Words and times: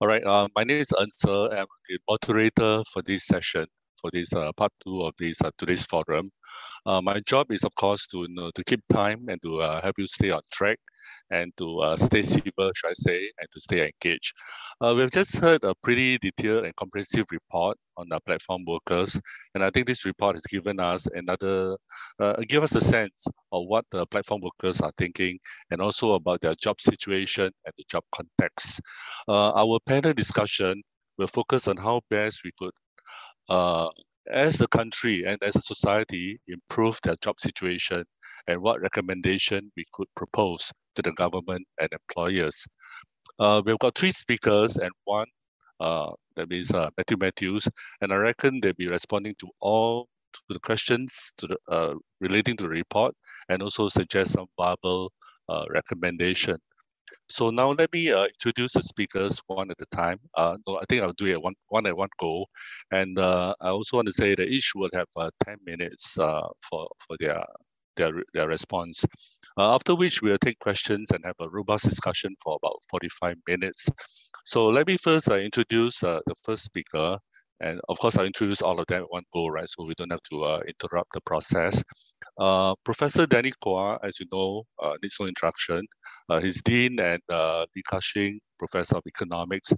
All 0.00 0.06
right, 0.06 0.22
uh, 0.24 0.46
my 0.54 0.62
name 0.62 0.78
is 0.78 0.92
Ern 0.96 1.10
Ser. 1.10 1.48
I'm 1.50 1.66
the 1.88 1.98
moderator 2.08 2.84
for 2.92 3.02
this 3.02 3.26
session, 3.26 3.66
for 4.00 4.12
this 4.12 4.32
uh, 4.32 4.52
part 4.52 4.70
two 4.84 5.02
of 5.02 5.12
this 5.18 5.42
uh, 5.42 5.50
today's 5.58 5.84
forum. 5.86 6.30
Uh, 6.86 7.02
my 7.02 7.18
job 7.26 7.50
is, 7.50 7.64
of 7.64 7.74
course, 7.74 8.06
to 8.12 8.18
you 8.18 8.28
know, 8.30 8.52
to 8.54 8.62
keep 8.62 8.80
time 8.92 9.26
and 9.28 9.42
to 9.42 9.60
uh, 9.60 9.82
help 9.82 9.96
you 9.98 10.06
stay 10.06 10.30
on 10.30 10.40
track 10.52 10.78
and 11.30 11.52
to 11.56 11.78
uh, 11.80 11.96
stay 11.96 12.22
civil, 12.22 12.70
should 12.74 12.90
I 12.90 12.94
say, 12.94 13.30
and 13.38 13.48
to 13.52 13.60
stay 13.60 13.90
engaged. 13.90 14.32
Uh, 14.80 14.94
we've 14.96 15.10
just 15.10 15.36
heard 15.36 15.62
a 15.64 15.74
pretty 15.82 16.18
detailed 16.18 16.64
and 16.64 16.74
comprehensive 16.76 17.26
report 17.30 17.76
on 17.96 18.06
the 18.08 18.20
platform 18.20 18.64
workers, 18.66 19.20
and 19.54 19.64
I 19.64 19.70
think 19.70 19.86
this 19.86 20.04
report 20.04 20.36
has 20.36 20.42
given 20.42 20.80
us 20.80 21.06
another, 21.14 21.76
uh, 22.20 22.36
give 22.48 22.62
us 22.62 22.74
a 22.74 22.80
sense 22.80 23.26
of 23.52 23.64
what 23.66 23.84
the 23.92 24.06
platform 24.06 24.40
workers 24.42 24.80
are 24.80 24.92
thinking, 24.96 25.38
and 25.70 25.80
also 25.80 26.14
about 26.14 26.40
their 26.40 26.54
job 26.54 26.80
situation 26.80 27.50
and 27.64 27.74
the 27.76 27.84
job 27.90 28.04
context. 28.14 28.80
Uh, 29.26 29.52
our 29.52 29.78
panel 29.86 30.12
discussion 30.12 30.82
will 31.18 31.26
focus 31.26 31.68
on 31.68 31.76
how 31.76 32.00
best 32.10 32.42
we 32.44 32.52
could 32.58 32.72
uh, 33.48 33.88
as 34.30 34.60
a 34.60 34.68
country 34.68 35.24
and 35.26 35.38
as 35.42 35.56
a 35.56 35.62
society 35.62 36.40
improve 36.48 36.98
their 37.02 37.14
job 37.22 37.40
situation 37.40 38.04
and 38.46 38.60
what 38.60 38.80
recommendation 38.80 39.70
we 39.76 39.84
could 39.92 40.06
propose 40.16 40.72
to 40.98 41.10
the 41.10 41.12
government 41.12 41.66
and 41.80 41.88
employers. 41.92 42.66
Uh, 43.38 43.62
we've 43.64 43.78
got 43.78 43.94
three 43.94 44.12
speakers 44.12 44.76
and 44.78 44.90
one 45.04 45.26
uh, 45.80 46.10
that 46.36 46.50
means 46.50 46.72
uh, 46.72 46.90
Mathew 46.96 47.16
Mathews, 47.16 47.68
and 48.00 48.12
I 48.12 48.16
reckon 48.16 48.60
they'll 48.60 48.72
be 48.72 48.88
responding 48.88 49.34
to 49.38 49.48
all 49.60 50.08
to 50.32 50.40
the 50.48 50.60
questions 50.60 51.32
to 51.38 51.46
the, 51.46 51.56
uh, 51.68 51.94
relating 52.20 52.56
to 52.56 52.64
the 52.64 52.68
report 52.68 53.14
and 53.48 53.62
also 53.62 53.88
suggest 53.88 54.32
some 54.32 54.46
viable 54.56 55.12
uh, 55.48 55.64
recommendation. 55.70 56.58
So 57.30 57.48
now 57.48 57.70
let 57.70 57.90
me 57.92 58.12
uh, 58.12 58.26
introduce 58.26 58.72
the 58.72 58.82
speakers 58.82 59.40
one 59.46 59.70
at 59.70 59.76
a 59.80 59.96
time. 59.96 60.18
No, 60.36 60.76
I 60.76 60.84
think 60.88 61.02
I'll 61.02 61.14
do 61.14 61.26
it 61.26 61.40
one, 61.40 61.54
one 61.68 61.86
at 61.86 61.96
one 61.96 62.10
go. 62.20 62.44
And 62.90 63.18
I 63.18 63.54
also 63.62 63.96
want 63.96 64.06
to 64.08 64.12
say 64.12 64.34
that 64.34 64.48
each 64.48 64.72
will 64.74 64.90
have 64.92 65.06
uh, 65.16 65.30
10 65.44 65.56
minutes 65.64 66.12
for, 66.14 66.50
for 66.70 67.16
their, 67.18 67.42
their, 67.96 68.12
their 68.34 68.48
response. 68.48 69.02
Uh, 69.58 69.74
after 69.74 69.94
which 69.94 70.22
we'll 70.22 70.38
take 70.38 70.58
questions 70.60 71.10
and 71.10 71.24
have 71.24 71.34
a 71.40 71.48
robust 71.48 71.84
discussion 71.84 72.34
for 72.42 72.56
about 72.62 72.76
45 72.90 73.36
minutes. 73.48 73.88
So 74.44 74.68
let 74.68 74.86
me 74.86 74.96
first 74.96 75.28
introduce 75.28 75.98
the 75.98 76.22
first 76.44 76.64
speaker, 76.64 77.18
and 77.60 77.80
of 77.88 77.98
course, 77.98 78.16
I'll 78.16 78.26
introduce 78.26 78.62
all 78.62 78.78
of 78.78 78.86
them 78.86 79.02
at 79.02 79.10
one 79.10 79.24
go, 79.34 79.48
right? 79.48 79.68
So 79.68 79.84
we 79.84 79.94
don't 79.98 80.12
have 80.12 80.22
to 80.30 80.44
uh, 80.44 80.60
interrupt 80.68 81.12
the 81.12 81.20
process. 81.22 81.82
Uh, 82.38 82.74
Professor 82.84 83.26
Danny 83.26 83.52
Quah, 83.60 83.98
as 84.04 84.20
you 84.20 84.26
know, 84.32 84.62
uh, 84.80 84.94
needs 85.02 85.16
no 85.18 85.26
introduction. 85.26 85.84
Uh, 86.28 86.38
he's 86.38 86.62
Dean 86.62 87.00
and 87.00 87.20
uh, 87.28 87.66
Li 87.74 87.82
Ka-shing 87.90 88.38
Professor 88.60 88.98
of 88.98 89.02
Economics. 89.08 89.72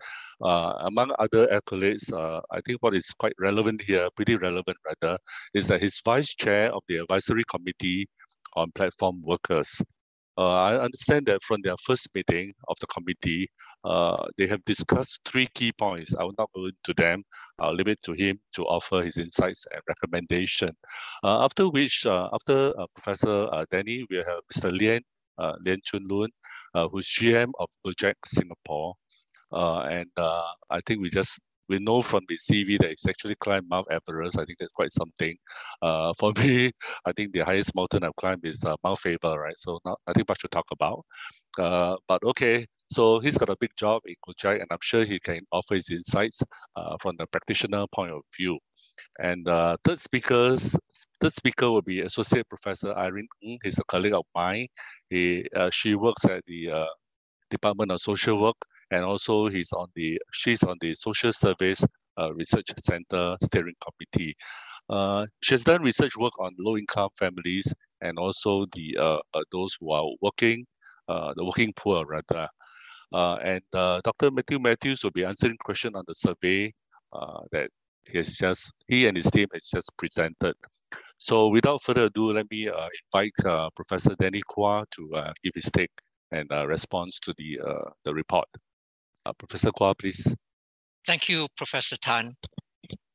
Uh, 0.45 0.75
among 0.81 1.13
other 1.19 1.47
accolades, 1.47 2.13
uh, 2.13 2.41
I 2.51 2.61
think 2.67 2.83
what 2.83 2.95
is 2.95 3.07
quite 3.19 3.33
relevant 3.41 3.81
here, 3.81 4.09
pretty 4.15 4.37
relevant 4.37 4.77
rather, 4.85 5.19
is 5.55 5.67
that 5.69 5.81
he's 5.81 6.03
Vice 6.05 6.35
Chair 6.35 6.71
of 6.73 6.83
the 6.87 6.97
Advisory 6.97 7.45
Committee 7.51 8.09
on 8.57 8.71
Platform 8.73 9.23
Workers. 9.23 9.83
Uh, 10.39 10.53
I 10.53 10.79
understand 10.81 11.27
that 11.27 11.43
from 11.43 11.61
their 11.63 11.77
first 11.85 12.09
meeting 12.15 12.55
of 12.69 12.77
the 12.81 12.87
committee, 12.87 13.51
uh, 13.85 14.27
they 14.39 14.47
have 14.47 14.65
discussed 14.65 15.21
three 15.27 15.47
key 15.55 15.71
points. 15.73 16.15
I 16.15 16.23
will 16.25 16.35
not 16.39 16.49
go 16.55 16.65
into 16.65 16.95
them. 16.97 17.25
I'll 17.59 17.75
leave 17.75 17.89
it 17.89 18.01
to 18.05 18.13
him 18.13 18.41
to 18.55 18.63
offer 18.65 19.03
his 19.03 19.19
insights 19.19 19.67
and 19.71 19.83
recommendation. 19.87 20.71
Uh, 21.23 21.45
after 21.45 21.69
which, 21.69 22.07
uh, 22.07 22.31
after 22.33 22.73
uh, 22.81 22.87
Professor 22.95 23.49
uh, 23.53 23.67
Danny, 23.71 24.07
we 24.09 24.17
have 24.17 24.41
Mr. 24.55 24.73
Lien, 24.73 25.03
Lien 25.61 25.79
Choong 25.85 26.09
Luen, 26.09 26.29
who's 26.91 27.09
GM 27.09 27.51
of 27.59 27.69
Gojek 27.87 28.15
Singapore. 28.25 28.95
and 29.53 30.09
I 30.17 30.81
think 30.87 31.03
we 31.03 31.11
just 31.11 31.39
we 31.71 31.79
know 31.79 32.03
from 32.03 32.23
the 32.29 32.37
CV 32.37 32.79
that 32.79 32.91
it's 32.91 33.07
actually 33.07 33.37
climbed 33.37 33.69
Mount 33.71 33.87
Everest. 33.91 34.39
I 34.39 34.45
think 34.45 34.59
that's 34.59 34.73
quite 34.73 34.93
something. 34.93 35.37
Uh, 35.81 36.13
for 36.19 36.33
me, 36.37 36.73
I 37.07 37.13
think 37.13 37.33
the 37.33 37.41
highest 37.41 37.75
mountain 37.75 38.05
I've 38.05 38.17
climbed 38.17 38.45
is 38.45 38.65
uh, 38.65 38.75
Mount 38.83 38.99
Faber, 38.99 39.39
right? 39.39 39.59
So 39.59 39.79
not, 39.85 39.99
nothing 40.07 40.25
much 40.29 40.41
to 40.41 40.49
talk 40.49 40.67
about. 40.73 41.05
Uh, 41.59 41.97
but 42.09 42.23
okay, 42.25 42.67
so 42.93 43.21
he's 43.21 43.39
got 43.39 43.51
a 43.51 43.57
big 43.61 43.71
job 43.77 44.03
in 44.05 44.17
Gojek, 44.27 44.61
and 44.61 44.67
I'm 44.71 44.79
sure 44.83 45.05
he 45.05 45.21
can 45.21 45.41
offer 45.53 45.77
his 45.77 45.91
insights 45.91 46.43
uh, 46.75 46.97
from 47.01 47.15
the 47.19 47.27
practitioner 47.29 47.87
point 47.95 48.11
of 48.11 48.23
view. 48.37 48.59
And 49.21 49.47
uh, 49.47 49.77
third 49.85 50.01
speakers, 50.01 50.77
third 51.21 51.33
speaker 51.33 51.71
will 51.71 51.83
be 51.83 52.01
Associate 52.01 52.49
Professor 52.49 52.93
Irene 52.97 53.29
Ng. 53.43 53.59
He's 53.63 53.79
a 53.79 53.85
colleague 53.85 54.15
of 54.15 54.25
mine. 54.35 54.67
He, 55.09 55.47
uh, 55.55 55.71
she 55.71 55.95
works 55.95 56.25
at 56.25 56.45
the 56.47 56.71
uh, 56.71 56.87
Department 57.49 57.93
of 57.93 58.01
Social 58.01 58.41
Work 58.41 58.57
and 58.91 59.05
also 59.05 59.49
he's 59.49 59.73
on 59.73 59.89
the 59.95 60.21
she's 60.33 60.63
on 60.63 60.77
the 60.81 60.95
Social 60.95 61.33
Service 61.33 61.85
uh, 62.19 62.33
Research 62.35 62.69
Center 62.79 63.37
Steering 63.43 63.75
Committee. 63.81 64.37
Uh, 64.89 65.27
she 65.41 65.55
has 65.55 65.65
done 65.65 65.83
research 65.83 66.17
work 66.17 66.33
on 66.41 66.53
low-income 66.59 67.11
families 67.19 67.73
and 68.01 68.19
also 68.19 68.67
the 68.75 68.97
uh, 68.99 69.19
uh 69.35 69.43
those 69.53 69.77
who 69.81 69.91
are 69.93 70.05
working, 70.21 70.67
uh, 71.09 71.33
the 71.37 71.45
working 71.45 71.73
poor 71.77 72.05
rather. 72.07 72.49
Uh, 73.13 73.37
and 73.37 73.63
Dr. 73.73 74.31
Mathew 74.31 74.59
Mathews 74.59 75.03
will 75.03 75.11
be 75.11 75.25
answering 75.25 75.57
questions 75.65 75.97
on 75.97 76.05
the 76.07 76.15
survey 76.15 76.73
that 77.53 77.69
he 78.09 78.19
has 78.19 78.35
just 78.35 78.73
he 78.89 79.07
and 79.07 79.17
his 79.17 79.31
team 79.31 79.47
has 79.53 79.69
just 79.69 79.91
presented. 79.97 80.55
So 81.19 81.49
without 81.49 81.83
further 81.83 82.05
ado, 82.05 82.33
let 82.33 82.51
me 82.51 82.69
invite 82.69 83.73
Professor 83.75 84.15
Danny 84.19 84.43
Quah 84.49 84.85
to 84.93 85.33
give 85.43 85.53
his 85.55 85.71
take 85.71 85.91
and 86.33 86.49
response 86.67 87.19
to 87.21 87.35
the 87.37 87.59
the 88.05 88.15
report. 88.15 88.49
Uh, 89.25 89.33
Professor 89.35 89.71
Quah, 89.71 89.95
please. 89.95 90.35
Thank 91.07 91.29
you, 91.29 91.49
Professor 91.57 91.97
Tan. 91.97 92.35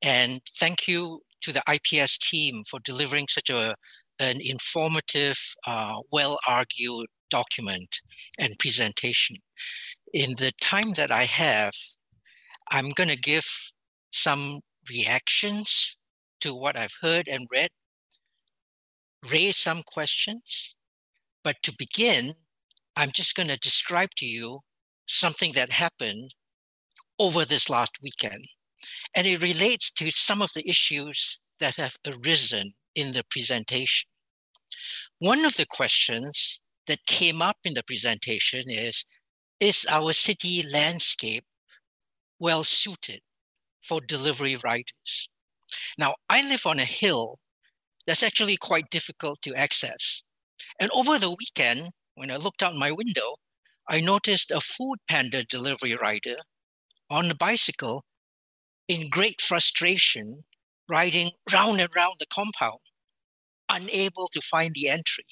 And 0.03 0.41
thank 0.59 0.87
you 0.87 1.21
to 1.41 1.51
the 1.51 1.63
IPS 1.71 2.17
team 2.17 2.63
for 2.69 2.79
delivering 2.83 3.27
such 3.29 3.49
a, 3.49 3.75
an 4.19 4.39
informative, 4.41 5.39
uh, 5.67 5.97
well-argued 6.11 7.07
document 7.29 8.01
and 8.39 8.57
presentation. 8.59 9.37
In 10.13 10.35
the 10.37 10.51
time 10.61 10.93
that 10.93 11.11
I 11.11 11.23
have, 11.23 11.73
I'm 12.71 12.91
going 12.91 13.09
to 13.09 13.17
give 13.17 13.45
some 14.11 14.61
reactions 14.89 15.97
to 16.41 16.53
what 16.53 16.77
I've 16.77 16.95
heard 17.01 17.27
and 17.27 17.47
read, 17.51 17.69
raise 19.29 19.57
some 19.57 19.83
questions. 19.83 20.75
But 21.43 21.57
to 21.63 21.73
begin, 21.77 22.35
I'm 22.95 23.11
just 23.11 23.35
going 23.35 23.49
to 23.49 23.57
describe 23.57 24.11
to 24.17 24.25
you 24.25 24.61
something 25.07 25.53
that 25.53 25.71
happened 25.71 26.33
over 27.19 27.45
this 27.45 27.69
last 27.69 27.97
weekend. 28.01 28.45
And 29.15 29.25
it 29.25 29.41
relates 29.41 29.91
to 29.93 30.11
some 30.11 30.41
of 30.41 30.51
the 30.53 30.67
issues 30.67 31.39
that 31.59 31.77
have 31.77 31.97
arisen 32.05 32.73
in 32.93 33.13
the 33.13 33.23
presentation. 33.29 34.07
One 35.19 35.45
of 35.45 35.55
the 35.55 35.65
questions 35.65 36.61
that 36.87 37.05
came 37.05 37.41
up 37.41 37.57
in 37.63 37.73
the 37.73 37.83
presentation 37.83 38.69
is 38.69 39.05
Is 39.59 39.85
our 39.89 40.11
city 40.13 40.63
landscape 40.63 41.45
well 42.39 42.63
suited 42.63 43.21
for 43.81 44.01
delivery 44.01 44.57
riders? 44.57 45.29
Now, 45.97 46.15
I 46.29 46.41
live 46.41 46.65
on 46.65 46.79
a 46.79 46.85
hill 46.85 47.39
that's 48.05 48.23
actually 48.23 48.57
quite 48.57 48.89
difficult 48.89 49.41
to 49.43 49.55
access. 49.55 50.23
And 50.79 50.91
over 50.91 51.17
the 51.17 51.31
weekend, 51.31 51.91
when 52.15 52.31
I 52.31 52.37
looked 52.37 52.63
out 52.63 52.75
my 52.75 52.91
window, 52.91 53.37
I 53.87 54.01
noticed 54.01 54.51
a 54.51 54.61
food 54.61 54.97
panda 55.09 55.43
delivery 55.43 55.95
rider 55.95 56.37
on 57.09 57.29
a 57.29 57.35
bicycle 57.35 58.03
in 58.87 59.09
great 59.09 59.41
frustration, 59.41 60.39
riding 60.89 61.31
round 61.51 61.79
and 61.81 61.89
round 61.95 62.15
the 62.19 62.25
compound, 62.27 62.79
unable 63.69 64.27
to 64.29 64.41
find 64.41 64.73
the 64.73 64.89
entry, 64.89 65.25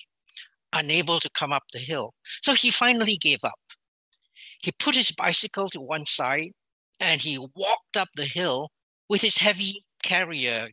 unable 0.71 1.19
to 1.19 1.29
come 1.29 1.51
up 1.51 1.63
the 1.71 1.79
hill. 1.79 2.13
So 2.41 2.53
he 2.53 2.71
finally 2.71 3.17
gave 3.17 3.43
up. 3.43 3.59
He 4.61 4.71
put 4.71 4.95
his 4.95 5.11
bicycle 5.11 5.69
to 5.69 5.81
one 5.81 6.05
side 6.05 6.51
and 6.99 7.21
he 7.21 7.37
walked 7.37 7.97
up 7.97 8.09
the 8.15 8.25
hill 8.25 8.69
with 9.09 9.21
his 9.21 9.37
heavy 9.37 9.85
carrier 10.03 10.69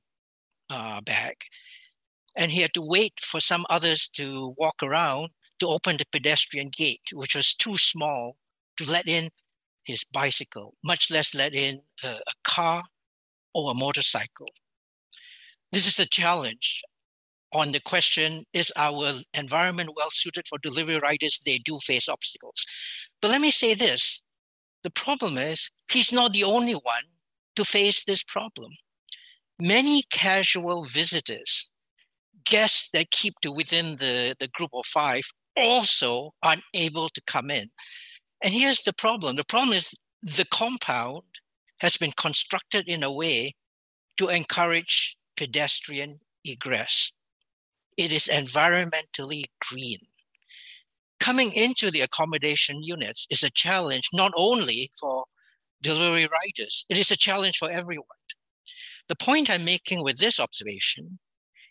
uh, 0.70 1.00
bag. 1.00 1.36
And 2.36 2.52
he 2.52 2.62
had 2.62 2.74
to 2.74 2.82
wait 2.82 3.14
for 3.22 3.40
some 3.40 3.66
others 3.68 4.08
to 4.14 4.54
walk 4.56 4.76
around 4.82 5.30
to 5.60 5.66
open 5.66 5.96
the 5.96 6.06
pedestrian 6.10 6.70
gate, 6.70 7.10
which 7.12 7.34
was 7.34 7.54
too 7.54 7.76
small 7.76 8.36
to 8.76 8.90
let 8.90 9.06
in 9.06 9.30
his 9.84 10.04
bicycle, 10.12 10.74
much 10.82 11.10
less 11.10 11.34
let 11.34 11.54
in 11.54 11.80
a, 12.02 12.08
a 12.08 12.32
car 12.44 12.84
or 13.54 13.70
a 13.70 13.74
motorcycle. 13.74 14.48
This 15.72 15.86
is 15.86 15.98
a 15.98 16.06
challenge 16.06 16.82
on 17.52 17.72
the 17.72 17.80
question 17.80 18.44
is 18.52 18.72
our 18.76 19.14
environment 19.34 19.90
well 19.96 20.10
suited 20.10 20.46
for 20.48 20.58
delivery 20.58 20.98
riders? 20.98 21.40
They 21.44 21.58
do 21.58 21.78
face 21.78 22.08
obstacles. 22.08 22.64
But 23.20 23.30
let 23.30 23.40
me 23.40 23.50
say 23.50 23.74
this 23.74 24.22
the 24.82 24.90
problem 24.90 25.36
is 25.36 25.70
he's 25.90 26.12
not 26.12 26.32
the 26.32 26.44
only 26.44 26.74
one 26.74 27.04
to 27.56 27.64
face 27.64 28.04
this 28.04 28.22
problem. 28.22 28.72
Many 29.60 30.04
casual 30.10 30.86
visitors, 30.86 31.68
guests 32.44 32.88
that 32.94 33.10
keep 33.10 33.34
to 33.42 33.52
within 33.52 33.96
the, 33.96 34.34
the 34.38 34.48
group 34.48 34.70
of 34.72 34.86
five, 34.86 35.24
also 35.60 36.32
unable 36.42 37.08
to 37.10 37.20
come 37.26 37.50
in. 37.50 37.70
And 38.42 38.54
here's 38.54 38.82
the 38.82 38.92
problem 38.92 39.36
the 39.36 39.44
problem 39.44 39.76
is 39.76 39.94
the 40.22 40.46
compound 40.50 41.22
has 41.78 41.96
been 41.96 42.12
constructed 42.12 42.88
in 42.88 43.02
a 43.02 43.12
way 43.12 43.54
to 44.18 44.28
encourage 44.28 45.16
pedestrian 45.36 46.20
egress. 46.44 47.12
It 47.96 48.12
is 48.12 48.26
environmentally 48.26 49.44
green. 49.68 49.98
Coming 51.18 51.52
into 51.52 51.90
the 51.90 52.00
accommodation 52.00 52.82
units 52.82 53.26
is 53.30 53.42
a 53.42 53.50
challenge 53.50 54.08
not 54.12 54.32
only 54.36 54.90
for 54.98 55.24
delivery 55.82 56.26
riders, 56.26 56.84
it 56.88 56.98
is 56.98 57.10
a 57.10 57.16
challenge 57.16 57.58
for 57.58 57.70
everyone. 57.70 58.06
The 59.08 59.16
point 59.16 59.50
I'm 59.50 59.64
making 59.64 60.02
with 60.02 60.18
this 60.18 60.38
observation 60.38 61.18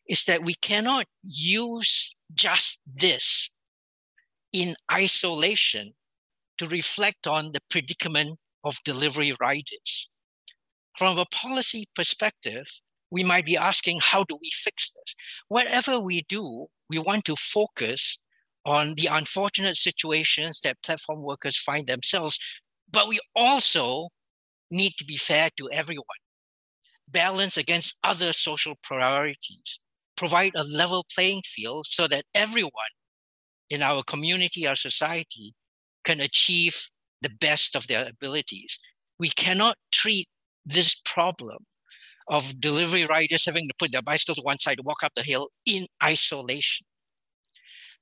is 0.08 0.26
that 0.26 0.44
we 0.44 0.56
cannot 0.56 1.06
use 1.24 2.16
just 2.34 2.80
this 2.86 3.50
in 4.54 4.76
isolation 4.92 5.94
to 6.58 6.68
reflect 6.68 7.28
on 7.28 7.52
the 7.54 7.62
predicament 7.70 8.40
of 8.64 8.78
delivery 8.84 9.34
riders. 9.40 10.10
From 10.98 11.18
a 11.18 11.26
policy 11.26 11.88
perspective, 11.96 12.68
we 13.12 13.24
might 13.24 13.46
be 13.46 13.58
asking, 13.58 14.00
how 14.02 14.24
do 14.24 14.38
we 14.42 14.52
fix 14.54 14.92
this? 14.92 15.16
Whatever 15.48 16.00
we 16.00 16.24
do, 16.28 16.68
we 16.90 17.00
want 17.00 17.26
to 17.26 17.36
focus 17.36 18.20
on 18.66 18.96
the 18.96 19.08
unfortunate 19.08 19.78
situations 19.78 20.60
that 20.64 20.82
platform 20.84 21.22
workers 21.24 21.58
find 21.58 21.88
themselves, 21.88 22.38
but 22.92 23.08
we 23.08 23.20
also 23.36 24.10
need 24.70 24.94
to 24.98 25.06
be 25.06 25.18
fair 25.18 25.50
to 25.58 25.70
everyone, 25.72 26.06
balance 27.08 27.58
against 27.58 27.98
other 28.04 28.34
social 28.34 28.76
priorities, 28.84 29.80
provide 30.16 30.52
a 30.56 30.64
level 30.64 31.06
playing 31.16 31.42
field 31.46 31.88
so 31.90 32.08
that 32.08 32.26
everyone 32.36 32.72
in 33.70 33.82
our 33.82 34.04
community, 34.04 34.68
our 34.68 34.76
society, 34.76 35.54
can 36.04 36.20
achieve 36.20 36.90
the 37.22 37.30
best 37.30 37.76
of 37.76 37.88
their 37.88 38.08
abilities. 38.08 38.80
We 39.20 39.30
cannot 39.30 39.76
treat 39.92 40.28
this 40.66 41.02
problem 41.06 41.66
of 42.30 42.60
delivery 42.62 43.06
riders 43.06 43.46
having 43.46 43.68
to 43.68 43.74
put 43.80 43.92
their 43.92 44.02
bicycle 44.02 44.36
to 44.36 44.42
one 44.42 44.60
side, 44.60 44.78
to 44.78 44.84
walk 44.84 45.04
up 45.04 45.14
the 45.16 45.24
hill 45.24 45.50
in 45.66 45.88
isolation. 46.04 46.86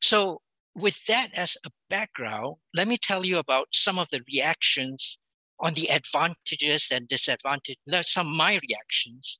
So, 0.02 0.42
with 0.76 1.06
that 1.06 1.30
as 1.34 1.58
a 1.66 1.70
background, 1.90 2.58
let 2.76 2.88
me 2.88 2.98
tell 3.02 3.26
you 3.26 3.40
about 3.40 3.68
some 3.74 3.98
of 3.98 4.08
the 4.12 4.22
reactions 4.32 5.18
on 5.60 5.74
the 5.74 5.90
advantages 5.90 6.90
and 6.92 7.08
disadvantages. 7.08 7.78
Some 8.02 8.28
of 8.28 8.36
my 8.36 8.60
reactions, 8.70 9.40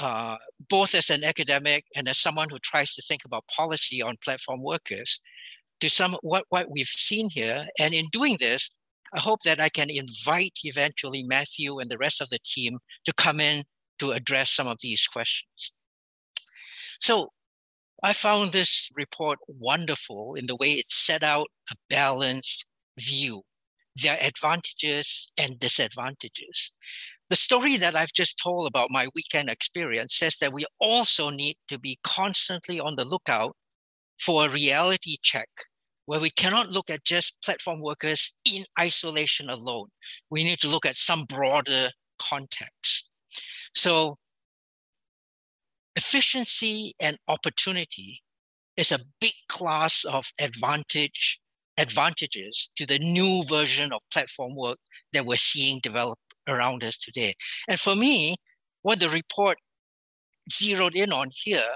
uh, 0.00 0.36
both 0.68 0.94
as 0.94 1.08
an 1.08 1.22
academic 1.22 1.84
and 1.94 2.08
as 2.08 2.18
someone 2.18 2.48
who 2.50 2.58
tries 2.58 2.94
to 2.94 3.02
think 3.02 3.24
about 3.24 3.44
policy 3.46 4.02
on 4.02 4.16
platform 4.24 4.60
workers 4.60 5.20
to 5.80 5.88
some 5.88 6.16
what, 6.22 6.44
what 6.48 6.70
we've 6.70 6.86
seen 6.86 7.28
here. 7.30 7.66
And 7.78 7.94
in 7.94 8.06
doing 8.12 8.36
this, 8.40 8.70
I 9.14 9.20
hope 9.20 9.42
that 9.44 9.60
I 9.60 9.68
can 9.68 9.90
invite 9.90 10.58
eventually 10.64 11.22
Mathew 11.22 11.78
and 11.78 11.90
the 11.90 11.98
rest 11.98 12.20
of 12.20 12.28
the 12.30 12.38
team 12.44 12.78
to 13.04 13.12
come 13.12 13.40
in 13.40 13.64
to 13.98 14.12
address 14.12 14.50
some 14.50 14.66
of 14.66 14.78
these 14.82 15.06
questions. 15.06 15.72
So 17.00 17.30
I 18.02 18.12
found 18.12 18.52
this 18.52 18.90
report 18.94 19.38
wonderful 19.48 20.34
in 20.34 20.46
the 20.46 20.56
way 20.56 20.72
it 20.72 20.86
set 20.86 21.22
out 21.22 21.46
a 21.70 21.76
balanced 21.88 22.66
view, 22.98 23.42
their 23.94 24.18
advantages 24.20 25.32
and 25.38 25.58
disadvantages. 25.58 26.72
The 27.28 27.36
story 27.36 27.76
that 27.78 27.96
I've 27.96 28.12
just 28.12 28.38
told 28.38 28.68
about 28.68 28.90
my 28.90 29.08
weekend 29.14 29.48
experience 29.48 30.16
says 30.16 30.36
that 30.40 30.52
we 30.52 30.64
also 30.78 31.30
need 31.30 31.56
to 31.68 31.78
be 31.78 31.98
constantly 32.04 32.78
on 32.78 32.96
the 32.96 33.04
lookout 33.04 33.56
for 34.18 34.46
a 34.46 34.50
reality 34.50 35.16
check 35.22 35.48
where 36.06 36.20
we 36.20 36.30
cannot 36.30 36.70
look 36.70 36.88
at 36.88 37.04
just 37.04 37.36
platform 37.44 37.80
workers 37.80 38.34
in 38.44 38.64
isolation 38.78 39.50
alone. 39.50 39.88
We 40.30 40.44
need 40.44 40.60
to 40.60 40.68
look 40.68 40.86
at 40.86 40.96
some 40.96 41.24
broader 41.24 41.90
context. 42.20 43.08
So 43.74 44.16
efficiency 45.96 46.94
and 47.00 47.18
opportunity 47.28 48.22
is 48.76 48.92
a 48.92 49.00
big 49.20 49.34
class 49.48 50.04
of 50.04 50.26
advantage 50.40 51.40
advantages 51.78 52.70
to 52.74 52.86
the 52.86 52.98
new 52.98 53.44
version 53.44 53.92
of 53.92 54.00
platform 54.10 54.56
work 54.56 54.78
that 55.12 55.26
we're 55.26 55.36
seeing 55.36 55.78
develop 55.82 56.18
around 56.48 56.82
us 56.82 56.96
today. 56.96 57.34
And 57.68 57.78
for 57.78 57.94
me, 57.94 58.36
what 58.80 58.98
the 58.98 59.10
report 59.10 59.58
zeroed 60.50 60.94
in 60.94 61.12
on 61.12 61.30
here 61.34 61.68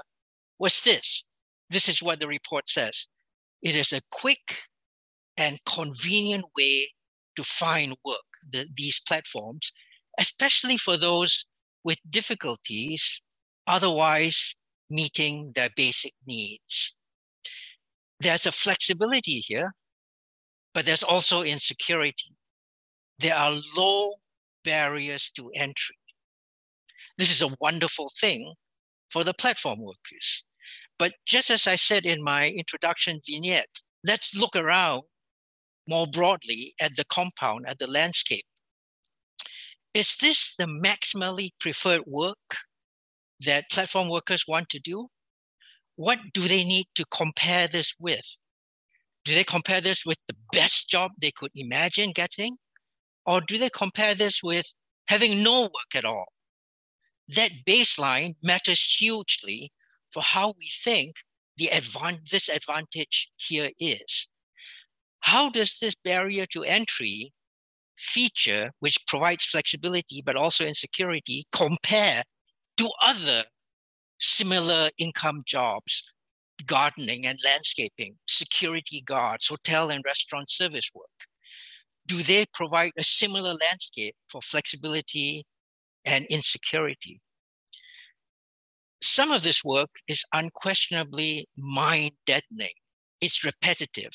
was 0.57 0.81
this 0.81 1.23
this 1.71 1.89
is 1.89 2.03
what 2.03 2.19
the 2.19 2.27
report 2.27 2.69
says 2.69 3.07
it 3.61 3.75
is 3.75 3.93
a 3.93 4.01
quick 4.11 4.59
and 5.37 5.59
convenient 5.65 6.45
way 6.57 6.89
to 7.35 7.43
find 7.43 7.95
work, 8.05 8.17
the, 8.51 8.67
these 8.75 8.99
platforms, 9.07 9.71
especially 10.19 10.77
for 10.77 10.97
those 10.97 11.45
with 11.83 11.99
difficulties 12.09 13.21
otherwise 13.67 14.55
meeting 14.89 15.51
their 15.55 15.69
basic 15.75 16.13
needs. 16.27 16.93
There's 18.19 18.45
a 18.45 18.51
flexibility 18.51 19.39
here, 19.39 19.71
but 20.73 20.85
there's 20.85 21.03
also 21.03 21.41
insecurity. 21.41 22.35
There 23.19 23.35
are 23.35 23.61
low 23.75 24.15
barriers 24.63 25.31
to 25.35 25.49
entry. 25.55 25.95
This 27.17 27.31
is 27.31 27.41
a 27.41 27.55
wonderful 27.59 28.11
thing 28.19 28.53
for 29.09 29.23
the 29.23 29.33
platform 29.33 29.79
workers. 29.79 30.43
But 30.97 31.13
just 31.25 31.49
as 31.49 31.67
I 31.67 31.75
said 31.75 32.05
in 32.05 32.23
my 32.23 32.47
introduction 32.49 33.19
vignette, 33.25 33.81
let's 34.05 34.35
look 34.35 34.55
around 34.55 35.03
more 35.87 36.07
broadly 36.07 36.73
at 36.79 36.95
the 36.95 37.05
compound, 37.05 37.65
at 37.67 37.79
the 37.79 37.87
landscape. 37.87 38.45
Is 39.93 40.15
this 40.21 40.55
the 40.57 40.65
maximally 40.65 41.49
preferred 41.59 42.03
work 42.07 42.57
that 43.41 43.69
platform 43.69 44.09
workers 44.09 44.45
want 44.47 44.69
to 44.69 44.79
do? 44.79 45.07
What 45.95 46.19
do 46.33 46.47
they 46.47 46.63
need 46.63 46.85
to 46.95 47.05
compare 47.11 47.67
this 47.67 47.93
with? 47.99 48.37
Do 49.25 49.35
they 49.35 49.43
compare 49.43 49.81
this 49.81 50.05
with 50.05 50.17
the 50.27 50.35
best 50.51 50.89
job 50.89 51.11
they 51.19 51.31
could 51.35 51.51
imagine 51.55 52.11
getting? 52.13 52.57
Or 53.25 53.41
do 53.41 53.57
they 53.57 53.69
compare 53.69 54.15
this 54.15 54.41
with 54.41 54.73
having 55.07 55.43
no 55.43 55.63
work 55.63 55.95
at 55.95 56.05
all? 56.05 56.29
That 57.27 57.51
baseline 57.67 58.35
matters 58.41 58.83
hugely 58.99 59.71
for 60.11 60.21
how 60.21 60.53
we 60.57 60.69
think 60.83 61.15
the 61.57 61.67
advan- 61.67 62.27
disadvantage 62.27 63.29
here 63.37 63.71
is. 63.79 64.27
How 65.21 65.49
does 65.49 65.77
this 65.79 65.95
barrier 65.95 66.45
to 66.47 66.63
entry 66.63 67.33
feature, 67.97 68.71
which 68.79 68.97
provides 69.07 69.45
flexibility 69.45 70.21
but 70.25 70.35
also 70.35 70.65
insecurity, 70.65 71.45
compare 71.51 72.23
to 72.77 72.89
other 73.03 73.43
similar 74.19 74.89
income 74.97 75.43
jobs, 75.45 76.03
gardening 76.65 77.25
and 77.25 77.39
landscaping, 77.43 78.17
security 78.27 79.01
guards, 79.01 79.47
hotel 79.47 79.89
and 79.89 80.03
restaurant 80.05 80.49
service 80.49 80.89
work? 80.93 81.05
Do 82.07 82.23
they 82.23 82.45
provide 82.53 82.91
a 82.97 83.03
similar 83.03 83.53
landscape 83.53 84.15
for 84.27 84.41
flexibility 84.41 85.45
and 86.03 86.25
insecurity? 86.25 87.21
Some 89.01 89.31
of 89.31 89.43
this 89.43 89.63
work 89.63 89.89
is 90.07 90.23
unquestionably 90.33 91.47
mind 91.57 92.11
deadening. 92.25 92.73
It's 93.19 93.43
repetitive. 93.43 94.11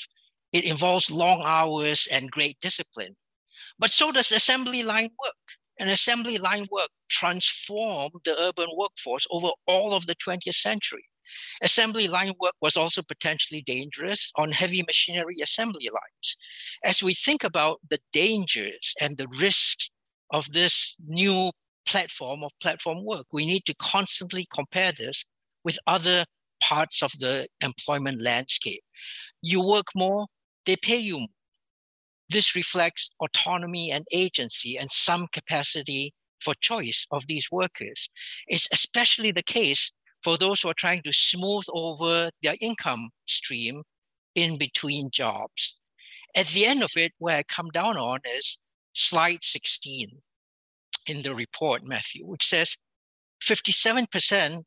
It 0.52 0.64
involves 0.64 1.11
long 1.11 1.43
hours 1.45 2.07
and 2.11 2.31
great 2.31 2.59
discipline. 2.61 3.16
But 3.78 3.90
so 3.90 4.12
does 4.12 4.33
assembly 4.33 4.83
line 4.83 5.11
work. 5.23 5.35
And 5.78 5.90
assembly 5.90 6.38
line 6.38 6.66
work 6.71 6.88
transformed 7.11 8.14
the 8.25 8.40
urban 8.40 8.69
workforce 8.76 9.26
over 9.31 9.50
all 9.66 9.93
of 9.93 10.07
the 10.07 10.14
20th 10.14 10.55
century. 10.55 11.05
Assembly 11.61 12.09
line 12.09 12.33
work 12.40 12.55
was 12.62 12.76
also 12.76 13.02
potentially 13.02 13.61
dangerous 13.61 14.31
on 14.37 14.52
heavy 14.52 14.83
machinery 14.83 15.37
assembly 15.43 15.90
lines. 15.90 16.37
As 16.85 17.02
we 17.02 17.12
think 17.12 17.45
about 17.45 17.81
the 17.90 17.99
dangers 18.12 18.95
and 19.00 19.19
the 19.19 19.28
risks 19.28 19.90
of 20.31 20.52
this 20.52 20.97
new 21.07 21.50
platform 21.87 22.43
of 22.43 22.52
platform 22.61 23.05
work. 23.05 23.26
We 23.33 23.47
need 23.47 23.64
to 23.66 23.75
constantly 23.75 24.47
compare 24.55 24.93
this 24.93 25.25
with 25.64 25.78
other 25.87 26.25
parts 26.62 27.02
of 27.02 27.12
the 27.19 27.49
employment 27.61 28.23
landscape. 28.23 28.83
You 29.43 29.62
work 29.62 29.87
more, 29.95 30.26
they 30.64 30.76
pay 30.76 30.97
you 30.99 31.19
more. 31.19 31.28
This 32.28 32.57
reflects 32.57 33.11
autonomy 33.21 33.90
and 33.93 34.05
agency 34.12 34.76
and 34.76 34.90
some 34.90 35.26
capacity 35.33 36.12
for 36.40 36.55
choice 36.61 37.07
of 37.11 37.26
these 37.28 37.49
workers. 37.52 38.11
It's 38.49 38.69
especially 38.73 39.33
the 39.33 39.43
case 39.43 39.93
for 40.23 40.37
those 40.37 40.61
who 40.61 40.69
are 40.69 40.75
trying 40.75 41.02
to 41.02 41.12
smooth 41.12 41.64
over 41.73 42.31
their 42.43 42.57
income 42.61 43.11
stream 43.26 43.83
in 44.35 44.59
between 44.59 45.11
jobs. 45.12 45.76
At 46.35 46.49
the 46.49 46.66
end 46.66 46.83
of 46.83 46.90
it, 46.97 47.12
where 47.19 47.38
I 47.38 47.43
come 47.45 47.71
down 47.73 47.97
on 47.97 48.21
is 48.37 48.59
slide 48.93 49.43
16 49.43 50.21
in 51.08 51.22
the 51.22 51.34
report, 51.34 51.82
Mathew, 51.84 52.26
which 52.26 52.46
says 52.46 52.76
57% 53.42 54.62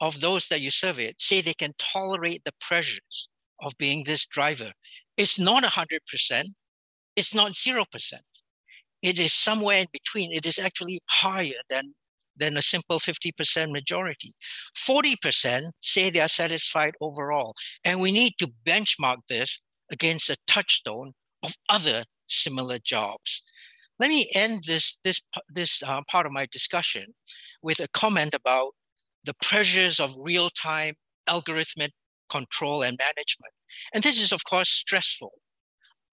of 0.00 0.20
those 0.20 0.48
that 0.48 0.60
you 0.60 0.70
surveyed 0.70 1.16
say 1.18 1.40
they 1.40 1.54
can 1.54 1.72
tolerate 1.78 2.42
the 2.44 2.52
pressures 2.60 3.28
of 3.62 3.72
being 3.78 4.04
this 4.04 4.26
driver. 4.26 4.72
It's 5.16 5.38
not 5.38 5.64
100%, 5.64 6.44
it's 7.16 7.34
not 7.34 7.52
0%. 7.52 8.12
it 9.02 9.18
is 9.18 9.32
somewhere 9.32 9.78
in 9.78 9.86
between. 9.92 10.32
It 10.32 10.46
is 10.46 10.58
actually 10.58 11.00
higher 11.08 11.60
than, 11.68 11.94
than 12.36 12.56
a 12.56 12.62
simple 12.62 12.98
50% 12.98 13.70
majority. 13.70 14.34
40% 14.76 15.70
say 15.82 16.10
they 16.10 16.20
are 16.20 16.28
satisfied 16.28 16.94
overall. 17.00 17.54
And 17.84 18.00
we 18.00 18.12
need 18.12 18.34
to 18.38 18.50
benchmark 18.66 19.18
this 19.28 19.60
against 19.90 20.30
a 20.30 20.36
touchstone 20.46 21.12
of 21.42 21.54
other 21.68 22.04
similar 22.26 22.78
jobs. 22.84 23.42
Let 23.98 24.10
me 24.10 24.30
end 24.34 24.64
this, 24.66 24.98
this, 25.04 25.22
this 25.48 25.82
uh, 25.82 26.02
part 26.10 26.26
of 26.26 26.32
my 26.32 26.46
discussion 26.52 27.14
with 27.62 27.80
a 27.80 27.88
comment 27.88 28.34
about 28.34 28.72
the 29.24 29.34
pressures 29.42 29.98
of 29.98 30.14
real-time 30.16 30.94
algorithmic 31.28 31.90
control 32.30 32.82
and 32.82 32.98
management. 32.98 33.52
And 33.94 34.02
this 34.02 34.20
is, 34.20 34.32
of 34.32 34.44
course, 34.44 34.68
stressful. 34.68 35.32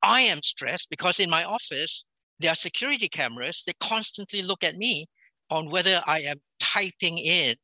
I 0.01 0.21
am 0.21 0.41
stressed 0.43 0.89
because 0.89 1.19
in 1.19 1.29
my 1.29 1.43
office, 1.43 2.05
there 2.39 2.51
are 2.51 2.55
security 2.55 3.07
cameras 3.07 3.63
that 3.67 3.79
constantly 3.79 4.41
look 4.41 4.63
at 4.63 4.77
me 4.77 5.07
on 5.49 5.69
whether 5.69 6.01
I 6.05 6.21
am 6.21 6.37
typing 6.59 7.17
in 7.17 7.55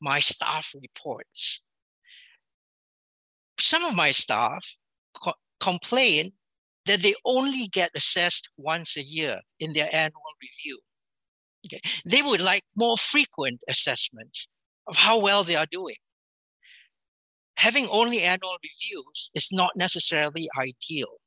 my 0.00 0.20
staff 0.20 0.72
reports. 0.80 1.62
Some 3.58 3.84
of 3.84 3.94
my 3.94 4.12
staff 4.12 4.76
co- 5.22 5.34
complain 5.60 6.32
that 6.88 7.00
they 7.00 7.14
only 7.24 7.68
get 7.68 7.90
assessed 7.94 8.48
once 8.56 8.96
a 8.96 9.02
year 9.02 9.40
in 9.60 9.74
their 9.74 9.88
annual 9.92 10.34
review. 10.42 10.80
Okay. 11.66 11.80
They 12.04 12.22
would 12.22 12.40
like 12.40 12.64
more 12.74 12.96
frequent 12.96 13.60
assessments 13.68 14.48
of 14.86 14.96
how 14.96 15.18
well 15.18 15.44
they 15.44 15.54
are 15.54 15.66
doing. 15.70 15.96
Having 17.56 17.88
only 17.88 18.22
annual 18.22 18.56
reviews 18.62 19.30
is 19.34 19.48
not 19.52 19.72
necessarily 19.76 20.48
ideal. 20.58 21.18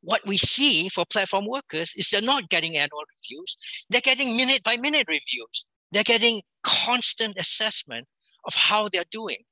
What 0.00 0.26
we 0.26 0.36
see 0.36 0.88
for 0.88 1.04
platform 1.06 1.46
workers 1.46 1.92
is 1.96 2.10
they're 2.10 2.20
not 2.20 2.50
getting 2.50 2.76
annual 2.76 3.04
reviews, 3.16 3.56
they're 3.88 4.00
getting 4.00 4.36
minute 4.36 4.62
by 4.62 4.76
minute 4.76 5.06
reviews. 5.08 5.66
They're 5.92 6.02
getting 6.02 6.42
constant 6.64 7.36
assessment 7.38 8.08
of 8.44 8.54
how 8.54 8.88
they're 8.88 9.04
doing. 9.12 9.44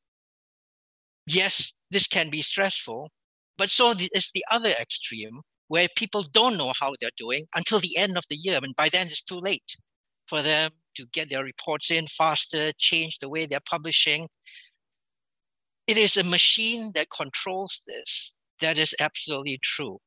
Yes, 1.26 1.72
this 1.90 2.08
can 2.08 2.30
be 2.30 2.42
stressful, 2.42 3.10
but 3.56 3.70
so 3.70 3.94
is 4.12 4.30
the 4.34 4.44
other 4.50 4.70
extreme 4.70 5.42
where 5.72 5.88
people 5.96 6.22
don't 6.34 6.58
know 6.58 6.70
how 6.78 6.92
they're 7.00 7.16
doing 7.16 7.46
until 7.54 7.80
the 7.80 7.96
end 7.96 8.18
of 8.18 8.24
the 8.28 8.36
year. 8.36 8.60
And 8.62 8.76
by 8.76 8.90
then 8.90 9.06
it's 9.06 9.22
too 9.22 9.40
late 9.40 9.74
for 10.26 10.42
them 10.42 10.72
to 10.96 11.06
get 11.14 11.30
their 11.30 11.44
reports 11.44 11.90
in 11.90 12.06
faster, 12.08 12.72
change 12.76 13.18
the 13.18 13.30
way 13.30 13.46
they're 13.46 13.70
publishing. 13.70 14.28
It 15.86 15.96
is 15.96 16.18
a 16.18 16.24
machine 16.24 16.92
that 16.94 17.06
controls 17.08 17.80
this. 17.86 18.32
That 18.60 18.76
is 18.76 18.94
absolutely 19.00 19.60
true. 19.62 19.98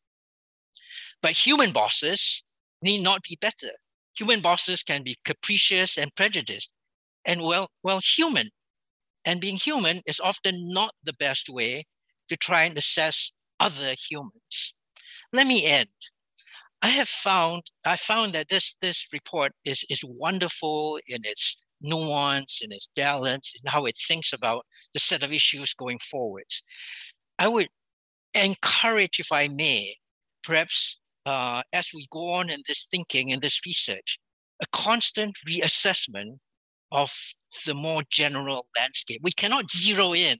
But 1.23 1.31
human 1.31 1.71
bosses 1.71 2.43
need 2.83 3.01
not 3.01 3.23
be 3.23 3.35
better. 3.41 3.71
Human 4.19 4.41
bosses 4.41 4.83
can 4.83 5.01
be 5.01 5.17
capricious 5.25 5.97
and 5.97 6.13
prejudiced, 6.13 6.73
and 7.25 7.41
well, 7.41 7.69
well, 7.81 8.01
human. 8.03 8.51
And 9.25 9.41
being 9.41 9.57
human 9.57 10.03
is 10.05 10.19
often 10.19 10.71
not 10.71 10.93
the 11.03 11.13
best 11.13 11.49
way 11.49 11.85
to 12.29 12.37
try 12.37 12.65
and 12.65 12.77
assess 12.77 13.31
other 13.59 13.95
humans. 13.97 14.74
Let 15.35 15.47
me 15.47 15.65
end 15.65 15.89
I 16.81 16.89
have 16.89 17.09
found 17.09 17.63
I 17.85 17.97
found 17.97 18.33
that 18.33 18.49
this 18.49 18.75
this 18.81 19.07
report 19.11 19.53
is 19.65 19.85
is 19.89 20.01
wonderful 20.05 20.99
in 21.07 21.21
its 21.25 21.61
nuance, 21.81 22.59
in 22.61 22.71
its 22.71 22.87
balance, 22.95 23.53
in 23.55 23.71
how 23.71 23.85
it 23.85 23.97
thinks 24.07 24.33
about 24.33 24.65
the 24.93 24.99
set 24.99 25.23
of 25.23 25.31
issues 25.33 25.73
going 25.73 25.99
forwards. 25.99 26.63
I 27.39 27.47
would 27.47 27.69
encourage, 28.35 29.19
if 29.19 29.31
I 29.31 29.47
may, 29.47 29.97
perhaps 30.43 30.99
uh, 31.25 31.63
as 31.73 31.89
we 31.93 32.07
go 32.11 32.31
on 32.33 32.49
in 32.49 32.63
this 32.67 32.87
thinking 32.91 33.31
and 33.31 33.41
this 33.41 33.61
research, 33.65 34.19
a 34.61 34.67
constant 34.71 35.37
reassessment 35.49 36.39
of 36.91 37.11
the 37.65 37.73
more 37.75 38.03
general 38.11 38.67
landscape. 38.77 39.21
We 39.23 39.31
cannot 39.31 39.71
zero 39.71 40.13
in 40.13 40.39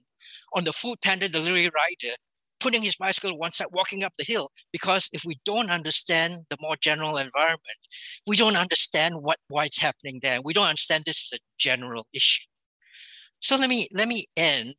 on 0.54 0.64
the 0.64 0.72
food 0.72 0.98
panda 1.02 1.28
delivery 1.28 1.70
rider 1.74 2.16
putting 2.60 2.82
his 2.82 2.96
bicycle 2.96 3.36
one 3.38 3.52
side, 3.52 3.68
walking 3.72 4.04
up 4.04 4.12
the 4.18 4.24
hill. 4.24 4.50
Because 4.72 5.08
if 5.12 5.24
we 5.24 5.38
don't 5.44 5.70
understand 5.70 6.42
the 6.50 6.56
more 6.60 6.76
general 6.80 7.16
environment, 7.16 7.60
we 8.26 8.36
don't 8.36 8.56
understand 8.56 9.16
what 9.16 9.38
why 9.48 9.64
it's 9.66 9.78
happening 9.78 10.20
there. 10.22 10.40
We 10.42 10.52
don't 10.52 10.68
understand 10.68 11.04
this 11.04 11.22
is 11.22 11.32
a 11.34 11.42
general 11.58 12.06
issue. 12.12 12.46
So 13.40 13.56
let 13.56 13.68
me 13.68 13.88
let 13.92 14.08
me 14.08 14.26
end 14.36 14.74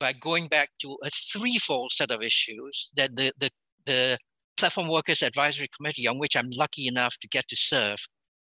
by 0.00 0.12
going 0.12 0.48
back 0.48 0.70
to 0.80 0.96
a 1.04 1.10
threefold 1.10 1.92
set 1.92 2.10
of 2.10 2.22
issues 2.22 2.92
that 2.96 3.16
the 3.16 3.32
the, 3.38 3.50
the 3.86 4.18
Platform 4.56 4.88
Workers 4.88 5.22
Advisory 5.22 5.68
Committee, 5.76 6.08
on 6.08 6.18
which 6.18 6.36
I'm 6.36 6.50
lucky 6.50 6.88
enough 6.88 7.16
to 7.20 7.28
get 7.28 7.46
to 7.48 7.56
serve, 7.56 7.98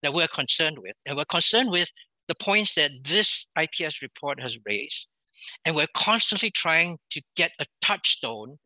that 0.04 0.14
we're 0.14 0.28
concerned 0.28 0.78
with. 0.80 0.96
And 1.06 1.18
we're 1.18 1.26
concerned 1.26 1.72
with 1.72 1.92
the 2.28 2.36
points 2.36 2.76
that 2.76 2.92
this 3.04 3.48
IPS 3.60 4.02
report 4.02 4.40
has 4.40 4.58
raised. 4.66 5.08
And 5.66 5.76
we're 5.76 5.88
constantly 5.96 6.52
trying 6.52 7.00
to 7.12 7.22
get 7.36 7.52
a 7.60 7.66
touchstone 7.82 8.60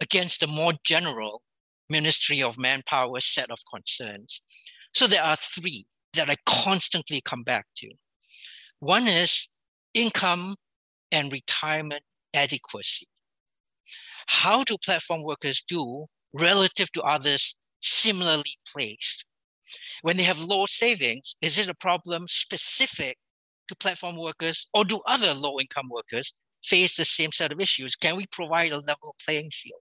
against 0.00 0.40
the 0.40 0.46
more 0.46 0.72
general 0.84 1.42
Ministry 1.88 2.42
of 2.42 2.58
Manpower 2.58 3.20
set 3.20 3.50
of 3.50 3.58
concerns. 3.72 4.40
So 4.94 5.06
there 5.06 5.22
are 5.22 5.36
three 5.36 5.86
that 6.14 6.30
I 6.30 6.36
constantly 6.46 7.20
come 7.20 7.42
back 7.42 7.66
to. 7.78 7.90
One 8.78 9.06
is 9.06 9.48
income 9.94 10.56
and 11.12 11.32
retirement 11.32 12.02
adequacy. 12.34 13.06
How 14.26 14.64
do 14.64 14.76
platform 14.78 15.22
workers 15.24 15.64
do 15.66 16.06
relative 16.32 16.90
to 16.92 17.02
others 17.02 17.56
similarly 17.80 18.56
placed? 18.72 19.24
When 20.02 20.16
they 20.16 20.22
have 20.22 20.38
low 20.38 20.66
savings, 20.66 21.34
is 21.40 21.58
it 21.58 21.68
a 21.68 21.74
problem 21.74 22.26
specific 22.28 23.18
to 23.68 23.76
platform 23.76 24.16
workers 24.16 24.66
or 24.74 24.84
do 24.84 25.00
other 25.06 25.34
low 25.34 25.58
income 25.60 25.88
workers 25.90 26.32
face 26.62 26.96
the 26.96 27.04
same 27.04 27.32
set 27.32 27.52
of 27.52 27.60
issues? 27.60 27.96
Can 27.96 28.16
we 28.16 28.26
provide 28.26 28.72
a 28.72 28.78
level 28.78 29.14
playing 29.24 29.50
field? 29.50 29.80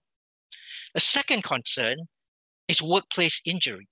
A 0.96 1.00
second 1.00 1.43
concern 1.43 2.08
is 2.67 2.81
workplace 2.81 3.41
injury. 3.46 3.88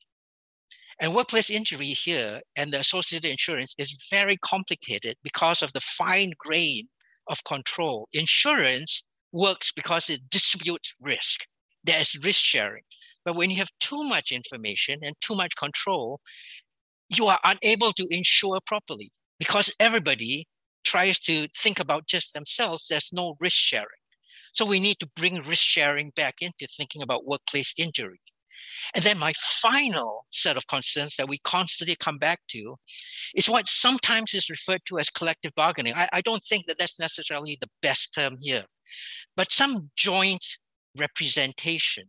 And 0.99 1.13
workplace 1.13 1.49
injury 1.49 1.87
here 1.87 2.41
and 2.55 2.73
the 2.73 2.79
associated 2.79 3.29
insurance 3.29 3.75
is 3.77 4.07
very 4.09 4.37
complicated 4.37 5.15
because 5.23 5.61
of 5.61 5.73
the 5.73 5.79
fine 5.79 6.31
grain 6.39 6.87
of 7.27 7.43
control. 7.43 8.07
Insurance 8.13 9.03
works 9.31 9.71
because 9.75 10.09
it 10.09 10.29
distributes 10.29 10.93
risk. 10.99 11.45
There 11.83 11.99
is 11.99 12.17
risk 12.23 12.43
sharing. 12.43 12.83
But 13.23 13.35
when 13.35 13.51
you 13.51 13.57
have 13.57 13.69
too 13.79 14.03
much 14.03 14.31
information 14.31 14.99
and 15.03 15.15
too 15.21 15.35
much 15.35 15.55
control, 15.55 16.19
you 17.09 17.27
are 17.27 17.39
unable 17.43 17.91
to 17.93 18.07
insure 18.09 18.59
properly 18.65 19.11
because 19.37 19.71
everybody 19.79 20.47
tries 20.83 21.19
to 21.19 21.47
think 21.55 21.79
about 21.79 22.07
just 22.07 22.33
themselves. 22.33 22.87
There's 22.89 23.09
no 23.13 23.35
risk 23.39 23.57
sharing. 23.57 24.01
So 24.53 24.65
we 24.65 24.79
need 24.79 24.99
to 24.99 25.09
bring 25.15 25.35
risk 25.43 25.63
sharing 25.63 26.11
back 26.11 26.35
into 26.41 26.67
thinking 26.67 27.01
about 27.01 27.25
workplace 27.25 27.73
injury. 27.77 28.19
And 28.95 29.03
then 29.03 29.17
my 29.17 29.33
final 29.35 30.25
set 30.31 30.57
of 30.57 30.67
concerns 30.67 31.15
that 31.17 31.27
we 31.27 31.39
constantly 31.39 31.95
come 31.99 32.17
back 32.17 32.39
to 32.49 32.75
is 33.35 33.49
what 33.49 33.67
sometimes 33.67 34.33
is 34.33 34.49
referred 34.49 34.81
to 34.87 34.99
as 34.99 35.09
collective 35.09 35.53
bargaining. 35.55 35.93
I, 35.95 36.09
I 36.13 36.21
don't 36.21 36.43
think 36.43 36.65
that 36.67 36.77
that's 36.77 36.99
necessarily 36.99 37.57
the 37.59 37.69
best 37.81 38.13
term 38.13 38.37
here, 38.41 38.65
but 39.35 39.51
some 39.51 39.91
joint 39.95 40.45
representation, 40.97 42.05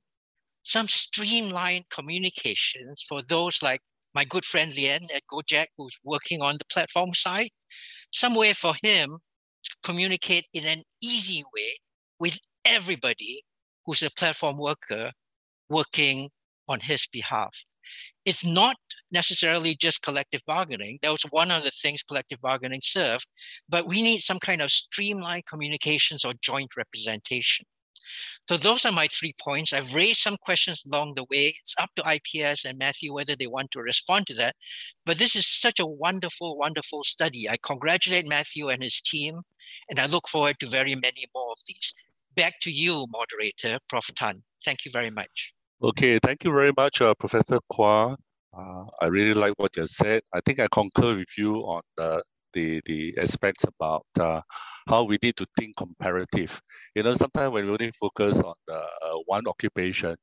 some 0.63 0.89
streamlined 0.89 1.89
communications 1.91 3.05
for 3.09 3.23
those 3.23 3.63
like 3.63 3.81
my 4.15 4.25
good 4.25 4.45
friend 4.45 4.75
Lien 4.75 5.07
at 5.15 5.23
Gojek, 5.31 5.67
who's 5.77 5.99
working 6.05 6.43
on 6.43 6.57
the 6.59 6.65
platform 6.73 7.15
side, 7.15 7.51
some 8.13 8.35
way 8.35 8.53
for 8.53 8.75
him 8.83 9.19
to 9.65 9.71
communicate 9.83 10.47
in 10.55 10.65
an 10.65 10.83
easy 11.03 11.45
way 11.55 11.79
with 12.19 12.39
everybody 12.65 13.43
who's 13.85 14.03
a 14.03 14.11
platform 14.11 14.59
worker 14.59 15.13
working 15.69 16.31
on 16.69 16.81
his 16.81 17.07
behalf. 17.13 17.65
It's 18.25 18.45
not 18.45 18.77
necessarily 19.11 19.75
just 19.75 20.03
collective 20.03 20.43
bargaining. 20.47 20.99
That 21.03 21.13
was 21.13 21.23
one 21.31 21.51
of 21.51 21.65
the 21.65 21.71
things 21.71 22.03
collective 22.03 22.41
bargaining 22.43 22.81
served, 22.85 23.27
but 23.69 23.89
we 23.89 24.03
need 24.03 24.21
some 24.21 24.39
kind 24.39 24.61
of 24.61 24.71
streamlined 24.71 25.47
communications 25.47 26.25
or 26.25 26.35
joint 26.43 26.77
representation. 26.77 27.65
So 28.49 28.57
those 28.57 28.85
are 28.85 28.93
my 28.93 29.09
three 29.09 29.35
points. 29.41 29.73
I've 29.73 29.95
raised 29.95 30.21
some 30.21 30.37
questions 30.39 30.83
along 30.87 31.15
the 31.15 31.25
way. 31.31 31.55
It's 31.61 31.75
up 31.79 31.91
to 31.97 32.15
IPS 32.15 32.65
and 32.65 32.79
Mathew 32.79 33.13
whether 33.13 33.37
they 33.37 33.47
want 33.47 33.71
to 33.73 33.81
respond 33.81 34.27
to 34.29 34.35
that. 34.35 34.57
But 35.05 35.19
this 35.19 35.37
is 35.37 35.47
such 35.47 35.79
a 35.81 35.87
wonderful, 35.87 36.57
wonderful 36.57 37.05
study. 37.05 37.49
I 37.49 37.57
congratulate 37.63 38.27
Mathew 38.27 38.69
and 38.69 38.83
his 38.83 39.01
team, 39.01 39.43
and 39.89 39.99
I 39.99 40.07
look 40.07 40.29
forward 40.29 40.57
to 40.61 40.69
very 40.69 40.95
many 40.95 41.27
more 41.35 41.53
of 41.53 41.59
these 41.67 41.95
back 42.37 42.61
to 42.61 42.71
you, 42.71 43.07
moderator, 43.11 43.79
Prof. 43.89 44.07
Tan. 44.17 44.43
Thank 44.65 44.85
you 44.85 44.93
very 44.93 45.11
much. 45.11 45.53
Okay, 45.83 46.19
thank 46.23 46.45
you 46.45 46.53
very 46.53 46.73
much, 46.77 47.01
uh, 47.01 47.15
Professor 47.15 47.59
Quah. 47.71 48.17
Uh, 48.57 48.85
I 49.01 49.07
really 49.07 49.35
like 49.35 49.55
what 49.57 49.77
you 49.77 49.87
said. 49.87 50.23
I 50.33 50.41
think 50.45 50.59
I 50.59 50.69
concur 50.73 51.17
with 51.17 51.37
you 51.37 51.57
on 51.61 51.83
the 51.97 52.23
the, 52.55 52.81
the 52.87 53.15
aspects 53.19 53.65
about 53.65 54.07
uh, 54.19 54.41
how 54.89 55.05
we 55.05 55.19
need 55.23 55.37
to 55.37 55.47
think 55.59 55.77
comparative. 55.77 56.61
You 56.95 57.03
know, 57.03 57.15
sometimes 57.15 57.53
when 57.53 57.67
we 57.67 57.73
only 57.73 57.91
focus 57.91 58.41
on 58.41 58.55
uh, 58.73 59.19
one 59.27 59.47
occupation, 59.47 60.17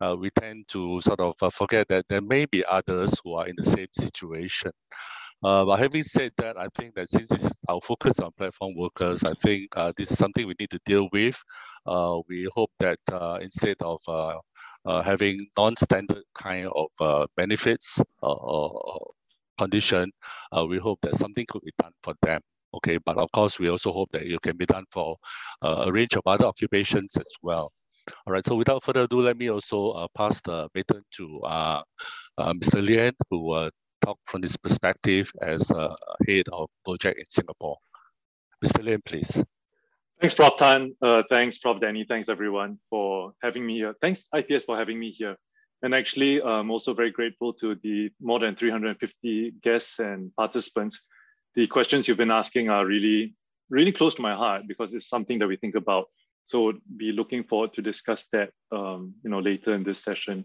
uh, 0.00 0.16
we 0.18 0.30
tend 0.30 0.68
to 0.68 1.00
sort 1.00 1.20
of 1.20 1.34
uh, 1.40 1.50
forget 1.50 1.88
that 1.88 2.04
there 2.08 2.20
may 2.20 2.44
be 2.46 2.64
others 2.66 3.18
who 3.24 3.34
are 3.34 3.46
in 3.46 3.54
the 3.56 3.64
same 3.64 3.88
situation. 3.92 4.72
Uh, 5.42 5.64
but 5.64 5.78
having 5.78 6.02
said 6.02 6.32
that, 6.36 6.58
I 6.58 6.68
think 6.76 6.94
that 6.96 7.08
since 7.08 7.30
this 7.30 7.44
is 7.44 7.58
our 7.68 7.80
focus 7.80 8.18
on 8.20 8.30
platform 8.36 8.74
workers, 8.76 9.24
I 9.24 9.32
think 9.42 9.74
uh, 9.74 9.92
this 9.96 10.10
is 10.10 10.18
something 10.18 10.46
we 10.46 10.54
need 10.60 10.70
to 10.70 10.80
deal 10.84 11.08
with. 11.12 11.36
Uh, 11.86 12.18
we 12.28 12.46
hope 12.54 12.70
that 12.78 12.98
uh, 13.10 13.38
instead 13.40 13.76
of 13.80 14.00
uh, 14.06 14.34
uh, 14.84 15.02
having 15.02 15.46
non-standard 15.56 16.22
kind 16.34 16.68
of 16.74 17.28
benefits 17.36 18.02
or 18.22 19.12
condition, 19.56 20.10
we 20.68 20.78
hope 20.78 20.98
that 21.02 21.16
something 21.16 21.46
could 21.48 21.62
be 21.62 21.72
done 21.78 21.92
for 22.02 22.14
them. 22.22 22.40
Okay, 22.72 22.98
but 23.04 23.16
of 23.16 23.32
course, 23.32 23.58
we 23.58 23.68
also 23.68 23.92
hope 23.92 24.10
that 24.12 24.22
it 24.22 24.40
can 24.42 24.56
be 24.56 24.66
done 24.66 24.84
for 24.90 25.16
a 25.62 25.90
range 25.90 26.14
of 26.16 26.22
other 26.26 26.44
occupations 26.44 27.16
as 27.16 27.32
well. 27.42 27.72
All 28.26 28.32
right, 28.32 28.44
so 28.44 28.56
without 28.56 28.84
further 28.84 29.02
ado, 29.02 29.22
let 29.22 29.38
me 29.38 29.48
also 29.48 30.06
pass 30.14 30.40
the 30.42 30.68
baton 30.74 31.02
to 31.16 31.40
Mr. 32.38 32.84
Lien, 32.84 33.12
who 33.30 33.70
talk 34.00 34.18
from 34.24 34.40
this 34.40 34.56
perspective 34.56 35.32
as 35.40 35.70
a 35.70 35.94
head 36.26 36.46
of 36.52 36.68
Gojek 36.86 37.14
in 37.16 37.24
Singapore. 37.28 37.76
Mr. 38.64 38.84
Lien, 38.84 39.00
please. 39.04 39.42
Thanks, 40.20 40.34
Prof. 40.34 40.56
Tan. 40.58 40.94
Uh, 41.00 41.22
thanks, 41.30 41.58
Prof. 41.58 41.80
Danny. 41.80 42.04
Thanks, 42.06 42.28
everyone, 42.28 42.78
for 42.90 43.32
having 43.42 43.64
me 43.64 43.78
here. 43.78 43.94
Thanks, 44.02 44.26
IPS, 44.36 44.64
for 44.64 44.76
having 44.76 44.98
me 44.98 45.10
here. 45.10 45.36
And 45.82 45.94
actually, 45.94 46.42
I'm 46.42 46.70
also 46.70 46.92
very 46.92 47.10
grateful 47.10 47.54
to 47.54 47.74
the 47.82 48.10
more 48.20 48.38
than 48.38 48.54
350 48.54 49.54
guests 49.62 49.98
and 49.98 50.34
participants. 50.36 51.00
The 51.54 51.66
questions 51.66 52.06
you've 52.06 52.18
been 52.18 52.30
asking 52.30 52.68
are 52.68 52.84
really, 52.84 53.34
really 53.70 53.92
close 53.92 54.14
to 54.16 54.22
my 54.22 54.34
heart 54.34 54.64
because 54.68 54.92
it's 54.92 55.08
something 55.08 55.38
that 55.38 55.48
we 55.48 55.56
think 55.56 55.74
about. 55.74 56.06
So 56.44 56.74
be 56.96 57.12
looking 57.12 57.44
forward 57.44 57.72
to 57.74 57.82
discuss 57.82 58.26
that, 58.32 58.50
um, 58.70 59.14
you 59.24 59.30
know, 59.30 59.38
later 59.40 59.74
in 59.74 59.84
this 59.84 60.02
session. 60.02 60.44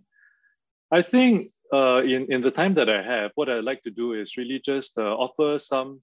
I 0.90 1.02
think 1.02 1.52
uh, 1.74 2.02
in, 2.04 2.32
in 2.32 2.42
the 2.42 2.52
time 2.52 2.74
that 2.76 2.90
I 2.90 3.02
have, 3.02 3.32
what 3.36 3.50
I'd 3.50 3.64
like 3.64 3.82
to 3.84 3.92
do 3.92 4.14
is 4.14 4.38
really 4.38 4.60
just 4.60 4.98
uh, 4.98 5.16
offer 5.16 5.60
some 5.60 6.02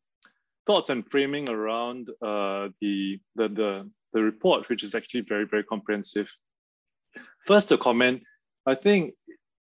thoughts 0.66 0.90
and 0.90 1.08
framing 1.10 1.50
around 1.50 2.08
uh, 2.22 2.68
the, 2.80 3.20
the, 3.36 3.48
the, 3.48 3.90
the 4.12 4.22
report, 4.22 4.68
which 4.68 4.82
is 4.82 4.94
actually 4.94 5.22
very, 5.22 5.44
very 5.44 5.64
comprehensive. 5.64 6.30
First, 7.46 7.72
a 7.72 7.78
comment, 7.78 8.22
I 8.66 8.74
think 8.74 9.14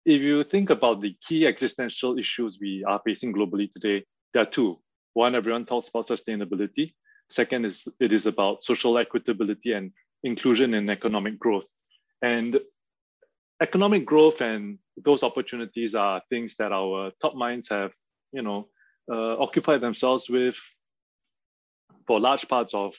if 0.04 0.20
you 0.20 0.42
think 0.42 0.70
about 0.70 1.00
the 1.00 1.16
key 1.26 1.46
existential 1.46 2.18
issues 2.18 2.58
we 2.60 2.84
are 2.84 3.00
facing 3.04 3.32
globally 3.32 3.70
today, 3.70 4.04
there 4.32 4.42
are 4.42 4.46
two. 4.46 4.78
One, 5.14 5.34
everyone 5.34 5.66
talks 5.66 5.88
about 5.88 6.06
sustainability. 6.06 6.94
Second 7.30 7.64
is 7.66 7.86
it 8.00 8.12
is 8.12 8.26
about 8.26 8.62
social 8.62 8.94
equitability 8.94 9.76
and 9.76 9.92
inclusion 10.22 10.74
and 10.74 10.90
economic 10.90 11.38
growth. 11.38 11.72
And 12.20 12.60
economic 13.62 14.04
growth 14.04 14.40
and 14.40 14.78
those 14.96 15.22
opportunities 15.22 15.94
are 15.94 16.20
things 16.28 16.56
that 16.56 16.72
our 16.72 17.12
top 17.22 17.34
minds 17.34 17.68
have, 17.68 17.92
you 18.32 18.42
know, 18.42 18.68
uh, 19.10 19.36
occupied 19.38 19.80
themselves 19.80 20.28
with 20.28 20.56
for 22.06 22.20
large 22.20 22.48
parts 22.48 22.74
of 22.74 22.94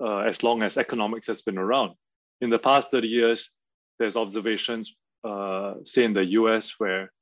uh, 0.00 0.18
as 0.18 0.42
long 0.42 0.62
as 0.62 0.78
economics 0.78 1.26
has 1.26 1.42
been 1.42 1.58
around. 1.58 1.94
In 2.40 2.50
the 2.50 2.58
past 2.58 2.90
30 2.90 3.08
years, 3.08 3.50
there's 3.98 4.16
observations, 4.16 4.94
uh, 5.24 5.74
say 5.84 6.04
in 6.04 6.14
the 6.14 6.24
US, 6.40 6.74
where 6.78 7.12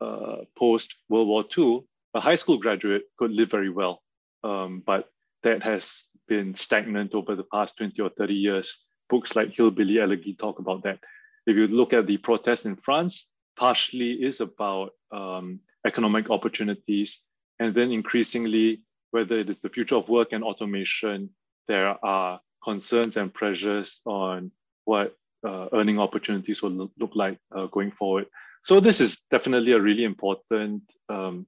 uh, 0.00 0.38
post 0.56 0.96
World 1.08 1.28
War 1.28 1.44
II, 1.56 1.80
a 2.14 2.20
high 2.20 2.34
school 2.36 2.58
graduate 2.58 3.02
could 3.18 3.32
live 3.32 3.50
very 3.50 3.70
well. 3.70 4.02
Um, 4.44 4.82
but 4.86 5.08
that 5.42 5.62
has 5.62 6.06
been 6.28 6.54
stagnant 6.54 7.14
over 7.14 7.34
the 7.34 7.44
past 7.52 7.76
20 7.78 8.00
or 8.02 8.10
30 8.10 8.34
years. 8.34 8.82
Books 9.08 9.36
like 9.36 9.54
Hillbilly 9.56 10.00
Elegy 10.00 10.34
talk 10.34 10.58
about 10.58 10.82
that. 10.84 10.98
If 11.46 11.56
you 11.56 11.68
look 11.68 11.92
at 11.92 12.06
the 12.06 12.16
protests 12.16 12.64
in 12.64 12.76
France, 12.76 13.28
partially 13.56 14.12
is 14.12 14.40
about 14.40 14.90
um, 15.12 15.60
economic 15.86 16.30
opportunities. 16.30 17.20
And 17.58 17.74
then 17.74 17.90
increasingly, 17.92 18.82
whether 19.12 19.38
it 19.38 19.48
is 19.48 19.62
the 19.62 19.70
future 19.70 19.96
of 19.96 20.08
work 20.08 20.32
and 20.32 20.44
automation, 20.44 21.30
there 21.68 22.04
are 22.04 22.40
concerns 22.62 23.16
and 23.16 23.32
pressures 23.32 24.00
on 24.04 24.50
what 24.84 25.16
uh, 25.46 25.68
earning 25.72 25.98
opportunities 25.98 26.60
will 26.62 26.70
look, 26.70 26.90
look 26.98 27.14
like 27.14 27.38
uh, 27.56 27.66
going 27.66 27.92
forward. 27.92 28.26
So 28.62 28.80
this 28.80 29.00
is 29.00 29.22
definitely 29.30 29.72
a 29.72 29.80
really 29.80 30.04
important 30.04 30.82
um, 31.08 31.46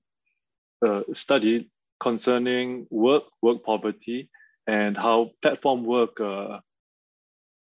uh, 0.87 1.03
study 1.13 1.71
concerning 2.01 2.87
work, 2.91 3.25
work 3.43 3.65
poverty, 3.65 4.31
and 4.67 4.97
how 4.97 5.33
platform 5.43 5.85
work 5.85 6.21
uh, 6.21 6.61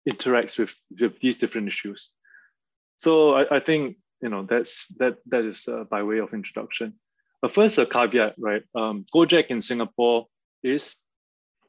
interacts 0.07 0.59
with, 0.59 0.75
with 0.99 1.19
these 1.19 1.37
different 1.37 1.67
issues. 1.67 2.11
So 2.99 3.33
I, 3.33 3.55
I 3.55 3.59
think 3.59 3.97
you 4.21 4.29
know 4.29 4.45
that's 4.47 4.87
that 4.99 5.17
that 5.27 5.45
is 5.45 5.67
uh, 5.67 5.85
by 5.89 6.03
way 6.03 6.19
of 6.19 6.33
introduction. 6.33 6.93
But 7.41 7.53
first, 7.53 7.77
a 7.77 7.85
caveat, 7.85 8.35
right? 8.37 8.63
Um, 8.75 9.05
Gojek 9.15 9.47
in 9.47 9.61
Singapore 9.61 10.27
is 10.61 10.95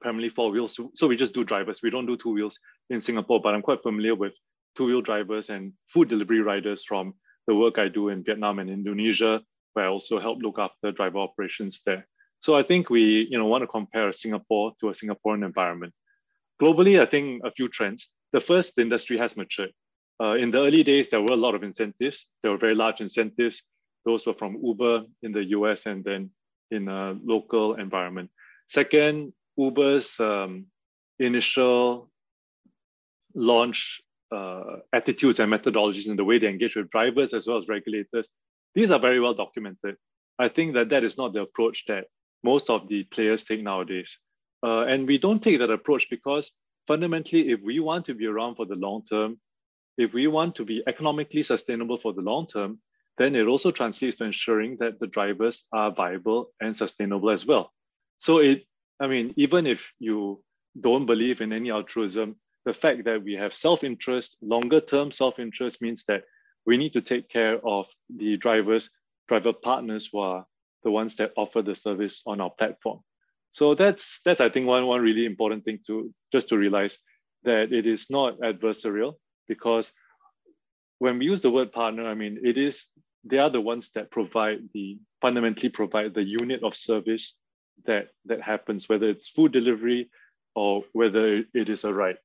primarily 0.01 0.29
four 0.29 0.51
wheels. 0.51 0.79
So 0.95 1.07
we 1.07 1.17
just 1.17 1.33
do 1.33 1.45
drivers. 1.45 1.81
We 1.83 1.91
don't 1.91 2.07
do 2.07 2.17
two 2.17 2.33
wheels 2.35 2.59
in 2.91 3.01
Singapore, 3.01 3.41
but 3.41 3.55
I'm 3.55 3.63
quite 3.63 3.83
familiar 3.83 4.17
with 4.17 4.35
two 4.77 4.87
wheel 4.87 5.01
drivers 5.01 5.49
and 5.49 5.73
food 5.87 6.09
delivery 6.09 6.41
riders 6.41 6.85
from 6.85 7.15
the 7.47 7.55
work 7.55 7.79
I 7.79 7.87
do 7.89 8.09
in 8.09 8.25
Vietnam 8.25 8.59
and 8.59 8.69
Indonesia, 8.69 9.41
where 9.75 9.85
I 9.85 9.89
also 9.89 10.19
help 10.19 10.39
look 10.43 10.59
after 10.59 10.91
driver 10.91 11.19
operations 11.19 11.83
there. 11.87 12.09
So 12.41 12.57
I 12.57 12.65
think 12.65 12.91
we 12.91 13.29
you 13.31 13.39
know, 13.39 13.47
want 13.47 13.63
to 13.63 13.69
compare 13.69 14.13
Singapore 14.13 14.73
to 14.81 14.89
a 14.89 14.93
Singaporean 14.93 15.45
environment. 15.45 15.93
Globally, 16.61 17.01
I 17.01 17.05
think 17.05 17.43
a 17.45 17.53
few 17.53 17.69
trends. 17.69 18.09
The 18.33 18.41
first, 18.41 18.75
the 18.75 18.83
industry 18.83 19.19
has 19.19 19.37
matured. 19.37 19.73
Uh, 20.21 20.35
in 20.35 20.51
the 20.51 20.59
early 20.59 20.83
days, 20.83 21.09
there 21.09 21.21
were 21.21 21.33
a 21.33 21.37
lot 21.37 21.55
of 21.55 21.63
incentives. 21.63 22.27
There 22.43 22.53
were 22.53 22.59
very 22.59 22.75
large 22.75 23.01
incentives 23.01 23.63
those 24.05 24.27
were 24.27 24.35
from 24.35 24.59
Uber 24.63 25.05
in 25.23 25.33
the 25.33 25.45
US 25.57 25.87
and 25.87 26.05
then 26.05 26.31
in 26.71 26.89
a 26.89 27.17
local 27.25 27.75
environment. 27.75 28.31
Second, 28.69 29.33
Uber's 29.57 30.19
um, 30.21 30.67
initial 31.19 32.11
launch 33.35 34.01
uh, 34.33 34.77
attitudes 34.93 35.41
and 35.41 35.53
methodologies 35.53 36.09
and 36.09 36.19
the 36.19 36.25
way 36.25 36.39
they 36.39 36.49
engage 36.49 36.77
with 36.77 36.91
drivers 36.91 37.35
as 37.35 37.47
well 37.47 37.59
as 37.59 37.69
regulators, 37.69 38.33
these 38.75 38.91
are 38.91 38.99
very 38.99 39.21
well 39.21 39.35
documented. 39.35 39.97
I 40.39 40.49
think 40.49 40.75
that 40.75 40.89
that 40.91 41.05
is 41.05 41.19
not 41.19 41.33
the 41.33 41.43
approach 41.43 41.85
that 41.89 42.07
most 42.43 42.71
of 42.71 42.89
the 42.89 43.05
players 43.05 43.45
take 43.45 43.63
nowadays. 43.63 44.19
Uh, 44.63 44.83
and 44.83 45.07
we 45.07 45.19
don't 45.19 45.43
take 45.43 45.59
that 45.59 45.71
approach 45.71 46.07
because 46.11 46.53
fundamentally, 46.87 47.51
if 47.51 47.61
we 47.61 47.81
want 47.81 48.07
to 48.07 48.15
be 48.15 48.27
around 48.27 48.55
for 48.55 48.67
the 48.67 48.77
long 48.77 49.05
term, 49.05 49.39
if 49.97 50.13
we 50.13 50.27
want 50.27 50.55
to 50.57 50.65
be 50.65 50.83
economically 50.87 51.43
sustainable 51.43 51.99
for 51.99 52.13
the 52.13 52.23
long 52.23 52.47
term, 52.47 52.81
then 53.19 53.35
it 53.35 53.47
also 53.47 53.71
translates 53.71 54.17
to 54.17 54.25
ensuring 54.25 54.77
that 54.81 54.99
the 54.99 55.07
drivers 55.07 55.65
are 55.73 55.91
viable 55.91 56.53
and 56.61 56.77
sustainable 56.77 57.31
as 57.31 57.45
well. 57.45 57.73
So 58.19 58.39
it, 58.39 58.65
I 58.99 59.07
mean, 59.07 59.35
even 59.37 59.67
if 59.67 59.93
you 59.99 60.43
don't 60.81 61.07
believe 61.07 61.41
in 61.41 61.53
any 61.53 61.71
altruism, 61.71 62.37
the 62.65 62.75
fact 62.75 63.05
that 63.05 63.23
we 63.23 63.35
have 63.35 63.55
self-interest, 63.55 64.37
longer 64.41 64.81
term 64.81 65.11
self-interest 65.11 65.83
means 65.83 66.05
that 66.05 66.25
we 66.67 66.77
need 66.77 66.93
to 66.93 67.01
take 67.01 67.29
care 67.29 67.59
of 67.67 67.87
the 68.15 68.37
drivers, 68.37 68.91
driver 69.29 69.53
partners 69.53 70.09
who 70.13 70.19
are 70.19 70.47
the 70.83 70.91
ones 70.91 71.17
that 71.17 71.33
offer 71.37 71.63
the 71.63 71.75
service 71.75 72.23
on 72.27 72.41
our 72.41 72.51
platform. 72.51 73.01
So 73.53 73.75
that's 73.75 74.21
that's 74.25 74.41
I 74.41 74.49
think 74.49 74.67
one 74.67 74.87
one 74.87 75.01
really 75.01 75.27
important 75.27 75.65
thing 75.65 75.81
to 75.87 76.13
just 76.33 76.51
to 76.51 76.59
realize 76.59 76.99
that 77.43 77.73
it 77.73 77.87
is 77.87 78.09
not 78.11 78.39
adversarial 78.41 79.15
because 79.51 79.93
when 81.01 81.19
we 81.19 81.25
use 81.25 81.43
the 81.43 81.51
word 81.51 81.73
partner, 81.73 82.07
I 82.09 82.15
mean, 82.15 82.39
it 82.45 82.57
is, 82.57 82.89
they 83.25 83.39
are 83.39 83.51
the 83.51 83.61
ones 83.61 83.91
that 83.97 84.13
provide 84.13 84.61
the, 84.73 84.99
fundamentally 85.21 85.71
provide 85.71 86.15
the 86.15 86.23
unit 86.23 86.63
of 86.63 86.77
service 86.77 87.35
that, 87.85 88.11
that 88.27 88.41
happens, 88.41 88.89
whether 88.89 89.09
it's 89.09 89.29
food 89.29 89.51
delivery 89.51 90.09
or 90.55 90.85
whether 90.93 91.43
it 91.53 91.69
is 91.69 91.83
a 91.83 91.93
ride. 91.93 92.19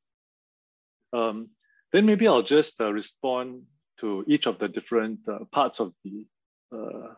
Um, 1.13 1.49
then 1.91 2.05
maybe 2.05 2.27
I'll 2.27 2.43
just 2.43 2.79
uh, 2.79 2.93
respond 2.93 3.63
to 4.01 4.23
each 4.27 4.45
of 4.45 4.59
the 4.59 4.67
different 4.67 5.19
uh, 5.27 5.45
parts 5.51 5.79
of 5.79 5.93
the 6.03 6.27
uh, 6.71 7.13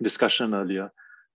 discussion 0.00 0.54
earlier. 0.54 0.92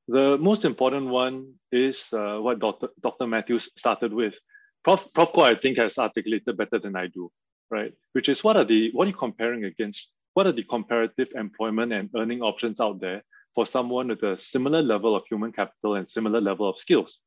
The 0.07 0.37
most 0.37 0.63
important 0.63 1.07
one 1.07 1.55
is 1.71 2.13
uh, 2.13 2.37
what 2.37 2.59
Dr. 2.59 2.89
Dr. 3.01 3.27
Mathews 3.27 3.69
started 3.75 4.13
with. 4.13 4.39
Prof. 4.85 5.11
Prof. 5.13 5.33
Koh, 5.33 5.41
I 5.41 5.55
think, 5.55 5.77
has 5.79 5.97
articulated 5.97 6.55
better 6.55 6.79
than 6.79 6.95
I 6.95 7.07
do 7.07 7.31
right? 7.73 7.93
Which 8.13 8.29
is 8.29 8.43
what 8.43 8.55
are 8.55 8.65
the 8.65 8.91
what 8.93 9.05
are 9.05 9.11
you 9.11 9.21
comparing 9.27 9.65
against? 9.65 10.09
What 10.35 10.47
are 10.47 10.51
the 10.51 10.63
comparative 10.63 11.29
employment 11.35 11.93
and 11.93 12.09
earning 12.15 12.41
options 12.41 12.79
out 12.79 13.01
there 13.01 13.23
for 13.55 13.65
someone 13.65 14.07
with 14.07 14.23
a 14.23 14.37
similar 14.37 14.81
level 14.81 15.15
of 15.15 15.23
human 15.29 15.51
capital 15.51 15.95
and 15.95 16.07
similar 16.07 16.41
level 16.41 16.69
of 16.69 16.77
skills? 16.77 17.19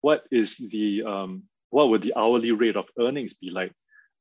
What 0.00 0.24
is 0.30 0.56
the 0.56 1.02
um, 1.12 1.44
what 1.70 1.88
would 1.90 2.02
the 2.02 2.14
hourly 2.16 2.52
rate 2.52 2.76
of 2.76 2.86
earnings 2.98 3.34
be 3.34 3.50
like? 3.50 3.72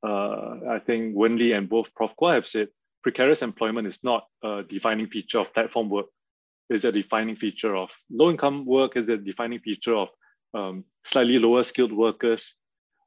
Uh, 0.06 0.60
I 0.76 0.80
think 0.86 1.15
Wen 1.15 1.38
Li 1.38 1.54
and 1.54 1.68
both 1.68 1.94
Prof. 1.96 2.13
Koh 2.20 2.32
have 2.32 2.46
said 2.46 2.70
precarious 3.02 3.42
employment 3.42 3.88
is 3.88 4.04
not 4.04 4.28
a 4.44 4.63
defining 4.63 5.08
feature 5.08 5.39
of 5.39 5.54
platform 5.54 5.89
work. 5.89 6.08
Is 6.70 6.86
a 6.86 6.92
defining 6.92 7.36
feature 7.36 7.76
of 7.76 7.89
low 8.12 8.30
income 8.30 8.65
work? 8.65 8.96
Is 8.96 9.10
a 9.10 9.18
defining 9.18 9.60
feature 9.60 9.96
of 9.96 10.10
um, 10.54 10.84
slightly 11.04 11.39
lower 11.39 11.63
skilled 11.63 11.94
workers? 11.94 12.59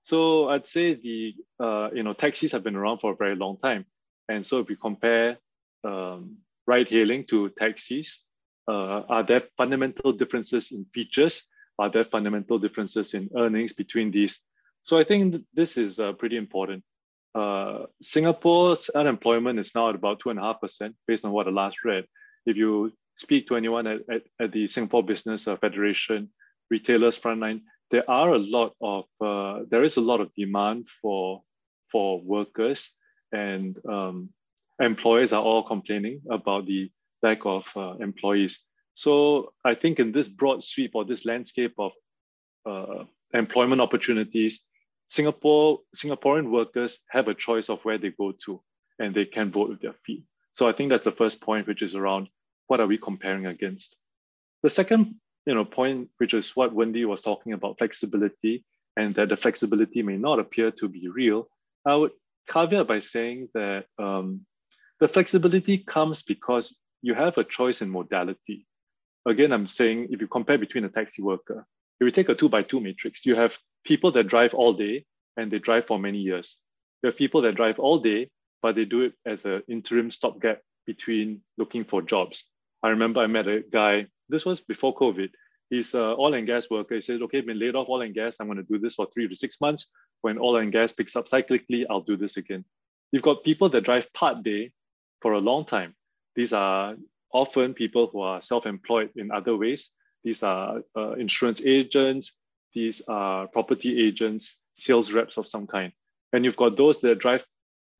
So 0.03 0.49
I'd 0.49 0.67
say 0.67 0.95
the 0.95 1.35
uh, 1.61 1.91
you 1.95 2.03
know 2.03 2.12
taxis 2.12 2.53
have 2.53 2.65
been 2.65 2.77
around 2.77 2.99
for 2.99 3.12
a 3.12 3.17
very 3.17 3.37
long 3.37 3.57
time, 3.59 3.87
And 4.29 4.47
so 4.47 4.61
if 4.61 4.69
we 4.69 4.77
compare 4.77 5.38
um, 5.85 6.38
ride 6.67 6.88
hailing 6.88 7.25
to 7.27 7.51
taxis, 7.51 8.23
uh, 8.69 9.03
are 9.09 9.23
there 9.23 9.43
fundamental 9.57 10.12
differences 10.12 10.73
in 10.73 10.87
features? 10.95 11.43
Are 11.79 11.91
there 11.91 12.05
fundamental 12.05 12.59
differences 12.59 13.15
in 13.15 13.31
earnings 13.37 13.73
between 13.73 14.11
these? 14.11 14.41
So 14.85 14.99
I 14.99 15.05
think 15.05 15.33
th 15.33 15.43
this 15.55 15.77
is 15.77 15.99
uh, 15.99 16.12
pretty 16.21 16.37
important. 16.37 16.83
Uh, 17.35 17.87
Singapore's 18.03 18.91
unemployment 18.91 19.59
is 19.59 19.75
now 19.75 19.88
at 19.88 19.95
about 19.95 20.21
two 20.21 20.31
and 20.31 20.38
a 20.38 20.43
half 20.43 20.61
percent 20.61 20.95
based 21.07 21.25
on 21.25 21.33
what 21.33 21.49
I 21.49 21.51
last 21.51 21.79
read. 21.85 22.05
If 22.45 22.57
you 22.57 22.93
speak 23.17 23.47
to 23.49 23.57
anyone 23.57 23.87
at, 23.87 24.01
at, 24.15 24.23
at 24.43 24.53
the 24.53 24.67
Singapore 24.67 25.03
Business 25.03 25.49
uh, 25.49 25.57
Federation, 25.57 26.31
retailers 26.71 27.19
frontline, 27.19 27.61
there 27.93 28.11
are 28.11 28.33
a 28.33 28.39
lot 28.39 28.75
of 28.81 29.05
uh, 29.21 29.65
there 29.71 29.85
is 29.85 29.97
a 29.99 30.01
lot 30.01 30.21
of 30.21 30.35
demand 30.35 30.89
for 30.89 31.43
for 31.93 32.21
workers 32.21 32.91
and 33.33 33.79
um, 33.87 34.31
employers 34.81 35.33
are 35.33 35.43
all 35.43 35.63
complaining 35.63 36.23
about 36.31 36.67
the 36.67 36.91
lack 37.23 37.45
of 37.45 37.65
uh, 37.77 37.95
employees. 38.01 38.61
So 38.95 39.53
I 39.65 39.75
think 39.75 40.01
in 40.01 40.11
this 40.11 40.29
broad 40.29 40.65
sweep 40.65 40.93
or 40.95 41.05
this 41.05 41.25
landscape 41.25 41.75
of 41.79 41.93
uh, 42.67 43.05
employment 43.33 43.81
opportunities, 43.81 44.65
Singapore 45.09 45.81
Singaporean 45.95 46.51
workers 46.51 46.99
have 47.11 47.29
a 47.29 47.35
choice 47.35 47.69
of 47.69 47.85
where 47.85 47.99
they 47.99 48.11
go 48.11 48.33
to, 48.47 48.63
and 48.99 49.15
they 49.15 49.27
can 49.27 49.51
vote 49.51 49.69
with 49.69 49.81
their 49.81 49.93
feet. 49.93 50.25
So 50.53 50.69
I 50.69 50.73
think 50.73 50.91
that's 50.91 51.05
the 51.05 51.13
first 51.13 51.41
point, 51.41 51.67
which 51.67 51.83
is 51.83 51.95
around 51.95 52.29
what 52.67 52.81
are 52.81 52.87
we 52.87 52.99
comparing 52.99 53.47
against. 53.47 53.97
The 54.63 54.71
second, 54.71 55.17
you 55.47 55.55
know, 55.55 55.65
point, 55.65 56.09
which 56.19 56.35
is 56.35 56.55
what 56.55 56.73
Wendy 56.73 57.05
was 57.05 57.23
talking 57.23 57.53
about, 57.53 57.79
flexibility, 57.79 58.65
and 58.97 59.15
that 59.15 59.29
the 59.29 59.37
flexibility 59.37 60.03
may 60.03 60.17
not 60.17 60.39
appear 60.39 60.71
to 60.71 60.89
be 60.89 61.09
real. 61.09 61.49
I 61.87 61.97
would 61.97 62.13
caveat 62.49 62.87
by 62.87 63.01
saying 63.01 63.49
that 63.55 63.87
um, 63.99 64.47
the 65.01 65.09
flexibility 65.09 65.79
comes 65.79 66.23
because 66.23 66.77
you 67.01 67.15
have 67.15 67.39
a 67.39 67.45
choice 67.45 67.83
in 67.83 67.91
modality. 67.91 68.67
Again, 69.27 69.53
I'm 69.53 69.67
saying 69.67 70.09
if 70.11 70.21
you 70.21 70.29
compare 70.29 70.59
between 70.59 70.85
a 70.85 70.89
taxi 70.89 71.23
worker, 71.23 71.67
if 72.01 72.05
you 72.05 72.11
take 72.11 72.29
a 72.29 72.35
two 72.35 72.49
by 72.49 72.63
two 72.63 72.81
matrix, 72.81 73.25
you 73.25 73.37
have 73.37 73.59
people 73.85 74.13
that 74.13 74.29
drive 74.29 74.55
all 74.55 74.73
day 74.73 75.05
and 75.37 75.51
they 75.51 75.59
drive 75.59 75.87
for 75.87 75.99
many 75.99 76.19
years. 76.19 76.59
You 77.03 77.09
have 77.09 77.17
people 77.17 77.41
that 77.43 77.55
drive 77.55 77.79
all 77.79 77.99
day, 77.99 78.31
but 78.63 78.75
they 78.75 78.85
do 78.85 79.03
it 79.03 79.15
as 79.27 79.45
an 79.45 79.63
interim 79.69 80.11
stopgap 80.11 80.61
between 80.87 81.43
looking 81.59 81.85
for 81.85 82.03
jobs. 82.03 82.45
I 82.83 82.89
remember 82.91 83.21
I 83.21 83.27
met 83.27 83.47
a 83.47 83.61
guy, 83.61 84.07
this 84.33 84.45
was 84.45 84.61
before 84.61 84.95
COVID. 84.97 85.31
He's 85.71 85.95
an 85.95 86.16
oil 86.18 86.35
and 86.35 86.47
gas 86.47 86.68
worker. 86.68 86.97
He 86.97 87.01
says, 87.01 87.23
okay, 87.23 87.40
been 87.40 87.59
laid 87.59 87.77
off 87.77 87.88
oil 87.88 88.03
and 88.03 88.14
gas. 88.14 88.37
I'm 88.40 88.47
going 88.47 88.59
to 88.59 88.64
do 88.64 88.79
this 88.79 88.95
for 88.95 89.07
three 89.07 89.29
to 89.29 89.37
six 89.37 89.61
months. 89.61 89.87
When 90.23 90.38
oil 90.38 90.57
and 90.57 90.73
gas 90.73 90.92
picks 90.92 91.16
up 91.16 91.27
cyclically, 91.27 91.85
I'll 91.88 92.01
do 92.01 92.16
this 92.16 92.37
again. 92.37 92.64
You've 93.12 93.23
got 93.23 93.45
people 93.45 93.68
that 93.68 93.83
drive 93.83 94.12
part 94.12 94.42
day 94.42 94.73
for 95.21 95.35
a 95.35 95.38
long 95.38 95.64
time. 95.64 95.95
These 96.35 96.53
are 96.53 96.97
often 97.33 97.75
people 97.75 98.09
who 98.11 98.21
are 98.21 98.40
self-employed 98.40 99.11
in 99.16 99.31
other 99.31 99.57
ways. 99.57 99.90
These 100.25 100.42
are 100.42 100.81
uh, 100.97 101.12
insurance 101.12 101.61
agents, 101.64 102.33
these 102.75 103.03
are 103.09 103.49
property 103.49 104.07
agents, 104.07 104.61
sales 104.75 105.12
reps 105.12 105.37
of 105.37 105.49
some 105.49 105.66
kind. 105.66 105.92
And 106.33 106.45
you've 106.45 106.57
got 106.57 106.77
those 106.77 107.01
that 107.01 107.18
drive 107.18 107.45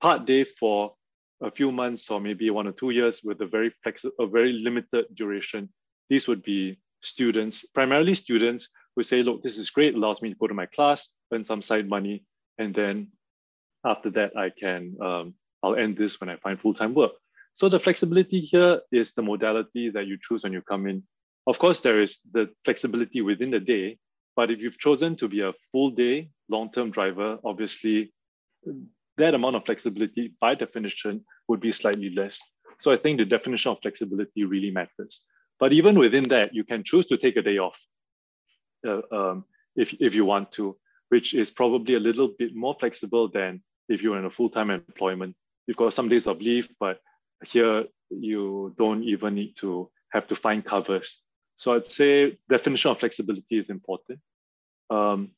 part 0.01 0.25
day 0.27 0.45
for 0.45 0.95
a 1.43 1.51
few 1.51 1.73
months 1.73 2.11
or 2.11 2.21
maybe 2.21 2.49
one 2.51 2.67
or 2.67 2.73
two 2.73 2.91
years 2.91 3.23
with 3.23 3.41
a 3.41 3.47
very 3.47 3.71
flexible, 3.71 4.15
a 4.21 4.27
very 4.27 4.53
limited 4.53 5.07
duration. 5.15 5.69
These 6.09 6.29
would 6.29 6.43
be 6.43 6.79
students, 7.01 7.65
primarily 7.75 8.15
students 8.15 8.69
who 8.95 9.03
say, 9.03 9.23
look, 9.23 9.43
this 9.43 9.59
is 9.59 9.71
great, 9.71 9.95
allows 9.95 10.23
me 10.23 10.31
to 10.31 10.37
go 10.37 10.47
to 10.47 10.55
my 10.55 10.67
class, 10.67 11.09
earn 11.33 11.45
some 11.45 11.63
side 11.63 11.89
money, 11.89 12.25
and 12.59 12.75
then 12.75 13.09
after 13.85 14.11
that, 14.11 14.37
I 14.37 14.51
can, 14.51 14.97
um, 15.01 15.35
I'll 15.63 15.77
end 15.77 15.97
this 15.97 16.21
when 16.21 16.29
I 16.29 16.37
find 16.37 16.61
full-time 16.61 16.95
work. 16.95 17.13
So 17.55 17.69
the 17.69 17.81
flexibility 17.81 18.41
here 18.41 18.81
is 18.91 19.13
the 19.13 19.23
modality 19.23 19.91
that 19.91 20.07
you 20.07 20.19
choose 20.21 20.45
when 20.45 20.53
you 20.53 20.63
come 20.63 20.87
in. 20.87 21.03
Of 21.47 21.59
course, 21.59 21.81
there 21.81 22.01
is 22.01 22.21
the 22.33 22.51
flexibility 22.65 23.21
within 23.21 23.51
the 23.51 23.61
day, 23.61 23.99
but 24.37 24.51
if 24.51 24.61
you've 24.61 24.79
chosen 24.79 25.17
to 25.17 25.29
be 25.29 25.41
a 25.41 25.53
full 25.71 25.91
day 25.91 26.31
long-term 26.49 26.91
driver, 26.91 27.39
obviously 27.45 28.13
that 29.17 29.35
amount 29.35 29.57
of 29.57 29.67
flexibility 29.67 30.35
by 30.41 30.55
definition 30.55 31.25
would 31.49 31.61
be 31.61 31.73
slightly 31.73 32.11
less. 32.11 32.41
So 32.81 32.93
I 32.93 32.97
think 32.97 33.19
the 33.19 33.25
definition 33.25 33.73
of 33.73 33.81
flexibility 33.83 34.45
really 34.45 34.71
matters. 34.71 35.23
But 35.59 35.73
even 35.73 35.99
within 35.99 36.25
that, 36.25 36.55
you 36.55 36.65
can 36.65 36.83
choose 36.85 37.07
to 37.07 37.17
take 37.17 37.37
a 37.37 37.43
day 37.43 37.59
off 37.59 37.81
uh, 38.87 39.03
um, 39.13 39.45
if, 39.77 39.95
if 40.01 40.15
you 40.15 40.25
want 40.25 40.53
to, 40.53 40.77
which 41.09 41.35
is 41.35 41.51
probably 41.51 41.95
a 41.95 42.01
little 42.01 42.29
bit 42.39 42.55
more 42.55 42.75
flexible 42.79 43.29
than 43.29 43.63
if 43.89 44.03
you're 44.03 44.19
in 44.19 44.25
a 44.25 44.31
full-time 44.31 44.71
employment. 44.71 45.37
You've 45.67 45.77
got 45.77 45.95
some 45.95 46.09
days 46.09 46.27
of 46.27 46.41
leave, 46.41 46.69
but 46.81 46.99
here 47.45 47.85
you 48.11 48.75
don't 48.77 49.05
even 49.05 49.35
need 49.35 49.57
to 49.59 49.91
have 50.11 50.27
to 50.29 50.37
find 50.37 50.65
covers. 50.65 51.21
So 51.57 51.75
I'd 51.75 51.87
say 51.87 52.39
definition 52.49 52.91
of 52.91 52.99
flexibility 52.99 53.59
is 53.59 53.71
important. 53.71 54.21
Um, 54.91 55.31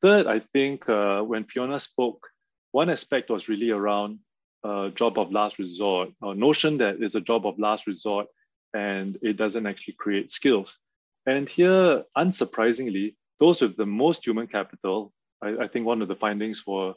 third, 0.00 0.26
I 0.26 0.38
think 0.38 0.88
uh, 0.88 1.22
when 1.22 1.44
Fiona 1.44 1.80
spoke, 1.80 2.28
one 2.70 2.88
aspect 2.88 3.30
was 3.30 3.48
really 3.48 3.70
around 3.70 4.20
uh, 4.64 4.88
job 4.90 5.18
of 5.18 5.32
last 5.32 5.58
resort, 5.58 6.10
a 6.22 6.34
notion 6.34 6.78
that 6.78 7.02
it's 7.02 7.14
a 7.14 7.20
job 7.20 7.46
of 7.46 7.58
last 7.58 7.86
resort 7.86 8.28
and 8.74 9.18
it 9.22 9.36
doesn't 9.36 9.66
actually 9.66 9.94
create 9.94 10.30
skills. 10.30 10.78
And 11.26 11.48
here, 11.48 12.04
unsurprisingly, 12.16 13.14
those 13.38 13.60
with 13.60 13.76
the 13.76 13.86
most 13.86 14.26
human 14.26 14.46
capital, 14.46 15.12
I, 15.42 15.64
I 15.64 15.68
think 15.68 15.86
one 15.86 16.02
of 16.02 16.08
the 16.08 16.16
findings 16.16 16.60
for 16.60 16.94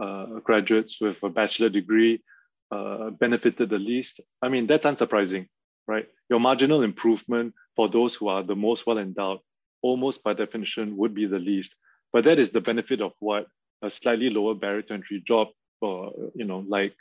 uh, 0.00 0.26
graduates 0.44 1.00
with 1.00 1.22
a 1.22 1.28
bachelor 1.28 1.68
degree 1.68 2.22
uh, 2.70 3.10
benefited 3.10 3.70
the 3.70 3.78
least. 3.78 4.20
I 4.42 4.48
mean, 4.48 4.66
that's 4.66 4.86
unsurprising, 4.86 5.48
right? 5.86 6.06
Your 6.28 6.40
marginal 6.40 6.82
improvement 6.82 7.54
for 7.76 7.88
those 7.88 8.14
who 8.14 8.28
are 8.28 8.42
the 8.42 8.56
most 8.56 8.86
well 8.86 8.98
endowed, 8.98 9.40
almost 9.82 10.22
by 10.24 10.32
definition, 10.34 10.96
would 10.96 11.14
be 11.14 11.26
the 11.26 11.38
least. 11.38 11.76
But 12.12 12.24
that 12.24 12.38
is 12.38 12.50
the 12.50 12.60
benefit 12.60 13.00
of 13.00 13.12
what 13.20 13.46
a 13.82 13.90
slightly 13.90 14.30
lower 14.30 14.54
barrier 14.54 14.82
to 14.82 14.94
entry 14.94 15.22
job, 15.26 15.48
or 15.80 16.12
you 16.34 16.44
know, 16.44 16.64
like 16.66 16.94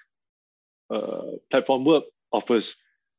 uh, 0.89 1.38
platform 1.49 1.85
work 1.85 2.03
offers. 2.31 2.75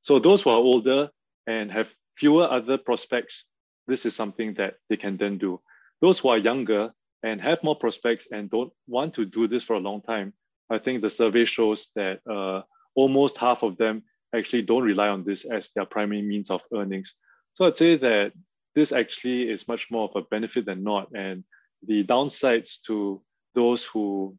So 0.06 0.20
those 0.20 0.42
who 0.42 0.50
are 0.50 0.56
older 0.58 1.08
and 1.48 1.68
have 1.72 1.92
fewer 2.14 2.48
other 2.48 2.78
prospects, 2.78 3.46
this 3.88 4.06
is 4.06 4.14
something 4.14 4.54
that 4.54 4.74
they 4.88 4.96
can 4.96 5.16
then 5.16 5.36
do. 5.36 5.60
Those 6.00 6.20
who 6.20 6.28
are 6.28 6.38
younger 6.38 6.92
and 7.24 7.40
have 7.40 7.64
more 7.64 7.74
prospects 7.74 8.28
and 8.30 8.48
don't 8.48 8.72
want 8.86 9.14
to 9.14 9.24
do 9.24 9.48
this 9.48 9.64
for 9.64 9.74
a 9.74 9.80
long 9.80 10.02
time, 10.02 10.32
I 10.70 10.78
think 10.78 11.02
the 11.02 11.10
survey 11.10 11.44
shows 11.44 11.90
that 11.96 12.20
uh, 12.24 12.62
almost 12.94 13.36
half 13.36 13.64
of 13.64 13.78
them 13.78 14.04
actually 14.32 14.62
don't 14.62 14.84
rely 14.84 15.08
on 15.08 15.24
this 15.24 15.44
as 15.44 15.70
their 15.74 15.86
primary 15.86 16.22
means 16.22 16.52
of 16.52 16.62
earnings. 16.72 17.14
So 17.54 17.66
I'd 17.66 17.76
say 17.76 17.96
that 17.96 18.30
this 18.76 18.92
actually 18.92 19.50
is 19.50 19.66
much 19.66 19.90
more 19.90 20.08
of 20.08 20.14
a 20.14 20.22
benefit 20.30 20.66
than 20.66 20.84
not. 20.84 21.08
And 21.16 21.42
the 21.84 22.04
downsides 22.04 22.80
to 22.82 23.22
those 23.56 23.84
who 23.84 24.36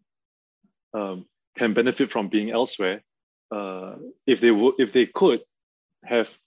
um, 0.94 1.26
can 1.58 1.74
benefit 1.74 2.10
from 2.10 2.30
being 2.30 2.52
elsewhere, 2.52 3.04
uh, 3.52 3.96
if 4.26 4.40
they 4.40 4.52
if 4.78 4.94
they 4.94 5.08
could 5.08 5.42
have 6.04 6.38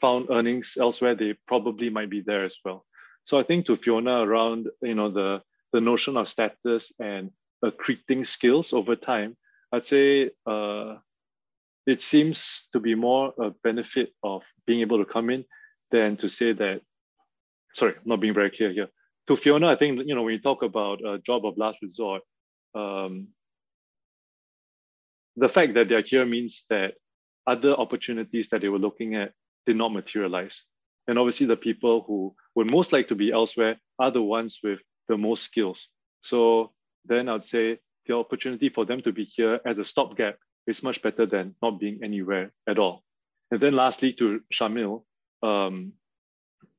found 0.00 0.28
earnings 0.30 0.76
elsewhere, 0.80 1.14
they 1.14 1.34
probably 1.46 1.90
might 1.90 2.10
be 2.10 2.20
there 2.20 2.44
as 2.44 2.58
well. 2.64 2.84
So 3.24 3.38
I 3.38 3.42
think 3.42 3.66
to 3.66 3.76
Fiona 3.76 4.22
around, 4.22 4.68
you 4.82 4.94
know, 4.94 5.10
the 5.10 5.42
the 5.72 5.80
notion 5.80 6.16
of 6.16 6.28
status 6.28 6.92
and 6.98 7.30
accreting 7.64 8.26
skills 8.26 8.72
over 8.72 8.94
time, 8.94 9.36
I'd 9.72 9.84
say 9.84 10.30
uh, 10.46 10.96
it 11.86 12.00
seems 12.00 12.68
to 12.72 12.80
be 12.80 12.94
more 12.94 13.32
a 13.38 13.50
benefit 13.64 14.12
of 14.22 14.42
being 14.66 14.80
able 14.80 14.98
to 14.98 15.10
come 15.10 15.30
in 15.30 15.44
than 15.90 16.16
to 16.18 16.28
say 16.28 16.52
that, 16.52 16.82
sorry, 17.74 17.94
I'm 17.94 18.02
not 18.04 18.20
being 18.20 18.34
very 18.34 18.50
clear 18.50 18.70
here. 18.70 18.88
To 19.28 19.36
Fiona, 19.36 19.68
I 19.68 19.76
think, 19.76 20.02
you 20.04 20.14
know, 20.14 20.22
when 20.24 20.34
you 20.34 20.40
talk 20.40 20.62
about 20.62 21.04
a 21.04 21.18
job 21.18 21.46
of 21.46 21.56
last 21.56 21.78
resort, 21.80 22.22
um, 22.74 23.28
the 25.36 25.48
fact 25.48 25.74
that 25.74 25.88
they're 25.88 26.02
here 26.02 26.26
means 26.26 26.64
that 26.68 26.94
other 27.46 27.74
opportunities 27.74 28.48
that 28.50 28.60
they 28.60 28.68
were 28.68 28.78
looking 28.78 29.14
at 29.14 29.32
did 29.66 29.76
not 29.76 29.92
materialize. 29.92 30.64
And 31.08 31.18
obviously 31.18 31.46
the 31.46 31.56
people 31.56 32.04
who 32.06 32.34
would 32.54 32.70
most 32.70 32.92
like 32.92 33.08
to 33.08 33.14
be 33.14 33.32
elsewhere 33.32 33.76
are 33.98 34.10
the 34.10 34.22
ones 34.22 34.60
with 34.62 34.80
the 35.08 35.16
most 35.16 35.44
skills. 35.44 35.88
So 36.22 36.72
then 37.04 37.28
I'd 37.28 37.42
say 37.42 37.78
the 38.06 38.16
opportunity 38.16 38.68
for 38.68 38.84
them 38.84 39.02
to 39.02 39.12
be 39.12 39.24
here 39.24 39.60
as 39.66 39.78
a 39.78 39.84
stopgap 39.84 40.36
is 40.66 40.82
much 40.82 41.02
better 41.02 41.26
than 41.26 41.54
not 41.60 41.80
being 41.80 42.00
anywhere 42.02 42.52
at 42.68 42.78
all. 42.78 43.02
And 43.50 43.60
then 43.60 43.74
lastly, 43.74 44.12
to 44.14 44.40
Shamil, 44.52 45.02
um, 45.42 45.92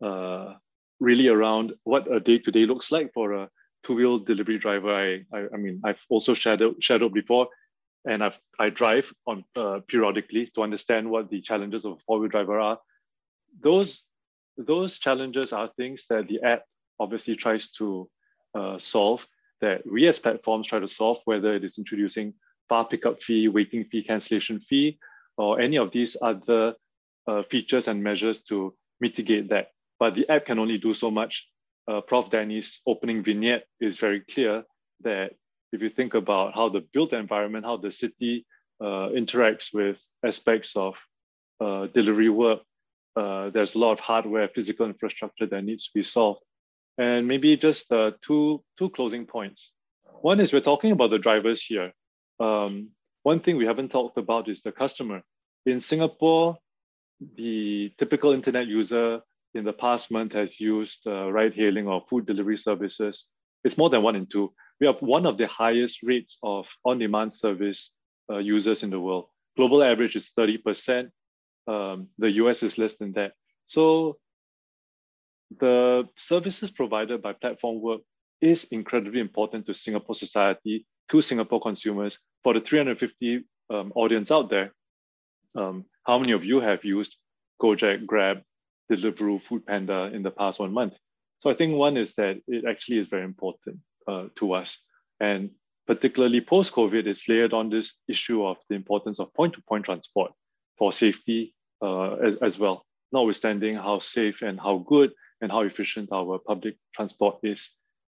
uh, 0.02 0.54
really 1.00 1.28
around 1.28 1.74
what 1.84 2.12
a 2.12 2.20
day-to-day 2.20 2.66
looks 2.66 2.92
like 2.92 3.14
for 3.14 3.34
a 3.34 3.50
two-wheel 3.84 4.20
delivery 4.20 4.58
driver. 4.58 4.94
I, 4.94 5.26
I, 5.38 5.48
I, 5.54 5.58
mean, 5.58 5.82
I've 5.84 6.04
also 6.10 6.34
shadowed, 6.34 6.82
shadowed 6.82 7.14
before, 7.14 7.50
and 8.06 8.24
I've, 8.24 8.40
I 8.60 8.70
drive 8.70 9.14
on 9.26 9.46
uh, 9.56 9.80
periodically 9.88 10.48
to 10.56 10.64
understand 10.64 11.10
what 11.10 11.30
the 11.30 11.42
challenges 11.42 11.86
of 11.86 11.94
a 11.94 12.00
four-wheel 12.00 12.30
driver 12.30 12.60
are. 12.60 12.80
Those, 13.62 14.04
those 14.58 15.00
challenges 15.00 15.54
are 15.54 15.70
things 15.78 16.08
that 16.10 16.28
the 16.28 16.42
app 16.42 16.64
obviously 17.00 17.36
tries 17.36 17.72
to 17.72 18.10
uh, 18.56 18.78
solve 18.80 19.26
that 19.62 19.82
we 19.90 20.08
as 20.08 20.20
platforms 20.20 20.68
try 20.68 20.80
to 20.80 20.88
solve, 20.88 21.20
whether 21.26 21.56
it 21.56 21.64
is 21.64 21.78
introducing 21.78 22.34
far 22.68 22.86
pickup 22.86 23.24
fee, 23.24 23.48
waiting 23.48 23.86
fee, 23.86 24.04
cancellation 24.04 24.60
fee, 24.60 24.98
or 25.38 25.62
any 25.62 25.78
of 25.78 25.92
these 25.92 26.18
other 26.22 26.74
uh, 27.28 27.44
features 27.44 27.88
and 27.88 28.04
measures 28.04 28.42
to 28.42 28.76
mitigate 29.00 29.50
that. 29.50 29.70
But 30.00 30.16
the 30.16 30.30
app 30.30 30.46
can 30.46 30.60
only 30.60 30.78
do 30.78 30.94
so 30.94 31.10
much. 31.10 31.48
Uh, 31.88 32.02
Prof. 32.02 32.30
Danny's 32.30 32.82
opening 32.86 33.24
vignette 33.24 33.66
is 33.80 33.98
very 33.98 34.22
clear 34.22 34.64
that 35.02 35.32
if 35.74 35.82
you 35.82 35.90
think 35.90 36.14
about 36.14 36.54
how 36.54 36.70
the 36.70 36.82
built 36.94 37.14
environment, 37.14 37.66
how 37.66 37.78
the 37.78 37.92
city 37.92 38.46
uh, 38.80 39.10
interacts 39.10 39.74
with 39.74 40.02
aspects 40.24 40.76
of 40.76 41.04
uh, 41.60 41.88
delivery 41.88 42.30
work, 42.30 42.60
uh, 43.16 43.50
there's 43.50 43.76
a 43.76 43.80
lot 43.80 43.92
of 43.92 44.00
hardware, 44.00 44.48
physical 44.48 44.86
infrastructure 44.86 45.48
that 45.48 45.64
needs 45.64 45.86
to 45.86 45.92
be 45.94 46.04
solved. 46.04 46.42
And 46.98 47.28
maybe 47.28 47.58
just 47.58 47.92
uh, 47.92 48.12
two, 48.22 48.64
two 48.78 48.90
closing 48.92 49.26
points. 49.26 49.72
One 50.22 50.40
is 50.40 50.54
we're 50.54 50.62
talking 50.62 50.92
about 50.92 51.10
the 51.10 51.18
drivers 51.18 51.62
here. 51.64 51.92
Um, 52.40 52.90
one 53.24 53.40
thing 53.40 53.58
we 53.58 53.66
haven't 53.66 53.92
talked 53.92 54.18
about 54.18 54.48
is 54.50 54.62
the 54.62 54.72
customer. 54.72 55.24
In 55.66 55.80
Singapore, 55.80 56.58
the 57.36 57.92
typical 57.98 58.32
internet 58.32 58.68
user 58.68 59.22
in 59.56 59.64
the 59.64 59.74
past 59.74 60.12
month 60.12 60.34
has 60.34 60.60
used 60.60 61.08
uh, 61.08 61.32
ride 61.32 61.56
hailing 61.56 61.88
or 61.88 62.04
food 62.08 62.26
delivery 62.26 62.58
services. 62.58 63.30
It's 63.64 63.78
more 63.78 63.90
than 63.90 64.04
one 64.04 64.16
in 64.16 64.28
two. 64.28 64.54
We 64.80 64.88
have 64.88 65.02
one 65.02 65.26
of 65.26 65.38
the 65.38 65.48
highest 65.48 66.04
rates 66.04 66.38
of 66.44 66.68
on 66.84 67.00
demand 67.00 67.34
service 67.34 67.96
uh, 68.30 68.38
users 68.38 68.84
in 68.84 68.90
the 68.90 69.00
world. 69.00 69.26
Global 69.56 69.84
average 69.84 70.16
is 70.16 70.32
30%. 70.38 71.10
Um, 71.68 72.08
the 72.18 72.32
US 72.32 72.64
is 72.64 72.78
less 72.78 72.98
than 72.98 73.14
that. 73.14 73.34
So 73.66 74.18
the 75.60 76.10
services 76.18 76.72
provided 76.72 77.22
by 77.22 77.34
platform 77.34 77.82
work 77.82 78.02
is 78.42 78.66
incredibly 78.66 79.20
important 79.20 79.66
to 79.68 79.74
Singapore 79.74 80.16
society, 80.16 80.86
to 81.10 81.22
Singapore 81.22 81.62
consumers. 81.62 82.20
For 82.44 82.54
the 82.54 82.60
350 82.60 83.46
um, 83.70 83.94
audience 83.96 84.32
out 84.32 84.50
there, 84.50 84.74
um, 85.56 85.86
how 86.06 86.18
many 86.18 86.34
of 86.34 86.44
you 86.44 86.60
have 86.60 86.84
used 86.84 87.16
Gojek, 87.62 88.06
Grab, 88.06 88.42
Deliveroo, 88.92 89.40
Food 89.42 89.66
Panda 89.66 90.10
in 90.14 90.24
the 90.24 90.32
past 90.32 90.60
one 90.60 90.74
month? 90.74 90.98
So 91.40 91.50
I 91.50 91.54
think 91.54 91.76
one 91.76 91.96
is 91.96 92.16
that 92.16 92.42
it 92.48 92.66
actually 92.66 92.98
is 92.98 93.08
very 93.08 93.24
important 93.24 93.80
uh, 94.08 94.28
to 94.36 94.54
us. 94.54 94.80
And 95.20 95.52
particularly 95.88 96.42
post-COVID, 96.42 97.06
it's 97.08 97.28
layered 97.28 97.54
on 97.54 97.70
this 97.70 97.96
issue 98.08 98.46
of 98.46 98.58
the 98.70 98.76
importance 98.76 99.20
of 99.20 99.34
point-to-point 99.34 99.86
transport 99.86 100.32
for 100.78 100.94
safety 100.94 101.54
uh, 101.82 102.14
as, 102.16 102.38
as 102.38 102.60
well, 102.60 102.86
notwithstanding 103.12 103.76
how 103.76 104.00
safe 104.00 104.42
and 104.42 104.60
how 104.60 104.78
good 104.78 105.12
and 105.42 105.52
how 105.52 105.62
efficient 105.62 106.10
our 106.12 106.40
public 106.40 106.78
transport 106.96 107.38
is. 107.44 107.70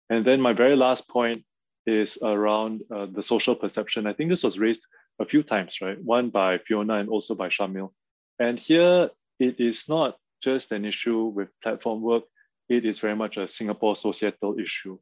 And 0.09 0.25
then 0.25 0.41
my 0.41 0.53
very 0.53 0.75
last 0.75 1.07
point 1.07 1.43
is 1.85 2.17
around 2.21 2.81
uh, 2.93 3.05
the 3.05 3.23
social 3.23 3.55
perception. 3.55 4.07
I 4.07 4.13
think 4.13 4.29
this 4.29 4.43
was 4.43 4.59
raised 4.59 4.85
a 5.19 5.25
few 5.25 5.43
times, 5.43 5.77
right? 5.81 6.01
One 6.03 6.29
by 6.29 6.57
Fiona 6.57 6.95
and 6.95 7.09
also 7.09 7.35
by 7.35 7.49
Shamil. 7.49 7.91
And 8.39 8.57
here 8.57 9.09
it 9.39 9.59
is 9.59 9.87
not 9.87 10.17
just 10.43 10.71
an 10.71 10.85
issue 10.85 11.25
with 11.25 11.49
platform 11.61 12.01
work, 12.01 12.23
it 12.69 12.85
is 12.85 12.99
very 12.99 13.15
much 13.15 13.37
a 13.37 13.47
Singapore 13.47 13.95
societal 13.95 14.59
issue. 14.59 14.97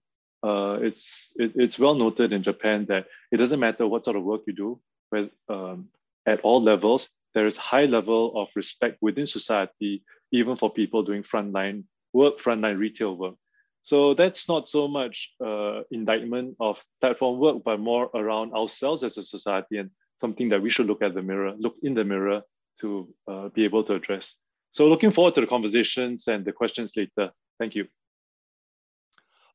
Uh, 0.47 0.75
it's, 0.87 1.33
it, 1.43 1.51
it's 1.63 1.79
well 1.83 1.97
noted 2.05 2.29
in 2.31 2.43
Japan 2.51 2.85
that 2.91 3.03
it 3.33 3.37
doesn't 3.41 3.59
matter 3.67 3.85
what 3.87 4.05
sort 4.05 4.17
of 4.19 4.23
work 4.31 4.41
you 4.47 4.55
do, 4.65 4.69
but 5.13 5.25
um, 5.55 5.77
at 6.25 6.39
all 6.41 6.61
levels, 6.61 7.09
there 7.33 7.47
is 7.51 7.57
high 7.57 7.87
level 7.97 8.21
of 8.41 8.47
respect 8.55 8.95
within 9.01 9.27
society, 9.27 9.93
even 10.31 10.55
for 10.55 10.69
people 10.79 11.03
doing 11.03 11.23
frontline 11.23 11.83
work, 12.13 12.35
frontline 12.39 12.77
retail 12.85 13.13
work. 13.23 13.35
So 13.83 14.13
that's 14.13 14.49
not 14.53 14.67
so 14.67 14.87
much 14.99 15.15
uh, 15.49 15.81
indictment 15.91 16.55
of 16.59 16.83
platform 17.01 17.39
work, 17.39 17.57
but 17.63 17.79
more 17.79 18.05
around 18.13 18.53
ourselves 18.53 19.03
as 19.03 19.17
a 19.17 19.23
society 19.23 19.77
and 19.77 19.89
something 20.19 20.49
that 20.49 20.61
we 20.61 20.71
should 20.71 20.87
look 20.87 21.01
at 21.01 21.13
the 21.13 21.21
mirror, 21.21 21.53
look 21.57 21.75
in 21.83 21.93
the 21.93 22.03
mirror 22.03 22.41
to 22.81 22.87
uh, 23.31 23.47
be 23.49 23.63
able 23.63 23.83
to 23.85 23.93
address. 23.93 24.35
So 24.71 24.87
looking 24.87 25.11
forward 25.11 25.35
to 25.35 25.41
the 25.41 25.47
conversations 25.55 26.27
and 26.27 26.43
the 26.43 26.51
questions 26.51 26.91
later. 26.97 27.31
Thank 27.59 27.75
you. 27.75 27.87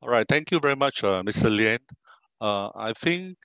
All 0.03 0.09
right, 0.09 0.27
thank 0.29 0.51
you 0.51 0.59
very 0.59 0.75
much, 0.75 1.05
uh, 1.05 1.23
Mr. 1.23 1.49
Lien. 1.49 1.79
Uh, 2.41 2.71
I 2.75 2.93
think 2.93 3.37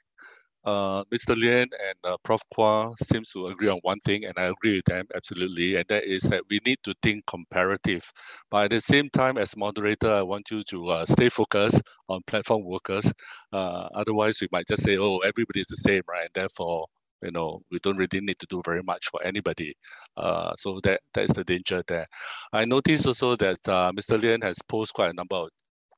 uh, 0.66 1.04
Mr. 1.06 1.36
Lien 1.38 1.68
and 1.88 1.98
uh, 2.04 2.18
Prof. 2.24 2.42
Quah 2.52 2.96
seems 3.00 3.30
to 3.34 3.48
agree 3.48 3.68
on 3.70 3.78
one 3.84 4.00
thing, 4.00 4.26
and 4.26 4.34
I 4.40 4.46
agree 4.46 4.78
with 4.78 4.86
them 4.86 5.06
absolutely, 5.16 5.76
and 5.76 5.86
that 5.90 6.06
is 6.06 6.24
that 6.24 6.42
we 6.50 6.60
need 6.66 6.80
to 6.84 6.96
think 7.04 7.28
comparative. 7.28 8.12
But 8.50 8.66
at 8.66 8.72
the 8.72 8.82
same 8.82 9.08
time, 9.12 9.38
as 9.38 9.56
moderator, 9.56 10.12
I 10.12 10.24
want 10.24 10.50
you 10.50 10.64
to 10.64 10.90
uh, 10.90 11.06
stay 11.06 11.30
focused 11.30 11.82
on 12.10 12.22
platform 12.26 12.64
workers. 12.66 13.14
Uh, 13.54 13.88
otherwise, 13.94 14.42
we 14.42 14.48
might 14.52 14.68
just 14.68 14.82
say, 14.84 14.98
oh, 14.98 15.20
everybody 15.20 15.62
is 15.62 15.68
the 15.68 15.78
same, 15.78 16.02
right? 16.10 16.24
And 16.26 16.34
therefore, 16.34 16.88
you 17.22 17.32
know, 17.32 17.62
we 17.72 17.78
don't 17.84 17.98
really 17.98 18.20
need 18.22 18.40
to 18.40 18.48
do 18.50 18.64
very 18.66 18.82
much 18.82 19.10
for 19.12 19.22
anybody. 19.24 19.76
Uh, 20.18 20.56
so 20.56 20.80
that 20.84 21.02
that's 21.14 21.34
the 21.34 21.44
danger 21.44 21.84
there. 21.88 22.08
I 22.52 22.66
noticed 22.66 23.06
also 23.06 23.36
that 23.36 23.60
uh, 23.70 23.92
Mr. 23.92 24.20
Lien 24.20 24.42
has 24.42 24.58
posed 24.68 24.94
quite 24.94 25.12
a 25.12 25.14
number 25.14 25.36
of 25.36 25.50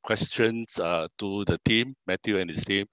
questions 0.03 0.79
uh, 0.79 1.07
to 1.19 1.45
the 1.45 1.57
team, 1.65 1.95
Mathew 2.07 2.37
and 2.37 2.49
his 2.49 2.63
team, 2.63 2.85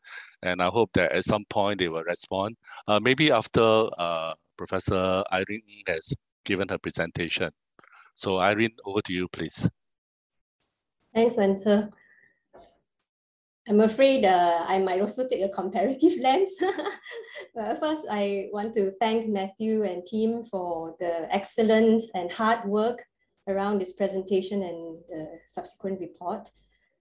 and 0.43 0.61
I 0.63 0.67
hope 0.67 0.91
that 0.95 1.13
at 1.13 1.25
some 1.25 1.45
point 1.49 1.79
they 1.79 1.89
will 1.89 2.05
respond. 2.05 2.57
Uh, 2.87 3.01
maybe 3.01 3.31
after 3.31 3.89
uh, 3.99 4.35
Professor 4.57 5.23
Irene 5.33 5.63
has 5.87 6.13
given 6.45 6.69
her 6.69 6.79
presentation. 6.79 7.51
So 8.15 8.39
Irene, 8.39 8.77
over 8.85 9.01
to 9.03 9.13
you, 9.13 9.29
please. 9.29 9.69
Thanks, 11.15 11.39
Ern 11.39 11.57
Ser. 11.57 11.91
I'm 13.69 13.81
afraid 13.81 14.25
uh, 14.25 14.65
I 14.69 14.79
might 14.79 15.01
also 15.01 15.27
take 15.27 15.43
a 15.43 15.49
comparative 15.49 16.13
lens. 16.23 16.57
first, 17.81 18.07
I 18.11 18.49
want 18.53 18.73
to 18.75 18.93
thank 19.01 19.29
Mathew 19.29 19.83
and 19.83 20.07
team 20.07 20.45
for 20.45 20.95
the 21.01 21.27
excellent 21.35 22.03
and 22.15 22.31
hard 22.31 22.65
work 22.65 23.05
around 23.49 23.81
this 23.81 23.93
presentation 23.93 24.63
and 24.63 24.99
the 25.09 25.39
subsequent 25.49 26.01
report. 26.01 26.49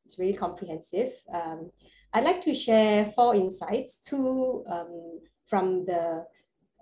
It's 0.06 0.20
really 0.20 0.34
comprehensive. 0.34 1.12
Um, 1.34 1.72
I'd 2.14 2.24
like 2.24 2.42
to 2.42 2.54
share 2.54 3.06
four 3.06 3.36
insights, 3.36 4.02
two 4.04 4.64
um, 4.70 5.20
from 5.46 5.86
the 5.86 6.26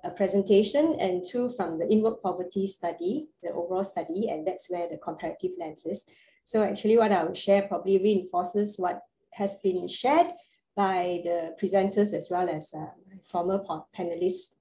uh, 0.03 0.09
presentation 0.11 0.97
and 0.99 1.23
two 1.23 1.49
from 1.49 1.79
the 1.79 1.87
in-work 1.91 2.21
poverty 2.21 2.67
study, 2.67 3.29
the 3.41 3.49
overall 3.49 3.83
study, 3.83 4.29
and 4.29 4.45
that's 4.45 4.69
where 4.69 4.87
the 4.87 4.97
comparative 4.97 5.51
lens 5.57 5.85
is. 5.85 6.05
So 6.43 6.63
actually 6.63 6.97
what 6.97 7.13
I 7.13 7.23
will 7.23 7.33
share 7.33 7.63
probably 7.63 7.97
reinforces 7.97 8.77
what 8.77 9.01
has 9.31 9.55
been 9.57 9.87
shared 9.87 10.27
by 10.75 11.21
the 11.23 11.55
presenters 11.61 12.13
as 12.13 12.27
well 12.29 12.49
as 12.49 12.73
uh, 12.73 12.87
former 13.25 13.63
panelists, 13.97 14.55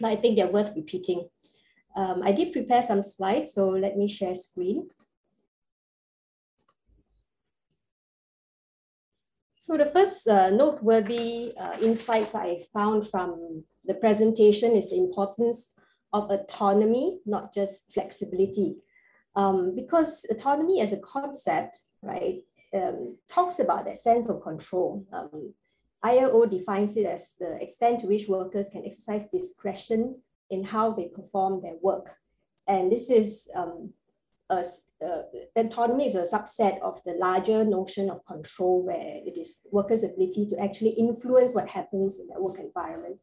but 0.00 0.08
I 0.08 0.16
think 0.16 0.36
they're 0.36 0.50
worth 0.50 0.74
repeating. 0.74 1.28
Um, 1.94 2.22
I 2.24 2.32
did 2.32 2.52
prepare 2.52 2.82
some 2.82 3.02
slides, 3.02 3.54
so 3.54 3.68
let 3.70 3.96
me 3.96 4.08
share 4.08 4.34
screen. 4.34 4.88
So 9.68 9.76
the 9.76 9.84
first 9.84 10.26
uh, 10.26 10.48
noteworthy 10.48 11.52
uh, 11.60 11.76
insight 11.82 12.34
I 12.34 12.62
found 12.72 13.06
from 13.06 13.64
the 13.84 13.92
presentation 13.92 14.74
is 14.74 14.88
the 14.88 14.96
importance 14.96 15.74
of 16.10 16.30
autonomy, 16.30 17.18
not 17.26 17.52
just 17.52 17.92
flexibility. 17.92 18.76
Um, 19.36 19.74
because 19.76 20.24
autonomy 20.30 20.80
as 20.80 20.94
a 20.94 21.00
concept, 21.00 21.80
right, 22.00 22.38
um, 22.72 23.18
talks 23.28 23.58
about 23.58 23.84
that 23.84 23.98
sense 23.98 24.26
of 24.26 24.40
control. 24.40 25.04
Um, 25.12 25.52
ILO 26.02 26.46
defines 26.46 26.96
it 26.96 27.04
as 27.04 27.34
the 27.38 27.60
extent 27.60 28.00
to 28.00 28.06
which 28.06 28.26
workers 28.26 28.70
can 28.70 28.86
exercise 28.86 29.28
discretion 29.28 30.18
in 30.48 30.64
how 30.64 30.92
they 30.92 31.10
perform 31.14 31.60
their 31.60 31.76
work. 31.82 32.16
And 32.66 32.90
this 32.90 33.10
is 33.10 33.50
um, 33.54 33.92
a, 34.50 34.64
uh, 35.04 35.22
autonomy 35.56 36.06
is 36.06 36.14
a 36.14 36.22
subset 36.22 36.80
of 36.80 37.02
the 37.04 37.12
larger 37.12 37.64
notion 37.64 38.10
of 38.10 38.24
control 38.24 38.82
where 38.82 39.20
it 39.24 39.38
is 39.38 39.66
workers' 39.70 40.04
ability 40.04 40.46
to 40.46 40.58
actually 40.60 40.90
influence 40.90 41.54
what 41.54 41.68
happens 41.68 42.18
in 42.18 42.28
their 42.28 42.40
work 42.40 42.58
environment. 42.58 43.18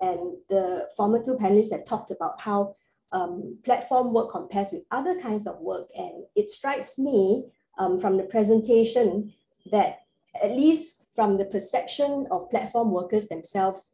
And 0.00 0.36
the 0.48 0.88
former 0.96 1.22
two 1.22 1.36
panelists 1.36 1.72
have 1.72 1.84
talked 1.84 2.10
about 2.10 2.40
how 2.40 2.74
um, 3.12 3.58
platform 3.64 4.14
work 4.14 4.30
compares 4.30 4.72
with 4.72 4.84
other 4.90 5.20
kinds 5.20 5.46
of 5.46 5.60
work. 5.60 5.88
And 5.96 6.24
it 6.34 6.48
strikes 6.48 6.98
me 6.98 7.44
um, 7.78 7.98
from 7.98 8.16
the 8.16 8.24
presentation 8.24 9.32
that 9.70 10.00
at 10.42 10.52
least 10.52 11.02
from 11.12 11.36
the 11.36 11.44
perception 11.44 12.26
of 12.30 12.50
platform 12.50 12.90
workers 12.92 13.28
themselves, 13.28 13.92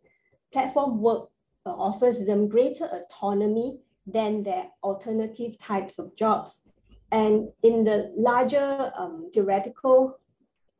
platform 0.52 1.00
work 1.00 1.30
uh, 1.64 1.70
offers 1.70 2.26
them 2.26 2.48
greater 2.48 2.86
autonomy 2.86 3.78
than 4.06 4.44
their 4.44 4.66
alternative 4.84 5.58
types 5.58 5.98
of 5.98 6.14
jobs. 6.16 6.65
And 7.12 7.48
in 7.62 7.84
the 7.84 8.10
larger 8.16 8.92
um, 8.98 9.30
theoretical 9.32 10.18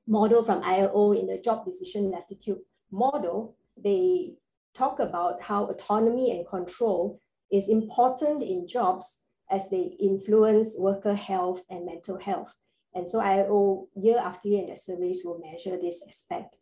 model 0.06 0.42
from 0.42 0.62
ILO 0.62 1.12
in 1.12 1.26
the 1.26 1.38
job 1.38 1.64
decision 1.64 2.10
latitude 2.10 2.60
model, 2.90 3.56
they 3.76 4.34
talk 4.74 4.98
about 5.00 5.42
how 5.42 5.64
autonomy 5.66 6.36
and 6.36 6.46
control 6.46 7.20
is 7.50 7.68
important 7.68 8.42
in 8.42 8.66
jobs 8.66 9.22
as 9.50 9.70
they 9.70 9.96
influence 10.00 10.76
worker 10.78 11.14
health 11.14 11.64
and 11.70 11.86
mental 11.86 12.18
health. 12.18 12.58
And 12.94 13.08
so 13.08 13.20
ILO 13.20 13.88
year 13.94 14.18
after 14.18 14.48
year 14.48 14.60
in 14.60 14.66
their 14.66 14.76
surveys 14.76 15.20
will 15.24 15.38
measure 15.38 15.76
this 15.76 16.04
aspect. 16.08 16.56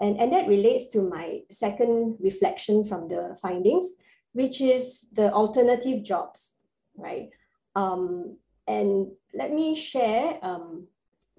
And, 0.00 0.18
and 0.18 0.32
that 0.32 0.46
relates 0.46 0.86
to 0.88 1.02
my 1.02 1.40
second 1.50 2.18
reflection 2.20 2.84
from 2.84 3.08
the 3.08 3.36
findings, 3.42 3.94
which 4.32 4.60
is 4.60 5.08
the 5.12 5.32
alternative 5.32 6.04
jobs, 6.04 6.58
right? 6.96 7.30
Um, 7.74 8.36
and 8.68 9.10
let 9.34 9.52
me 9.52 9.74
share 9.74 10.38
um, 10.42 10.86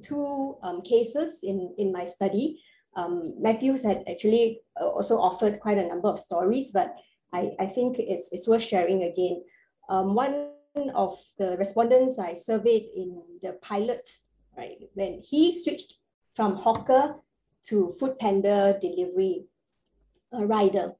two 0.01 0.57
um, 0.63 0.81
cases 0.81 1.41
in, 1.43 1.73
in 1.77 1.93
my 1.93 2.03
study. 2.03 2.61
Um, 2.95 3.35
Mathews 3.39 3.83
had 3.83 4.03
actually 4.09 4.61
uh, 4.81 4.87
also 4.87 5.19
offered 5.19 5.59
quite 5.59 5.77
a 5.77 5.87
number 5.87 6.09
of 6.09 6.17
stories, 6.17 6.71
but 6.71 6.95
I, 7.31 7.51
I 7.59 7.67
think 7.67 7.99
it's, 7.99 8.29
it's 8.31 8.47
worth 8.47 8.63
sharing 8.63 9.03
again. 9.03 9.43
Um, 9.89 10.15
one 10.15 10.49
of 10.95 11.15
the 11.37 11.55
respondents 11.57 12.17
I 12.19 12.33
surveyed 12.33 12.87
in 12.95 13.21
the 13.43 13.53
pilot, 13.61 14.09
right, 14.57 14.77
when 14.95 15.21
he 15.23 15.57
switched 15.57 15.93
from 16.33 16.55
hawker 16.55 17.15
to 17.65 17.89
food 17.91 18.17
panda 18.17 18.77
delivery 18.81 19.45
rider. 20.33 20.93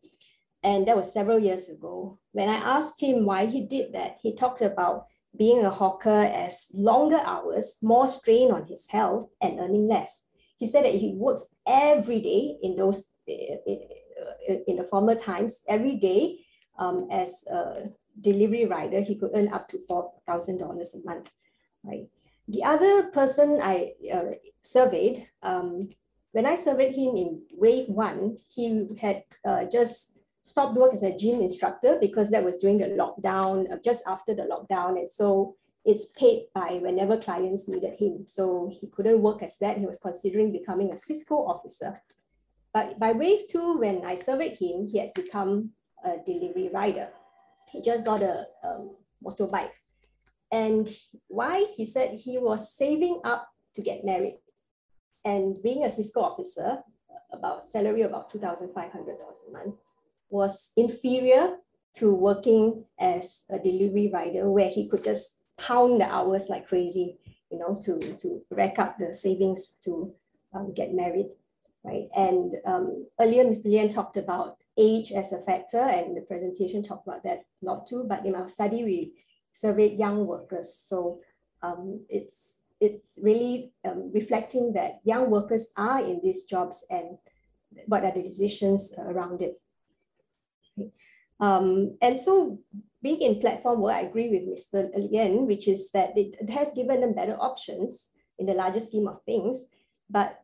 And 0.61 0.87
that 0.87 0.95
was 0.95 1.13
several 1.13 1.39
years 1.39 1.69
ago. 1.69 2.19
When 2.33 2.49
I 2.49 2.55
asked 2.55 3.01
him 3.01 3.25
why 3.25 3.45
he 3.45 3.61
did 3.61 3.93
that, 3.93 4.17
he 4.21 4.35
talked 4.35 4.61
about 4.61 5.05
being 5.37 5.63
a 5.63 5.69
hawker 5.69 6.09
as 6.09 6.69
longer 6.73 7.19
hours, 7.23 7.77
more 7.81 8.07
strain 8.07 8.51
on 8.51 8.65
his 8.67 8.89
health, 8.89 9.29
and 9.41 9.59
earning 9.59 9.87
less. 9.87 10.25
He 10.57 10.67
said 10.67 10.83
that 10.83 10.95
he 10.95 11.13
works 11.15 11.55
every 11.65 12.19
day 12.21 12.57
in 12.61 12.75
those 12.75 13.13
in 14.67 14.75
the 14.77 14.83
former 14.83 15.15
times, 15.15 15.61
every 15.67 15.95
day 15.95 16.39
um, 16.77 17.07
as 17.11 17.45
a 17.51 17.89
delivery 18.19 18.65
rider, 18.65 19.01
he 19.01 19.15
could 19.15 19.31
earn 19.33 19.53
up 19.53 19.67
to 19.69 19.79
four 19.87 20.11
thousand 20.27 20.57
dollars 20.57 20.95
a 20.95 21.05
month, 21.07 21.31
right? 21.83 22.07
The 22.47 22.63
other 22.63 23.03
person 23.11 23.59
I 23.61 23.93
uh, 24.11 24.31
surveyed, 24.61 25.27
um, 25.43 25.89
when 26.31 26.45
I 26.45 26.55
surveyed 26.55 26.95
him 26.95 27.15
in 27.15 27.43
wave 27.51 27.87
one, 27.87 28.37
he 28.49 28.87
had 28.99 29.23
uh, 29.45 29.65
just 29.65 30.18
stopped 30.49 30.75
work 30.75 30.93
as 30.93 31.03
a 31.03 31.15
gym 31.15 31.41
instructor 31.41 31.97
because 32.01 32.31
that 32.31 32.43
was 32.43 32.57
during 32.57 32.79
the 32.79 32.85
lockdown, 32.85 33.71
uh, 33.71 33.77
just 33.83 34.03
after 34.07 34.33
the 34.33 34.43
lockdown. 34.43 34.99
And 34.99 35.11
so 35.11 35.55
it's 35.85 36.07
paid 36.07 36.47
by 36.53 36.79
whenever 36.81 37.17
clients 37.17 37.67
needed 37.67 37.97
him. 37.99 38.25
So 38.27 38.71
he 38.79 38.87
couldn't 38.87 39.21
work 39.21 39.43
as 39.43 39.57
that. 39.59 39.77
He 39.77 39.85
was 39.85 39.99
considering 39.99 40.51
becoming 40.51 40.91
a 40.91 40.97
Cisco 40.97 41.35
officer. 41.35 42.01
But 42.73 42.99
by 42.99 43.11
wave 43.11 43.47
two, 43.49 43.77
when 43.77 44.05
I 44.05 44.15
surveyed 44.15 44.57
him, 44.57 44.87
he 44.87 44.97
had 44.99 45.13
become 45.13 45.71
a 46.03 46.17
delivery 46.25 46.69
rider. 46.73 47.09
He 47.71 47.81
just 47.81 48.05
got 48.05 48.21
a 48.23 48.47
um, 48.63 48.95
motorbike. 49.23 49.77
And 50.51 50.89
why? 51.27 51.65
He 51.75 51.85
said 51.85 52.11
he 52.11 52.39
was 52.39 52.73
saving 52.75 53.21
up 53.23 53.47
to 53.75 53.81
get 53.81 54.03
married. 54.03 54.39
And 55.23 55.61
being 55.61 55.83
a 55.83 55.89
Cisco 55.89 56.21
officer, 56.21 56.79
about 57.31 57.63
salary 57.63 58.01
about 58.01 58.31
$2,500 58.31 58.73
a 58.73 59.51
month, 59.51 59.75
was 60.29 60.71
inferior 60.77 61.57
to 61.95 62.13
working 62.13 62.85
as 62.99 63.45
a 63.49 63.59
delivery 63.59 64.09
rider 64.13 64.49
where 64.49 64.69
he 64.69 64.87
could 64.87 65.03
just 65.03 65.43
pound 65.57 65.99
the 65.99 66.05
hours 66.05 66.47
like 66.49 66.67
crazy, 66.67 67.17
you 67.51 67.57
know, 67.57 67.77
to, 67.83 67.99
to 68.17 68.41
rack 68.51 68.79
up 68.79 68.97
the 68.97 69.13
savings 69.13 69.77
to 69.83 70.13
um, 70.53 70.73
get 70.73 70.93
married, 70.93 71.27
right? 71.83 72.07
And 72.15 72.55
um, 72.65 73.07
earlier, 73.19 73.43
Mr. 73.43 73.65
Lien 73.65 73.89
talked 73.89 74.17
about 74.17 74.57
age 74.77 75.11
as 75.11 75.33
a 75.33 75.39
factor 75.39 75.81
and 75.81 76.15
the 76.15 76.21
presentation 76.21 76.83
talked 76.83 77.07
about 77.07 77.23
that 77.23 77.43
a 77.61 77.65
lot 77.65 77.87
too, 77.87 78.05
but 78.07 78.25
in 78.25 78.35
our 78.35 78.47
study, 78.47 78.83
we 78.83 79.13
surveyed 79.51 79.99
young 79.99 80.25
workers. 80.25 80.73
So 80.73 81.19
um, 81.61 82.05
it's, 82.07 82.61
it's 82.79 83.19
really 83.21 83.73
um, 83.83 84.11
reflecting 84.13 84.73
that 84.73 84.99
young 85.03 85.29
workers 85.29 85.71
are 85.75 85.99
in 85.99 86.21
these 86.23 86.45
jobs 86.45 86.85
and 86.89 87.17
what 87.87 88.05
are 88.05 88.13
the 88.13 88.23
decisions 88.23 88.93
around 88.97 89.41
it. 89.41 89.59
Um, 91.39 91.97
and 92.01 92.19
so 92.19 92.59
being 93.01 93.21
in 93.21 93.39
platform 93.39 93.79
work, 93.81 93.95
I 93.95 94.01
agree 94.01 94.29
with 94.29 94.47
Mr. 94.47 94.89
Lien, 94.95 95.47
which 95.47 95.67
is 95.67 95.91
that 95.91 96.17
it 96.17 96.49
has 96.49 96.73
given 96.73 97.01
them 97.01 97.13
better 97.13 97.37
options 97.39 98.11
in 98.37 98.45
the 98.45 98.53
larger 98.53 98.79
scheme 98.79 99.07
of 99.07 99.23
things. 99.23 99.67
But 100.09 100.39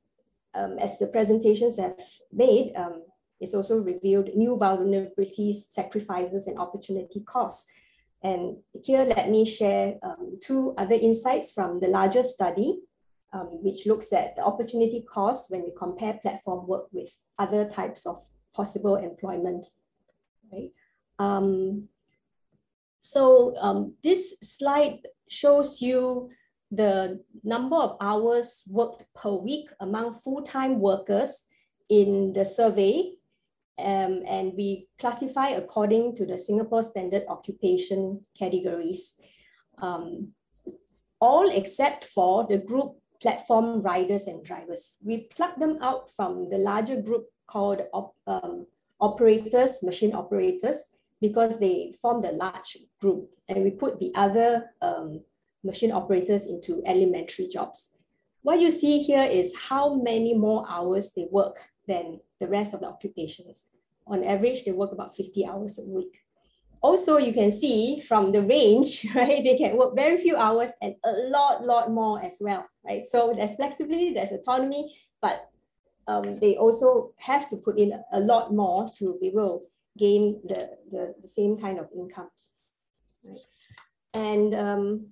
um, 0.54 0.78
as 0.80 1.00
the 1.00 1.08
presentations 1.08 1.78
have 1.78 2.00
made, 2.32 2.74
um, 2.76 3.04
it's 3.42 3.54
also 3.54 3.80
revealed 3.80 4.30
new 4.36 4.58
vulnerabilities, 4.58 5.68
sacrifices, 5.70 6.48
and 6.48 6.58
opportunity 6.58 7.24
costs. 7.26 7.70
And 8.24 8.58
here, 8.84 9.04
let 9.04 9.30
me 9.30 9.46
share 9.46 9.96
um, 10.02 10.40
two 10.42 10.74
other 10.78 10.96
insights 10.96 11.52
from 11.52 11.80
the 11.80 11.88
larger 11.88 12.24
study, 12.24 12.80
um, 13.34 13.50
which 13.62 13.86
looks 13.86 14.14
at 14.14 14.36
the 14.36 14.44
opportunity 14.44 15.04
costs 15.08 15.52
when 15.52 15.64
we 15.64 15.74
compare 15.78 16.14
platform 16.14 16.66
work 16.68 16.86
with 16.92 17.14
other 17.38 17.68
types 17.68 18.06
of 18.06 18.18
possible 18.56 18.96
employment 18.96 19.66
right? 20.52 20.72
Um, 21.20 21.88
so 23.00 23.56
um, 23.58 23.94
this 24.04 24.38
slide 24.42 25.00
shows 25.30 25.82
you 25.82 26.30
the 26.72 27.24
number 27.44 27.76
of 27.76 27.98
hours 28.02 28.64
worked 28.70 29.04
per 29.14 29.32
week 29.32 29.70
among 29.80 30.14
full-time 30.14 30.80
workers 30.80 31.46
in 31.90 32.34
the 32.34 32.44
survey. 32.44 33.12
Um, 33.78 34.24
and 34.26 34.54
we 34.56 34.88
classify 34.98 35.50
according 35.50 36.16
to 36.16 36.26
the 36.26 36.38
Singapore 36.38 36.84
Standard 36.84 37.24
Occupation 37.28 38.26
categories. 38.38 39.20
Um, 39.78 40.34
all 41.20 41.50
except 41.50 42.06
for 42.06 42.46
the 42.48 42.58
group 42.58 42.98
platform 43.22 43.82
riders 43.82 44.28
and 44.28 44.44
drivers. 44.44 44.98
We 45.04 45.30
pluck 45.36 45.58
them 45.58 45.80
out 45.82 46.10
from 46.12 46.50
the 46.50 46.58
larger 46.58 47.02
group 47.02 47.28
called 47.48 47.82
um, 48.28 48.68
operators, 49.08 49.84
machine 49.84 50.14
operators, 50.14 50.78
because 51.22 51.60
they 51.60 51.94
form 52.02 52.22
the 52.22 52.32
large 52.32 52.78
group. 53.02 53.30
And 53.48 53.64
we 53.64 53.72
put 53.72 54.00
the 54.00 54.12
other 54.16 54.50
um, 54.82 55.22
machine 55.64 55.92
operators 55.92 56.48
into 56.48 56.84
elementary 56.86 57.48
jobs. 57.48 57.92
What 58.42 58.60
you 58.60 58.70
see 58.70 59.00
here 59.00 59.24
is 59.24 59.56
how 59.70 59.96
many 59.96 60.34
more 60.36 60.66
hours 60.70 61.14
they 61.14 61.28
work 61.32 61.58
than 61.88 62.20
the 62.40 62.48
rest 62.48 62.74
of 62.74 62.82
the 62.82 62.88
occupations. 62.88 63.70
On 64.08 64.24
average, 64.24 64.66
they 64.66 64.72
work 64.72 64.92
about 64.92 65.16
50 65.16 65.46
hours 65.48 65.80
a 65.80 65.90
week. 65.90 66.22
Also, 66.82 67.18
you 67.18 67.34
can 67.34 67.50
see 67.50 68.00
from 68.02 68.32
the 68.32 68.44
range, 68.44 69.08
right, 69.16 69.44
they 69.44 69.58
can 69.58 69.76
work 69.78 69.96
very 69.96 70.18
few 70.18 70.36
hours 70.36 70.70
and 70.82 70.94
a 71.04 71.12
lot, 71.30 71.64
lot 71.64 71.92
more 71.92 72.24
as 72.24 72.38
well, 72.40 72.64
right? 72.86 73.08
So 73.08 73.34
there's 73.36 73.56
flexibility, 73.56 74.14
there's 74.14 74.32
autonomy, 74.32 74.94
but 75.22 75.50
um, 76.08 76.40
they 76.40 76.56
also 76.56 77.14
have 77.18 77.50
to 77.50 77.58
put 77.58 77.80
in 77.80 77.94
a 78.12 78.20
lot 78.20 78.54
more 78.54 78.90
to 78.98 79.18
be 79.20 79.28
able 79.28 79.60
to 79.60 79.66
gain 79.98 80.42
the, 80.46 80.70
the, 80.92 81.16
the 81.22 81.28
same 81.28 81.58
kind 81.58 81.80
of 81.80 81.88
incomes. 81.96 82.54
Right? 83.24 83.40
And 84.14 84.56
um, 84.56 85.08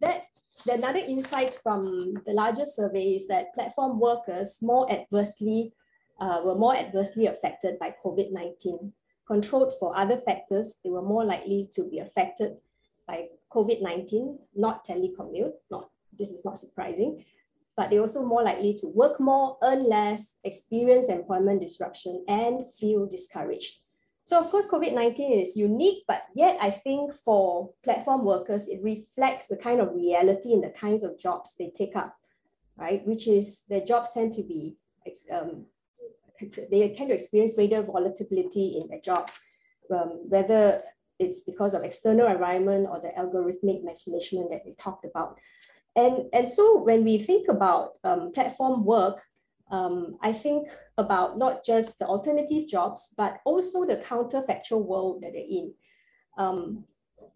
that 0.00 0.24
the 0.66 0.74
another 0.74 0.98
insight 0.98 1.54
from 1.54 2.14
the 2.26 2.32
larger 2.32 2.64
survey 2.64 3.14
is 3.14 3.28
that 3.28 3.54
platform 3.54 3.98
workers 3.98 4.58
more 4.62 4.90
adversely 4.90 5.72
uh, 6.20 6.40
were 6.44 6.54
more 6.54 6.76
adversely 6.76 7.26
affected 7.26 7.78
by 7.78 7.94
COVID-19. 8.04 8.92
Controlled 9.26 9.72
for 9.78 9.96
other 9.96 10.18
factors, 10.18 10.80
they 10.84 10.90
were 10.90 11.02
more 11.02 11.24
likely 11.24 11.68
to 11.72 11.88
be 11.88 11.98
affected 11.98 12.56
by 13.06 13.26
COVID-19, 13.52 14.36
not 14.54 14.86
telecommute, 14.86 15.52
not, 15.70 15.88
this 16.16 16.30
is 16.30 16.44
not 16.44 16.58
surprising, 16.58 17.24
but 17.80 17.88
they're 17.88 18.02
also 18.02 18.26
more 18.26 18.42
likely 18.42 18.74
to 18.74 18.88
work 18.88 19.18
more, 19.18 19.56
earn 19.62 19.88
less, 19.88 20.38
experience 20.44 21.08
employment 21.08 21.62
disruption, 21.62 22.22
and 22.28 22.70
feel 22.74 23.06
discouraged. 23.06 23.78
So 24.22 24.38
of 24.38 24.50
course, 24.50 24.66
COVID-19 24.66 25.40
is 25.40 25.56
unique, 25.56 26.04
but 26.06 26.24
yet 26.34 26.58
I 26.60 26.72
think 26.72 27.14
for 27.14 27.70
platform 27.82 28.26
workers, 28.26 28.68
it 28.68 28.82
reflects 28.82 29.48
the 29.48 29.56
kind 29.56 29.80
of 29.80 29.94
reality 29.94 30.52
and 30.52 30.62
the 30.62 30.68
kinds 30.68 31.02
of 31.02 31.18
jobs 31.18 31.54
they 31.58 31.70
take 31.74 31.96
up, 31.96 32.14
right? 32.76 33.00
Which 33.06 33.26
is 33.26 33.62
their 33.70 33.82
jobs 33.82 34.10
tend 34.12 34.34
to 34.34 34.42
be, 34.42 34.76
um, 35.32 35.64
they 36.70 36.90
tend 36.90 37.08
to 37.08 37.14
experience 37.14 37.54
greater 37.54 37.82
volatility 37.82 38.78
in 38.78 38.88
their 38.88 39.00
jobs, 39.00 39.40
um, 39.90 40.28
whether 40.28 40.82
it's 41.18 41.44
because 41.44 41.72
of 41.72 41.82
external 41.82 42.26
environment 42.26 42.88
or 42.90 43.00
the 43.00 43.12
algorithmic 43.18 43.82
management 43.82 44.50
that 44.50 44.66
we 44.66 44.74
talked 44.74 45.06
about. 45.06 45.38
And, 46.00 46.24
and 46.32 46.48
so 46.48 46.82
when 46.82 47.04
we 47.04 47.18
think 47.18 47.48
about 47.48 47.92
um, 48.04 48.32
platform 48.32 48.84
work, 48.84 49.20
um, 49.70 50.16
I 50.22 50.32
think 50.32 50.66
about 50.96 51.36
not 51.36 51.62
just 51.62 51.98
the 51.98 52.06
alternative 52.06 52.66
jobs, 52.66 53.12
but 53.16 53.36
also 53.44 53.84
the 53.84 53.98
counterfactual 53.98 54.84
world 54.84 55.22
that 55.22 55.32
they're 55.34 55.42
in. 55.60 55.74
Um, 56.38 56.84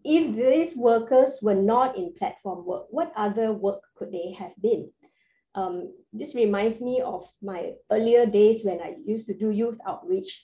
if 0.03 0.35
these 0.35 0.75
workers 0.75 1.39
were 1.43 1.61
not 1.73 1.95
in 1.95 2.13
platform 2.17 2.65
work, 2.65 2.87
what 2.89 3.13
other 3.15 3.53
work 3.53 3.81
could 3.95 4.11
they 4.11 4.31
have 4.33 4.53
been? 4.59 4.91
Um, 5.53 5.93
this 6.11 6.35
reminds 6.35 6.81
me 6.81 7.01
of 7.01 7.23
my 7.41 7.73
earlier 7.91 8.25
days 8.25 8.65
when 8.65 8.81
I 8.81 8.95
used 9.05 9.27
to 9.27 9.37
do 9.37 9.51
youth 9.51 9.77
outreach. 9.87 10.43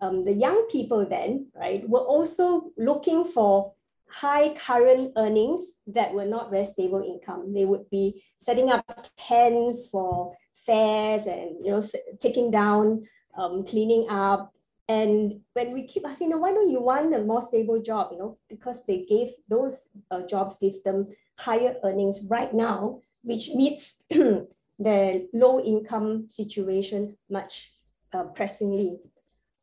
Um, 0.00 0.24
the 0.24 0.32
young 0.32 0.66
people 0.68 1.06
then, 1.08 1.46
right, 1.54 1.88
were 1.88 2.04
also 2.04 2.72
looking 2.76 3.24
for 3.24 3.72
high 4.12 4.54
current 4.54 5.12
earnings 5.16 5.80
that 5.86 6.12
were 6.12 6.26
not 6.26 6.50
very 6.50 6.66
stable 6.66 7.02
income. 7.02 7.52
They 7.52 7.64
would 7.64 7.88
be 7.90 8.22
setting 8.36 8.70
up 8.70 8.84
tents 9.16 9.88
for 9.88 10.36
fairs 10.54 11.26
and 11.26 11.64
you 11.64 11.72
know 11.72 11.82
taking 12.20 12.50
down, 12.50 13.04
um, 13.36 13.64
cleaning 13.64 14.06
up. 14.08 14.52
And 14.88 15.40
when 15.54 15.72
we 15.72 15.86
keep 15.86 16.06
asking, 16.06 16.30
why 16.38 16.52
don't 16.52 16.70
you 16.70 16.82
want 16.82 17.14
a 17.14 17.22
more 17.24 17.40
stable 17.40 17.80
job? 17.80 18.08
You 18.12 18.18
know, 18.18 18.38
because 18.48 18.84
they 18.84 19.04
gave 19.04 19.28
those 19.48 19.88
uh, 20.10 20.22
jobs 20.26 20.58
give 20.60 20.82
them 20.84 21.06
higher 21.38 21.76
earnings 21.82 22.20
right 22.28 22.52
now, 22.52 23.00
which 23.22 23.50
meets 23.54 24.04
the 24.10 25.28
low 25.32 25.60
income 25.64 26.28
situation 26.28 27.16
much 27.30 27.72
uh, 28.12 28.24
pressingly, 28.24 28.98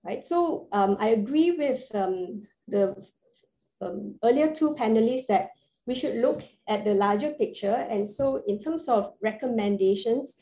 right? 0.04 0.26
So 0.26 0.68
um, 0.72 0.98
I 1.00 1.10
agree 1.10 1.52
with 1.52 1.84
um, 1.94 2.48
the 2.68 2.96
um, 3.82 4.16
earlier 4.24 4.54
two 4.54 4.76
panelists 4.76 5.28
that 5.28 5.50
we 5.86 5.96
should 5.96 6.18
look 6.18 6.44
at 6.68 6.86
the 6.86 6.94
larger 6.94 7.32
picture. 7.32 7.88
And 7.90 8.08
so 8.08 8.44
in 8.48 8.60
terms 8.60 8.88
of 8.88 9.14
recommendations, 9.22 10.40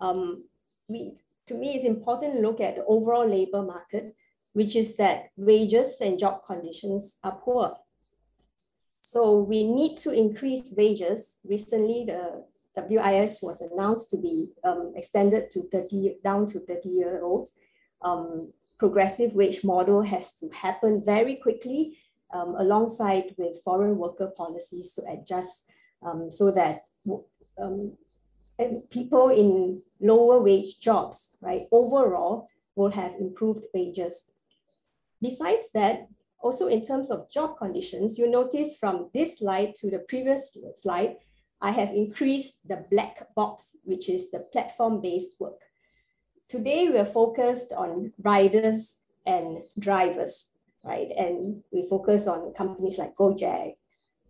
um, 0.00 0.44
we, 0.88 1.12
to 1.46 1.54
me, 1.54 1.74
it's 1.74 1.84
important 1.84 2.34
to 2.34 2.40
look 2.40 2.60
at 2.60 2.76
the 2.76 2.84
overall 2.84 3.26
labor 3.26 3.62
market, 3.62 4.14
which 4.52 4.76
is 4.76 4.96
that 4.96 5.30
wages 5.36 6.00
and 6.00 6.18
job 6.18 6.44
conditions 6.44 7.18
are 7.24 7.40
poor. 7.42 7.76
So 9.00 9.42
we 9.42 9.64
need 9.64 9.96
to 9.98 10.12
increase 10.12 10.74
wages. 10.76 11.40
Recently, 11.48 12.04
the 12.06 12.44
WIS 12.76 13.40
was 13.42 13.62
announced 13.62 14.10
to 14.10 14.18
be 14.18 14.50
um, 14.64 14.92
extended 14.96 15.50
to 15.50 15.62
30, 15.70 16.16
down 16.22 16.46
to 16.46 16.60
30 16.60 16.88
year 16.88 17.20
olds. 17.22 17.56
Um, 18.02 18.52
progressive 18.78 19.34
wage 19.34 19.62
model 19.64 20.02
has 20.02 20.38
to 20.40 20.48
happen 20.50 21.02
very 21.04 21.36
quickly 21.36 21.98
um, 22.32 22.54
alongside 22.58 23.34
with 23.36 23.60
foreign 23.64 23.96
worker 23.98 24.30
policies 24.36 24.92
to 24.94 25.02
adjust 25.10 25.70
um, 26.02 26.30
so 26.30 26.50
that 26.50 26.84
um, 27.60 27.96
people 28.90 29.28
in 29.28 29.82
lower 30.00 30.42
wage 30.42 30.80
jobs, 30.80 31.36
right, 31.40 31.66
overall 31.72 32.48
will 32.76 32.90
have 32.90 33.14
improved 33.16 33.64
wages. 33.74 34.32
Besides 35.20 35.70
that, 35.72 36.08
also 36.42 36.68
in 36.68 36.82
terms 36.82 37.10
of 37.10 37.30
job 37.30 37.58
conditions, 37.58 38.18
you 38.18 38.30
notice 38.30 38.76
from 38.76 39.10
this 39.12 39.38
slide 39.38 39.74
to 39.76 39.90
the 39.90 39.98
previous 40.00 40.56
slide, 40.74 41.16
I 41.60 41.72
have 41.72 41.90
increased 41.90 42.66
the 42.66 42.86
black 42.90 43.34
box, 43.34 43.76
which 43.84 44.08
is 44.08 44.30
the 44.30 44.40
platform-based 44.52 45.38
work. 45.38 45.60
Today, 46.48 46.88
we're 46.88 47.04
focused 47.04 47.72
on 47.72 48.12
riders 48.22 49.02
and 49.26 49.58
drivers, 49.78 50.50
right? 50.82 51.08
And 51.16 51.62
we 51.72 51.86
focus 51.88 52.26
on 52.26 52.52
companies 52.54 52.98
like 52.98 53.14
Gojek, 53.16 53.74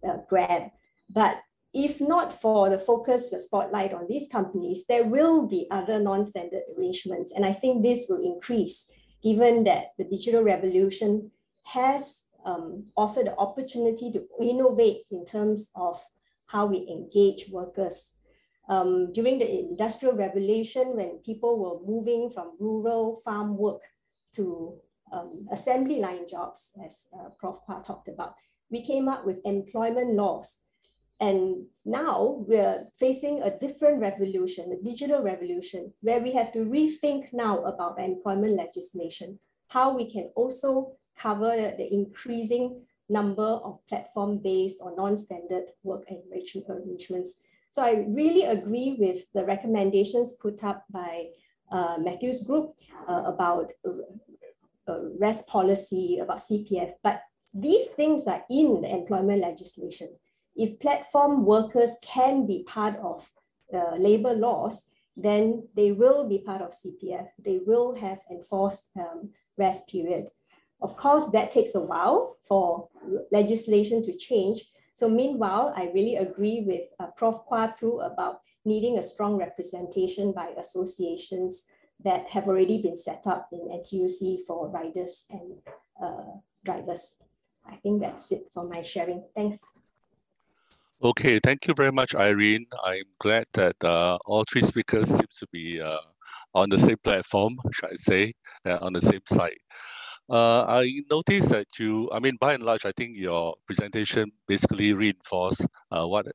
uh, 0.07 0.17
Grab. 0.29 0.71
But 1.15 1.37
if 1.73 2.01
not 2.01 2.33
for 2.33 2.69
the 2.69 2.79
focus, 2.79 3.31
the 3.31 3.41
spotlight 3.41 3.95
on 3.95 4.07
these 4.09 4.29
companies, 4.31 4.87
there 4.87 5.05
will 5.05 5.47
be 5.47 5.67
other 5.71 6.01
non-standard 6.01 6.63
arrangements. 6.77 7.33
And 7.33 7.47
I 7.47 7.53
think 7.53 7.83
this 7.83 8.07
will 8.09 8.25
increase 8.25 8.91
given 9.23 9.65
that 9.65 9.89
the 9.99 10.05
digital 10.05 10.43
revolution 10.43 11.31
has 11.65 12.25
um, 12.45 12.87
offered 12.97 13.27
the 13.27 13.37
opportunity 13.37 14.11
to 14.13 14.25
innovate 14.43 15.03
in 15.11 15.25
terms 15.25 15.71
of 15.77 16.01
how 16.47 16.67
we 16.67 16.89
engage 16.89 17.49
workers. 17.51 18.15
Um, 18.69 19.13
during 19.13 19.39
the 19.39 19.49
Industrial 19.51 20.15
Revolution, 20.15 20.97
when 20.97 21.19
people 21.19 21.59
were 21.59 21.87
moving 21.87 22.31
from 22.31 22.57
rural 22.59 23.17
farm 23.17 23.57
work 23.57 23.83
to 24.35 24.81
um, 25.13 25.47
assembly 25.53 25.99
line 26.01 26.27
jobs, 26.29 26.73
as 26.85 27.07
uh, 27.19 27.29
Prof. 27.39 27.59
Quah 27.67 27.83
talked 27.83 28.09
about, 28.09 28.35
we 28.71 28.83
came 28.83 29.09
up 29.09 29.27
with 29.27 29.39
employment 29.45 30.15
laws. 30.15 30.61
And 31.21 31.67
now 31.85 32.45
we're 32.49 32.87
facing 32.99 33.43
a 33.43 33.59
different 33.59 34.01
revolution, 34.01 34.73
a 34.73 34.83
digital 34.83 35.23
revolution, 35.23 35.93
where 36.01 36.21
we 36.21 36.33
have 36.33 36.51
to 36.53 36.61
rethink 36.61 37.29
now 37.33 37.63
about 37.65 38.01
employment 38.01 38.57
legislation, 38.57 39.39
how 39.69 39.95
we 39.95 40.11
can 40.11 40.31
also 40.35 40.93
cover 41.19 41.75
the 41.77 41.93
increasing 41.93 42.81
number 43.11 43.43
of 43.43 43.87
platform-based 43.87 44.81
or 44.83 44.97
non-standard 44.97 45.65
work 45.83 46.05
arrangements. 46.11 47.43
So 47.71 47.83
I 47.83 48.07
really 48.09 48.45
agree 48.45 48.97
with 48.99 49.31
the 49.33 49.45
recommendations 49.45 50.37
put 50.41 50.65
up 50.65 50.85
by 50.91 51.27
uh, 51.71 51.97
Mathew's 51.99 52.47
group 52.47 52.75
uh, 53.09 53.23
about 53.27 53.73
uh, 54.89 55.17
rest 55.19 55.49
policy, 55.49 56.19
about 56.21 56.39
CPF, 56.39 56.93
but 57.03 57.23
these 57.53 57.89
things 57.89 58.27
are 58.27 58.45
in 58.49 58.81
the 58.81 58.91
employment 58.91 59.41
legislation. 59.41 60.09
If 60.57 60.79
platform 60.81 61.45
workers 61.45 61.97
can 62.03 62.47
be 62.47 62.65
part 62.65 62.97
of 62.97 63.31
uh, 63.75 63.97
labor 63.97 64.35
laws, 64.35 64.91
then 65.17 65.69
they 65.75 65.93
will 65.93 66.29
be 66.29 66.39
part 66.39 66.63
of 66.63 66.73
CPF. 66.73 67.29
They 67.39 67.61
will 67.67 67.95
have 67.97 68.21
enforced 68.31 68.91
um, 68.97 69.31
rest 69.57 69.89
period. 69.89 70.29
Of 70.83 70.97
course, 70.97 71.31
that 71.31 71.51
takes 71.51 71.75
a 71.75 71.81
while 71.81 72.37
for 72.43 72.89
legislation 73.31 74.05
to 74.05 74.17
change. 74.17 74.65
So 74.95 75.09
meanwhile, 75.09 75.73
I 75.77 75.91
really 75.95 76.17
agree 76.17 76.65
with 76.67 76.85
uh, 76.99 77.07
Prof. 77.17 77.37
Quah 77.47 77.73
too 77.79 78.01
about 78.01 78.41
needing 78.65 78.99
a 78.99 79.03
strong 79.03 79.37
representation 79.37 80.33
by 80.33 80.49
associations 80.59 81.67
that 82.05 82.29
have 82.31 82.47
already 82.47 82.81
been 82.83 82.97
set 82.97 83.27
up 83.27 83.49
in 83.53 83.61
NTUC 83.69 84.41
for 84.47 84.69
riders 84.69 85.25
and 85.31 85.59
uh, 86.03 86.39
drivers. 86.65 87.17
I 87.67 87.77
think 87.77 88.01
that's 88.01 88.33
it 88.33 88.45
for 88.53 88.69
my 88.69 88.83
sharing. 88.83 89.25
Thanks. 89.35 89.61
Okay, 91.03 91.41
thank 91.43 91.67
you 91.67 91.75
very 91.75 91.93
much, 91.93 92.15
Irene. 92.15 92.67
I'm 92.85 93.05
glad 93.19 93.45
that 93.55 93.77
uh, 93.83 94.19
all 94.27 94.45
three 94.45 94.63
speakers 94.63 95.09
seem 95.09 95.29
to 95.39 95.47
be 95.51 95.81
uh, 95.81 95.97
on 96.55 96.69
the 96.69 96.79
same 96.79 96.99
platform, 97.03 97.57
should 97.73 97.91
I 97.91 97.95
say, 97.95 98.35
uh, 98.67 98.79
on 98.83 98.93
the 98.93 99.01
same 99.01 99.23
side. 99.27 99.57
Uh, 100.29 100.63
I 100.63 101.03
noticed 101.11 101.49
that 101.51 101.67
you, 101.79 102.09
I 102.13 102.21
mean, 102.21 102.37
by 102.41 102.55
and 102.55 102.63
large, 102.63 102.85
I 102.85 102.93
think 102.97 103.17
your 103.17 103.57
presentation 103.67 104.31
basically 104.47 104.93
reinforced 104.93 105.67
uh, 105.91 106.07
what 106.07 106.27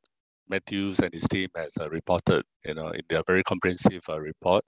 Mathews 0.50 1.00
and 1.00 1.14
his 1.14 1.28
team 1.28 1.50
has 1.56 1.74
uh, 1.80 1.90
reported, 1.90 2.44
you 2.66 2.74
know, 2.74 2.90
in 2.90 3.02
their 3.10 3.24
very 3.28 3.44
comprehensive 3.44 4.04
uh, 4.10 4.20
report. 4.20 4.64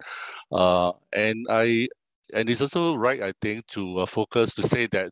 Uh, 0.52 0.92
and 1.14 1.46
I, 1.50 1.88
and 2.34 2.50
it's 2.50 2.62
also 2.62 2.96
right, 2.96 3.22
I 3.22 3.34
think, 3.42 3.68
to 3.68 4.00
uh, 4.00 4.06
focus 4.06 4.54
to 4.56 4.64
say 4.64 4.88
that 4.92 5.12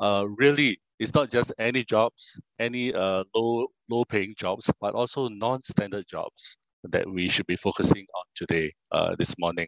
uh, 0.00 0.26
really 0.38 0.80
it's 0.98 1.14
not 1.14 1.30
just 1.30 1.52
any 1.58 1.84
jobs, 1.84 2.40
any 2.58 2.94
uh, 2.94 3.24
low 3.34 3.66
low 3.90 4.04
paying 4.04 4.34
jobs, 4.38 4.70
but 4.80 4.94
also 4.94 5.28
non-standard 5.28 6.06
jobs 6.08 6.56
that 6.84 7.08
we 7.10 7.28
should 7.28 7.46
be 7.46 7.56
focusing 7.56 8.06
on 8.16 8.24
today, 8.34 8.72
this 9.18 9.34
morning. 9.38 9.66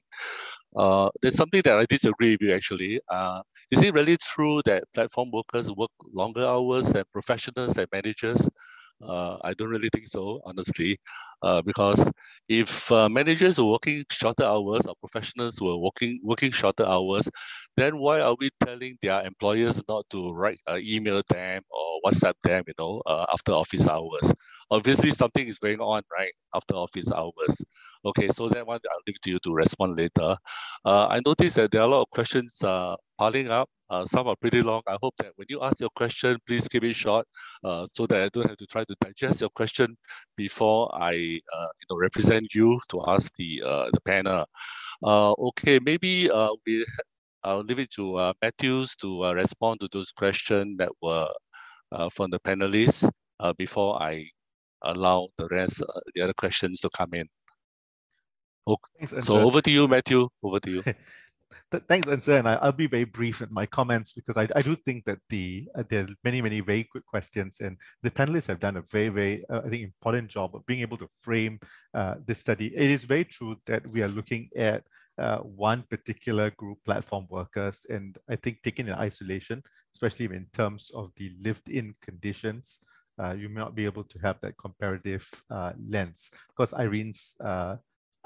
There's 1.23 1.35
something 1.35 1.63
that 1.65 1.79
I 1.79 1.87
disagree 1.87 2.33
with 2.33 2.43
you 2.43 2.55
actually. 2.55 3.01
Is 3.71 3.83
it 3.83 3.95
really 3.95 4.17
true 4.19 4.61
that 4.67 4.85
platform 4.95 5.31
workers 5.33 5.73
work 5.73 5.91
longer 6.13 6.47
hours 6.47 6.93
than 6.93 7.05
professionals 7.13 7.77
and 7.79 7.89
managers? 7.93 8.49
Uh, 9.03 9.37
I 9.45 9.53
don't 9.53 9.69
really 9.69 9.91
think 9.93 10.07
so, 10.09 10.41
honestly, 10.47 10.99
uh, 11.43 11.61
because 11.61 12.11
if 12.49 12.91
uh, 12.91 13.09
managers 13.11 13.59
are 13.59 13.65
working 13.67 14.05
shorter 14.11 14.45
hours 14.45 14.87
or 14.87 14.95
professionals 15.01 15.61
were 15.61 15.77
working 15.77 16.19
working 16.23 16.51
shorter 16.51 16.87
hours, 16.87 17.29
then 17.77 17.99
why 17.99 18.21
are 18.21 18.35
we 18.41 18.49
telling 18.65 18.97
their 19.03 19.21
employers 19.23 19.83
not 19.87 20.07
to 20.11 20.33
write 20.33 20.59
email 20.79 21.21
them 21.29 21.63
or 21.71 22.11
WhatsApp 22.11 22.35
them, 22.43 22.65
you 22.67 22.73
know, 22.79 23.03
uh, 23.05 23.27
after 23.31 23.53
office 23.53 23.87
hours? 23.87 24.33
Obviously, 24.71 25.13
something 25.13 25.47
is 25.47 25.59
going 25.59 25.81
on, 25.81 26.03
right, 26.11 26.33
after 26.55 26.75
office 26.75 27.13
hours. 27.13 27.55
Okay, 28.07 28.29
so 28.29 28.49
that 28.49 28.65
one 28.65 28.79
I'll 28.89 29.01
leave 29.05 29.21
to 29.23 29.31
you 29.31 29.41
to 29.41 29.53
respond 29.53 29.97
later. 29.99 30.37
Uh, 30.85 31.09
I 31.11 31.21
noticed 31.27 31.57
that 31.57 31.73
there 31.73 31.81
are 31.81 31.89
a 31.89 31.91
lot 31.91 32.03
of 32.03 32.11
questions 32.11 32.63
uh, 32.63 32.95
piling 33.19 33.51
up. 33.51 33.69
Uh, 33.91 34.05
some 34.05 34.29
are 34.29 34.37
pretty 34.37 34.63
long. 34.63 34.83
I 34.87 34.97
hope 35.03 35.15
that 35.19 35.33
when 35.35 35.47
you 35.49 35.61
ask 35.61 35.81
your 35.81 35.91
question, 35.97 36.39
please 36.47 36.69
keep 36.69 36.85
it 36.85 36.95
short 36.95 37.27
uh, 37.65 37.85
so 37.93 38.07
that 38.07 38.23
I 38.23 38.29
don't 38.29 38.47
have 38.49 38.59
to 38.59 38.67
try 38.67 38.85
to 38.85 38.95
digest 39.01 39.41
your 39.41 39.51
question 39.51 39.97
before 40.37 40.89
I 40.95 41.15
uh, 41.53 41.69
you 41.81 41.87
know, 41.91 41.97
represent 42.01 42.55
you 42.55 42.81
to 42.91 43.03
ask 43.09 43.35
the, 43.35 43.61
uh, 43.67 43.87
the 43.93 44.01
panel. 44.03 44.47
Uh, 45.03 45.33
okay, 45.49 45.81
maybe 45.85 46.31
we, 46.65 46.87
I'll 47.43 47.65
leave 47.65 47.81
it 47.81 47.91
to 47.95 48.33
Mathews 48.41 48.95
to 48.97 49.33
respond 49.33 49.81
to 49.81 49.89
those 49.91 50.13
questions 50.13 50.77
that 50.79 50.91
were 51.03 51.29
from 52.13 52.31
the 52.31 52.39
panelists 52.39 53.09
before 53.59 54.01
I 54.01 54.31
allow 54.83 55.29
the 55.39 55.49
rest, 55.49 55.83
the 56.15 56.23
other 56.23 56.35
questions 56.35 56.79
to 56.81 56.91
come 56.91 57.15
in. 57.15 57.27
Okay. 58.67 59.07
Thanks, 59.07 59.27
so 59.27 59.41
over 59.41 59.61
to 59.61 59.71
you, 59.71 59.87
Mathew. 59.87 60.29
Over 60.43 60.61
to 60.61 60.71
you. 60.71 60.83
Thanks, 61.89 62.09
Ern 62.09 62.21
Ser, 62.21 62.39
and 62.39 62.49
I, 62.49 62.65
will 62.65 62.73
be 62.73 62.87
very 62.87 63.05
brief 63.05 63.43
in 63.43 63.49
my 63.51 63.67
comments 63.67 64.13
because 64.13 64.37
I, 64.37 64.49
I 64.55 64.61
do 64.61 64.77
think 64.77 65.05
that 65.05 65.19
the 65.29 65.69
uh, 65.75 65.83
there 65.89 66.05
are 66.05 66.09
many, 66.25 66.41
many 66.41 66.61
very 66.61 66.89
good 66.93 67.05
questions, 67.07 67.59
and 67.61 67.77
the 68.03 68.11
panelists 68.11 68.47
have 68.47 68.61
done 68.61 68.77
a 68.77 68.83
very, 68.83 69.09
very, 69.09 69.45
uh, 69.49 69.63
I 69.65 69.69
think, 69.69 69.83
important 69.83 70.29
job 70.29 70.55
of 70.55 70.65
being 70.67 70.81
able 70.81 70.97
to 70.99 71.09
frame 71.21 71.61
uh, 71.95 72.17
this 72.25 72.39
study. 72.39 72.67
It 72.75 72.91
is 72.91 73.05
very 73.05 73.25
true 73.25 73.57
that 73.67 73.89
we 73.91 74.03
are 74.03 74.09
looking 74.09 74.49
at 74.57 74.85
uh, 75.19 75.39
one 75.39 75.83
particular 75.91 76.51
group, 76.51 76.79
platform 76.85 77.27
workers, 77.31 77.87
and 77.89 78.17
I 78.29 78.37
think 78.37 78.63
taken 78.63 78.89
in 78.89 78.95
isolation, 78.95 79.63
especially 79.95 80.27
in 80.27 80.47
terms 80.53 80.91
of 80.95 81.11
the 81.17 81.33
lived-in 81.41 81.95
conditions, 82.01 82.79
uh, 83.23 83.33
you 83.33 83.49
may 83.49 83.61
not 83.61 83.75
be 83.75 83.87
able 83.87 84.05
to 84.05 84.19
have 84.21 84.41
that 84.43 84.57
comparative 84.59 85.29
uh, 85.51 85.73
lens. 85.89 86.31
Because 86.49 86.75
Irene's 86.75 87.35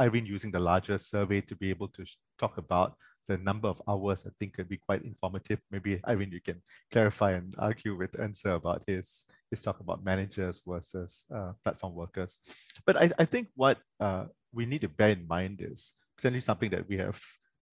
uh, 0.07 0.11
been 0.11 0.27
using 0.27 0.51
the 0.51 0.59
larger 0.59 0.99
survey 0.99 1.41
to 1.43 1.55
be 1.57 1.71
able 1.71 1.89
to 1.89 2.05
talk 2.39 2.59
about 2.59 2.97
the 3.29 3.39
number 3.39 3.69
of 3.69 3.81
hours, 3.87 4.27
I 4.27 4.31
think 4.39 4.55
could 4.55 4.69
be 4.69 4.79
quite 4.79 5.03
informative. 5.03 5.61
Maybe 5.71 6.01
Irene, 6.09 6.33
you 6.33 6.41
can 6.41 6.63
clarify 6.91 7.33
and 7.33 7.55
argue 7.59 7.97
with 7.97 8.19
Ern 8.19 8.35
Ser 8.35 8.55
about 8.55 8.83
his 8.87 9.25
his 9.51 9.63
talk 9.63 9.81
about 9.81 10.05
managers 10.05 10.63
versus 10.67 11.27
uh, 11.35 11.53
platform 11.65 11.95
workers. 11.95 12.39
But 12.87 12.97
I, 12.97 13.11
I 13.19 13.25
think 13.25 13.49
what 13.55 13.79
uh, 13.99 14.27
we 14.53 14.65
need 14.65 14.81
to 14.83 14.89
bear 14.89 15.11
in 15.11 15.27
mind 15.27 15.61
is 15.61 15.95
certainly 16.21 16.41
something 16.41 16.71
that 16.71 16.89
we 16.89 16.99
have 16.99 17.21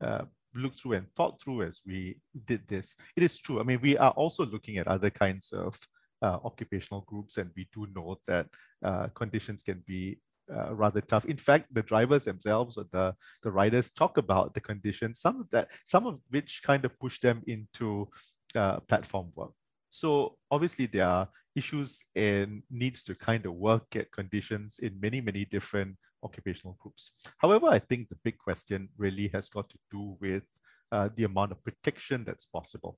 uh, 0.02 0.26
looked 0.56 0.80
through 0.80 0.94
and 0.94 1.08
thought 1.16 1.40
through 1.40 1.64
as 1.64 1.82
we 1.86 2.18
did 2.46 2.68
this. 2.68 2.96
It 3.16 3.24
is 3.24 3.38
true. 3.38 3.60
I 3.60 3.64
mean, 3.64 3.80
we 3.82 3.96
are 3.98 4.12
also 4.12 4.46
looking 4.46 4.78
at 4.78 4.88
other 4.88 5.12
kinds 5.12 5.54
of 5.54 5.78
uh, 6.22 6.40
occupational 6.44 7.02
groups, 7.02 7.38
and 7.38 7.52
we 7.56 7.68
do 7.74 7.88
know 7.96 8.20
that 8.26 8.48
uh, 8.84 9.08
conditions 9.14 9.62
can 9.62 9.84
be 9.86 10.20
uh, 10.54 10.74
rather 10.74 11.02
tough. 11.02 11.26
In 11.26 11.38
fact, 11.38 11.74
the 11.74 11.84
drivers 11.84 12.24
themselves 12.24 12.78
or 12.78 12.86
the, 12.92 13.16
the 13.44 13.52
riders 13.52 13.92
talk 13.92 14.18
about 14.18 14.54
the 14.54 14.62
conditions, 14.62 15.20
some 15.20 15.42
of 15.42 15.50
that, 15.52 15.70
some 15.86 16.06
of 16.06 16.20
which 16.30 16.62
kind 16.64 16.86
of 16.86 16.98
push 17.00 17.20
them 17.20 17.42
into 17.48 18.10
uh, 18.56 18.80
platform 18.82 19.32
work. 19.36 19.52
So 19.90 20.38
obviously 20.52 20.86
there 20.86 21.08
are 21.08 21.30
issues 21.56 22.04
and 22.16 22.62
needs 22.70 23.04
to 23.04 23.16
kind 23.16 23.46
of 23.46 23.54
work 23.54 23.96
at 23.96 24.12
conditions 24.12 24.80
in 24.80 25.00
many, 25.00 25.22
many 25.22 25.46
different 25.46 25.98
occupational 26.24 26.78
groups. 26.80 27.16
However, 27.38 27.68
I 27.68 27.80
think 27.80 28.10
the 28.10 28.18
big 28.24 28.38
question 28.38 28.90
really 28.98 29.30
has 29.34 29.50
got 29.50 29.70
to 29.70 29.78
do 29.92 30.18
with 30.20 30.44
uh, 30.92 31.10
the 31.16 31.24
amount 31.24 31.52
of 31.52 31.64
protection 31.64 32.24
that's 32.24 32.46
possible 32.46 32.98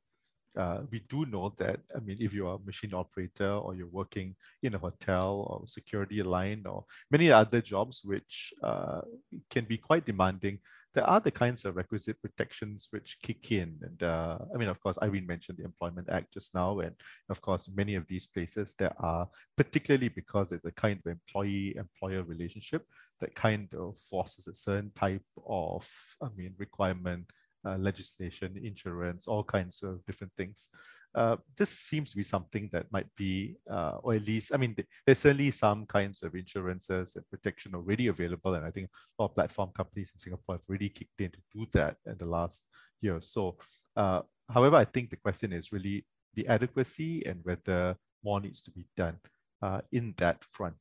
uh, 0.58 0.82
we 0.92 1.00
do 1.10 1.26
know 1.26 1.54
that, 1.58 1.80
I 1.96 2.00
mean, 2.00 2.18
if 2.20 2.34
you're 2.34 2.56
a 2.56 2.66
machine 2.66 2.94
operator 2.94 3.52
or 3.52 3.76
you're 3.76 3.88
working 3.88 4.36
in 4.64 4.76
a 4.76 4.80
hotel 4.80 5.46
or 5.50 5.68
security 5.68 6.24
line 6.24 6.64
or 6.66 6.86
many 7.12 7.32
other 7.32 7.62
jobs 7.62 8.02
which 8.04 8.54
uh, 8.64 9.02
can 9.50 9.66
be 9.66 9.78
quite 9.78 10.06
demanding, 10.06 10.60
there 10.96 11.08
are 11.08 11.20
the 11.20 11.32
kinds 11.32 11.66
of 11.66 11.76
requisite 11.76 12.20
protections 12.20 12.88
which 12.90 13.20
kick 13.22 13.52
in. 13.52 13.78
And 13.84 14.02
uh, 14.02 14.40
I 14.54 14.58
mean, 14.58 14.70
of 14.70 14.82
course, 14.82 14.98
Irene 15.02 15.28
mentioned 15.28 15.60
the 15.60 15.66
Employment 15.66 16.10
Act 16.10 16.34
just 16.34 16.56
now. 16.56 16.80
And 16.80 16.96
of 17.30 17.42
course, 17.42 17.70
many 17.74 17.94
of 17.96 18.08
these 18.08 18.26
places 18.26 18.74
there 18.78 18.94
are, 18.98 19.30
particularly 19.56 20.10
because 20.10 20.52
it's 20.52 20.66
a 20.66 20.72
kind 20.72 21.00
of 21.06 21.12
employee-employer 21.12 22.24
relationship 22.24 22.86
that 23.22 23.36
kind 23.36 23.72
of 23.76 24.00
forces 24.00 24.48
a 24.48 24.54
certain 24.54 24.92
type 24.96 25.26
of, 25.46 25.88
I 26.24 26.28
mean, 26.36 26.56
requirement 26.58 27.26
uh, 27.66 27.78
legislation, 27.78 28.60
insurance, 28.62 29.28
all 29.28 29.44
kinds 29.44 29.84
of 29.84 30.06
different 30.06 30.34
things. 30.38 30.70
Uh, 31.16 31.38
this 31.58 31.70
seems 31.70 32.12
to 32.12 32.18
be 32.18 32.24
something 32.24 32.70
that 32.72 32.86
might 32.92 33.08
be, 33.18 33.56
uh, 33.70 33.98
or 34.04 34.14
at 34.14 34.26
least, 34.26 34.54
I 34.54 34.58
mean, 34.58 34.76
there's 35.06 35.18
certainly 35.18 35.50
some 35.52 35.86
kinds 35.88 36.22
of 36.22 36.36
insurances 36.36 37.16
and 37.16 37.28
protection 37.30 37.74
already 37.74 38.08
available. 38.08 38.54
And 38.54 38.66
I 38.66 38.72
think 38.72 38.88
a 38.88 39.24
lot 39.24 39.32
of 39.32 39.36
platform 39.36 39.72
companies 39.76 40.12
in 40.14 40.20
Singapore 40.20 40.56
have 40.56 40.64
really 40.68 40.90
kicked 40.90 41.20
in 41.20 41.32
to 41.32 41.40
do 41.54 41.66
that 41.74 41.98
in 42.06 42.18
the 42.18 42.26
last 42.26 42.70
year. 43.02 43.16
or 43.16 43.22
So, 43.22 43.58
uh, 43.96 44.22
however, 44.54 44.76
I 44.76 44.86
think 44.86 45.10
the 45.10 45.18
question 45.18 45.52
is 45.52 45.72
really 45.72 46.06
the 46.36 46.48
adequacy 46.48 47.26
and 47.26 47.40
whether 47.44 47.96
more 48.24 48.40
needs 48.40 48.62
to 48.62 48.72
be 48.72 48.86
done 48.96 49.18
uh, 49.64 49.82
in 49.92 50.14
that 50.18 50.44
front. 50.52 50.76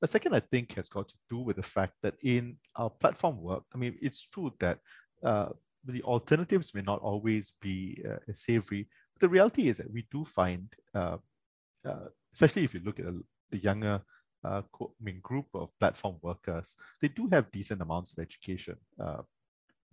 The 0.00 0.08
second, 0.08 0.34
I 0.34 0.40
think, 0.40 0.74
has 0.74 0.88
got 0.88 1.08
to 1.08 1.14
do 1.30 1.38
with 1.38 1.56
the 1.56 1.62
fact 1.62 1.94
that 2.02 2.14
in 2.22 2.58
our 2.76 2.90
platform 2.90 3.40
work, 3.40 3.64
I 3.74 3.78
mean, 3.78 3.96
it's 4.02 4.28
true 4.28 4.52
that 4.60 4.78
uh, 5.22 5.48
the 5.86 6.02
alternatives 6.02 6.74
may 6.74 6.82
not 6.82 7.00
always 7.00 7.54
be 7.60 8.02
uh, 8.08 8.16
savory. 8.32 8.88
But 9.14 9.20
the 9.20 9.28
reality 9.28 9.68
is 9.68 9.76
that 9.78 9.92
we 9.92 10.06
do 10.10 10.24
find, 10.24 10.72
uh, 10.94 11.18
uh, 11.86 12.08
especially 12.32 12.64
if 12.64 12.74
you 12.74 12.80
look 12.84 12.98
at 12.98 13.06
the 13.50 13.58
younger 13.58 14.02
uh, 14.44 14.62
I 14.80 14.84
mean, 15.00 15.20
group 15.22 15.46
of 15.54 15.70
platform 15.78 16.16
workers, 16.22 16.76
they 17.00 17.08
do 17.08 17.26
have 17.28 17.50
decent 17.50 17.80
amounts 17.80 18.12
of 18.12 18.18
education. 18.18 18.76
Uh, 18.98 19.22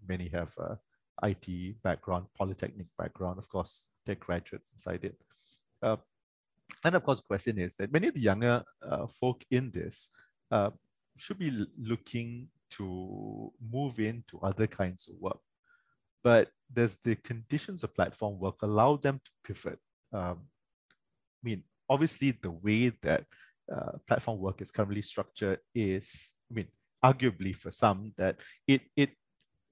many 0.07 0.29
have 0.29 0.53
uh, 0.59 0.75
IT 1.23 1.81
background, 1.83 2.25
polytechnic 2.37 2.87
background, 2.97 3.37
of 3.37 3.47
course, 3.47 3.87
they're 4.05 4.15
graduates 4.15 4.69
inside 4.73 5.03
it. 5.05 5.15
and 6.83 6.95
of 6.95 7.03
course, 7.03 7.19
the 7.19 7.27
question 7.27 7.59
is 7.59 7.75
that 7.75 7.93
many 7.93 8.07
of 8.07 8.13
the 8.13 8.19
younger 8.19 8.63
folk 9.19 9.43
in 9.51 9.71
this 9.71 10.09
should 11.17 11.37
be 11.37 11.65
looking 11.77 12.47
to 12.71 13.51
move 13.71 13.99
into 13.99 14.39
other 14.39 14.65
kinds 14.65 15.07
of 15.07 15.15
work 15.19 15.39
but 16.23 16.49
does 16.73 16.99
the 16.99 17.15
conditions 17.15 17.83
of 17.83 17.93
platform 17.93 18.39
work 18.39 18.61
allow 18.61 18.95
them 18.95 19.19
to 19.23 19.31
pivot? 19.43 19.79
Um, 20.13 20.39
I 20.41 21.43
mean, 21.43 21.63
obviously, 21.89 22.31
the 22.31 22.51
way 22.51 22.89
that 23.01 23.25
uh, 23.71 23.97
platform 24.07 24.39
work 24.39 24.61
is 24.61 24.71
currently 24.71 25.01
structured 25.01 25.59
is, 25.73 26.33
I 26.51 26.53
mean, 26.53 26.67
arguably 27.03 27.55
for 27.55 27.71
some 27.71 28.13
that 28.17 28.39
it 28.67 28.81
it 28.95 29.11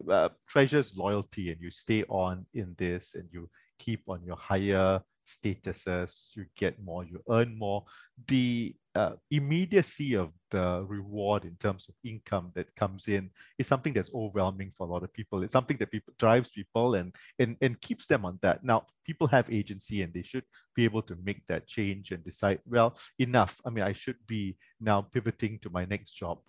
uh, 0.10 0.30
treasures 0.47 0.97
loyalty 0.97 1.52
and 1.52 1.62
you 1.62 1.70
stay 1.70 2.04
on 2.10 2.45
in 2.54 2.74
this 2.78 3.16
and 3.16 3.28
you 3.32 3.50
keep 3.78 4.04
on 4.08 4.24
your 4.24 4.38
higher 4.38 5.02
statuses, 5.26 6.36
you 6.36 6.45
get 6.56 6.82
more, 6.82 7.04
you 7.04 7.22
earn 7.30 7.58
more. 7.58 7.86
The 8.28 8.76
uh, 9.00 9.16
immediacy 9.32 10.14
of 10.24 10.30
the 10.52 10.86
reward 10.95 11.45
in 11.45 11.56
terms 11.56 11.88
of 11.88 11.95
income 12.04 12.52
that 12.56 12.76
comes 12.76 13.08
in 13.08 13.30
is 13.58 13.68
something 13.68 13.93
that's 13.93 14.14
overwhelming 14.14 14.72
for 14.76 14.86
a 14.86 14.89
lot 14.93 15.04
of 15.04 15.14
people. 15.14 15.41
It's 15.41 15.54
something 15.54 15.78
that 15.78 15.91
people 15.91 16.14
drives 16.20 16.52
people 16.52 16.95
and, 16.95 17.16
and, 17.41 17.56
and 17.62 17.80
keeps 17.80 18.08
them 18.08 18.26
on 18.26 18.39
that. 18.41 18.58
Now, 18.64 18.88
people 19.06 19.28
have 19.28 19.50
agency 19.50 20.02
and 20.02 20.14
they 20.14 20.24
should 20.24 20.43
be 20.76 20.84
able 20.84 21.04
to 21.04 21.16
make 21.24 21.45
that 21.47 21.66
change 21.66 22.12
and 22.12 22.22
decide, 22.26 22.60
well, 22.66 22.97
enough. 23.20 23.62
I 23.66 23.70
mean, 23.70 23.86
I 23.86 23.93
should 23.93 24.20
be 24.28 24.58
now 24.82 25.00
pivoting 25.02 25.60
to 25.60 25.70
my 25.70 25.86
next 25.86 26.12
job. 26.12 26.39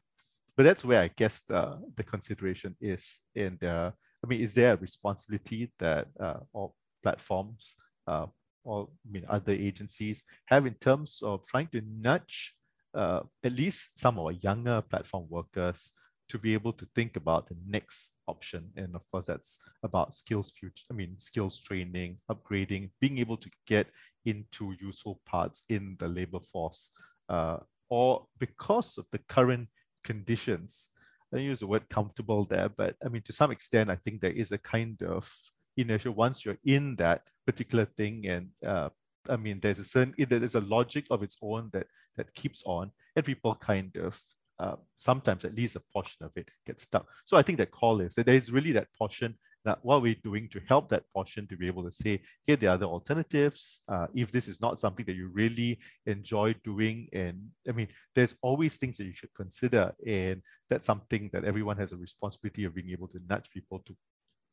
But 0.56 0.64
that's 0.64 0.84
where 0.84 1.02
I 1.02 1.10
guess 1.20 1.42
the, 1.42 1.78
the 1.96 2.02
consideration 2.02 2.74
is. 2.80 3.04
And 3.36 3.62
uh, 3.62 3.92
I 4.24 4.26
mean, 4.26 4.40
is 4.40 4.54
there 4.54 4.74
a 4.74 4.76
responsibility 4.88 5.72
that 5.78 6.08
uh, 6.18 6.40
all 6.52 6.74
platforms 7.04 7.76
uh, 8.08 8.26
or 8.64 8.88
I 9.06 9.10
mean 9.10 9.24
other 9.28 9.52
agencies 9.52 10.22
have 10.46 10.66
in 10.66 10.74
terms 10.74 11.20
of 11.22 11.46
trying 11.46 11.68
to 11.68 11.82
nudge 11.86 12.54
uh, 12.94 13.20
at 13.44 13.52
least 13.52 13.98
some 13.98 14.18
of 14.18 14.26
our 14.26 14.32
younger 14.32 14.82
platform 14.82 15.26
workers 15.28 15.92
to 16.30 16.38
be 16.38 16.54
able 16.54 16.72
to 16.72 16.86
think 16.94 17.16
about 17.16 17.48
the 17.48 17.56
next 17.66 18.18
option. 18.28 18.70
And 18.76 18.94
of 18.94 19.02
course, 19.10 19.26
that's 19.26 19.60
about 19.82 20.14
skills 20.14 20.50
future, 20.50 20.84
I 20.90 20.94
mean, 20.94 21.18
skills 21.18 21.60
training, 21.60 22.18
upgrading, 22.30 22.90
being 23.00 23.18
able 23.18 23.36
to 23.36 23.50
get 23.66 23.88
into 24.24 24.76
useful 24.80 25.20
parts 25.26 25.64
in 25.68 25.96
the 25.98 26.06
labor 26.06 26.38
force. 26.40 26.90
Uh, 27.28 27.58
or 27.88 28.26
because 28.38 28.96
of 28.96 29.06
the 29.10 29.18
current 29.28 29.68
conditions, 30.04 30.90
I 31.34 31.38
use 31.38 31.60
the 31.60 31.66
word 31.66 31.88
comfortable 31.88 32.44
there, 32.44 32.68
but 32.68 32.94
I 33.04 33.08
mean, 33.08 33.22
to 33.22 33.32
some 33.32 33.50
extent, 33.50 33.90
I 33.90 33.96
think 33.96 34.20
there 34.20 34.32
is 34.32 34.52
a 34.52 34.58
kind 34.58 35.00
of 35.02 35.30
inertia 35.76 36.12
once 36.12 36.44
you're 36.44 36.58
in 36.64 36.96
that 36.96 37.22
particular 37.50 37.86
thing 37.98 38.14
and 38.32 38.44
uh, 38.72 38.88
I 39.28 39.36
mean, 39.36 39.60
there's 39.60 39.78
a 39.78 39.84
certain, 39.84 40.14
there's 40.16 40.54
a 40.54 40.60
logic 40.76 41.04
of 41.10 41.22
its 41.22 41.36
own 41.42 41.70
that 41.72 41.86
that 42.16 42.34
keeps 42.34 42.62
on, 42.66 42.90
and 43.16 43.24
people 43.24 43.54
kind 43.54 43.94
of 43.96 44.18
uh, 44.58 44.76
sometimes 44.96 45.44
at 45.44 45.54
least 45.54 45.76
a 45.76 45.82
portion 45.92 46.24
of 46.26 46.32
it 46.36 46.48
gets 46.66 46.82
stuck. 46.84 47.06
So 47.24 47.36
I 47.36 47.42
think 47.42 47.58
that 47.58 47.70
call 47.70 48.00
is 48.00 48.14
that 48.14 48.26
there 48.26 48.34
is 48.34 48.52
really 48.52 48.72
that 48.72 48.88
portion 48.98 49.36
that 49.64 49.78
what 49.82 50.00
we're 50.00 50.16
doing 50.24 50.48
to 50.48 50.60
help 50.68 50.88
that 50.88 51.04
portion 51.14 51.46
to 51.46 51.56
be 51.56 51.66
able 51.66 51.84
to 51.84 51.92
say, 51.92 52.22
here 52.46 52.56
there 52.56 52.70
are 52.70 52.78
the 52.78 52.88
alternatives. 52.88 53.82
Uh, 53.88 54.06
if 54.14 54.32
this 54.32 54.48
is 54.48 54.60
not 54.60 54.80
something 54.80 55.04
that 55.04 55.16
you 55.16 55.28
really 55.28 55.78
enjoy 56.06 56.54
doing, 56.64 57.08
and 57.12 57.38
I 57.68 57.72
mean, 57.72 57.88
there's 58.14 58.34
always 58.42 58.76
things 58.76 58.96
that 58.96 59.04
you 59.04 59.14
should 59.14 59.34
consider, 59.34 59.92
and 60.06 60.40
that's 60.70 60.86
something 60.86 61.28
that 61.32 61.44
everyone 61.44 61.76
has 61.76 61.92
a 61.92 61.96
responsibility 61.96 62.64
of 62.64 62.74
being 62.74 62.90
able 62.90 63.08
to 63.08 63.20
nudge 63.28 63.50
people 63.50 63.80
to 63.86 63.94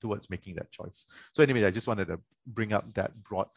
towards 0.02 0.30
making 0.30 0.56
that 0.56 0.72
choice. 0.72 1.06
So 1.34 1.44
anyway, 1.44 1.66
I 1.66 1.72
just 1.72 1.88
wanted 1.88 2.08
to 2.08 2.20
bring 2.46 2.74
up 2.74 2.94
that 2.94 3.24
broad 3.24 3.48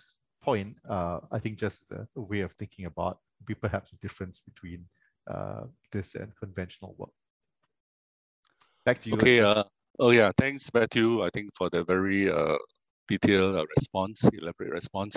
point. 0.41 0.77
Uh, 0.89 1.21
I 1.31 1.39
think 1.39 1.59
just 1.59 1.91
a, 1.93 2.07
a, 2.17 2.21
way 2.21 2.41
of 2.41 2.53
thinking 2.53 2.87
about 2.87 3.19
be 3.47 3.55
perhaps 3.55 3.93
a 3.93 3.97
difference 3.97 4.41
between 4.41 4.85
uh, 5.31 5.65
this 5.93 6.15
and 6.15 6.33
conventional 6.37 6.95
work. 6.99 7.11
Back 8.85 9.01
to 9.03 9.11
you. 9.11 9.15
Okay. 9.17 9.41
Uh, 9.41 9.65
oh 9.99 10.11
yeah. 10.11 10.33
Thanks, 10.37 10.71
Mathew. 10.73 11.23
I 11.23 11.31
think 11.33 11.51
for 11.57 11.69
the 11.71 11.85
very 11.85 12.31
uh, 12.31 12.57
detailed 13.09 13.57
uh, 13.57 13.65
response, 13.77 14.23
elaborate 14.33 14.71
response. 14.71 15.17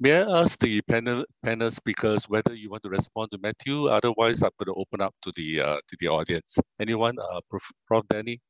May 0.00 0.22
I 0.22 0.40
ask 0.40 0.58
the 0.58 0.82
panel 0.82 1.24
panel 1.42 1.70
speakers 1.70 2.28
whether 2.28 2.54
you 2.54 2.70
want 2.70 2.82
to 2.82 2.90
respond 2.90 3.30
to 3.32 3.38
Mathew? 3.38 3.88
Otherwise, 3.88 4.42
I'm 4.42 4.50
going 4.58 4.74
to 4.74 4.80
open 4.80 5.00
up 5.00 5.14
to 5.22 5.32
the 5.36 5.60
uh, 5.60 5.78
to 5.88 5.96
the 6.00 6.08
audience. 6.08 6.58
Anyone? 6.80 7.16
Uh, 7.18 7.40
Prof, 7.48 7.64
Prof. 7.86 8.04
Danny 8.10 8.40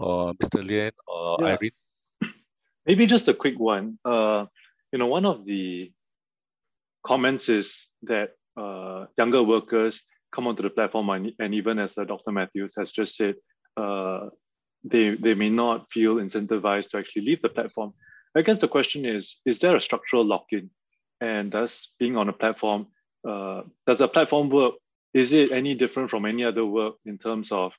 or 0.00 0.34
Mr. 0.34 0.66
Lien 0.66 0.92
or 1.06 1.38
yeah. 1.40 1.56
Irene? 1.60 2.32
Maybe 2.86 3.06
just 3.06 3.28
a 3.28 3.34
quick 3.34 3.58
one. 3.58 3.98
Uh, 4.04 4.46
you 4.92 4.98
know, 4.98 5.06
one 5.06 5.26
of 5.26 5.44
the 5.44 5.92
comments 7.04 7.48
is 7.48 7.88
that 8.02 8.30
uh, 8.56 9.06
younger 9.16 9.42
workers 9.42 10.02
come 10.32 10.46
onto 10.46 10.62
the 10.62 10.70
platform 10.70 11.10
and, 11.10 11.32
and 11.38 11.54
even 11.54 11.78
as 11.78 11.98
uh, 11.98 12.04
Dr. 12.04 12.32
Mathews 12.32 12.74
has 12.76 12.90
just 12.90 13.16
said, 13.16 13.36
uh, 13.76 14.28
they 14.82 15.14
they 15.14 15.34
may 15.34 15.50
not 15.50 15.90
feel 15.90 16.16
incentivized 16.16 16.90
to 16.90 16.98
actually 16.98 17.26
leave 17.26 17.42
the 17.42 17.50
platform. 17.50 17.92
I 18.34 18.42
guess 18.42 18.60
the 18.60 18.68
question 18.68 19.04
is: 19.04 19.40
Is 19.44 19.58
there 19.58 19.76
a 19.76 19.80
structural 19.80 20.24
lock-in? 20.24 20.70
And 21.20 21.50
does 21.50 21.90
being 21.98 22.16
on 22.16 22.30
a 22.30 22.32
platform 22.32 22.86
uh, 23.28 23.62
does 23.86 24.00
a 24.00 24.08
platform 24.08 24.48
work? 24.48 24.74
Is 25.12 25.32
it 25.34 25.52
any 25.52 25.74
different 25.74 26.10
from 26.10 26.24
any 26.24 26.44
other 26.44 26.64
work 26.64 26.94
in 27.04 27.18
terms 27.18 27.52
of 27.52 27.72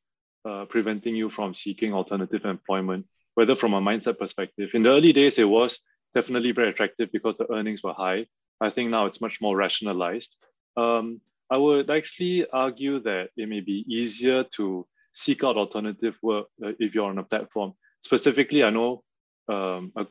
uh, 0.46 0.66
preventing 0.66 1.16
you 1.16 1.30
from 1.30 1.54
seeking 1.54 1.94
alternative 1.94 2.46
employment, 2.46 3.06
whether 3.36 3.56
from 3.56 3.74
a 3.74 3.82
mindset 3.82 4.18
perspective? 4.18 4.70
In 4.74 4.84
the 4.84 4.89
early 4.89 5.14
days, 5.14 5.39
it 5.39 5.50
was 5.50 5.80
definitely 6.16 6.52
very 6.52 6.70
attractive 6.70 7.12
because 7.12 7.38
the 7.38 7.52
earnings 7.52 7.84
were 7.84 7.94
high. 7.94 8.28
I 8.60 8.70
think 8.70 8.92
now 8.92 9.06
it's 9.06 9.22
much 9.22 9.39
more 9.42 9.56
rationalized. 9.56 10.36
Um, 10.78 11.22
I 11.50 11.58
would 11.58 11.89
actually 11.89 12.48
argue 12.50 13.00
that 13.02 13.30
it 13.36 13.50
may 13.50 13.60
be 13.60 13.84
easier 13.88 14.46
to 14.56 14.88
seek 15.14 15.44
out 15.44 15.58
alternative 15.58 16.16
work 16.22 16.48
uh, 16.64 16.72
if 16.80 16.96
you're 16.96 17.10
on 17.10 17.18
a 17.18 17.24
platform. 17.24 17.74
Specifically, 18.04 18.64
I 18.64 18.70
know, 18.70 19.04
um, 19.50 19.92
a, 19.96 20.06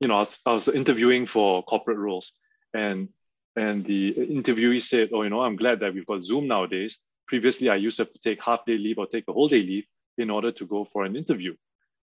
you 0.00 0.08
know, 0.08 0.16
I 0.16 0.20
was, 0.20 0.38
I 0.46 0.52
was, 0.52 0.68
interviewing 0.68 1.26
for 1.26 1.62
corporate 1.64 1.98
roles, 1.98 2.32
and 2.72 3.08
and 3.56 3.84
the 3.84 4.14
interviewee 4.14 4.82
said, 4.82 5.10
"Oh, 5.12 5.22
you 5.22 5.30
know, 5.30 5.42
I'm 5.42 5.56
glad 5.56 5.80
that 5.80 5.94
we've 5.94 6.06
got 6.06 6.22
Zoom 6.22 6.46
nowadays. 6.46 6.98
Previously, 7.26 7.68
I 7.68 7.76
used 7.76 7.96
to 7.96 8.04
have 8.04 8.12
to 8.12 8.20
take 8.20 8.44
half 8.44 8.64
day 8.64 8.76
leave 8.76 8.98
or 8.98 9.06
take 9.06 9.24
a 9.28 9.32
whole 9.32 9.48
day 9.48 9.62
leave 9.62 9.86
in 10.18 10.30
order 10.30 10.52
to 10.52 10.66
go 10.66 10.84
for 10.84 11.04
an 11.04 11.16
interview, 11.16 11.54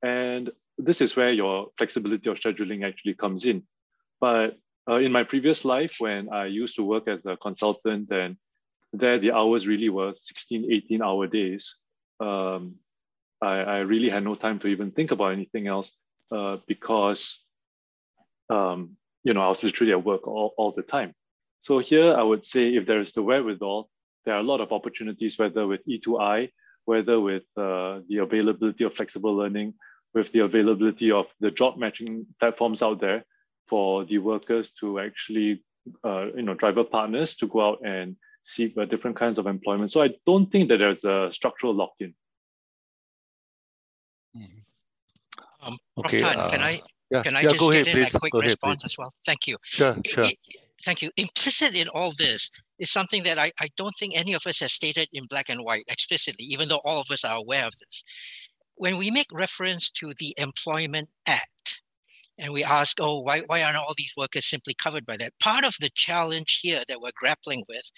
and 0.02 0.50
this 0.78 1.02
is 1.02 1.16
where 1.16 1.32
your 1.32 1.68
flexibility 1.78 2.30
of 2.30 2.40
scheduling 2.40 2.88
actually 2.88 3.14
comes 3.14 3.46
in. 3.46 3.64
But 4.22 4.58
uh, 4.90 4.96
in 4.96 5.12
my 5.12 5.24
previous 5.24 5.66
life, 5.66 5.96
when 6.00 6.30
I 6.32 6.46
used 6.46 6.76
to 6.78 6.84
work 6.84 7.08
as 7.08 7.26
a 7.26 7.38
consultant 7.38 8.10
and 8.12 8.38
there 8.94 9.20
the 9.20 9.32
hours 9.32 9.68
really 9.68 9.90
were 9.90 10.14
16, 10.16 10.72
18 10.72 11.02
hour 11.02 11.28
days. 11.28 11.78
Um, 12.20 12.76
I, 13.42 13.60
I, 13.60 13.78
really 13.80 14.10
had 14.10 14.24
no 14.24 14.36
time 14.36 14.60
to 14.60 14.68
even 14.68 14.92
think 14.92 15.12
about 15.12 15.32
anything 15.32 15.68
else 15.68 15.92
uh, 16.32 16.58
because, 16.68 17.46
um, 18.50 18.98
you 19.24 19.34
know, 19.34 19.42
I 19.42 19.50
was 19.50 19.64
literally 19.64 19.94
at 19.94 20.04
work 20.04 20.28
all, 20.28 20.54
all 20.58 20.72
the 20.74 20.82
time. 20.82 21.14
So 21.62 21.80
here 21.80 22.14
I 22.14 22.24
would 22.24 22.44
say 22.44 22.76
if 22.76 22.86
there 22.86 23.00
is 23.00 23.14
the 23.14 23.24
wherewithal, 23.24 23.90
there 24.26 24.36
are 24.36 24.40
a 24.40 24.44
lot 24.44 24.62
of 24.62 24.72
opportunities, 24.72 25.38
whether 25.38 25.66
with 25.68 25.82
E2I, 25.88 26.50
whether 26.86 27.20
with 27.20 27.44
uh, 27.58 28.00
the 28.08 28.18
availability 28.18 28.84
of 28.84 28.94
flexible 28.94 29.36
learning, 29.36 29.74
with 30.14 30.32
the 30.32 30.40
availability 30.40 31.12
of 31.12 31.28
the 31.40 31.52
job 31.52 31.78
matching 31.78 32.26
platforms 32.40 32.82
out 32.82 33.00
there 33.00 33.24
for 33.68 34.06
the 34.06 34.18
workers 34.18 34.72
to 34.74 35.00
actually, 35.00 35.64
uh, 36.04 36.28
you 36.36 36.42
know, 36.42 36.56
driver 36.56 36.84
partners 36.84 37.36
to 37.36 37.48
go 37.48 37.68
out 37.68 37.80
and 37.86 38.16
seek 38.44 38.78
uh, 38.78 38.86
different 38.86 39.16
kinds 39.16 39.38
of 39.38 39.46
employment. 39.46 39.92
So 39.92 40.02
I 40.02 40.16
don't 40.26 40.52
think 40.52 40.70
that 40.70 40.78
there's 40.78 41.04
a 41.04 41.30
structural 41.32 41.74
lock-in. 41.74 42.14
Mm-hmm. 44.36 45.68
Um, 45.68 45.78
okay, 46.00 46.20
Tan, 46.20 46.40
uh, 46.40 46.50
can 46.50 46.62
I 46.62 46.82
yeah, 47.12 47.24
can 47.24 47.36
I 47.36 47.42
yeah, 47.42 47.50
just 47.50 47.60
get 47.60 47.70
ahead, 47.72 47.88
in 47.88 47.94
please. 47.94 48.16
a 48.16 48.20
quick 48.20 48.34
go 48.34 48.40
response 48.40 48.82
ahead, 48.82 48.86
as 48.86 48.98
well? 48.98 49.14
Thank 49.26 49.48
you. 49.48 49.58
Sure, 49.64 49.98
sure. 50.06 50.24
It, 50.24 50.38
it, 50.48 50.58
thank 50.84 51.02
you. 51.02 51.12
Implicit 51.18 51.76
in 51.76 51.88
all 51.90 52.12
this 52.18 52.50
is 52.80 52.92
something 52.92 53.24
that 53.24 53.38
I, 53.38 53.52
I 53.60 53.70
don't 53.78 53.96
think 53.98 54.14
any 54.16 54.34
of 54.34 54.46
us 54.48 54.60
has 54.60 54.74
stated 54.74 55.10
in 55.12 55.26
black 55.26 55.50
and 55.50 55.64
white 55.64 55.86
explicitly, 55.88 56.46
even 56.46 56.70
though 56.70 56.82
all 56.84 57.02
of 57.02 57.12
us 57.12 57.24
are 57.24 57.38
aware 57.38 57.66
of 57.66 57.74
this. 57.80 58.04
When 58.76 58.98
we 58.98 59.12
make 59.12 59.28
reference 59.32 59.90
to 59.92 60.14
the 60.18 60.34
Employment 60.38 61.10
Act, 61.28 61.82
and 62.38 62.54
we 62.54 62.64
ask, 62.64 62.98
oh, 63.02 63.20
why, 63.20 63.42
why 63.48 63.62
aren't 63.62 63.76
all 63.76 63.94
these 63.98 64.14
workers 64.16 64.46
simply 64.46 64.74
covered 64.74 65.06
by 65.06 65.18
that? 65.18 65.34
Part 65.42 65.66
of 65.66 65.76
the 65.82 65.90
challenge 65.94 66.62
here 66.64 66.84
that 66.88 67.02
we're 67.02 67.12
grappling 67.14 67.66
with 67.68 67.92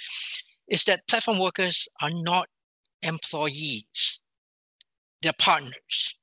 is 0.67 0.84
that 0.86 1.07
platform 1.07 1.38
workers 1.38 1.88
are 2.01 2.09
not 2.11 2.47
employees, 3.03 4.19
they're 5.21 5.34
partners. 5.38 6.15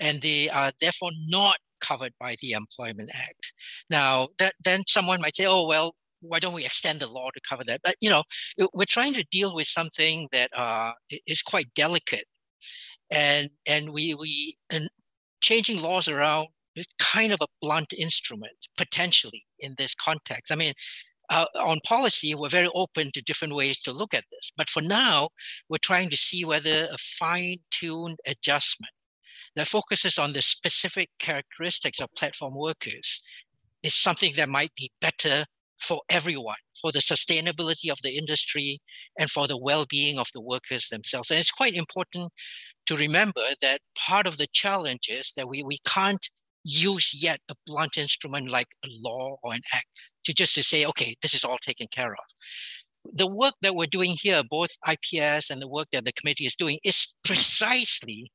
And 0.00 0.22
they 0.22 0.48
are 0.48 0.72
therefore 0.80 1.10
not 1.28 1.56
covered 1.82 2.12
by 2.18 2.36
the 2.40 2.52
Employment 2.52 3.10
Act. 3.12 3.52
Now, 3.90 4.28
that, 4.38 4.54
then 4.64 4.84
someone 4.86 5.20
might 5.20 5.36
say, 5.36 5.46
oh, 5.46 5.66
well, 5.66 5.94
why 6.20 6.38
don't 6.38 6.54
we 6.54 6.64
extend 6.64 7.00
the 7.00 7.08
law 7.08 7.28
to 7.34 7.40
cover 7.48 7.64
that? 7.64 7.80
But, 7.82 7.96
you 8.00 8.08
know, 8.08 8.22
we're 8.72 8.84
trying 8.84 9.14
to 9.14 9.24
deal 9.30 9.54
with 9.54 9.66
something 9.66 10.28
that 10.32 10.50
uh, 10.56 10.92
is 11.26 11.42
quite 11.42 11.74
delicate. 11.74 12.24
And, 13.10 13.50
and 13.66 13.90
we, 13.92 14.14
we 14.14 14.56
and 14.70 14.88
changing 15.40 15.80
laws 15.80 16.08
around 16.08 16.48
is 16.76 16.86
kind 16.98 17.32
of 17.32 17.40
a 17.42 17.46
blunt 17.60 17.92
instrument 17.92 18.56
potentially 18.76 19.42
in 19.58 19.74
this 19.76 19.94
context. 19.94 20.52
I 20.52 20.54
mean, 20.56 20.72
uh, 21.28 21.46
on 21.56 21.80
policy, 21.84 22.34
we're 22.34 22.48
very 22.48 22.70
open 22.74 23.10
to 23.12 23.22
different 23.22 23.54
ways 23.54 23.80
to 23.80 23.92
look 23.92 24.14
at 24.14 24.24
this. 24.30 24.52
But 24.56 24.70
for 24.70 24.82
now, 24.82 25.30
we're 25.68 25.78
trying 25.82 26.10
to 26.10 26.16
see 26.16 26.44
whether 26.44 26.84
a 26.90 26.98
fine 26.98 27.58
tuned 27.70 28.18
adjustment 28.26 28.92
that 29.56 29.68
focuses 29.68 30.18
on 30.18 30.32
the 30.32 30.42
specific 30.42 31.08
characteristics 31.18 32.00
of 32.00 32.08
platform 32.16 32.54
workers 32.54 33.20
is 33.82 33.94
something 33.94 34.32
that 34.36 34.48
might 34.48 34.74
be 34.76 34.90
better 35.00 35.44
for 35.80 36.00
everyone, 36.08 36.56
for 36.80 36.92
the 36.92 37.00
sustainability 37.00 37.90
of 37.90 37.98
the 38.02 38.16
industry 38.16 38.80
and 39.18 39.30
for 39.30 39.48
the 39.48 39.58
well 39.58 39.84
being 39.88 40.18
of 40.18 40.28
the 40.32 40.40
workers 40.40 40.88
themselves. 40.88 41.30
And 41.30 41.40
it's 41.40 41.50
quite 41.50 41.74
important 41.74 42.32
to 42.86 42.96
remember 42.96 43.42
that 43.60 43.80
part 43.96 44.26
of 44.26 44.38
the 44.38 44.46
challenge 44.52 45.08
is 45.08 45.32
that 45.36 45.48
we, 45.48 45.62
we 45.62 45.78
can't 45.86 46.24
use 46.64 47.12
yet 47.12 47.40
a 47.48 47.54
blunt 47.66 47.96
instrument 47.96 48.50
like 48.50 48.68
a 48.84 48.88
law 49.00 49.36
or 49.42 49.52
an 49.52 49.62
act 49.74 49.86
to 50.24 50.32
just 50.32 50.54
to 50.54 50.62
say, 50.62 50.86
okay, 50.86 51.16
this 51.22 51.34
is 51.34 51.44
all 51.44 51.58
taken 51.58 51.88
care 51.90 52.12
of. 52.12 52.24
The 53.04 53.26
work 53.26 53.54
that 53.62 53.74
we're 53.74 53.86
doing 53.86 54.16
here, 54.20 54.42
both 54.48 54.70
IPS 54.88 55.50
and 55.50 55.60
the 55.60 55.68
work 55.68 55.88
that 55.92 56.04
the 56.04 56.12
committee 56.12 56.46
is 56.46 56.54
doing, 56.54 56.78
is 56.84 57.14
precisely 57.24 58.30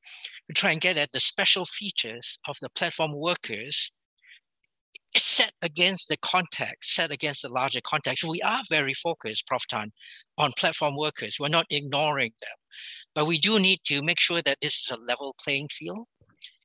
to 0.47 0.53
try 0.53 0.71
and 0.71 0.81
get 0.81 0.97
at 0.97 1.11
the 1.11 1.19
special 1.19 1.65
features 1.65 2.37
of 2.47 2.57
the 2.61 2.69
platform 2.69 3.13
workers 3.13 3.91
set 5.15 5.53
against 5.61 6.09
the 6.09 6.17
context, 6.17 6.95
set 6.95 7.11
against 7.11 7.41
the 7.41 7.49
larger 7.49 7.79
context. 7.85 8.23
We 8.23 8.41
are 8.41 8.61
very 8.69 8.93
focused, 8.93 9.47
Prof. 9.47 9.65
Tan, 9.67 9.91
on 10.37 10.51
platform 10.57 10.95
workers. 10.95 11.37
We're 11.39 11.47
not 11.47 11.65
ignoring 11.69 12.33
them. 12.41 12.49
But 13.15 13.25
we 13.25 13.39
do 13.39 13.59
need 13.59 13.79
to 13.85 14.03
make 14.03 14.19
sure 14.19 14.41
that 14.41 14.57
this 14.61 14.75
is 14.75 14.91
a 14.91 15.01
level 15.01 15.35
playing 15.43 15.69
field 15.69 16.07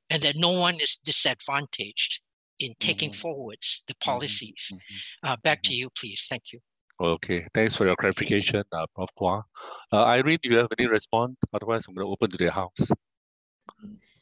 and 0.09 0.21
that 0.21 0.35
no 0.35 0.51
one 0.51 0.75
is 0.75 0.99
disadvantaged 1.03 2.21
in 2.59 2.73
taking 2.79 3.09
mm-hmm. 3.09 3.21
forwards 3.21 3.83
the 3.87 3.93
mm-hmm. 3.93 4.11
policies. 4.11 4.71
Mm-hmm. 4.71 5.29
Uh, 5.29 5.35
back 5.43 5.63
to 5.63 5.69
mm-hmm. 5.69 5.79
you, 5.79 5.89
please. 5.97 6.25
Thank 6.29 6.53
you. 6.53 6.59
Okay, 7.03 7.45
thanks 7.53 7.75
for 7.75 7.85
your 7.85 7.97
clarification, 7.97 8.63
uh, 8.71 8.87
Prof. 8.95 9.09
Quah. 9.13 9.43
Uh, 9.91 10.05
Irene, 10.05 10.37
do 10.41 10.49
you 10.49 10.55
have 10.55 10.71
any 10.79 10.87
response? 10.87 11.35
Otherwise, 11.53 11.83
I'm 11.85 11.95
going 11.95 12.07
to 12.07 12.11
open 12.11 12.31
to 12.31 12.37
the 12.37 12.49
House. 12.49 12.91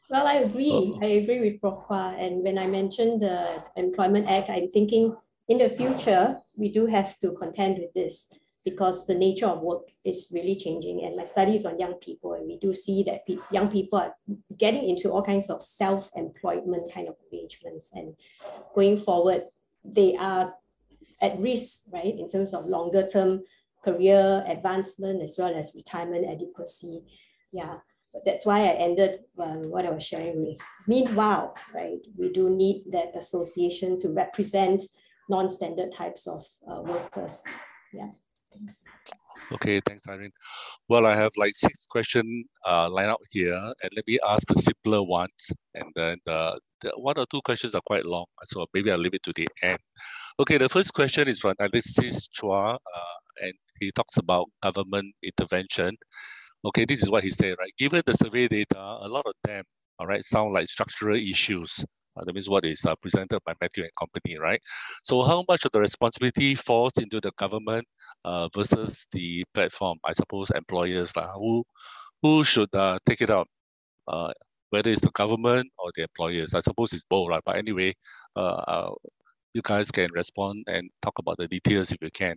Well, 0.09 0.25
I 0.25 0.41
agree. 0.41 0.71
Oh. 0.73 0.99
I 0.99 1.21
agree 1.21 1.41
with 1.41 1.61
Prof. 1.61 1.85
Quah. 1.85 2.15
And 2.17 2.41
when 2.41 2.57
I 2.57 2.65
mentioned 2.65 3.21
the 3.21 3.61
Employment 3.75 4.27
Act, 4.27 4.49
I'm 4.49 4.67
thinking 4.69 5.15
in 5.47 5.59
the 5.59 5.69
future, 5.69 6.41
we 6.55 6.71
do 6.71 6.87
have 6.87 7.19
to 7.19 7.33
contend 7.33 7.77
with 7.77 7.93
this 7.93 8.33
because 8.65 9.05
the 9.05 9.13
nature 9.13 9.45
of 9.45 9.61
work 9.61 9.89
is 10.03 10.31
really 10.33 10.55
changing. 10.55 11.05
And 11.05 11.15
my 11.15 11.25
studies 11.25 11.65
on 11.65 11.77
young 11.77 11.93
people, 12.01 12.33
and 12.33 12.47
we 12.47 12.57
do 12.57 12.73
see 12.73 13.03
that 13.03 13.27
pe 13.27 13.37
young 13.51 13.69
people 13.69 13.99
are 13.99 14.15
getting 14.57 14.89
into 14.89 15.11
all 15.11 15.21
kinds 15.21 15.51
of 15.51 15.61
self-employment 15.61 16.91
kind 16.91 17.07
of 17.09 17.15
arrangements. 17.31 17.91
And 17.93 18.15
going 18.73 18.97
forward, 18.97 19.43
they 19.85 20.15
are 20.17 20.55
at 21.21 21.39
risk, 21.39 21.83
right, 21.93 22.17
in 22.17 22.27
terms 22.27 22.53
of 22.53 22.65
longer 22.65 23.07
term 23.07 23.41
career 23.83 24.43
advancement 24.47 25.21
as 25.21 25.35
well 25.39 25.53
as 25.55 25.73
retirement 25.75 26.25
adequacy. 26.27 27.03
Yeah, 27.51 27.77
but 28.13 28.23
that's 28.25 28.45
why 28.45 28.61
I 28.61 28.73
ended 28.73 29.19
um, 29.39 29.63
what 29.71 29.85
I 29.85 29.91
was 29.91 30.03
sharing 30.03 30.45
with. 30.45 30.59
Meanwhile, 30.87 31.55
right, 31.73 31.99
we 32.17 32.31
do 32.31 32.49
need 32.49 32.85
that 32.91 33.15
association 33.15 33.97
to 33.99 34.09
represent 34.09 34.81
non-standard 35.29 35.91
types 35.91 36.27
of 36.27 36.43
uh, 36.69 36.81
workers. 36.81 37.43
Yeah. 37.93 38.09
Thanks. 38.53 38.85
Okay, 39.53 39.81
thanks, 39.85 40.07
Irene. 40.07 40.31
Well, 40.87 41.05
I 41.05 41.15
have 41.15 41.31
like 41.35 41.55
six 41.55 41.85
questions 41.85 42.45
uh, 42.65 42.89
lined 42.89 43.09
up 43.11 43.19
here, 43.31 43.53
and 43.53 43.91
let 43.95 44.07
me 44.07 44.17
ask 44.25 44.47
the 44.47 44.55
simpler 44.55 45.03
ones. 45.03 45.51
And 45.75 45.85
then 45.95 46.17
the, 46.25 46.59
the 46.79 46.91
one 46.95 47.17
or 47.17 47.25
two 47.31 47.41
questions 47.43 47.75
are 47.75 47.81
quite 47.85 48.05
long, 48.05 48.25
so 48.43 48.65
maybe 48.73 48.91
I'll 48.91 48.97
leave 48.97 49.13
it 49.13 49.23
to 49.23 49.33
the 49.35 49.47
end. 49.61 49.79
Okay, 50.39 50.57
the 50.57 50.69
first 50.69 50.93
question 50.93 51.27
is 51.27 51.41
from 51.41 51.55
Alexis 51.59 52.29
Chua, 52.29 52.75
uh, 52.75 53.17
and 53.41 53.53
he 53.81 53.91
talks 53.91 54.17
about 54.17 54.47
government 54.63 55.13
intervention. 55.21 55.97
Okay, 56.63 56.85
this 56.85 57.03
is 57.03 57.11
what 57.11 57.23
he 57.23 57.29
said, 57.29 57.55
right? 57.59 57.73
Given 57.77 58.03
the 58.05 58.13
survey 58.13 58.47
data, 58.47 58.79
a 58.79 59.07
lot 59.09 59.25
of 59.25 59.33
them, 59.43 59.65
all 59.99 60.07
right, 60.07 60.23
sound 60.23 60.53
like 60.53 60.67
structural 60.67 61.17
issues 61.17 61.83
uh, 62.17 62.23
that 62.25 62.33
means 62.33 62.49
what 62.49 62.65
is 62.65 62.85
uh, 62.85 62.95
presented 62.95 63.39
by 63.45 63.53
Mathew 63.61 63.83
and 63.83 63.95
company, 63.97 64.37
right? 64.37 64.61
So 65.03 65.23
how 65.23 65.43
much 65.47 65.65
of 65.65 65.71
the 65.71 65.79
responsibility 65.79 66.55
falls 66.55 66.93
into 66.97 67.21
the 67.21 67.31
government 67.37 67.85
uh, 68.25 68.49
versus 68.55 69.07
the 69.11 69.43
platform? 69.53 69.97
I 70.03 70.13
suppose 70.13 70.51
employers, 70.51 71.15
like, 71.15 71.29
who, 71.35 71.63
who 72.21 72.43
should 72.43 72.73
uh, 72.75 72.99
take 73.05 73.21
it 73.21 73.29
up? 73.29 73.47
Uh, 74.07 74.31
whether 74.71 74.89
it's 74.89 75.01
the 75.01 75.11
government 75.11 75.69
or 75.77 75.91
the 75.95 76.03
employers. 76.03 76.53
I 76.53 76.61
suppose 76.61 76.93
it's 76.93 77.03
both, 77.03 77.29
right? 77.29 77.41
But 77.45 77.57
anyway, 77.57 77.93
uh, 78.35 78.63
uh, 78.67 78.91
you 79.53 79.61
guys 79.61 79.91
can 79.91 80.09
respond 80.13 80.63
and 80.67 80.89
talk 81.01 81.19
about 81.19 81.37
the 81.37 81.47
details 81.47 81.91
if 81.91 81.97
you 82.01 82.09
can. 82.11 82.35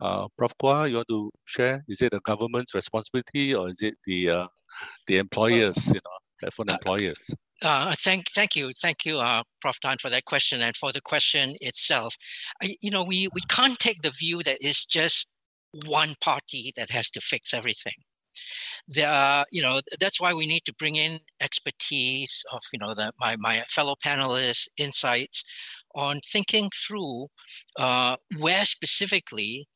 Uh, 0.00 0.26
Prof. 0.36 0.52
Quah, 0.58 0.86
you 0.86 0.96
want 0.96 1.08
to 1.08 1.30
share? 1.44 1.84
Is 1.88 2.02
it 2.02 2.12
the 2.12 2.20
government's 2.20 2.74
responsibility 2.74 3.54
or 3.54 3.68
is 3.68 3.82
it 3.82 3.94
the 4.06 4.30
uh, 4.30 4.46
the 5.06 5.18
employers, 5.18 5.88
you 5.88 6.00
know, 6.04 6.18
platform 6.40 6.70
uh, 6.70 6.72
employers? 6.72 7.30
Uh, 7.62 7.94
thank, 8.00 8.26
thank 8.34 8.56
you, 8.56 8.72
thank 8.80 9.04
you, 9.04 9.18
uh, 9.18 9.42
Prof. 9.60 9.78
Tan, 9.80 9.98
for 10.00 10.10
that 10.10 10.24
question 10.24 10.62
and 10.62 10.76
for 10.76 10.92
the 10.92 11.00
question 11.00 11.54
itself. 11.60 12.16
I, 12.62 12.76
you 12.80 12.90
know, 12.90 13.04
we 13.04 13.28
we 13.34 13.40
can't 13.48 13.78
take 13.78 14.02
the 14.02 14.10
view 14.10 14.42
that 14.42 14.58
it's 14.60 14.84
just 14.84 15.28
one 15.86 16.16
party 16.20 16.72
that 16.76 16.90
has 16.90 17.10
to 17.10 17.20
fix 17.20 17.54
everything. 17.54 17.94
There 18.88 19.08
are, 19.08 19.46
you 19.52 19.62
know, 19.62 19.80
that's 20.00 20.20
why 20.20 20.34
we 20.34 20.46
need 20.46 20.64
to 20.66 20.74
bring 20.74 20.96
in 20.96 21.20
expertise 21.40 22.44
of, 22.52 22.62
you 22.72 22.78
know, 22.80 22.94
the, 22.94 23.12
my 23.20 23.36
my 23.38 23.64
fellow 23.70 23.96
panelists, 24.04 24.68
insights 24.78 25.44
on 25.94 26.20
thinking 26.32 26.70
through 26.74 27.28
uh, 27.78 28.16
where 28.38 28.64
specifically 28.66 29.68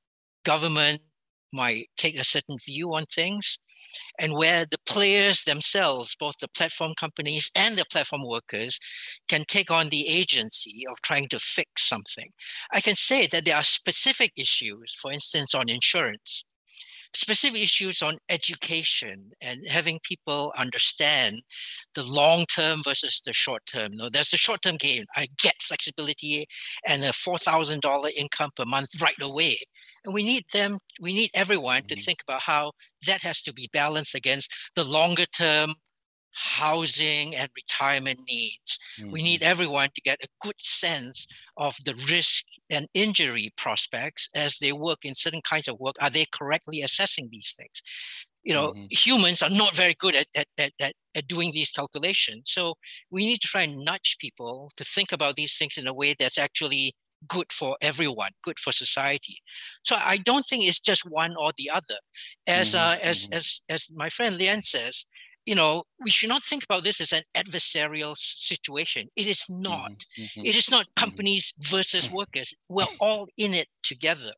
government 0.44 1.02
might 1.52 1.88
take 1.96 2.16
a 2.18 2.24
certain 2.24 2.58
view 2.66 2.94
on 2.94 3.06
things 3.06 3.58
and 4.18 4.34
where 4.34 4.66
the 4.66 4.78
players 4.86 5.44
themselves, 5.44 6.16
both 6.18 6.36
the 6.38 6.48
platform 6.48 6.94
companies 6.96 7.50
and 7.54 7.76
the 7.76 7.84
platform 7.90 8.22
workers, 8.26 8.78
can 9.28 9.44
take 9.46 9.70
on 9.70 9.88
the 9.88 10.08
agency 10.08 10.84
of 10.90 11.00
trying 11.02 11.28
to 11.28 11.38
fix 11.38 11.88
something. 11.88 12.30
I 12.72 12.80
can 12.80 12.96
say 12.96 13.26
that 13.28 13.44
there 13.44 13.56
are 13.56 13.62
specific 13.62 14.32
issues, 14.36 14.94
for 15.00 15.12
instance, 15.12 15.54
on 15.54 15.68
insurance, 15.68 16.44
specific 17.14 17.62
issues 17.62 18.02
on 18.02 18.18
education 18.28 19.30
and 19.40 19.66
having 19.68 19.98
people 20.02 20.52
understand 20.56 21.42
the 21.94 22.02
long 22.02 22.46
term 22.46 22.82
versus 22.84 23.22
the 23.24 23.32
short 23.32 23.64
term. 23.66 23.96
No, 23.96 24.08
there's 24.08 24.30
the 24.30 24.36
short 24.36 24.62
term 24.62 24.76
gain. 24.76 25.06
I 25.16 25.28
get 25.38 25.54
flexibility 25.62 26.46
and 26.86 27.04
a 27.04 27.10
$4,000 27.10 28.12
income 28.12 28.50
per 28.56 28.64
month 28.64 29.00
right 29.00 29.20
away. 29.20 29.58
And 30.06 30.14
we 30.14 30.22
need 30.22 30.44
them, 30.52 30.78
we 31.00 31.12
need 31.12 31.30
everyone 31.34 31.82
mm-hmm. 31.82 31.88
to 31.88 32.02
think 32.02 32.22
about 32.26 32.40
how 32.40 32.72
that 33.06 33.20
has 33.22 33.42
to 33.42 33.52
be 33.52 33.68
balanced 33.72 34.14
against 34.14 34.54
the 34.74 34.84
longer 34.84 35.26
term 35.26 35.74
housing 36.36 37.34
and 37.34 37.48
retirement 37.56 38.20
needs. 38.28 38.78
Mm-hmm. 39.00 39.10
We 39.10 39.22
need 39.22 39.42
everyone 39.42 39.88
to 39.94 40.00
get 40.02 40.18
a 40.22 40.28
good 40.40 40.58
sense 40.58 41.26
of 41.56 41.74
the 41.84 41.94
risk 42.08 42.44
and 42.70 42.86
injury 42.94 43.50
prospects 43.56 44.28
as 44.34 44.58
they 44.58 44.72
work 44.72 44.98
in 45.04 45.14
certain 45.14 45.42
kinds 45.42 45.66
of 45.66 45.80
work. 45.80 45.96
Are 46.00 46.10
they 46.10 46.26
correctly 46.30 46.82
assessing 46.82 47.28
these 47.32 47.54
things? 47.56 47.82
You 48.44 48.54
know, 48.54 48.72
mm-hmm. 48.72 48.86
humans 48.90 49.42
are 49.42 49.50
not 49.50 49.74
very 49.74 49.94
good 49.98 50.14
at, 50.14 50.26
at, 50.36 50.46
at, 50.58 50.72
at, 50.78 50.92
at 51.16 51.26
doing 51.26 51.52
these 51.52 51.72
calculations. 51.72 52.42
So 52.46 52.74
we 53.10 53.24
need 53.24 53.40
to 53.40 53.48
try 53.48 53.62
and 53.62 53.84
nudge 53.84 54.18
people 54.20 54.70
to 54.76 54.84
think 54.84 55.10
about 55.10 55.34
these 55.34 55.56
things 55.56 55.78
in 55.78 55.88
a 55.88 55.94
way 55.94 56.14
that's 56.16 56.38
actually 56.38 56.94
good 57.28 57.52
for 57.52 57.76
everyone, 57.80 58.30
good 58.42 58.58
for 58.58 58.72
society. 58.72 59.38
So 59.84 59.96
I 59.98 60.18
don't 60.18 60.44
think 60.44 60.64
it's 60.64 60.80
just 60.80 61.02
one 61.08 61.34
or 61.38 61.52
the 61.56 61.70
other. 61.70 61.98
As 62.46 62.72
mm-hmm, 62.72 62.78
uh, 62.78 62.96
as 63.02 63.24
mm-hmm. 63.24 63.34
as 63.34 63.60
as 63.68 63.90
my 63.94 64.08
friend 64.08 64.36
Lien 64.36 64.62
says, 64.62 65.04
you 65.46 65.54
know, 65.54 65.84
we 66.02 66.10
should 66.10 66.28
not 66.28 66.42
think 66.42 66.64
about 66.64 66.82
this 66.82 67.00
as 67.00 67.12
an 67.12 67.22
adversarial 67.36 68.16
situation. 68.16 69.08
It 69.16 69.26
is 69.26 69.44
not. 69.48 69.92
Mm-hmm, 69.92 70.22
mm-hmm. 70.22 70.46
it 70.46 70.56
is 70.56 70.70
not 70.70 70.86
mm-hmm. 70.86 71.04
companies 71.04 71.54
versus 71.60 72.10
workers. 72.20 72.52
We're 72.68 72.84
all 73.00 73.28
in 73.38 73.54
it 73.54 73.68
together. 73.82 74.32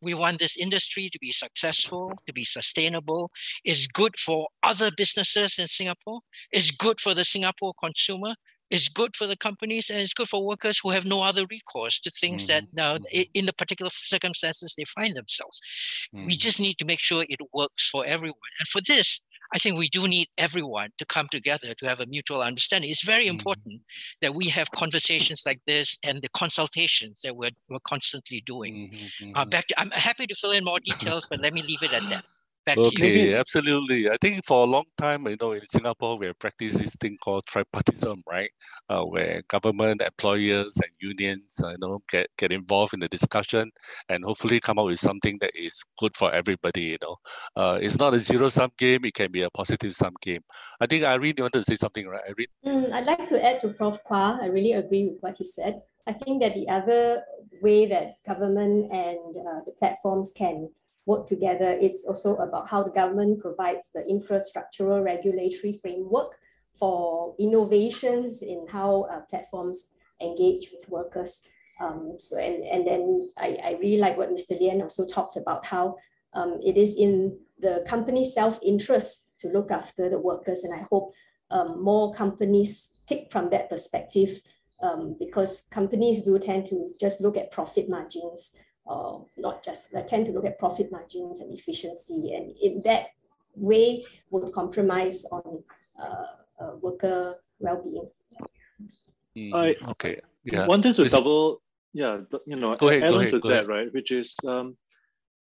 We 0.00 0.14
want 0.14 0.38
this 0.38 0.56
industry 0.56 1.10
to 1.12 1.18
be 1.20 1.32
successful, 1.32 2.12
to 2.26 2.32
be 2.32 2.44
sustainable. 2.44 3.30
It's 3.64 3.86
good 3.86 4.18
for 4.18 4.48
other 4.62 4.90
businesses 4.96 5.56
in 5.58 5.68
Singapore. 5.68 6.20
It's 6.50 6.70
good 6.70 7.00
for 7.00 7.14
the 7.14 7.24
Singapore 7.24 7.74
consumer 7.78 8.34
is 8.70 8.88
good 8.88 9.14
for 9.16 9.26
the 9.26 9.36
companies 9.36 9.90
and 9.90 10.00
it's 10.00 10.14
good 10.14 10.28
for 10.28 10.44
workers 10.44 10.80
who 10.82 10.90
have 10.90 11.04
no 11.04 11.22
other 11.22 11.44
recourse 11.50 12.00
to 12.00 12.10
things 12.10 12.46
mm-hmm. 12.46 12.52
that 12.52 12.64
now 12.72 12.98
mm-hmm. 12.98 13.22
in 13.34 13.46
the 13.46 13.52
particular 13.52 13.90
circumstances 13.92 14.74
they 14.76 14.84
find 14.84 15.16
themselves. 15.16 15.60
Mm-hmm. 16.14 16.26
We 16.26 16.36
just 16.36 16.60
need 16.60 16.78
to 16.78 16.84
make 16.84 17.00
sure 17.00 17.24
it 17.28 17.40
works 17.52 17.88
for 17.88 18.04
everyone. 18.04 18.50
And 18.58 18.68
for 18.68 18.80
this, 18.86 19.20
I 19.54 19.58
think 19.58 19.78
we 19.78 19.88
do 19.88 20.08
need 20.08 20.28
everyone 20.38 20.90
to 20.98 21.06
come 21.06 21.28
together 21.30 21.72
to 21.74 21.86
have 21.86 22.00
a 22.00 22.06
mutual 22.06 22.42
understanding. 22.42 22.90
It's 22.90 23.04
very 23.04 23.26
mm-hmm. 23.26 23.36
important 23.36 23.82
that 24.20 24.34
we 24.34 24.48
have 24.48 24.70
conversations 24.72 25.42
like 25.46 25.60
this 25.66 25.98
and 26.04 26.20
the 26.20 26.28
consultations 26.30 27.20
that 27.22 27.36
we're, 27.36 27.50
we're 27.68 27.78
constantly 27.86 28.42
doing. 28.44 28.90
Mm-hmm. 28.92 29.36
Uh, 29.36 29.40
mm-hmm. 29.40 29.50
back 29.50 29.68
to, 29.68 29.80
I'm 29.80 29.90
happy 29.92 30.26
to 30.26 30.34
fill 30.34 30.50
in 30.50 30.64
more 30.64 30.80
details, 30.80 31.26
but 31.30 31.40
let 31.40 31.52
me 31.52 31.62
leave 31.62 31.82
it 31.82 31.92
at 31.92 32.02
that. 32.10 32.24
Back 32.66 32.78
okay, 32.78 33.32
absolutely. 33.34 34.10
I 34.10 34.16
think 34.20 34.44
for 34.44 34.64
a 34.64 34.68
long 34.68 34.86
time, 34.98 35.24
you 35.28 35.36
know, 35.40 35.52
in 35.52 35.64
Singapore, 35.68 36.18
we 36.18 36.26
have 36.26 36.38
practiced 36.40 36.80
this 36.80 36.96
thing 36.96 37.16
called 37.22 37.44
tripartism, 37.46 38.22
right? 38.28 38.50
Uh, 38.88 39.04
where 39.04 39.40
government, 39.46 40.02
employers, 40.02 40.76
and 40.82 40.90
unions, 40.98 41.60
uh, 41.62 41.70
you 41.70 41.76
know, 41.78 42.00
get, 42.10 42.26
get 42.36 42.50
involved 42.50 42.92
in 42.92 42.98
the 42.98 43.06
discussion 43.06 43.70
and 44.08 44.24
hopefully 44.24 44.58
come 44.58 44.80
up 44.80 44.86
with 44.86 44.98
something 44.98 45.38
that 45.40 45.52
is 45.54 45.80
good 46.00 46.16
for 46.16 46.32
everybody. 46.32 46.82
You 46.82 46.98
know, 47.00 47.16
uh, 47.54 47.78
it's 47.80 48.00
not 48.00 48.14
a 48.14 48.18
zero 48.18 48.48
sum 48.48 48.72
game; 48.76 49.04
it 49.04 49.14
can 49.14 49.30
be 49.30 49.42
a 49.42 49.50
positive 49.50 49.94
sum 49.94 50.14
game. 50.20 50.42
I 50.80 50.86
think 50.86 51.04
Irene, 51.04 51.34
you 51.36 51.44
wanted 51.44 51.64
to 51.64 51.70
say 51.70 51.76
something, 51.76 52.08
right? 52.08 52.22
Irene. 52.28 52.48
Mm, 52.66 52.90
I'd 52.90 53.06
like 53.06 53.28
to 53.28 53.44
add 53.44 53.60
to 53.60 53.68
Prof. 53.68 54.02
Quah. 54.02 54.40
I 54.42 54.46
really 54.46 54.72
agree 54.72 55.06
with 55.06 55.18
what 55.20 55.36
he 55.36 55.44
said. 55.44 55.82
I 56.08 56.14
think 56.14 56.42
that 56.42 56.54
the 56.54 56.68
other 56.68 57.22
way 57.62 57.86
that 57.86 58.16
government 58.26 58.90
and 58.90 59.36
uh, 59.36 59.60
the 59.64 59.72
platforms 59.78 60.32
can 60.36 60.68
work 61.06 61.26
together 61.26 61.72
is 61.72 62.04
also 62.06 62.36
about 62.36 62.68
how 62.68 62.82
the 62.82 62.90
government 62.90 63.40
provides 63.40 63.90
the 63.94 64.02
infrastructural 64.02 65.02
regulatory 65.02 65.72
framework 65.72 66.36
for 66.74 67.34
innovations 67.38 68.42
in 68.42 68.66
how 68.68 69.02
uh, 69.04 69.20
platforms 69.30 69.94
engage 70.20 70.70
with 70.72 70.88
workers. 70.88 71.42
Um, 71.80 72.16
so 72.18 72.38
and, 72.38 72.64
and 72.64 72.86
then 72.86 73.30
I, 73.38 73.58
I 73.62 73.70
really 73.80 73.98
like 73.98 74.16
what 74.16 74.30
Mr. 74.30 74.58
Lien 74.58 74.82
also 74.82 75.06
talked 75.06 75.36
about 75.36 75.64
how 75.64 75.96
um, 76.34 76.58
it 76.64 76.76
is 76.76 76.96
in 76.96 77.38
the 77.58 77.84
company's 77.86 78.34
self-interest 78.34 79.38
to 79.40 79.48
look 79.48 79.70
after 79.70 80.10
the 80.10 80.18
workers. 80.18 80.64
And 80.64 80.74
I 80.74 80.84
hope 80.90 81.12
um, 81.50 81.82
more 81.82 82.12
companies 82.12 82.98
take 83.06 83.30
from 83.30 83.50
that 83.50 83.70
perspective 83.70 84.42
um, 84.82 85.16
because 85.18 85.66
companies 85.70 86.24
do 86.24 86.38
tend 86.38 86.66
to 86.66 86.88
just 87.00 87.20
look 87.20 87.36
at 87.36 87.52
profit 87.52 87.88
margins 87.88 88.56
uh, 88.88 89.18
not 89.36 89.64
just 89.64 89.92
they 89.92 90.02
tend 90.02 90.26
to 90.26 90.32
look 90.32 90.44
at 90.44 90.58
profit 90.58 90.90
margins 90.92 91.40
and 91.40 91.52
efficiency, 91.52 92.34
and 92.34 92.54
in 92.62 92.82
that 92.82 93.08
way 93.54 94.04
would 94.30 94.52
compromise 94.52 95.24
on 95.32 95.62
uh, 96.00 96.26
uh, 96.62 96.76
worker 96.80 97.36
well-being. 97.58 98.08
Mm, 99.36 99.54
I 99.54 99.90
okay. 99.90 100.20
Yeah. 100.44 100.66
Wanted 100.66 100.94
to 100.96 101.02
Is 101.02 101.12
double, 101.12 101.62
yeah, 101.92 102.20
you 102.46 102.56
know, 102.56 102.74
go 102.74 102.88
ahead, 102.88 103.02
add 103.04 103.10
go 103.10 103.14
on 103.16 103.20
ahead, 103.22 103.32
to 103.32 103.40
that, 103.40 103.52
ahead. 103.52 103.68
right? 103.68 103.92
Which 103.92 104.12
is 104.12 104.36
um, 104.46 104.76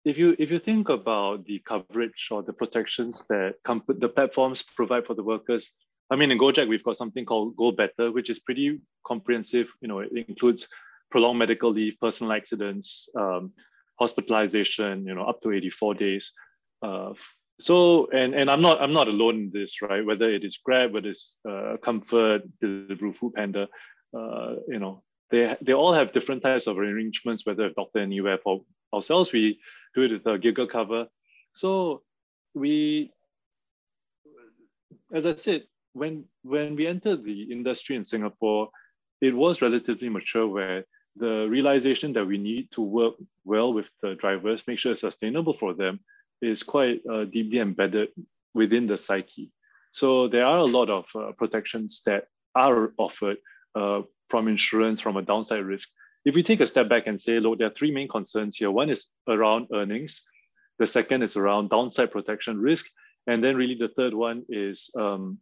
if 0.04 0.18
you 0.18 0.34
if 0.38 0.50
you 0.50 0.58
think 0.58 0.88
about 0.88 1.44
the 1.44 1.60
coverage 1.60 2.28
or 2.30 2.42
the 2.42 2.52
protections 2.52 3.24
that 3.28 3.54
comp- 3.62 4.00
the 4.00 4.08
platforms 4.08 4.62
provide 4.62 5.06
for 5.06 5.14
the 5.14 5.22
workers, 5.22 5.70
I 6.10 6.16
mean, 6.16 6.30
in 6.30 6.38
Gojek 6.38 6.68
we've 6.68 6.82
got 6.82 6.96
something 6.96 7.24
called 7.24 7.56
Go 7.56 7.70
Better, 7.70 8.10
which 8.10 8.30
is 8.30 8.38
pretty 8.38 8.80
comprehensive. 9.06 9.68
You 9.80 9.88
know, 9.88 10.00
it 10.00 10.10
includes 10.28 10.66
prolonged 11.10 11.38
medical 11.38 11.70
leave, 11.70 11.98
personal 12.00 12.32
accidents, 12.32 13.08
um, 13.16 13.52
hospitalization, 13.98 15.06
you 15.06 15.14
know, 15.14 15.24
up 15.24 15.40
to 15.42 15.52
84 15.52 15.94
days. 15.94 16.32
Uh, 16.82 17.12
so, 17.60 18.08
and, 18.10 18.34
and 18.34 18.50
I'm 18.50 18.62
not 18.62 18.80
I'm 18.80 18.94
not 18.94 19.08
alone 19.08 19.36
in 19.36 19.50
this, 19.52 19.82
right? 19.82 20.04
Whether 20.04 20.30
it 20.30 20.44
is 20.44 20.58
Grab, 20.64 20.94
whether 20.94 21.10
it's 21.10 21.38
uh, 21.48 21.76
Comfort, 21.84 22.42
Deliveroo, 22.62 23.14
Food 23.14 23.34
Panda, 23.34 23.68
uh, 24.16 24.54
you 24.66 24.78
know, 24.78 25.02
they 25.30 25.56
they 25.60 25.74
all 25.74 25.92
have 25.92 26.12
different 26.12 26.42
types 26.42 26.66
of 26.66 26.78
arrangements. 26.78 27.44
Whether 27.44 27.68
Doctor 27.70 27.98
Anywhere 27.98 28.38
for 28.38 28.62
ourselves, 28.94 29.30
we 29.32 29.60
do 29.94 30.02
it 30.02 30.12
with 30.12 30.26
a 30.26 30.38
giggle 30.38 30.66
GigaCover. 30.66 31.06
So 31.54 32.02
we, 32.54 33.12
as 35.12 35.26
I 35.26 35.34
said, 35.34 35.64
when 35.92 36.24
when 36.42 36.76
we 36.76 36.86
entered 36.86 37.24
the 37.24 37.42
industry 37.52 37.94
in 37.94 38.04
Singapore, 38.04 38.70
it 39.20 39.36
was 39.36 39.60
relatively 39.60 40.08
mature 40.08 40.48
where 40.48 40.84
the 41.16 41.46
realization 41.48 42.12
that 42.14 42.26
we 42.26 42.38
need 42.38 42.70
to 42.72 42.82
work 42.82 43.14
well 43.44 43.72
with 43.72 43.90
the 44.02 44.14
drivers, 44.14 44.66
make 44.66 44.78
sure 44.78 44.92
it's 44.92 45.00
sustainable 45.00 45.54
for 45.54 45.74
them, 45.74 46.00
is 46.40 46.62
quite 46.62 47.00
uh, 47.10 47.24
deeply 47.24 47.58
embedded 47.58 48.08
within 48.54 48.86
the 48.86 48.96
psyche. 48.96 49.50
So 49.92 50.28
there 50.28 50.46
are 50.46 50.58
a 50.58 50.64
lot 50.64 50.88
of 50.88 51.06
uh, 51.14 51.32
protections 51.32 52.02
that 52.06 52.28
are 52.54 52.92
offered 52.96 53.38
uh, 53.74 54.02
from 54.28 54.48
insurance 54.48 55.00
from 55.00 55.16
a 55.16 55.22
downside 55.22 55.64
risk. 55.64 55.88
If 56.24 56.34
we 56.34 56.42
take 56.42 56.60
a 56.60 56.66
step 56.66 56.88
back 56.88 57.06
and 57.06 57.20
say, 57.20 57.40
look, 57.40 57.58
there 57.58 57.66
are 57.66 57.74
three 57.74 57.90
main 57.90 58.08
concerns 58.08 58.56
here. 58.56 58.70
One 58.70 58.90
is 58.90 59.08
around 59.28 59.68
earnings. 59.72 60.22
The 60.78 60.86
second 60.86 61.22
is 61.22 61.36
around 61.36 61.70
downside 61.70 62.12
protection 62.12 62.60
risk. 62.60 62.86
And 63.26 63.42
then 63.42 63.56
really 63.56 63.74
the 63.74 63.88
third 63.88 64.14
one 64.14 64.44
is 64.48 64.90
um, 64.96 65.38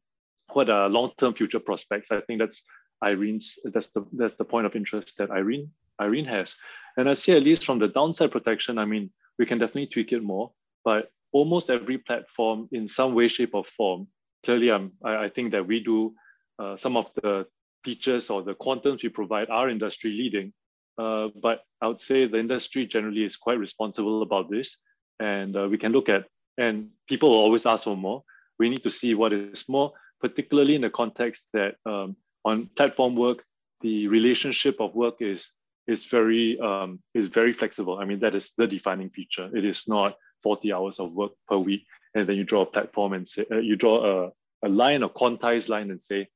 what 0.52 0.70
are 0.70 0.88
long-term 0.88 1.34
future 1.34 1.60
prospects? 1.60 2.10
I 2.10 2.20
think 2.20 2.40
that's 2.40 2.62
Irene's 3.02 3.58
that's 3.64 3.90
the 3.90 4.04
that's 4.12 4.36
the 4.36 4.44
point 4.44 4.66
of 4.66 4.74
interest 4.74 5.18
that 5.18 5.30
Irene 5.30 5.70
Irene 6.00 6.26
has. 6.26 6.56
And 6.96 7.08
I 7.08 7.14
see 7.14 7.36
at 7.36 7.42
least 7.42 7.64
from 7.64 7.78
the 7.78 7.88
downside 7.88 8.30
protection, 8.32 8.78
I 8.78 8.84
mean, 8.84 9.10
we 9.38 9.46
can 9.46 9.58
definitely 9.58 9.86
tweak 9.86 10.12
it 10.12 10.22
more, 10.22 10.52
but 10.84 11.10
almost 11.32 11.70
every 11.70 11.98
platform 11.98 12.68
in 12.72 12.88
some 12.88 13.14
way, 13.14 13.28
shape, 13.28 13.54
or 13.54 13.64
form. 13.64 14.08
Clearly, 14.44 14.70
I'm, 14.70 14.92
I, 15.04 15.24
I 15.24 15.28
think 15.28 15.52
that 15.52 15.66
we 15.66 15.80
do 15.80 16.14
uh, 16.58 16.76
some 16.76 16.96
of 16.96 17.10
the 17.22 17.46
features 17.84 18.30
or 18.30 18.42
the 18.42 18.54
quantums 18.54 19.02
we 19.02 19.10
provide 19.10 19.48
are 19.50 19.70
industry 19.70 20.10
leading, 20.10 20.52
Uh, 20.98 21.28
but 21.40 21.62
I 21.80 21.86
would 21.86 22.00
say 22.00 22.26
the 22.26 22.40
industry 22.40 22.86
generally 22.86 23.24
is 23.24 23.36
quite 23.36 23.58
responsible 23.58 24.22
about 24.22 24.50
this. 24.50 24.76
And 25.20 25.56
uh, 25.56 25.68
we 25.70 25.78
can 25.78 25.92
look 25.92 26.08
at, 26.08 26.26
and 26.58 26.90
people 27.08 27.30
will 27.30 27.38
always 27.38 27.66
ask 27.66 27.84
for 27.84 27.96
more. 27.96 28.22
We 28.58 28.68
need 28.68 28.82
to 28.82 28.90
see 28.90 29.14
what 29.14 29.32
is 29.32 29.68
more, 29.68 29.92
particularly 30.20 30.74
in 30.74 30.82
the 30.82 30.90
context 30.90 31.48
that 31.52 31.76
um, 31.86 32.16
on 32.44 32.68
platform 32.76 33.16
work, 33.16 33.44
the 33.80 34.08
relationship 34.08 34.80
of 34.80 34.94
work 34.94 35.16
is 35.20 35.52
is 35.86 36.04
very 36.04 36.58
um, 36.60 37.00
is 37.14 37.28
very 37.28 37.52
flexible. 37.52 37.98
I 37.98 38.04
mean, 38.04 38.20
that 38.20 38.34
is 38.34 38.52
the 38.56 38.66
defining 38.66 39.10
feature. 39.10 39.50
It 39.54 39.64
is 39.64 39.88
not 39.88 40.16
40 40.42 40.72
hours 40.72 41.00
of 41.00 41.12
work 41.12 41.32
per 41.48 41.56
week, 41.56 41.86
and 42.14 42.28
then 42.28 42.36
you 42.36 42.44
draw 42.44 42.62
a 42.62 42.66
platform 42.66 43.12
and 43.14 43.26
say 43.26 43.44
uh, 43.50 43.56
you 43.58 43.76
draw 43.76 44.26
a, 44.26 44.32
a 44.66 44.68
line, 44.68 45.02
a 45.02 45.08
quantized 45.08 45.68
line, 45.68 45.90
and 45.90 46.02
say 46.02 46.28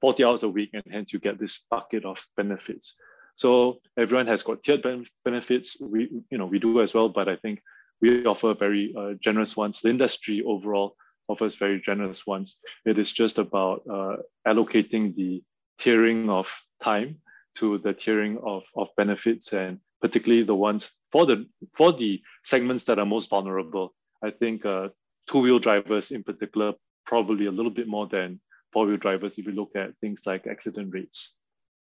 40 0.00 0.24
hours 0.24 0.42
a 0.44 0.48
week, 0.48 0.70
and 0.74 0.84
hence 0.90 1.12
you 1.12 1.18
get 1.18 1.38
this 1.38 1.64
bucket 1.70 2.04
of 2.04 2.24
benefits. 2.36 2.94
So 3.34 3.80
everyone 3.96 4.26
has 4.26 4.42
got 4.42 4.62
tiered 4.62 4.84
benefits. 5.24 5.80
We, 5.80 6.10
you 6.30 6.38
know, 6.38 6.46
we 6.46 6.58
do 6.58 6.80
as 6.80 6.92
well, 6.92 7.08
but 7.08 7.28
I 7.28 7.36
think 7.36 7.60
we 8.00 8.24
offer 8.26 8.54
very 8.54 8.94
uh, 8.96 9.14
generous 9.20 9.56
ones. 9.56 9.80
The 9.80 9.90
industry 9.90 10.42
overall 10.44 10.96
offers 11.28 11.54
very 11.54 11.80
generous 11.80 12.26
ones. 12.26 12.58
It 12.84 12.98
is 12.98 13.12
just 13.12 13.38
about 13.38 13.82
uh, 13.90 14.16
allocating 14.46 15.14
the 15.14 15.42
tiering 15.78 16.30
of 16.30 16.50
time 16.82 17.18
to 17.56 17.78
the 17.78 17.94
tiering 17.94 18.42
of, 18.44 18.64
of 18.76 18.88
benefits 18.96 19.52
and 19.52 19.78
particularly 20.00 20.44
the 20.44 20.54
ones 20.54 20.90
for 21.10 21.26
the 21.26 21.46
for 21.74 21.92
the 21.92 22.22
segments 22.44 22.84
that 22.86 22.98
are 22.98 23.06
most 23.06 23.30
vulnerable. 23.30 23.94
I 24.22 24.30
think 24.30 24.64
uh, 24.64 24.88
two-wheel 25.28 25.58
drivers 25.58 26.10
in 26.10 26.22
particular 26.22 26.74
probably 27.04 27.46
a 27.46 27.50
little 27.52 27.70
bit 27.70 27.88
more 27.88 28.06
than 28.06 28.40
four-wheel 28.72 28.98
drivers 28.98 29.38
if 29.38 29.46
you 29.46 29.52
look 29.52 29.72
at 29.74 29.96
things 30.00 30.22
like 30.26 30.46
accident 30.46 30.92
rates. 30.92 31.34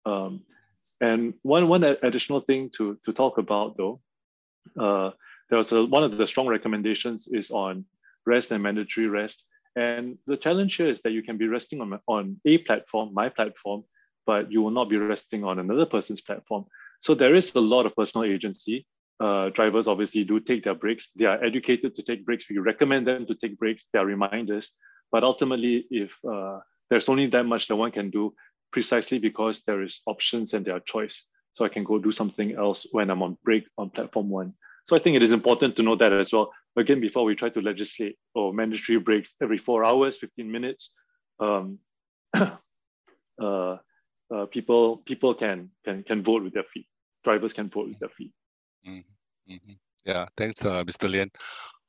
Um, 0.05 0.43
and 1.01 1.35
one, 1.43 1.69
one 1.69 1.85
additional 1.85 2.41
thing 2.41 2.71
to, 2.77 2.99
to 3.05 3.13
talk 3.13 3.39
about 3.39 3.77
though, 3.77 4.01
uh, 4.79 5.11
there 5.49 5.59
was 5.59 5.71
a, 5.73 5.85
one 5.85 6.03
of 6.03 6.19
the 6.19 6.27
strong 6.27 6.49
recommendations 6.49 7.29
is 7.29 7.51
on 7.51 7.85
rest 8.27 8.51
and 8.51 8.63
mandatory 8.63 9.09
rest. 9.09 9.45
And 9.75 10.19
the 10.27 10.37
challenge 10.37 10.77
here 10.77 10.89
is 10.89 11.01
that 11.03 11.13
you 11.13 11.23
can 11.23 11.39
be 11.39 11.49
resting 11.49 11.81
on, 11.81 11.99
on 12.07 12.41
a 12.45 12.59
platform, 12.59 13.15
my 13.15 13.29
platform, 13.29 13.85
but 14.27 14.53
you 14.53 14.63
will 14.63 14.71
not 14.71 14.91
be 14.91 14.97
resting 14.99 15.45
on 15.45 15.59
another 15.59 15.87
person's 15.87 16.21
platform. 16.21 16.67
So 17.01 17.15
there 17.15 17.35
is 17.35 17.55
a 17.55 17.61
lot 17.61 17.87
of 17.87 17.97
personal 17.97 18.31
agency. 18.31 18.87
Uh, 19.19 19.51
drivers 19.51 19.89
obviously 19.89 20.25
do 20.25 20.41
take 20.41 20.65
their 20.65 20.75
breaks. 20.75 21.11
They 21.11 21.25
are 21.25 21.43
educated 21.43 21.95
to 21.95 22.03
take 22.03 22.25
breaks. 22.25 22.49
We 22.51 22.59
recommend 22.59 23.07
them 23.07 23.27
to 23.27 23.35
take 23.35 23.59
breaks. 23.59 23.89
There 23.93 24.03
are 24.03 24.07
reminders. 24.07 24.73
But 25.11 25.25
ultimately, 25.25 25.87
if 25.91 26.19
uh, 26.25 26.61
there's 26.91 27.09
only 27.09 27.27
that 27.27 27.45
much 27.45 27.69
that 27.69 27.77
one 27.77 27.93
can 27.93 28.11
do, 28.11 28.35
precisely 28.73 29.19
because 29.19 29.63
there 29.63 29.83
is 29.83 30.01
options 30.07 30.55
and 30.55 30.65
there 30.65 30.77
are 30.77 30.81
choice. 30.81 31.29
So 31.53 31.65
I 31.65 31.69
can 31.69 31.85
go 31.85 31.99
do 31.99 32.13
something 32.13 32.55
else 32.57 32.87
when 32.93 33.11
I'm 33.11 33.23
on 33.23 33.37
break 33.45 33.65
on 33.77 33.91
platform 33.91 34.31
one. 34.31 34.55
So 34.89 34.97
I 34.97 34.99
think 34.99 35.17
it 35.17 35.23
is 35.23 35.33
important 35.33 35.77
to 35.77 35.83
know 35.83 35.97
that 35.97 36.13
as 36.13 36.33
well. 36.33 36.51
Again, 36.77 37.01
before 37.01 37.25
we 37.25 37.35
try 37.35 37.51
to 37.51 37.61
legislate 37.61 38.17
or 38.35 38.53
mandatory 38.53 38.99
breaks 38.99 39.35
every 39.43 39.59
four 39.59 39.85
hours, 39.85 40.17
15 40.17 40.51
minutes, 40.51 40.95
um, 41.39 41.79
uh, 42.35 42.57
uh, 43.39 44.47
people 44.51 44.99
people 44.99 45.35
can 45.35 45.71
can 45.85 46.03
can 46.03 46.23
vote 46.23 46.43
with 46.43 46.55
their 46.55 46.65
feet. 46.65 46.87
Drivers 47.25 47.53
can 47.53 47.69
vote 47.69 47.89
with 47.89 47.99
their 47.99 48.09
feet. 48.09 48.33
Mm 48.87 49.05
-hmm. 49.47 49.77
Yeah, 50.05 50.27
thanks, 50.37 50.65
uh, 50.65 50.83
Mr. 50.85 51.09
Lien. 51.09 51.31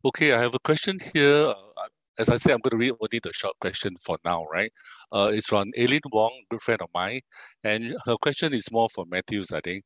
Okay, 0.06 0.34
I 0.34 0.38
have 0.38 0.54
a 0.54 0.60
question 0.60 1.00
here. 1.14 1.48
Uh, 1.48 1.88
as 2.20 2.30
I 2.30 2.38
said, 2.38 2.54
I'm 2.54 2.60
going 2.60 2.72
to 2.72 2.78
read 2.78 2.94
only 3.00 3.20
the 3.20 3.34
short 3.34 3.56
question 3.60 3.96
for 4.06 4.18
now, 4.24 4.46
right? 4.52 4.72
Uh, 5.12 5.32
it's 5.34 5.48
from 5.48 5.72
Aileen 5.78 6.02
Wong, 6.12 6.44
good 6.50 6.62
friend 6.62 6.82
of 6.82 6.90
mine. 6.94 7.22
And 7.64 7.96
her 8.06 8.18
question 8.18 8.54
is 8.54 8.72
more 8.72 8.90
for 8.90 9.06
Mathews, 9.06 9.52
I 9.52 9.62
think. 9.62 9.84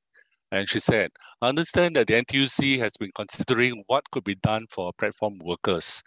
And 0.51 0.67
she 0.69 0.79
said, 0.79 1.11
I 1.41 1.49
understand 1.49 1.95
that 1.95 2.07
the 2.07 2.13
NTUC 2.13 2.79
has 2.79 2.93
been 2.97 3.11
considering 3.13 3.83
what 3.87 4.09
could 4.11 4.23
be 4.23 4.35
done 4.35 4.65
for 4.69 4.93
platform 4.97 5.39
workers. 5.43 6.01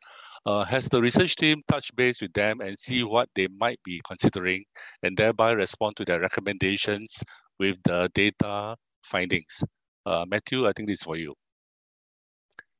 Uh, 0.46 0.64
has 0.64 0.88
the 0.88 1.02
research 1.02 1.36
team 1.36 1.60
touched 1.68 1.94
base 1.94 2.22
with 2.22 2.32
them 2.32 2.60
and 2.60 2.78
see 2.78 3.04
what 3.04 3.28
they 3.34 3.46
might 3.58 3.78
be 3.84 4.00
considering 4.06 4.64
and 5.02 5.16
thereby 5.16 5.52
respond 5.52 5.94
to 5.96 6.04
their 6.04 6.20
recommendations 6.20 7.22
with 7.58 7.76
the 7.84 8.10
data 8.14 8.74
findings? 9.04 9.62
Uh, 10.06 10.24
Mathew, 10.26 10.66
I 10.66 10.72
think 10.74 10.88
this 10.88 11.00
is 11.00 11.04
for 11.04 11.16
you. 11.16 11.34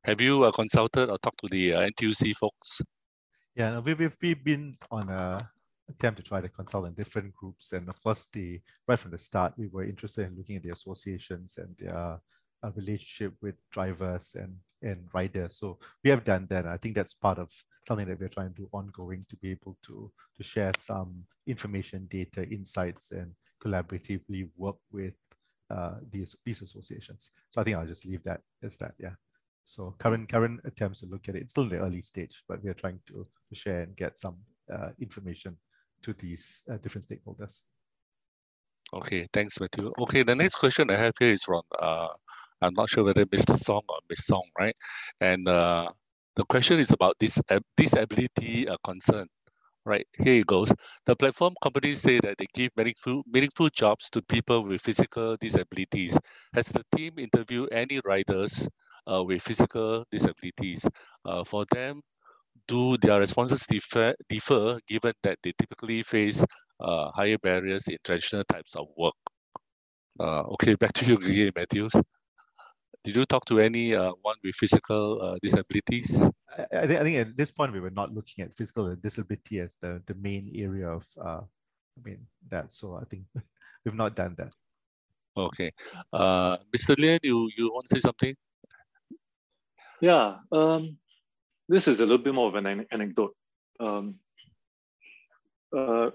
Have 0.04 0.22
you 0.22 0.44
uh, 0.44 0.52
consulted 0.52 1.11
or 1.11 1.18
talked 1.18 1.40
to 1.40 1.48
the 1.50 1.74
uh, 1.74 1.90
NTUC 1.90 2.34
folks? 2.36 2.80
Yeah, 3.54 3.80
we, 3.80 3.92
we've, 3.92 4.16
we've 4.22 4.42
been 4.42 4.74
on 4.90 5.11
a 5.11 5.38
attempt 5.91 6.18
to 6.18 6.22
try 6.22 6.41
to 6.41 6.49
consult 6.49 6.86
in 6.86 6.95
different 6.95 7.34
groups. 7.34 7.72
And 7.72 7.88
of 7.88 8.03
course, 8.03 8.28
the 8.32 8.61
right 8.88 8.99
from 8.99 9.11
the 9.11 9.18
start, 9.18 9.55
we 9.57 9.68
were 9.68 9.84
interested 9.84 10.26
in 10.26 10.36
looking 10.36 10.57
at 10.57 10.62
the 10.62 10.72
associations 10.72 11.59
and 11.59 11.76
their 11.78 12.20
uh, 12.62 12.70
relationship 12.76 13.34
with 13.41 13.57
drivers 13.70 14.36
and, 14.36 14.55
and 14.82 15.09
riders. 15.12 15.57
So 15.57 15.78
we 16.05 16.11
have 16.11 16.24
done 16.24 16.47
that. 16.51 16.66
I 16.66 16.76
think 16.76 16.95
that's 16.95 17.14
part 17.14 17.38
of 17.38 17.51
something 17.86 18.07
that 18.09 18.20
we're 18.20 18.28
trying 18.28 18.55
to 18.55 18.62
do 18.62 18.68
ongoing 18.72 19.24
to 19.30 19.36
be 19.36 19.51
able 19.51 19.76
to, 19.86 20.11
to 20.36 20.43
share 20.43 20.72
some 20.78 21.24
information, 21.47 22.07
data, 22.11 22.47
insights, 22.49 23.12
and 23.12 23.32
collaboratively 23.62 24.49
work 24.57 24.76
with 24.93 25.14
uh, 25.70 25.97
these, 26.11 26.36
these 26.45 26.62
associations. 26.62 27.30
So 27.51 27.61
I 27.61 27.64
think 27.64 27.76
I'll 27.76 27.86
just 27.86 28.07
leave 28.07 28.22
that 28.24 28.41
as 28.62 28.76
that, 28.78 28.95
yeah. 28.99 29.14
So 29.64 29.95
current 29.99 30.28
current 30.28 30.61
attempts 30.64 31.01
to 31.01 31.07
look 31.07 31.28
at 31.28 31.36
it, 31.36 31.43
it's 31.43 31.53
still 31.53 31.64
in 31.64 31.68
the 31.68 31.78
early 31.78 32.03
stage, 32.03 32.43
but 32.49 32.62
we 32.62 32.70
are 32.70 32.74
trying 32.74 32.99
to, 33.07 33.26
to 33.49 33.55
share 33.55 33.82
and 33.82 33.95
get 33.97 34.18
some 34.18 34.38
uh, 34.72 34.88
information 35.01 35.57
to 36.03 36.12
these 36.14 36.64
uh, 36.70 36.76
different 36.78 37.07
stakeholders. 37.07 37.62
Okay, 38.92 39.26
thanks, 39.32 39.61
Mathew. 39.61 39.92
Okay, 40.01 40.22
the 40.22 40.34
next 40.34 40.57
question 40.57 40.90
I 40.90 40.96
have 40.96 41.12
here 41.18 41.32
is 41.32 41.44
from, 41.44 41.62
uh, 41.78 42.09
I'm 42.61 42.74
not 42.74 42.90
sure 42.90 43.05
whether 43.05 43.24
Mr. 43.26 43.57
Song 43.57 43.82
or 43.88 43.98
Miss 44.09 44.26
Song, 44.26 44.42
right? 44.59 44.74
And 45.20 45.46
uh, 45.48 45.88
the 46.34 46.44
question 46.44 46.80
is 46.80 46.90
about 46.90 47.14
this 47.20 47.40
disability 47.76 48.68
uh, 48.68 48.76
concern, 48.82 49.28
right? 49.86 50.07
Here 50.18 50.40
it 50.40 50.46
goes. 50.46 50.72
The 51.07 51.14
platform 51.14 51.55
companies 51.62 52.01
say 52.01 52.18
that 52.18 52.36
they 52.38 52.46
give 52.53 52.72
meaningful, 52.76 53.22
meaningful 53.30 53.68
jobs 53.68 54.11
to 54.11 54.22
people 54.22 54.64
with 54.64 54.82
physical 54.82 55.36
disabilities. 55.40 56.18
Has 56.53 56.66
the 56.66 56.82
team 56.96 57.12
interviewed 57.18 57.72
any 57.72 58.01
riders 58.05 58.68
uh, 59.11 59.22
with 59.22 59.42
physical 59.42 60.05
disabilities. 60.11 60.86
Uh, 61.24 61.44
for 61.44 61.64
them, 61.72 62.01
do 62.70 62.96
their 62.98 63.18
responses 63.18 63.66
differ, 63.66 64.14
differ 64.28 64.78
given 64.86 65.12
that 65.24 65.38
they 65.42 65.52
typically 65.58 66.04
face 66.04 66.44
uh, 66.78 67.10
higher 67.10 67.38
barriers 67.38 67.88
in 67.88 67.98
traditional 68.04 68.44
types 68.44 68.76
of 68.76 68.86
work? 68.96 69.14
Uh, 70.18 70.42
okay, 70.54 70.74
back 70.80 70.92
to 70.92 71.04
you 71.04 71.16
again, 71.16 71.50
Mathews. 71.54 71.92
Did 73.02 73.16
you 73.16 73.24
talk 73.24 73.44
to 73.46 73.58
any 73.58 73.94
uh, 73.94 74.12
one 74.22 74.36
with 74.44 74.54
physical 74.54 75.20
uh, 75.20 75.36
disabilities? 75.42 76.22
I, 76.56 76.66
I, 76.72 76.86
think, 76.86 77.00
I 77.00 77.02
think 77.02 77.16
at 77.16 77.36
this 77.36 77.50
point 77.50 77.72
we 77.72 77.80
were 77.80 77.90
not 77.90 78.14
looking 78.14 78.44
at 78.44 78.54
physical 78.56 78.94
disability 78.94 79.58
as 79.58 79.74
the, 79.80 80.02
the 80.06 80.14
main 80.14 80.52
area 80.54 80.88
of 80.88 81.06
uh, 81.20 81.40
I 81.40 82.00
mean 82.04 82.26
that. 82.50 82.72
So 82.72 82.94
I 82.94 83.04
think 83.04 83.24
we've 83.84 83.94
not 83.94 84.14
done 84.14 84.36
that. 84.38 84.52
Okay, 85.36 85.72
uh, 86.12 86.58
Mr. 86.76 86.96
Lien, 86.98 87.18
you 87.22 87.50
you 87.56 87.72
want 87.72 87.86
to 87.88 87.96
say 87.96 88.00
something? 88.00 88.34
Yeah, 90.00 90.36
um, 90.52 90.99
this 91.70 91.86
is 91.86 92.00
a 92.00 92.02
little 92.02 92.18
bit 92.18 92.34
more 92.34 92.48
of 92.48 92.56
an 92.56 92.86
anecdote. 92.90 93.34
Um, 93.78 94.16
uh, 95.76 96.10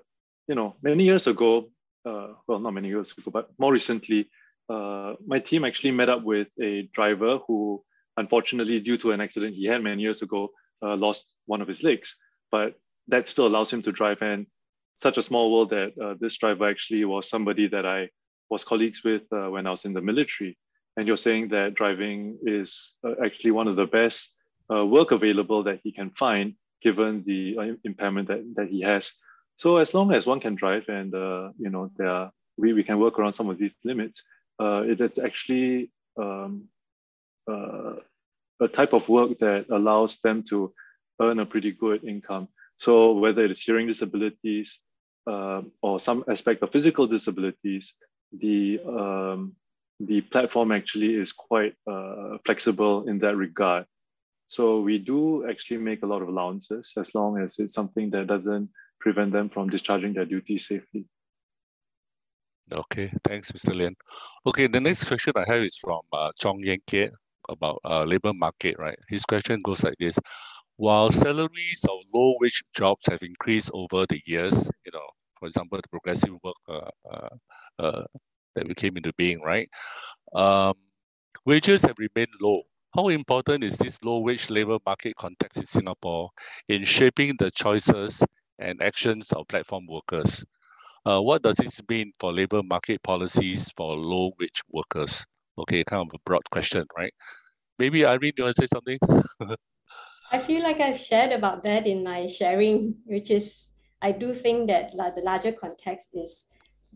you 0.48 0.56
know, 0.56 0.76
many 0.82 1.06
years 1.06 1.28
ago, 1.28 1.70
uh, 2.06 2.28
well, 2.46 2.60
not 2.60 2.74
many 2.74 2.90
years 2.90 3.14
ago, 3.18 3.32
but 3.32 3.50
more 3.58 3.72
recently, 3.72 4.30
uh, 4.70 5.14
my 5.26 5.40
team 5.40 5.64
actually 5.64 5.92
met 5.92 6.10
up 6.10 6.24
with 6.24 6.50
a 6.62 6.90
driver 6.94 7.40
who, 7.48 7.84
unfortunately, 8.18 8.80
due 8.82 8.98
to 8.98 9.12
an 9.12 9.22
accident 9.22 9.56
he 9.56 9.66
had 9.66 9.82
many 9.82 10.02
years 10.02 10.22
ago, 10.22 10.50
uh, 10.84 10.96
lost 10.96 11.24
one 11.46 11.62
of 11.62 11.68
his 11.68 11.84
legs. 11.84 12.18
But 12.52 12.76
that 13.08 13.30
still 13.30 13.48
allows 13.48 13.72
him 13.72 13.82
to 13.84 13.94
drive. 13.94 14.22
And 14.22 14.48
such 14.94 15.18
a 15.18 15.24
small 15.24 15.54
world 15.54 15.70
that 15.70 15.94
uh, 15.98 16.16
this 16.20 16.38
driver 16.38 16.70
actually 16.70 17.06
was 17.06 17.30
somebody 17.30 17.68
that 17.70 17.86
I 17.86 18.10
was 18.50 18.64
colleagues 18.64 19.04
with 19.04 19.24
uh, 19.32 19.50
when 19.50 19.68
I 19.68 19.72
was 19.72 19.86
in 19.86 19.94
the 19.94 20.02
military 20.02 20.58
and 20.98 21.08
you're 21.08 21.18
saying 21.18 21.50
that 21.50 21.74
driving 21.74 22.38
is 22.44 22.96
actually 23.24 23.52
one 23.52 23.68
of 23.68 23.76
the 23.76 23.86
best 23.86 24.34
uh, 24.72 24.86
work 24.86 25.12
available 25.12 25.64
that 25.64 25.80
he 25.84 25.92
can 25.92 26.10
find 26.12 26.56
given 26.82 27.24
the 27.26 27.58
uh, 27.58 27.76
impairment 27.84 28.28
that, 28.28 28.44
that 28.56 28.68
he 28.70 28.82
has. 28.82 29.12
So 29.58 29.78
as 29.78 29.94
long 29.94 30.14
as 30.14 30.26
one 30.26 30.40
can 30.40 30.56
drive 30.56 30.88
and 30.90 31.14
uh, 31.14 31.50
you 31.58 31.70
know 31.70 31.92
there 31.98 32.10
are, 32.10 32.32
we, 32.58 32.74
we 32.74 32.84
can 32.84 33.00
work 33.00 33.20
around 33.20 33.34
some 33.34 33.50
of 33.50 33.58
these 33.58 33.78
limits, 33.86 34.24
uh, 34.60 34.84
it 34.86 35.02
is 35.02 35.18
actually 35.18 35.92
um, 36.18 36.66
uh, 37.50 37.96
a 38.62 38.68
type 38.68 38.94
of 38.94 39.08
work 39.10 39.40
that 39.40 39.66
allows 39.70 40.20
them 40.20 40.44
to 40.50 40.74
earn 41.22 41.40
a 41.40 41.46
pretty 41.46 41.72
good 41.72 42.04
income. 42.04 42.48
So 42.78 43.14
whether 43.14 43.44
it 43.44 43.52
is 43.52 43.62
hearing 43.62 43.88
disabilities 43.88 44.80
uh, 45.28 45.62
or 45.82 46.00
some 46.00 46.24
aspect 46.28 46.62
of 46.62 46.72
physical 46.72 47.08
disabilities, 47.08 47.94
the 48.32 48.80
um, 48.86 49.56
the 50.00 50.22
platform 50.22 50.72
actually 50.74 51.16
is 51.16 51.32
quite 51.32 51.74
uh, 51.90 52.38
flexible 52.46 53.08
in 53.08 53.20
that 53.20 53.38
regard. 53.38 53.86
So 54.48 54.82
we 54.82 55.00
do 55.00 55.48
actually 55.50 55.78
make 55.78 56.04
a 56.04 56.06
lot 56.06 56.22
of 56.22 56.28
allowances 56.28 56.94
as 56.98 57.16
long 57.16 57.40
as 57.40 57.60
it's 57.60 57.74
something 57.74 58.10
that 58.12 58.28
doesn't 58.28 58.70
prevent 59.00 59.32
them 59.32 59.50
from 59.50 59.70
discharging 59.70 60.14
their 60.14 60.26
duties 60.26 60.68
safely. 60.68 61.06
Okay, 62.72 63.12
thanks, 63.24 63.52
Mr. 63.52 63.76
Lien. 63.76 63.96
Okay, 64.46 64.68
the 64.68 64.80
next 64.80 65.04
question 65.04 65.34
I 65.36 65.46
have 65.48 65.62
is 65.62 65.78
from 65.78 66.02
uh, 66.12 66.32
Chong 66.40 66.60
Yen 66.64 66.80
Kiet 66.88 67.12
about 67.48 67.80
uh, 67.86 68.04
labor 68.04 68.34
market, 68.34 68.76
right? 68.80 68.98
His 69.08 69.24
question 69.24 69.62
goes 69.62 69.84
like 69.84 69.98
this. 70.00 70.18
While 70.78 71.12
salaries 71.12 71.86
of 71.88 72.00
low-wage 72.14 72.64
jobs 72.74 73.06
have 73.08 73.22
increased 73.22 73.70
over 73.74 74.06
the 74.08 74.20
years, 74.26 74.70
you 74.86 74.92
know, 74.94 75.08
for 75.40 75.48
example, 75.48 75.80
the 75.82 75.88
progressive 75.88 76.34
work 76.44 76.56
uh, 76.68 76.90
uh, 77.10 77.30
uh 77.80 78.04
that 78.56 78.68
we 78.68 78.74
came 78.74 78.98
into 78.98 79.14
being, 79.18 79.42
right? 79.42 79.70
Um, 80.34 80.74
wages 81.46 81.84
have 81.84 81.96
remained 81.98 82.34
low. 82.42 82.64
How 82.96 83.10
important 83.10 83.66
is 83.66 83.76
this 83.76 84.02
low-wage 84.06 84.50
labor 84.50 84.78
market 84.86 85.18
context 85.18 85.58
in 85.58 85.66
Singapore 85.66 86.30
in 86.70 86.86
shaping 86.86 87.36
the 87.38 87.52
choices 87.52 88.24
and 88.58 88.82
actions 88.82 89.34
of 89.34 89.50
platform 89.50 89.86
workers? 89.86 90.46
Uh, 91.06 91.22
what 91.22 91.42
does 91.44 91.58
this 91.58 91.82
mean 91.90 92.14
for 92.22 92.32
labor 92.32 92.64
market 92.64 93.04
policies 93.04 93.70
for 93.76 93.98
low 93.98 94.32
wage 94.40 94.62
workers? 94.72 95.26
Okay, 95.58 95.84
kind 95.84 96.08
of 96.08 96.16
a 96.16 96.20
broad 96.26 96.50
question, 96.50 96.86
right? 96.98 97.14
Maybe 97.78 98.06
Irene, 98.06 98.32
you 98.38 98.46
want 98.46 98.56
to 98.56 98.62
say 98.62 98.68
something? 98.74 98.98
I 100.32 100.40
feel 100.40 100.64
like 100.64 100.80
I've 100.80 100.98
shared 100.98 101.34
about 101.34 101.64
that 101.64 101.86
in 101.86 102.02
my 102.02 102.28
sharing, 102.28 102.96
which 103.04 103.30
is 103.30 103.72
I 104.02 104.14
do 104.14 104.34
think 104.34 104.70
that 104.70 104.92
the 104.92 105.22
larger 105.22 105.52
context 105.52 106.16
is 106.16 106.48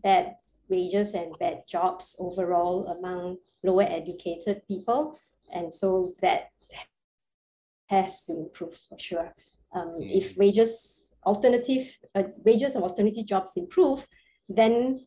bad 0.02 0.34
wages 0.70 1.12
and 1.12 1.38
bad 1.38 1.60
jobs 1.68 2.16
overall 2.18 2.86
among 2.86 3.36
lower 3.62 3.82
educated 3.82 4.62
people. 4.66 5.18
And 5.52 5.72
so 5.72 6.14
that 6.22 6.50
has 7.88 8.24
to 8.26 8.32
improve 8.34 8.76
for 8.88 8.98
sure. 8.98 9.32
Um, 9.74 9.88
mm. 9.88 10.16
If 10.16 10.36
wages 10.36 11.14
alternative 11.24 11.98
uh, 12.14 12.22
wages 12.44 12.76
of 12.76 12.82
alternative 12.82 13.26
jobs 13.26 13.56
improve, 13.56 14.06
then 14.48 15.06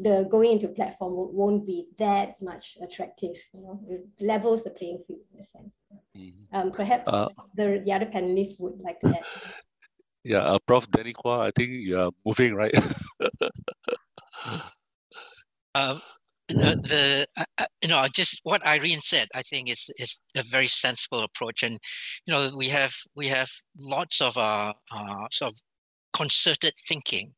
the 0.00 0.26
going 0.30 0.52
into 0.52 0.68
platform 0.68 1.12
won't 1.34 1.66
be 1.66 1.86
that 1.98 2.40
much 2.40 2.78
attractive. 2.82 3.36
You 3.52 3.62
know, 3.62 3.80
it 3.88 4.06
levels 4.20 4.64
the 4.64 4.70
playing 4.70 5.02
field 5.06 5.20
in 5.34 5.40
a 5.40 5.44
sense. 5.44 5.84
Mm-hmm. 6.16 6.56
Um, 6.56 6.72
perhaps 6.72 7.12
uh, 7.12 7.28
the, 7.54 7.82
the 7.84 7.92
other 7.92 8.06
panelists 8.06 8.60
would 8.60 8.80
like 8.80 9.00
to 9.00 9.08
add. 9.08 9.24
Yeah, 10.24 10.38
uh, 10.38 10.58
Prof. 10.66 10.90
Danny 10.90 11.12
Quah, 11.12 11.40
I 11.40 11.50
think 11.50 11.72
you 11.72 11.98
are 11.98 12.10
moving 12.24 12.54
right. 12.54 12.74
um, 15.74 16.00
the 16.48 17.26
uh, 17.36 17.44
uh, 17.58 17.66
you 17.82 17.88
know 17.88 18.06
just 18.12 18.40
what 18.42 18.66
Irene 18.66 19.00
said, 19.00 19.28
I 19.34 19.42
think 19.42 19.70
is 19.70 19.90
is 19.98 20.20
a 20.36 20.42
very 20.50 20.68
sensible 20.68 21.20
approach, 21.20 21.62
and 21.62 21.78
you 22.26 22.34
know 22.34 22.50
we 22.56 22.68
have 22.68 22.94
we 23.14 23.28
have 23.28 23.50
lots 23.78 24.20
of 24.20 24.36
uh, 24.36 24.72
uh, 24.90 25.26
sort 25.30 25.52
of 25.52 25.58
concerted 26.12 26.74
thinking 26.88 27.32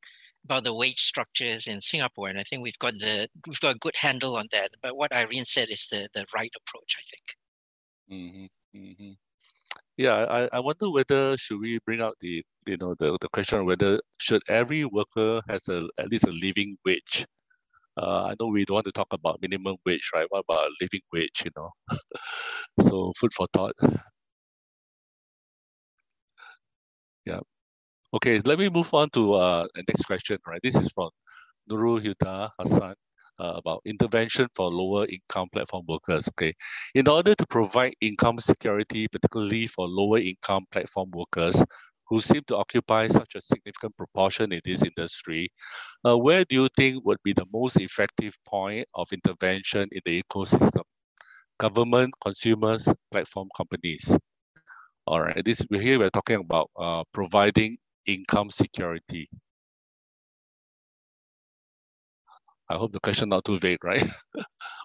about 0.44 0.64
the 0.64 0.74
wage 0.74 1.00
structures 1.00 1.66
in 1.66 1.80
Singapore, 1.80 2.28
and 2.28 2.38
I 2.38 2.42
think 2.44 2.62
we've 2.62 2.78
got 2.78 2.94
the 2.94 3.28
we've 3.46 3.60
got 3.60 3.76
a 3.76 3.78
good 3.78 3.96
handle 3.96 4.36
on 4.36 4.48
that. 4.52 4.70
But 4.82 4.96
what 4.96 5.12
Irene 5.12 5.44
said 5.44 5.68
is 5.70 5.86
the 5.90 6.08
the 6.14 6.24
right 6.34 6.52
approach, 6.56 6.96
I 6.98 7.02
think. 7.10 7.26
Mm-hmm, 8.10 8.78
mm-hmm. 8.78 9.12
Yeah, 9.96 10.26
I, 10.28 10.48
I 10.56 10.60
wonder 10.60 10.90
whether 10.90 11.36
should 11.36 11.60
we 11.60 11.78
bring 11.86 12.00
out 12.00 12.16
the 12.20 12.42
you 12.66 12.76
know 12.78 12.94
the, 12.98 13.16
the 13.20 13.28
question 13.28 13.64
whether 13.64 14.00
should 14.18 14.42
every 14.48 14.84
worker 14.84 15.40
has 15.48 15.68
a 15.68 15.88
at 15.98 16.08
least 16.10 16.24
a 16.24 16.32
living 16.32 16.76
wage 16.84 17.26
uh, 17.96 18.24
I 18.24 18.34
know 18.40 18.48
we 18.48 18.64
don't 18.64 18.74
want 18.76 18.86
to 18.86 18.92
talk 18.92 19.08
about 19.12 19.40
minimum 19.42 19.76
wage, 19.86 20.10
right? 20.14 20.26
What 20.28 20.44
about 20.48 20.70
living 20.80 21.02
wage, 21.12 21.42
you 21.44 21.50
know? 21.56 21.70
so 22.80 23.12
food 23.18 23.32
for 23.34 23.46
thought. 23.52 23.74
Yeah. 27.24 27.40
Okay, 28.14 28.40
let 28.44 28.58
me 28.58 28.68
move 28.68 28.92
on 28.94 29.10
to 29.10 29.34
uh, 29.34 29.66
the 29.74 29.84
next 29.88 30.04
question, 30.04 30.38
right? 30.46 30.60
This 30.62 30.76
is 30.76 30.90
from 30.92 31.10
Nurul 31.70 32.00
Huda 32.04 32.50
Hassan 32.58 32.94
uh, 33.40 33.54
about 33.56 33.80
intervention 33.84 34.48
for 34.54 34.70
lower 34.70 35.06
income 35.06 35.48
platform 35.52 35.84
workers. 35.88 36.28
Okay, 36.28 36.54
in 36.94 37.08
order 37.08 37.34
to 37.34 37.46
provide 37.46 37.94
income 38.00 38.38
security, 38.38 39.08
particularly 39.08 39.66
for 39.66 39.86
lower 39.88 40.18
income 40.18 40.64
platform 40.70 41.10
workers, 41.12 41.62
who 42.08 42.20
seem 42.20 42.42
to 42.46 42.56
occupy 42.56 43.08
such 43.08 43.34
a 43.34 43.40
significant 43.40 43.96
proportion 43.96 44.52
in 44.52 44.60
this 44.64 44.82
industry, 44.82 45.50
uh, 46.06 46.16
where 46.16 46.44
do 46.44 46.56
you 46.56 46.68
think 46.76 47.04
would 47.04 47.18
be 47.24 47.32
the 47.32 47.46
most 47.52 47.76
effective 47.78 48.36
point 48.46 48.86
of 48.94 49.12
intervention 49.12 49.88
in 49.92 50.00
the 50.04 50.22
ecosystem? 50.22 50.82
Government, 51.58 52.12
consumers, 52.22 52.88
platform 53.10 53.48
companies. 53.56 54.16
All 55.06 55.20
right, 55.20 55.44
this 55.44 55.64
here 55.70 55.98
we're 55.98 56.10
talking 56.10 56.40
about 56.40 56.70
uh, 56.78 57.04
providing 57.12 57.76
income 58.06 58.50
security. 58.50 59.28
I 62.68 62.76
hope 62.76 62.92
the 62.92 63.00
question 63.00 63.28
not 63.28 63.44
too 63.44 63.58
vague, 63.58 63.84
right? 63.84 64.08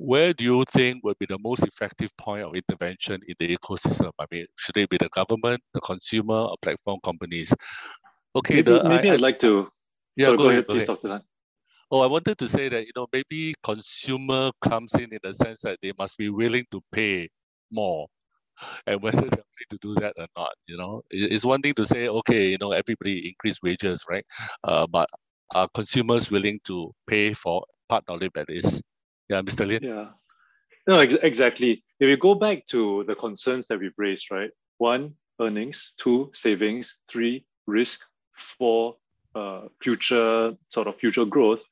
where 0.00 0.32
do 0.32 0.42
you 0.42 0.64
think 0.64 1.04
would 1.04 1.18
be 1.18 1.26
the 1.26 1.38
most 1.38 1.62
effective 1.62 2.10
point 2.16 2.42
of 2.42 2.54
intervention 2.54 3.20
in 3.28 3.34
the 3.38 3.54
ecosystem? 3.54 4.10
I 4.18 4.24
mean, 4.30 4.46
should 4.56 4.78
it 4.78 4.88
be 4.88 4.96
the 4.96 5.10
government, 5.10 5.60
the 5.74 5.80
consumer, 5.80 6.34
or 6.34 6.56
platform 6.62 7.00
companies? 7.04 7.52
Okay, 8.34 8.56
maybe, 8.56 8.72
the, 8.72 8.84
maybe 8.88 9.08
I, 9.10 9.12
would 9.12 9.20
like 9.20 9.38
to. 9.40 9.68
Yeah, 10.16 10.26
Sorry, 10.26 10.38
go, 10.38 10.44
go 10.44 10.50
ahead, 10.50 10.68
please, 10.68 10.86
Dr. 10.86 11.08
Tan. 11.08 11.20
Oh, 11.90 12.00
I 12.00 12.06
wanted 12.06 12.38
to 12.38 12.48
say 12.48 12.70
that 12.70 12.86
you 12.86 12.92
know 12.96 13.08
maybe 13.12 13.54
consumer 13.62 14.52
comes 14.62 14.94
in 14.94 15.12
in 15.12 15.18
the 15.22 15.34
sense 15.34 15.60
that 15.62 15.78
they 15.82 15.92
must 15.98 16.16
be 16.16 16.30
willing 16.30 16.64
to 16.70 16.80
pay 16.92 17.28
more, 17.70 18.06
and 18.86 19.02
whether 19.02 19.20
they're 19.20 19.28
willing 19.28 19.70
to 19.70 19.78
do 19.82 19.94
that 19.96 20.14
or 20.16 20.26
not. 20.34 20.52
You 20.66 20.78
know, 20.78 21.02
it's 21.10 21.44
one 21.44 21.60
thing 21.60 21.74
to 21.74 21.84
say 21.84 22.08
okay, 22.08 22.48
you 22.48 22.58
know, 22.58 22.72
everybody 22.72 23.28
increase 23.28 23.58
wages, 23.62 24.04
right? 24.08 24.24
Uh, 24.64 24.86
but 24.86 25.10
are 25.54 25.68
consumers 25.74 26.30
willing 26.30 26.58
to 26.64 26.90
pay 27.06 27.34
for 27.34 27.64
part 27.88 28.04
of 28.08 28.22
it 28.22 28.32
that 28.34 28.48
is 28.48 28.80
yeah, 29.30 29.42
Mr. 29.42 29.66
Lien. 29.66 29.82
Yeah. 29.82 30.08
No, 30.88 30.98
ex 30.98 31.14
exactly. 31.22 31.84
If 32.00 32.08
you 32.08 32.16
go 32.16 32.34
back 32.34 32.66
to 32.68 33.04
the 33.04 33.14
concerns 33.14 33.68
that 33.68 33.78
we've 33.78 33.96
raised, 33.96 34.30
right? 34.30 34.50
One, 34.78 35.14
earnings. 35.40 35.92
Two, 35.96 36.30
savings. 36.34 36.94
Three, 37.08 37.46
risk. 37.66 38.00
Four, 38.34 38.96
uh, 39.34 39.68
future 39.80 40.54
sort 40.70 40.88
of 40.88 40.96
future 40.96 41.24
growth. 41.24 41.62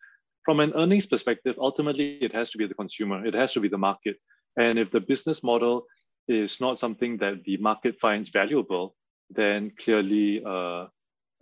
From 0.45 0.61
an 0.61 0.73
earnings 0.77 1.07
perspective, 1.07 1.57
ultimately 1.59 2.19
it 2.21 2.33
has 2.35 2.51
to 2.53 2.59
be 2.59 2.67
the 2.67 2.75
consumer. 2.75 3.27
It 3.27 3.35
has 3.35 3.53
to 3.55 3.61
be 3.61 3.69
the 3.69 3.79
market. 3.79 4.17
And 4.57 4.79
if 4.79 4.91
the 4.91 5.01
business 5.01 5.43
model 5.43 5.87
is 6.29 6.61
not 6.61 6.79
something 6.79 7.17
that 7.19 7.45
the 7.45 7.57
market 7.57 7.99
finds 7.99 8.29
valuable, 8.29 8.95
then 9.31 9.73
clearly, 9.79 10.43
uh, 10.45 10.87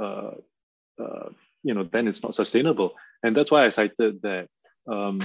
uh, 0.01 0.31
uh, 0.99 1.29
you 1.63 1.75
know, 1.75 1.85
then 1.85 2.09
it's 2.09 2.23
not 2.23 2.35
sustainable. 2.35 2.95
And 3.23 3.37
that's 3.37 3.51
why 3.51 3.65
I 3.65 3.71
cited 3.71 4.23
that 4.23 4.49
um, 4.91 5.21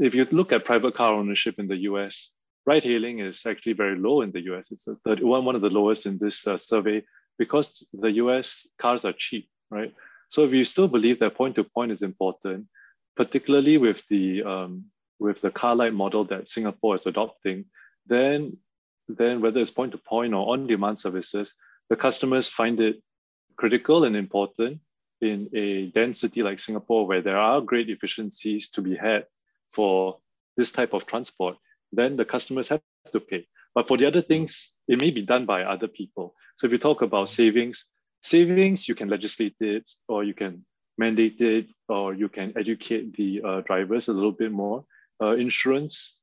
if 0.00 0.14
you 0.14 0.26
look 0.30 0.52
at 0.52 0.64
private 0.64 0.94
car 0.94 1.12
ownership 1.12 1.58
in 1.58 1.68
the 1.68 1.76
US, 1.90 2.30
ride 2.66 2.84
hailing 2.84 3.20
is 3.20 3.44
actually 3.44 3.74
very 3.74 3.98
low 3.98 4.22
in 4.22 4.32
the 4.32 4.40
US. 4.52 4.72
It's 4.72 4.88
31, 5.04 5.44
one 5.44 5.54
of 5.54 5.60
the 5.60 5.68
lowest 5.68 6.06
in 6.06 6.18
this 6.18 6.46
uh, 6.46 6.56
survey 6.56 7.04
because 7.38 7.86
the 7.92 8.12
US 8.12 8.66
cars 8.78 9.04
are 9.04 9.12
cheap, 9.12 9.48
right? 9.70 9.94
So 10.30 10.44
if 10.44 10.52
you 10.54 10.64
still 10.64 10.88
believe 10.88 11.18
that 11.20 11.34
point 11.34 11.56
to 11.56 11.64
point 11.64 11.92
is 11.92 12.02
important, 12.02 12.66
particularly 13.14 13.76
with 13.76 14.02
the 14.08 14.42
um, 14.42 14.86
with 15.18 15.42
the 15.42 15.50
car 15.50 15.76
light 15.76 15.92
model 15.92 16.24
that 16.26 16.48
Singapore 16.48 16.96
is 16.96 17.06
adopting, 17.06 17.66
then 18.06 18.56
then 19.08 19.42
whether 19.42 19.60
it's 19.60 19.70
point 19.70 19.92
to 19.92 19.98
point 19.98 20.32
or 20.32 20.52
on 20.52 20.66
demand 20.66 20.98
services, 20.98 21.54
the 21.90 21.96
customers 21.96 22.48
find 22.48 22.80
it 22.80 23.02
critical 23.56 24.04
and 24.04 24.16
important 24.16 24.80
in 25.20 25.50
a 25.52 25.86
density 25.88 26.42
like 26.42 26.58
Singapore 26.58 27.06
where 27.06 27.20
there 27.20 27.36
are 27.36 27.60
great 27.60 27.90
efficiencies 27.90 28.70
to 28.70 28.80
be 28.80 28.96
had 28.96 29.26
for 29.72 30.18
this 30.56 30.72
type 30.72 30.92
of 30.92 31.06
transport, 31.06 31.56
then 31.92 32.16
the 32.16 32.24
customers 32.24 32.68
have 32.68 32.82
to 33.12 33.20
pay. 33.20 33.46
But 33.74 33.88
for 33.88 33.96
the 33.96 34.06
other 34.06 34.22
things, 34.22 34.72
it 34.88 34.98
may 34.98 35.10
be 35.10 35.22
done 35.22 35.46
by 35.46 35.62
other 35.62 35.88
people. 35.88 36.34
So 36.56 36.66
if 36.66 36.72
you 36.72 36.78
talk 36.78 37.02
about 37.02 37.30
savings, 37.30 37.86
savings, 38.22 38.88
you 38.88 38.94
can 38.94 39.08
legislate 39.08 39.56
it 39.60 39.88
or 40.08 40.24
you 40.24 40.34
can 40.34 40.64
mandate 40.98 41.40
it 41.40 41.66
or 41.88 42.14
you 42.14 42.28
can 42.28 42.52
educate 42.56 43.16
the 43.16 43.42
uh, 43.42 43.60
drivers 43.62 44.08
a 44.08 44.12
little 44.12 44.32
bit 44.32 44.52
more. 44.52 44.84
Uh, 45.22 45.36
insurance, 45.36 46.20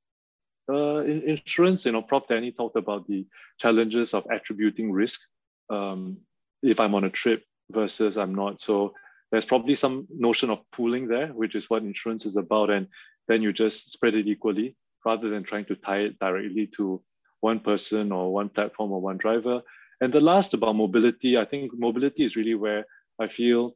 uh, 0.69 0.97
in, 0.97 1.21
insurance, 1.23 1.85
you 1.85 1.91
know, 1.91 2.01
Prof. 2.01 2.27
Danny 2.27 2.51
talked 2.51 2.75
about 2.75 3.07
the 3.07 3.25
challenges 3.59 4.13
of 4.13 4.25
attributing 4.29 4.91
risk 4.91 5.21
um, 5.69 6.17
if 6.61 6.79
I'm 6.79 6.95
on 6.95 7.03
a 7.03 7.09
trip 7.09 7.43
versus 7.71 8.17
I'm 8.17 8.35
not. 8.35 8.59
So 8.59 8.93
there's 9.31 9.45
probably 9.45 9.75
some 9.75 10.07
notion 10.09 10.49
of 10.49 10.59
pooling 10.71 11.07
there, 11.07 11.27
which 11.27 11.55
is 11.55 11.69
what 11.69 11.83
insurance 11.83 12.25
is 12.25 12.37
about. 12.37 12.69
And 12.69 12.87
then 13.27 13.41
you 13.41 13.53
just 13.53 13.91
spread 13.91 14.15
it 14.15 14.27
equally 14.27 14.75
rather 15.05 15.29
than 15.29 15.43
trying 15.43 15.65
to 15.65 15.75
tie 15.75 15.99
it 15.99 16.19
directly 16.19 16.69
to 16.77 17.01
one 17.41 17.59
person 17.59 18.11
or 18.11 18.33
one 18.33 18.49
platform 18.49 18.91
or 18.91 19.01
one 19.01 19.17
driver. 19.17 19.61
And 20.01 20.11
the 20.11 20.21
last 20.21 20.53
about 20.53 20.75
mobility, 20.75 21.37
I 21.37 21.45
think 21.45 21.71
mobility 21.73 22.23
is 22.23 22.35
really 22.35 22.55
where 22.55 22.85
I 23.19 23.27
feel, 23.27 23.73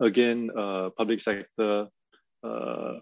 again, 0.00 0.50
uh, 0.56 0.90
public 0.90 1.20
sector 1.20 1.88
uh, 2.42 2.94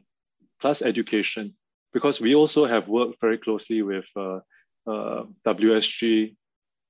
plus 0.61 0.83
education, 0.83 1.55
because 1.93 2.21
we 2.21 2.35
also 2.35 2.67
have 2.67 2.89
worked 2.89 3.21
very 3.21 3.39
closely 3.39 3.83
with 3.83 4.07
uh, 4.17 4.41
uh 4.87 5.25
WSG, 5.47 6.35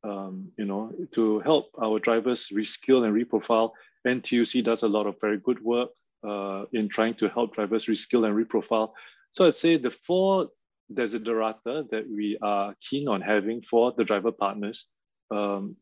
um, 0.04 0.52
you 0.58 0.64
know, 0.64 0.92
to 1.12 1.40
help 1.40 1.66
our 1.80 1.98
drivers 1.98 2.48
reskill 2.52 3.04
and 3.04 3.14
reprofile 3.14 3.70
NTUC 4.06 4.64
does 4.64 4.82
a 4.82 4.88
lot 4.88 5.06
of 5.06 5.20
very 5.20 5.38
good 5.38 5.62
work 5.62 5.90
uh, 6.26 6.64
in 6.72 6.88
trying 6.88 7.14
to 7.14 7.28
help 7.28 7.54
drivers 7.54 7.86
reskill 7.86 8.26
and 8.26 8.36
reprofile. 8.36 8.92
So 9.32 9.46
I'd 9.46 9.54
say 9.54 9.76
the 9.76 9.90
four 9.90 10.48
desiderata 10.92 11.88
that 11.90 12.04
we 12.08 12.38
are 12.42 12.74
keen 12.80 13.08
on 13.08 13.20
having 13.20 13.62
for 13.62 13.92
the 13.96 14.04
driver 14.04 14.32
partners, 14.32 14.86
um, 15.30 15.76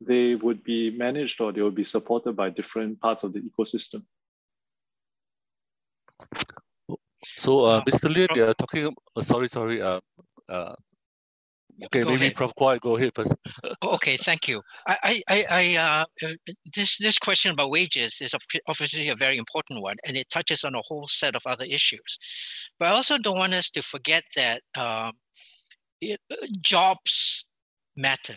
they 0.00 0.34
would 0.34 0.62
be 0.64 0.90
managed 0.90 1.40
or 1.40 1.52
they 1.52 1.62
would 1.62 1.74
be 1.74 1.84
supported 1.84 2.36
by 2.36 2.50
different 2.50 3.00
parts 3.00 3.24
of 3.24 3.32
the 3.32 3.40
ecosystem. 3.40 4.02
So, 7.36 7.64
uh, 7.64 7.82
Mr. 7.84 8.12
Lee, 8.14 8.42
are 8.42 8.54
talking. 8.54 8.94
Uh, 9.14 9.22
sorry, 9.22 9.48
sorry. 9.48 9.82
Uh, 9.82 10.00
uh, 10.48 10.74
okay, 11.84 12.02
go 12.02 12.10
maybe 12.10 12.26
ahead. 12.26 12.34
Prof. 12.34 12.54
Quah, 12.54 12.78
go 12.78 12.96
ahead 12.96 13.12
first. 13.14 13.34
Oh, 13.82 13.94
okay, 13.94 14.16
thank 14.16 14.48
you. 14.48 14.62
I, 14.86 15.22
I, 15.28 15.46
I, 15.50 15.76
uh, 15.76 16.26
uh, 16.26 16.52
this 16.74 16.96
this 16.98 17.18
question 17.18 17.52
about 17.52 17.70
wages 17.70 18.18
is 18.20 18.34
obviously 18.66 19.08
a 19.08 19.16
very 19.16 19.36
important 19.36 19.82
one, 19.82 19.96
and 20.06 20.16
it 20.16 20.30
touches 20.30 20.64
on 20.64 20.74
a 20.74 20.82
whole 20.82 21.06
set 21.08 21.34
of 21.34 21.42
other 21.46 21.64
issues. 21.64 22.18
But 22.78 22.88
I 22.88 22.92
also 22.92 23.18
don't 23.18 23.38
want 23.38 23.54
us 23.54 23.70
to 23.70 23.82
forget 23.82 24.24
that 24.34 24.62
um, 24.76 25.12
it, 26.00 26.20
jobs 26.60 27.44
matter 27.96 28.36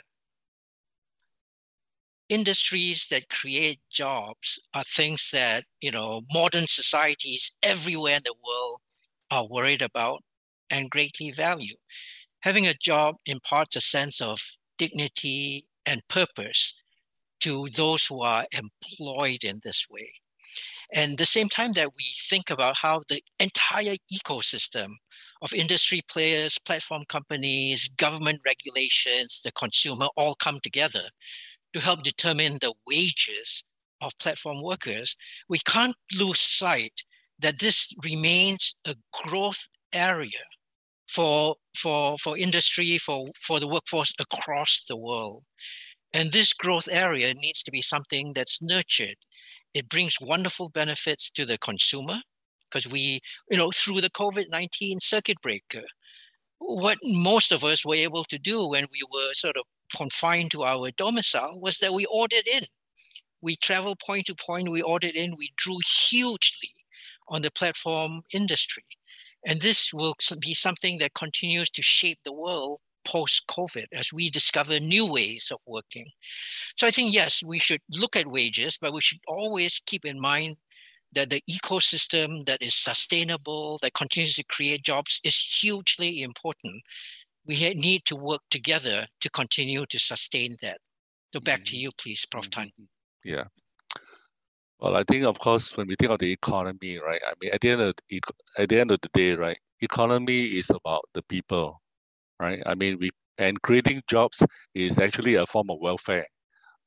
industries 2.29 3.07
that 3.09 3.27
create 3.29 3.79
jobs 3.91 4.59
are 4.73 4.83
things 4.83 5.29
that 5.33 5.65
you 5.81 5.91
know 5.91 6.21
modern 6.31 6.67
societies 6.67 7.57
everywhere 7.63 8.17
in 8.17 8.21
the 8.23 8.35
world 8.45 8.79
are 9.31 9.47
worried 9.47 9.81
about 9.81 10.23
and 10.69 10.89
greatly 10.91 11.31
value 11.31 11.75
having 12.41 12.67
a 12.67 12.73
job 12.75 13.15
imparts 13.25 13.75
a 13.75 13.81
sense 13.81 14.21
of 14.21 14.39
dignity 14.77 15.65
and 15.85 16.07
purpose 16.07 16.73
to 17.41 17.67
those 17.75 18.05
who 18.05 18.21
are 18.21 18.45
employed 18.51 19.43
in 19.43 19.59
this 19.63 19.85
way. 19.89 20.11
And 20.93 21.17
the 21.17 21.25
same 21.25 21.49
time 21.49 21.73
that 21.73 21.89
we 21.95 22.03
think 22.29 22.49
about 22.49 22.77
how 22.77 23.01
the 23.07 23.21
entire 23.39 23.95
ecosystem 24.11 24.93
of 25.41 25.53
industry 25.53 26.01
players 26.07 26.57
platform 26.59 27.03
companies 27.07 27.89
government 27.97 28.41
regulations 28.45 29.41
the 29.43 29.51
consumer 29.53 30.07
all 30.17 30.35
come 30.35 30.59
together 30.61 31.03
to 31.73 31.79
help 31.79 32.03
determine 32.03 32.57
the 32.59 32.73
wages 32.87 33.63
of 34.01 34.17
platform 34.17 34.61
workers, 34.63 35.15
we 35.47 35.59
can't 35.59 35.95
lose 36.17 36.39
sight 36.39 37.03
that 37.37 37.59
this 37.59 37.93
remains 38.03 38.75
a 38.85 38.95
growth 39.13 39.67
area 39.93 40.43
for, 41.09 41.55
for, 41.75 42.17
for 42.17 42.37
industry, 42.37 42.97
for, 42.97 43.27
for 43.41 43.59
the 43.59 43.67
workforce 43.67 44.13
across 44.19 44.83
the 44.87 44.97
world. 44.97 45.43
And 46.13 46.31
this 46.31 46.53
growth 46.53 46.87
area 46.91 47.33
needs 47.33 47.63
to 47.63 47.71
be 47.71 47.81
something 47.81 48.33
that's 48.33 48.61
nurtured. 48.61 49.15
It 49.73 49.89
brings 49.89 50.15
wonderful 50.21 50.69
benefits 50.69 51.29
to 51.31 51.45
the 51.45 51.57
consumer 51.57 52.19
because 52.69 52.87
we, 52.89 53.19
you 53.49 53.57
know, 53.57 53.71
through 53.71 54.01
the 54.01 54.09
COVID 54.09 54.45
19 54.49 54.99
circuit 54.99 55.37
breaker, 55.41 55.83
what 56.59 56.97
most 57.03 57.51
of 57.51 57.63
us 57.63 57.85
were 57.85 57.95
able 57.95 58.23
to 58.25 58.37
do 58.37 58.67
when 58.67 58.85
we 58.91 59.01
were 59.11 59.33
sort 59.33 59.57
of 59.57 59.63
confined 59.95 60.51
to 60.51 60.63
our 60.63 60.91
domicile 60.91 61.59
was 61.59 61.77
that 61.79 61.93
we 61.93 62.05
ordered 62.05 62.47
in. 62.47 62.63
We 63.41 63.55
traveled 63.55 63.99
point 64.05 64.27
to 64.27 64.35
point, 64.35 64.69
we 64.69 64.81
ordered 64.81 65.15
in, 65.15 65.35
we 65.37 65.53
drew 65.57 65.77
hugely 66.09 66.71
on 67.29 67.41
the 67.41 67.51
platform 67.51 68.21
industry. 68.33 68.83
And 69.45 69.61
this 69.61 69.93
will 69.93 70.15
be 70.39 70.53
something 70.53 70.97
that 70.99 71.13
continues 71.13 71.69
to 71.71 71.81
shape 71.81 72.19
the 72.23 72.33
world 72.33 72.79
post 73.05 73.43
COVID 73.49 73.85
as 73.93 74.11
we 74.11 74.29
discover 74.29 74.79
new 74.79 75.05
ways 75.05 75.49
of 75.51 75.59
working. 75.65 76.07
So 76.77 76.85
I 76.85 76.91
think, 76.91 77.13
yes, 77.13 77.41
we 77.43 77.59
should 77.59 77.81
look 77.89 78.15
at 78.15 78.27
wages, 78.27 78.77
but 78.79 78.93
we 78.93 79.01
should 79.01 79.19
always 79.27 79.81
keep 79.85 80.05
in 80.05 80.19
mind 80.19 80.57
that 81.13 81.29
the 81.29 81.41
ecosystem 81.49 82.45
that 82.45 82.61
is 82.61 82.75
sustainable, 82.75 83.79
that 83.81 83.93
continues 83.93 84.35
to 84.35 84.43
create 84.43 84.83
jobs, 84.83 85.19
is 85.23 85.39
hugely 85.39 86.21
important 86.21 86.83
we 87.49 87.73
need 87.73 88.05
to 88.05 88.15
work 88.15 88.41
together 88.51 89.07
to 89.21 89.29
continue 89.31 89.85
to 89.87 89.99
sustain 89.99 90.55
that. 90.61 90.77
So 91.33 91.39
back 91.39 91.65
to 91.65 91.71
mm-hmm. 91.71 91.81
you, 91.81 91.89
please, 91.97 92.25
Prof. 92.29 92.49
Tan. 92.49 92.67
Mm-hmm. 92.67 92.83
Yeah. 93.23 93.45
Well, 94.79 94.95
I 94.95 95.03
think, 95.03 95.25
of 95.25 95.39
course, 95.39 95.75
when 95.75 95.87
we 95.87 95.95
think 95.99 96.11
of 96.11 96.19
the 96.19 96.31
economy, 96.31 96.97
right? 96.99 97.21
I 97.25 97.33
mean, 97.41 97.51
at 97.53 97.61
the 97.61 97.69
end 97.69 97.81
of 97.81 97.95
the, 98.07 98.21
at 98.57 98.69
the 98.69 98.79
end 98.79 98.91
of 98.91 98.99
the 99.01 99.09
day, 99.13 99.33
right? 99.33 99.57
Economy 99.81 100.45
is 100.57 100.69
about 100.69 101.03
the 101.13 101.21
people, 101.23 101.81
right? 102.39 102.61
I 102.65 102.75
mean, 102.75 102.97
we 102.99 103.11
and 103.39 103.61
creating 103.61 104.01
jobs 104.07 104.43
is 104.75 104.99
actually 104.99 105.35
a 105.35 105.45
form 105.45 105.69
of 105.71 105.79
welfare, 105.79 106.27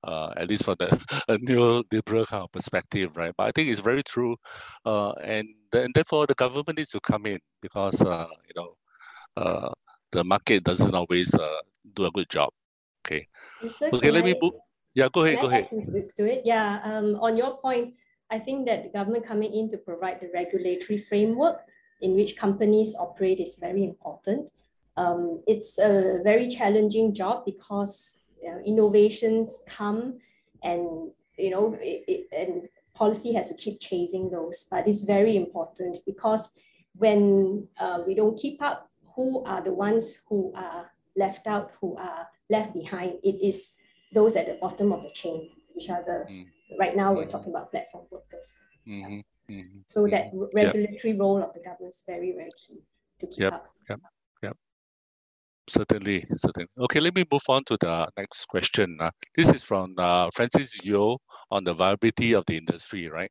uh, 0.05 0.33
at 0.37 0.49
least 0.49 0.65
for 0.65 0.75
the 0.77 0.89
a 1.29 1.39
neoliberal 1.39 2.27
kind 2.27 2.45
of 2.45 2.53
perspective, 2.53 3.17
right? 3.17 3.33
But 3.37 3.49
I 3.49 3.53
think 3.53 3.69
it's 3.69 3.81
very 3.81 4.03
true, 4.03 4.37
uh, 4.85 5.13
and, 5.13 5.49
and 5.73 5.93
therefore 5.95 6.27
the 6.27 6.35
government 6.35 6.77
needs 6.79 6.91
to 6.91 7.01
come 7.01 7.27
in 7.27 7.41
because 7.61 8.01
uh, 8.03 8.29
you 8.47 8.55
know, 8.57 8.77
uh, 9.37 9.71
the 10.13 10.25
market 10.25 10.65
doesn't 10.65 10.95
always 10.95 11.35
uh, 11.35 11.61
do 11.95 12.05
a 12.07 12.11
good 12.11 12.29
job. 12.29 12.51
Okay. 13.05 13.27
okay, 13.93 14.11
let 14.11 14.25
me 14.25 14.35
move. 14.41 14.53
Yeah, 14.95 15.09
go 15.13 15.25
ahead, 15.25 15.41
go 15.41 15.49
ahead. 15.49 15.69
To 15.71 16.25
it? 16.25 16.43
Yeah, 16.45 16.81
um, 16.85 17.17
on 17.17 17.37
your 17.37 17.57
point, 17.59 17.95
I 18.31 18.39
think 18.39 18.67
that 18.67 18.83
the 18.83 18.91
government 18.91 19.27
coming 19.27 19.53
in 19.53 19.71
to 19.71 19.79
provide 19.79 20.21
the 20.21 20.31
regulatory 20.33 20.99
framework 20.99 21.61
in 22.01 22.15
which 22.15 22.37
companies 22.37 22.95
operate 22.99 23.41
is 23.41 23.59
very 23.59 23.85
important. 23.85 24.51
Um, 24.97 25.43
it's 25.47 25.79
a 25.79 26.21
very 26.23 26.49
challenging 26.49 27.15
job 27.15 27.45
because 27.47 28.25
you 28.43 28.51
know, 28.51 28.61
innovations 28.67 29.63
come 29.67 30.19
and 30.63 31.11
you 31.39 31.51
know 31.51 31.77
it, 31.81 32.05
it, 32.07 32.29
and 32.37 32.69
policy 32.95 33.33
has 33.33 33.49
to 33.49 33.55
keep 33.55 33.81
chasing 33.81 34.31
those. 34.31 34.67
But 34.71 34.87
it's 34.87 35.05
very 35.05 35.37
important 35.37 35.97
because 36.05 36.53
when 36.97 37.69
uh, 37.81 38.01
we 38.07 38.15
don't 38.15 38.39
keep 38.39 38.61
up 38.61 38.91
who 39.17 39.45
are 39.45 39.63
the 39.63 39.73
ones 39.73 40.23
who 40.29 40.53
are 40.57 40.91
left 41.17 41.47
out, 41.47 41.73
who 41.81 41.97
are 41.97 42.29
left 42.51 42.73
behind. 42.73 43.15
It 43.23 43.37
is 43.43 43.75
those 44.13 44.37
at 44.37 44.47
the 44.47 44.55
bottom 44.61 44.93
of 44.93 45.03
the 45.03 45.11
chain, 45.11 45.51
which 45.75 45.89
are 45.91 46.03
the, 46.05 46.27
mm. 46.31 46.47
right 46.79 46.95
now 46.97 47.13
we're 47.13 47.23
mm-hmm. 47.23 47.31
talking 47.31 47.53
about 47.53 47.71
platform 47.71 48.05
workers. 48.11 48.59
Mm-hmm. 48.87 49.21
Mm-hmm. 49.51 49.79
So 49.87 50.07
that 50.07 50.31
regulatory 50.55 51.13
yep. 51.13 51.21
role 51.21 51.43
of 51.43 51.53
the 51.53 51.61
government 51.61 51.95
is 51.95 52.05
very, 52.07 52.33
very 52.33 52.51
key 52.57 52.83
to 53.19 53.27
keep 53.27 53.41
yep. 53.41 53.53
up. 53.53 53.67
Yep. 53.89 54.01
Yep. 54.43 54.57
Certainly, 55.69 56.27
certainly. 56.35 56.69
Okay, 56.79 57.01
let 57.01 57.15
me 57.15 57.25
move 57.31 57.43
on 57.49 57.63
to 57.65 57.77
the 57.81 58.09
next 58.17 58.47
question. 58.47 58.97
Uh, 59.01 59.11
this 59.37 59.49
is 59.51 59.63
from 59.63 59.95
uh, 59.99 60.29
Francis 60.35 60.83
Yo 60.85 61.19
on 61.51 61.65
the 61.65 61.75
viability 61.75 62.33
of 62.35 62.45
the 62.47 62.57
industry, 62.57 63.09
right? 63.09 63.31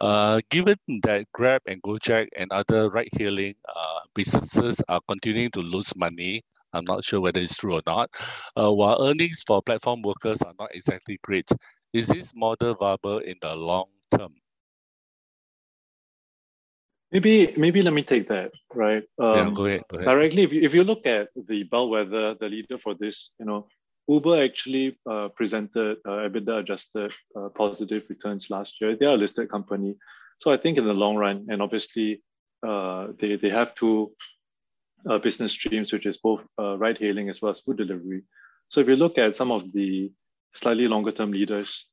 Uh, 0.00 0.40
given 0.50 0.76
that 1.02 1.26
Grab 1.32 1.62
and 1.66 1.82
Gojek 1.82 2.28
and 2.36 2.50
other 2.50 2.90
ride-hailing 2.90 3.54
uh, 3.74 4.00
businesses 4.14 4.82
are 4.88 5.00
continuing 5.08 5.50
to 5.52 5.60
lose 5.60 5.94
money, 5.96 6.42
I'm 6.72 6.84
not 6.84 7.04
sure 7.04 7.20
whether 7.20 7.40
it's 7.40 7.56
true 7.56 7.74
or 7.74 7.82
not, 7.86 8.10
uh, 8.56 8.72
while 8.72 9.02
earnings 9.06 9.42
for 9.46 9.62
platform 9.62 10.02
workers 10.02 10.42
are 10.42 10.54
not 10.58 10.74
exactly 10.74 11.18
great. 11.22 11.48
Is 11.92 12.08
this 12.08 12.32
model 12.34 12.74
viable 12.74 13.18
in 13.18 13.36
the 13.40 13.54
long 13.54 13.86
term? 14.16 14.34
Maybe 17.10 17.54
maybe 17.56 17.80
let 17.80 17.94
me 17.94 18.02
take 18.02 18.28
that, 18.28 18.52
right? 18.74 19.02
Um, 19.18 19.34
yeah, 19.34 19.50
go 19.54 19.64
ahead, 19.64 19.82
go 19.88 19.96
ahead. 19.96 20.08
Directly, 20.08 20.42
if 20.42 20.52
you, 20.52 20.62
if 20.62 20.74
you 20.74 20.84
look 20.84 21.06
at 21.06 21.28
the 21.48 21.62
bellwether, 21.62 22.34
the 22.34 22.48
leader 22.48 22.76
for 22.76 22.94
this, 22.94 23.32
you 23.40 23.46
know, 23.46 23.66
Uber 24.08 24.42
actually 24.42 24.98
uh, 25.10 25.28
presented 25.28 25.96
uh, 26.06 26.28
EBITDA 26.28 26.60
adjusted 26.60 27.12
uh, 27.34 27.48
positive 27.48 28.04
returns 28.10 28.50
last 28.50 28.80
year. 28.80 28.94
They 28.94 29.06
are 29.06 29.14
a 29.14 29.18
listed 29.18 29.48
company. 29.50 29.96
So 30.38 30.52
I 30.52 30.58
think 30.58 30.76
in 30.76 30.84
the 30.84 30.94
long 30.94 31.16
run, 31.16 31.46
and 31.48 31.62
obviously 31.62 32.22
uh, 32.66 33.08
they, 33.18 33.36
they 33.36 33.50
have 33.50 33.74
two 33.74 34.12
uh, 35.08 35.18
business 35.18 35.52
streams, 35.52 35.92
which 35.92 36.06
is 36.06 36.16
both 36.18 36.46
uh, 36.58 36.76
ride 36.78 36.98
hailing 36.98 37.28
as 37.28 37.42
well 37.42 37.50
as 37.50 37.60
food 37.60 37.76
delivery. 37.76 38.22
So 38.68 38.80
if 38.80 38.88
you 38.88 38.96
look 38.96 39.18
at 39.18 39.36
some 39.36 39.50
of 39.50 39.72
the 39.72 40.12
slightly 40.52 40.88
longer 40.88 41.12
term 41.12 41.32
leaders, 41.32 41.86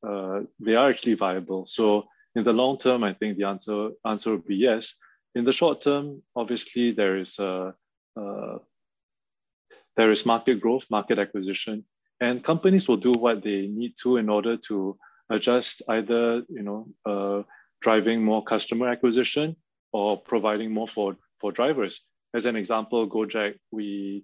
they 0.60 0.76
are 0.76 0.90
actually 0.90 1.16
viable. 1.16 1.66
So 1.66 2.06
in 2.36 2.44
the 2.44 2.54
long 2.54 2.80
term, 2.80 3.04
I 3.04 3.14
think 3.14 3.38
the 3.38 3.46
answer, 3.46 3.90
answer 4.06 4.32
would 4.32 4.46
be 4.46 4.56
yes. 4.56 4.96
In 5.36 5.46
the 5.46 5.54
short 5.54 5.82
term, 5.82 6.22
obviously 6.36 6.92
there 6.92 7.18
is 7.18 7.38
a, 7.40 7.74
there 9.96 10.12
is 10.12 10.26
market 10.26 10.60
growth, 10.62 10.86
market 10.90 11.20
acquisition, 11.20 11.86
and 12.20 12.44
companies 12.44 12.88
will 12.88 12.98
do 12.98 13.12
what 13.12 13.44
they 13.44 13.68
need 13.68 13.96
to 14.04 14.18
in 14.18 14.30
order 14.30 14.58
to 14.58 14.98
adjust 15.30 15.82
either 15.90 16.44
you 16.50 16.64
know 16.64 16.88
uh, 17.06 17.44
driving 17.82 18.24
more 18.24 18.44
customer 18.44 18.88
acquisition 18.90 19.56
or 19.92 20.18
providing 20.22 20.72
more 20.72 20.88
for 20.88 21.18
for 21.40 21.52
drivers 21.52 22.02
as 22.36 22.46
an 22.46 22.56
example 22.56 23.10
gojek 23.10 23.56
we 23.72 24.24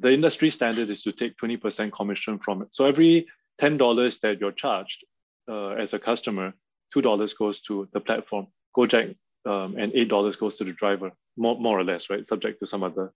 the 0.00 0.12
industry 0.12 0.50
standard 0.50 0.90
is 0.90 1.02
to 1.02 1.12
take 1.12 1.36
20% 1.36 1.92
commission 1.92 2.38
from 2.44 2.62
it 2.62 2.68
so 2.72 2.86
every 2.86 3.26
$10 3.62 4.20
that 4.20 4.40
you're 4.40 4.58
charged 4.64 5.04
uh, 5.48 5.70
as 5.84 5.94
a 5.94 5.98
customer 5.98 6.52
$2 6.94 7.38
goes 7.38 7.60
to 7.62 7.88
the 7.92 8.00
platform 8.00 8.46
gojek 8.76 9.16
um, 9.46 9.76
and 9.78 9.92
$8 9.92 10.38
goes 10.38 10.56
to 10.58 10.64
the 10.64 10.72
driver 10.72 11.12
more, 11.36 11.58
more 11.58 11.78
or 11.78 11.84
less 11.84 12.10
right 12.10 12.26
subject 12.26 12.60
to 12.60 12.66
some 12.66 12.82
other 12.82 13.12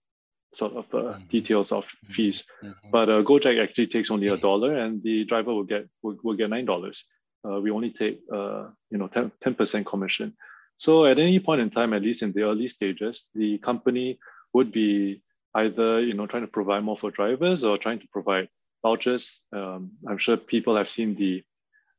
sort 0.53 0.73
of 0.73 0.85
uh, 0.93 0.97
mm-hmm. 0.97 1.23
details 1.29 1.71
of 1.71 1.85
mm-hmm. 1.85 2.13
fees. 2.13 2.43
Mm-hmm. 2.63 2.89
But 2.91 3.09
uh, 3.09 3.23
Gojek 3.23 3.61
actually 3.61 3.87
takes 3.87 4.11
only 4.11 4.27
a 4.27 4.37
dollar, 4.37 4.77
and 4.77 5.01
the 5.03 5.25
driver 5.25 5.53
will 5.53 5.63
get 5.63 5.87
will, 6.01 6.17
will 6.23 6.35
get 6.35 6.49
nine 6.49 6.65
dollars. 6.65 7.05
uh, 7.47 7.59
we 7.61 7.71
only 7.71 7.91
take 7.91 8.21
uh, 8.33 8.67
you 8.91 8.97
know 8.97 9.07
10 9.07 9.31
percent 9.55 9.85
commission. 9.85 10.35
So 10.79 11.05
at 11.05 11.19
any 11.19 11.39
point 11.39 11.59
in 11.59 11.69
time, 11.69 11.93
at 11.93 12.01
least 12.01 12.23
in 12.23 12.31
the 12.31 12.43
early 12.43 12.69
stages, 12.69 13.29
the 13.35 13.57
company 13.57 14.17
would 14.53 14.71
be 14.71 15.21
either 15.53 15.99
you 16.01 16.13
know 16.13 16.25
trying 16.25 16.43
to 16.43 16.47
provide 16.47 16.83
more 16.83 16.97
for 16.97 17.11
drivers 17.11 17.65
or 17.65 17.77
trying 17.77 17.99
to 17.99 18.07
provide 18.07 18.47
vouchers. 18.81 19.43
Um, 19.51 19.91
I'm 20.07 20.17
sure 20.17 20.37
people 20.37 20.77
have 20.77 20.89
seen 20.89 21.15
the 21.15 21.43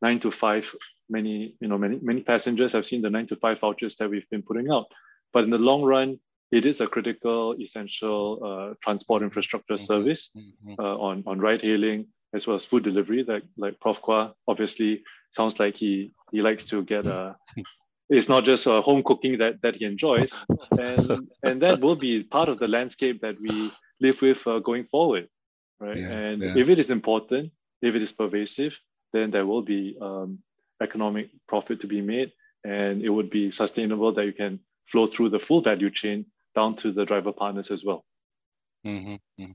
nine 0.00 0.18
to 0.20 0.30
five. 0.30 0.74
Many 1.10 1.56
you 1.60 1.68
know 1.68 1.76
many 1.76 1.98
many 2.00 2.22
passengers 2.22 2.72
have 2.72 2.86
seen 2.86 3.02
the 3.02 3.10
nine 3.10 3.26
to 3.26 3.36
five 3.36 3.60
vouchers 3.60 3.96
that 3.96 4.08
we've 4.08 4.28
been 4.30 4.42
putting 4.42 4.70
out. 4.70 4.86
But 5.34 5.44
in 5.44 5.50
the 5.50 5.58
long 5.58 5.82
run, 5.82 6.18
it 6.50 6.64
is 6.64 6.80
a 6.80 6.86
critical, 6.86 7.54
essential 7.60 8.40
uh, 8.42 8.74
transport 8.82 9.22
infrastructure 9.22 9.74
mm-hmm. 9.74 9.92
service 9.92 10.30
mm-hmm. 10.34 10.74
uh, 10.78 10.96
on 10.96 11.22
on 11.26 11.38
ride 11.38 11.60
hailing 11.60 12.06
as 12.32 12.46
well 12.46 12.56
as 12.56 12.64
food 12.64 12.84
delivery. 12.84 13.24
That 13.24 13.42
like 13.58 13.78
Prof 13.78 14.00
Quah 14.00 14.32
obviously 14.48 15.02
sounds 15.32 15.60
like 15.60 15.76
he 15.76 16.14
he 16.32 16.40
likes 16.40 16.64
to 16.68 16.82
get 16.82 17.04
a. 17.04 17.36
It's 18.10 18.28
not 18.28 18.44
just 18.44 18.66
a 18.66 18.82
home 18.82 19.02
cooking 19.02 19.38
that 19.38 19.62
that 19.62 19.76
he 19.76 19.84
enjoys, 19.84 20.34
and 20.72 21.28
and 21.44 21.62
that 21.62 21.80
will 21.80 21.96
be 21.96 22.24
part 22.24 22.48
of 22.48 22.58
the 22.58 22.68
landscape 22.68 23.20
that 23.22 23.40
we 23.40 23.70
live 24.00 24.20
with 24.20 24.46
uh, 24.46 24.58
going 24.58 24.84
forward, 24.84 25.28
right? 25.78 25.96
Yeah, 25.96 26.10
and 26.10 26.42
yeah. 26.42 26.54
if 26.56 26.68
it 26.68 26.78
is 26.78 26.90
important, 26.90 27.52
if 27.80 27.94
it 27.94 28.02
is 28.02 28.12
pervasive, 28.12 28.76
then 29.12 29.30
there 29.30 29.46
will 29.46 29.62
be 29.62 29.96
um, 30.00 30.40
economic 30.82 31.30
profit 31.46 31.80
to 31.82 31.86
be 31.86 32.00
made, 32.00 32.32
and 32.64 33.02
it 33.02 33.10
would 33.10 33.30
be 33.30 33.50
sustainable 33.50 34.12
that 34.12 34.26
you 34.26 34.32
can 34.32 34.58
flow 34.86 35.06
through 35.06 35.30
the 35.30 35.38
full 35.38 35.60
value 35.60 35.90
chain 35.90 36.26
down 36.54 36.74
to 36.76 36.90
the 36.90 37.04
driver 37.04 37.32
partners 37.32 37.70
as 37.70 37.84
well. 37.84 38.04
Mm-hmm, 38.84 39.14
mm-hmm. 39.40 39.52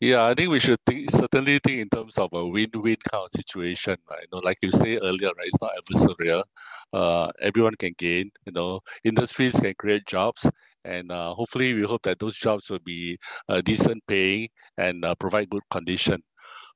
Yeah, 0.00 0.26
I 0.26 0.34
think 0.34 0.50
we 0.50 0.60
should 0.60 0.78
think, 0.86 1.10
certainly 1.10 1.58
think 1.64 1.80
in 1.80 1.88
terms 1.88 2.18
of 2.18 2.30
a 2.32 2.46
win-win 2.46 2.96
kind 3.10 3.24
of 3.24 3.30
situation, 3.32 3.96
right? 4.08 4.22
You 4.22 4.28
know, 4.32 4.40
like 4.44 4.58
you 4.62 4.70
say 4.70 4.96
earlier, 4.98 5.30
right? 5.36 5.46
It's 5.48 5.60
not 5.60 5.72
adversarial. 5.80 6.44
Uh, 6.92 7.30
everyone 7.40 7.74
can 7.74 7.94
gain. 7.98 8.30
You 8.46 8.52
know, 8.52 8.80
industries 9.04 9.58
can 9.58 9.74
create 9.76 10.06
jobs, 10.06 10.48
and 10.84 11.10
uh, 11.10 11.34
hopefully, 11.34 11.74
we 11.74 11.82
hope 11.82 12.02
that 12.04 12.20
those 12.20 12.36
jobs 12.36 12.70
will 12.70 12.78
be 12.84 13.18
uh, 13.48 13.60
decent 13.60 14.04
paying 14.06 14.48
and 14.76 15.04
uh, 15.04 15.14
provide 15.16 15.50
good 15.50 15.64
condition. 15.70 16.22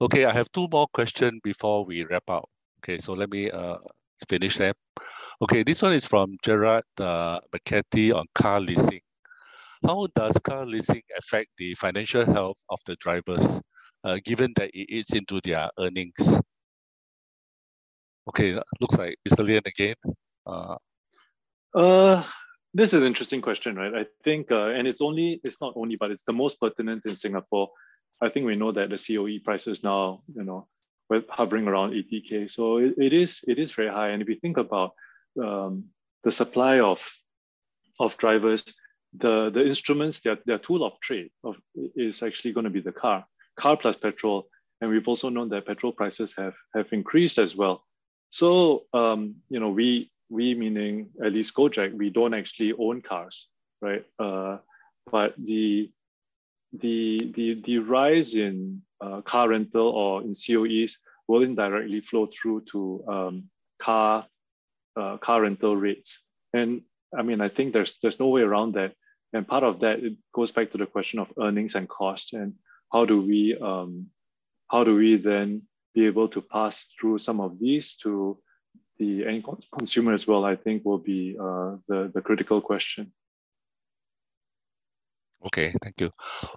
Okay, 0.01 0.24
I 0.27 0.32
have 0.32 0.51
two 0.53 0.69
more 0.73 0.89
questions 0.94 1.40
before 1.44 1.85
we 1.85 2.05
wrap 2.05 2.28
up. 2.31 2.49
Okay, 2.81 2.99
so 2.99 3.12
let 3.15 3.31
me 3.31 3.51
uh, 3.51 3.78
finish 4.28 4.59
them. 4.59 4.74
Okay, 5.43 5.62
this 5.65 5.82
one 5.82 5.93
is 5.93 6.07
from 6.07 6.36
Gerard 6.43 6.85
uh, 7.01 7.40
McCarthy 7.53 8.12
on 8.12 8.27
car 8.35 8.61
leasing. 8.61 9.01
How 9.84 10.06
does 10.14 10.38
car 10.44 10.64
leasing 10.64 11.02
affect 11.18 11.50
the 11.59 11.74
financial 11.74 12.24
health 12.24 12.59
of 12.70 12.78
the 12.86 12.96
drivers, 12.96 13.60
uh, 14.04 14.18
given 14.24 14.52
that 14.56 14.70
it 14.72 14.86
eats 14.88 15.14
into 15.14 15.40
their 15.42 15.70
earnings? 15.78 16.40
Okay, 18.28 18.54
looks 18.80 18.96
like 18.96 19.16
Mr. 19.28 19.44
Lien 19.44 19.62
again. 19.66 19.96
Uh, 20.46 20.76
uh, 21.74 22.24
this 22.72 22.94
is 22.94 23.00
an 23.00 23.09
interesting 23.09 23.42
question, 23.42 23.74
right? 23.74 23.92
I 23.94 24.06
think, 24.22 24.52
uh, 24.52 24.68
and 24.68 24.86
it's 24.86 25.00
only, 25.00 25.40
it's 25.42 25.60
not 25.60 25.72
only, 25.76 25.96
but 25.96 26.10
it's 26.10 26.22
the 26.22 26.32
most 26.32 26.60
pertinent 26.60 27.02
in 27.04 27.16
Singapore. 27.16 27.68
I 28.20 28.28
think 28.28 28.46
we 28.46 28.54
know 28.54 28.70
that 28.72 28.90
the 28.90 28.98
COE 28.98 29.42
prices 29.44 29.82
now, 29.82 30.22
you 30.32 30.44
know, 30.44 30.68
we're 31.10 31.24
hovering 31.28 31.66
around 31.66 31.92
80k. 31.92 32.50
So 32.50 32.76
it, 32.78 32.94
it 32.98 33.12
is, 33.12 33.40
it 33.48 33.59
is 33.59 33.72
very 33.72 33.88
high. 33.88 34.10
And 34.10 34.22
if 34.22 34.28
you 34.28 34.36
think 34.36 34.59
about 34.59 34.92
um, 35.42 35.86
the 36.22 36.30
supply 36.30 36.80
of 36.80 37.04
of 38.00 38.16
drivers, 38.16 38.64
the, 39.16 39.51
the 39.51 39.66
instruments, 39.66 40.20
their, 40.20 40.39
their 40.47 40.59
tool 40.59 40.84
of 40.84 40.98
trade 41.01 41.30
of, 41.44 41.56
is 41.97 42.22
actually 42.22 42.52
going 42.52 42.64
to 42.64 42.70
be 42.70 42.80
the 42.80 42.93
car, 42.93 43.26
car 43.56 43.76
plus 43.76 43.97
petrol. 43.97 44.47
And 44.80 44.90
we've 44.90 45.06
also 45.06 45.28
known 45.28 45.48
that 45.51 45.66
petrol 45.66 45.93
prices 45.93 46.34
have, 46.36 46.55
have 46.74 46.93
increased 46.93 47.39
as 47.39 47.55
well. 47.55 47.84
So, 48.30 48.84
um, 48.93 49.36
you 49.48 49.60
know, 49.60 49.70
we, 49.70 50.10
we 50.30 50.55
meaning 50.55 51.10
at 51.24 51.32
least 51.32 51.55
Gojek, 51.55 51.94
we 51.94 52.10
don't 52.10 52.34
actually 52.34 52.72
own 52.78 53.02
cars, 53.02 53.48
right? 53.80 54.05
Uh, 54.18 54.59
but 55.10 55.34
the, 55.36 55.90
the, 56.72 57.30
the, 57.34 57.62
the 57.64 57.78
rise 57.78 58.34
in 58.34 58.82
uh, 59.01 59.20
car 59.20 59.51
rental 59.51 59.89
or 59.89 60.22
in 60.22 60.32
COEs 60.32 60.97
will 61.28 61.43
indirectly 61.43 62.01
flow 62.01 62.26
through 62.26 62.64
to 62.72 63.05
um, 63.06 63.44
car, 63.80 64.26
uh, 64.97 65.18
car 65.18 65.43
rental 65.43 65.76
rates. 65.76 66.24
And 66.55 66.82
I 67.16 67.22
mean, 67.22 67.43
I 67.43 67.51
think 67.51 67.74
there's, 67.74 67.98
there's 68.02 68.18
no 68.18 68.28
way 68.28 68.40
around 68.40 68.74
that 68.74 68.94
and 69.32 69.46
part 69.46 69.64
of 69.64 69.80
that 69.80 70.00
it 70.00 70.14
goes 70.34 70.52
back 70.52 70.70
to 70.70 70.78
the 70.78 70.86
question 70.86 71.18
of 71.18 71.32
earnings 71.38 71.74
and 71.74 71.88
cost 71.88 72.32
and 72.32 72.54
how 72.92 73.04
do 73.04 73.20
we 73.20 73.56
um, 73.60 74.06
how 74.70 74.84
do 74.84 74.94
we 74.94 75.16
then 75.16 75.62
be 75.94 76.06
able 76.06 76.28
to 76.28 76.40
pass 76.40 76.92
through 76.98 77.18
some 77.18 77.40
of 77.40 77.59
these 77.59 77.96
to 77.96 78.38
the 78.98 79.26
end 79.26 79.44
consumer 79.76 80.12
as 80.12 80.26
well 80.26 80.44
i 80.44 80.56
think 80.56 80.84
will 80.84 80.98
be 80.98 81.36
uh, 81.40 81.76
the, 81.88 82.10
the 82.14 82.20
critical 82.20 82.60
question 82.60 83.12
Okay, 85.44 85.74
thank 85.82 86.00
you. 86.00 86.10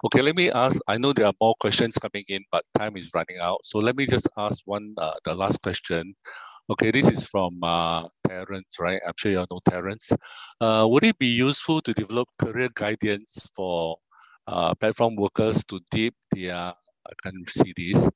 Okay, 0.04 0.22
let 0.22 0.36
me 0.36 0.50
ask, 0.50 0.80
I 0.86 0.96
know 0.96 1.12
there 1.12 1.26
are 1.26 1.32
more 1.40 1.56
questions 1.58 1.98
coming 1.98 2.24
in, 2.28 2.44
but 2.52 2.64
time 2.78 2.96
is 2.96 3.10
running 3.12 3.38
out. 3.40 3.58
So 3.64 3.80
let 3.80 3.96
me 3.96 4.06
just 4.06 4.28
ask 4.36 4.60
one, 4.64 4.94
uh, 4.96 5.14
the 5.24 5.34
last 5.34 5.60
question. 5.60 6.14
Okay, 6.68 6.90
this 6.90 7.08
is 7.08 7.24
from 7.24 7.62
uh, 7.62 8.08
Terence, 8.26 8.78
right? 8.80 9.00
I'm 9.06 9.12
sure 9.16 9.30
you 9.30 9.38
all 9.38 9.46
know 9.48 9.60
Terence. 9.70 10.10
Uh, 10.60 10.84
would 10.90 11.04
it 11.04 11.16
be 11.16 11.28
useful 11.28 11.80
to 11.82 11.94
develop 11.94 12.28
career 12.40 12.68
guidance 12.74 13.48
for 13.54 13.98
uh, 14.48 14.74
platform 14.74 15.14
workers 15.14 15.64
to 15.66 15.78
dip 15.92 16.14
their, 16.32 16.56
I 16.56 17.12
can't 17.22 17.48
see 17.48 17.72
this. 17.76 18.08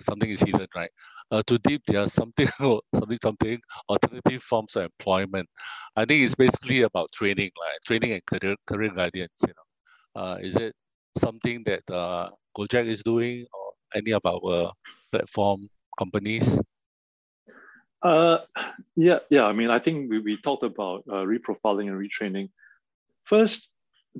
Something 0.00 0.30
is 0.30 0.40
hidden, 0.40 0.68
right? 0.76 0.90
Uh, 1.32 1.42
to 1.48 1.58
dip 1.58 1.82
their 1.88 2.06
something, 2.06 2.46
something, 2.94 3.18
something, 3.20 3.60
alternative 3.88 4.42
forms 4.44 4.76
of 4.76 4.84
employment. 4.84 5.48
I 5.96 6.04
think 6.04 6.24
it's 6.24 6.36
basically 6.36 6.82
about 6.82 7.10
training, 7.10 7.50
right? 7.60 7.78
Training 7.84 8.12
and 8.12 8.24
career, 8.24 8.54
career 8.68 8.90
guidance, 8.94 9.42
you 9.42 9.52
know. 9.52 10.22
Uh, 10.22 10.36
is 10.36 10.54
it 10.54 10.74
something 11.18 11.64
that 11.64 11.82
uh, 11.92 12.30
Gojek 12.56 12.86
is 12.86 13.02
doing 13.02 13.46
or 13.52 13.72
any 13.96 14.12
of 14.12 14.22
our 14.24 14.72
platform 15.10 15.68
companies? 15.98 16.58
Uh, 18.02 18.38
yeah, 18.96 19.18
yeah. 19.28 19.44
I 19.44 19.52
mean, 19.52 19.70
I 19.70 19.78
think 19.78 20.10
we, 20.10 20.20
we 20.20 20.36
talked 20.36 20.62
about 20.62 21.04
uh, 21.08 21.24
reprofiling 21.24 21.88
and 21.88 21.98
retraining. 21.98 22.50
First, 23.24 23.70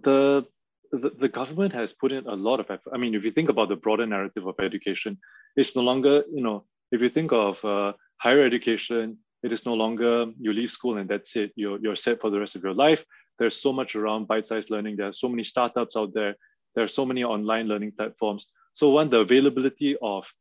the, 0.03 0.45
the 0.91 1.11
the 1.19 1.29
government 1.29 1.73
has 1.75 1.93
put 1.93 2.13
in 2.13 2.27
a 2.27 2.35
lot 2.35 2.61
of 2.61 2.71
effort. 2.71 2.93
I 2.93 2.99
mean, 2.99 3.15
if 3.15 3.25
you 3.25 3.31
think 3.31 3.49
about 3.49 3.69
the 3.69 3.77
broader 3.77 4.07
narrative 4.07 4.47
of 4.47 4.57
education, 4.61 5.19
it's 5.57 5.77
no 5.77 5.83
longer, 5.83 6.25
you 6.33 6.43
know, 6.43 6.65
if 6.91 7.01
you 7.01 7.09
think 7.09 7.33
of 7.33 7.65
uh, 7.65 7.93
higher 8.19 8.45
education, 8.45 9.19
it 9.43 9.53
is 9.53 9.65
no 9.65 9.75
longer 9.75 10.27
you 10.41 10.53
leave 10.53 10.71
school 10.71 10.99
and 10.99 11.09
that's 11.09 11.37
it. 11.37 11.53
You're, 11.55 11.79
you're 11.79 11.97
set 11.97 12.21
for 12.21 12.31
the 12.31 12.41
rest 12.41 12.57
of 12.57 12.63
your 12.63 12.75
life. 12.75 13.05
There's 13.39 13.61
so 13.61 13.73
much 13.73 13.95
around 13.95 14.27
bite-sized 14.27 14.71
learning. 14.71 14.97
There 14.97 15.09
are 15.09 15.13
so 15.13 15.29
many 15.29 15.45
startups 15.45 15.97
out 15.97 16.13
there. 16.13 16.35
There 16.75 16.85
are 16.85 16.89
so 16.89 17.07
many 17.07 17.23
online 17.23 17.69
learning 17.69 17.93
platforms. 17.93 18.49
So 18.75 18.91
one, 18.91 19.11
the 19.11 19.21
availability 19.21 19.97
of 20.03 20.33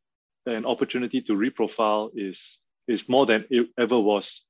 an 0.48 0.66
opportunity 0.66 1.22
to 1.22 1.34
reprofile 1.34 2.10
is, 2.16 2.60
is 2.88 3.08
more 3.10 3.26
than 3.26 3.46
it 3.50 3.68
ever 3.78 4.00
was, 4.00 4.46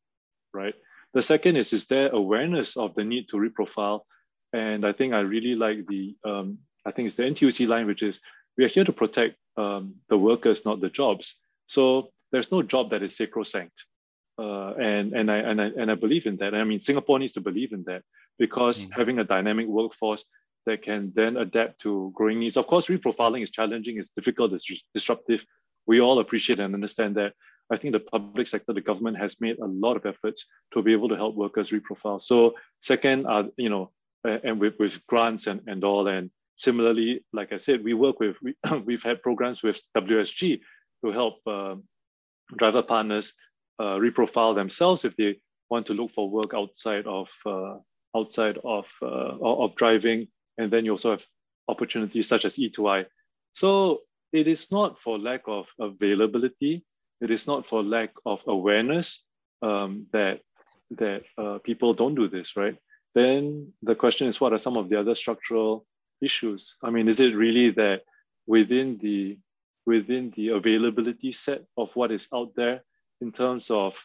right? 0.53 0.75
The 1.13 1.23
second 1.23 1.55
is, 1.55 1.73
is 1.73 1.87
there 1.87 2.09
awareness 2.09 2.77
of 2.77 2.95
the 2.95 3.03
need 3.03 3.29
to 3.29 3.37
reprofile? 3.37 4.01
And 4.53 4.85
I 4.85 4.93
think 4.93 5.13
I 5.13 5.21
really 5.21 5.55
like 5.55 5.87
the, 5.87 6.15
um, 6.23 6.59
I 6.85 6.91
think 6.91 7.07
it's 7.07 7.15
the 7.15 7.23
NTUC 7.23 7.67
line, 7.67 7.87
which 7.87 8.03
is, 8.03 8.21
we 8.57 8.65
are 8.65 8.69
here 8.69 8.85
to 8.85 8.93
protect 8.93 9.35
um, 9.57 9.95
the 10.09 10.17
workers, 10.17 10.65
not 10.65 10.81
the 10.81 10.89
jobs. 10.89 11.35
So 11.67 12.11
there's 12.31 12.51
no 12.51 12.61
job 12.61 12.89
that 12.91 13.03
is 13.03 13.17
sacrosanct. 13.17 13.85
Uh, 14.39 14.73
and, 14.73 15.13
and, 15.13 15.31
I, 15.31 15.37
and, 15.37 15.61
I, 15.61 15.65
and 15.65 15.91
I 15.91 15.95
believe 15.95 16.27
in 16.27 16.37
that. 16.37 16.53
I 16.53 16.63
mean, 16.63 16.79
Singapore 16.79 17.19
needs 17.19 17.33
to 17.33 17.41
believe 17.41 17.73
in 17.73 17.83
that 17.85 18.03
because 18.37 18.83
mm-hmm. 18.83 18.91
having 18.91 19.19
a 19.19 19.23
dynamic 19.23 19.67
workforce 19.67 20.23
that 20.67 20.83
can 20.83 21.11
then 21.15 21.37
adapt 21.37 21.81
to 21.81 22.11
growing 22.13 22.39
needs. 22.39 22.57
Of 22.57 22.67
course, 22.67 22.87
reprofiling 22.87 23.41
is 23.41 23.51
challenging, 23.51 23.97
it's 23.97 24.09
difficult, 24.09 24.53
it's 24.53 24.69
disruptive, 24.93 25.43
we 25.87 26.01
all 26.01 26.19
appreciate 26.19 26.59
and 26.59 26.73
understand 26.73 27.15
that. 27.15 27.33
I 27.69 27.77
think 27.77 27.93
the 27.93 27.99
public 27.99 28.47
sector, 28.47 28.71
the 28.71 28.81
government 28.81 29.17
has 29.17 29.41
made 29.41 29.59
a 29.59 29.65
lot 29.65 29.97
of 29.97 30.05
efforts 30.05 30.45
to 30.73 30.81
be 30.81 30.93
able 30.93 31.09
to 31.09 31.17
help 31.17 31.35
workers 31.35 31.71
reprofile. 31.71 32.21
So 32.21 32.55
second, 32.81 33.25
uh, 33.25 33.43
you 33.57 33.69
know, 33.69 33.91
and 34.23 34.59
with, 34.59 34.75
with 34.79 35.05
grants 35.07 35.47
and, 35.47 35.61
and 35.67 35.83
all, 35.83 36.07
and 36.07 36.31
similarly, 36.55 37.25
like 37.33 37.51
I 37.51 37.57
said, 37.57 37.83
we 37.83 37.93
work 37.93 38.19
with, 38.19 38.37
we, 38.41 38.55
we've 38.85 39.03
had 39.03 39.21
programs 39.21 39.63
with 39.63 39.81
WSG 39.97 40.61
to 41.03 41.11
help 41.11 41.39
uh, 41.45 41.75
driver 42.55 42.83
partners 42.83 43.33
uh, 43.79 43.97
reprofile 43.97 44.55
themselves 44.55 45.05
if 45.05 45.15
they 45.17 45.39
want 45.69 45.87
to 45.87 45.93
look 45.93 46.11
for 46.11 46.29
work 46.29 46.53
outside 46.53 47.05
of 47.05 47.29
uh, 47.45 47.75
outside 48.15 48.57
of 48.63 48.87
uh, 49.01 49.37
of 49.41 49.75
driving, 49.75 50.27
and 50.57 50.71
then 50.71 50.85
you 50.85 50.91
also 50.91 51.11
have 51.11 51.25
opportunities 51.67 52.27
such 52.27 52.45
as 52.45 52.55
E2I. 52.55 53.05
So 53.53 54.01
it 54.33 54.47
is 54.47 54.71
not 54.71 54.99
for 54.99 55.17
lack 55.17 55.41
of 55.47 55.67
availability. 55.79 56.85
It 57.21 57.31
is 57.31 57.47
not 57.47 57.65
for 57.65 57.83
lack 57.83 58.11
of 58.25 58.41
awareness 58.47 59.23
um, 59.61 60.07
that 60.11 60.41
that 60.91 61.23
uh, 61.37 61.59
people 61.59 61.93
don't 61.93 62.15
do 62.15 62.27
this, 62.27 62.55
right? 62.55 62.77
Then 63.13 63.73
the 63.81 63.95
question 63.95 64.27
is, 64.27 64.39
what 64.39 64.53
are 64.53 64.59
some 64.59 64.77
of 64.77 64.89
the 64.89 64.99
other 64.99 65.15
structural 65.15 65.85
issues? 66.21 66.77
I 66.83 66.91
mean, 66.91 67.09
is 67.09 67.19
it 67.19 67.35
really 67.35 67.71
that 67.71 68.03
within 68.45 68.97
the 69.01 69.37
within 69.85 70.31
the 70.35 70.49
availability 70.49 71.31
set 71.31 71.63
of 71.77 71.89
what 71.95 72.11
is 72.11 72.27
out 72.33 72.51
there 72.55 72.83
in 73.21 73.31
terms 73.31 73.71
of 73.71 73.97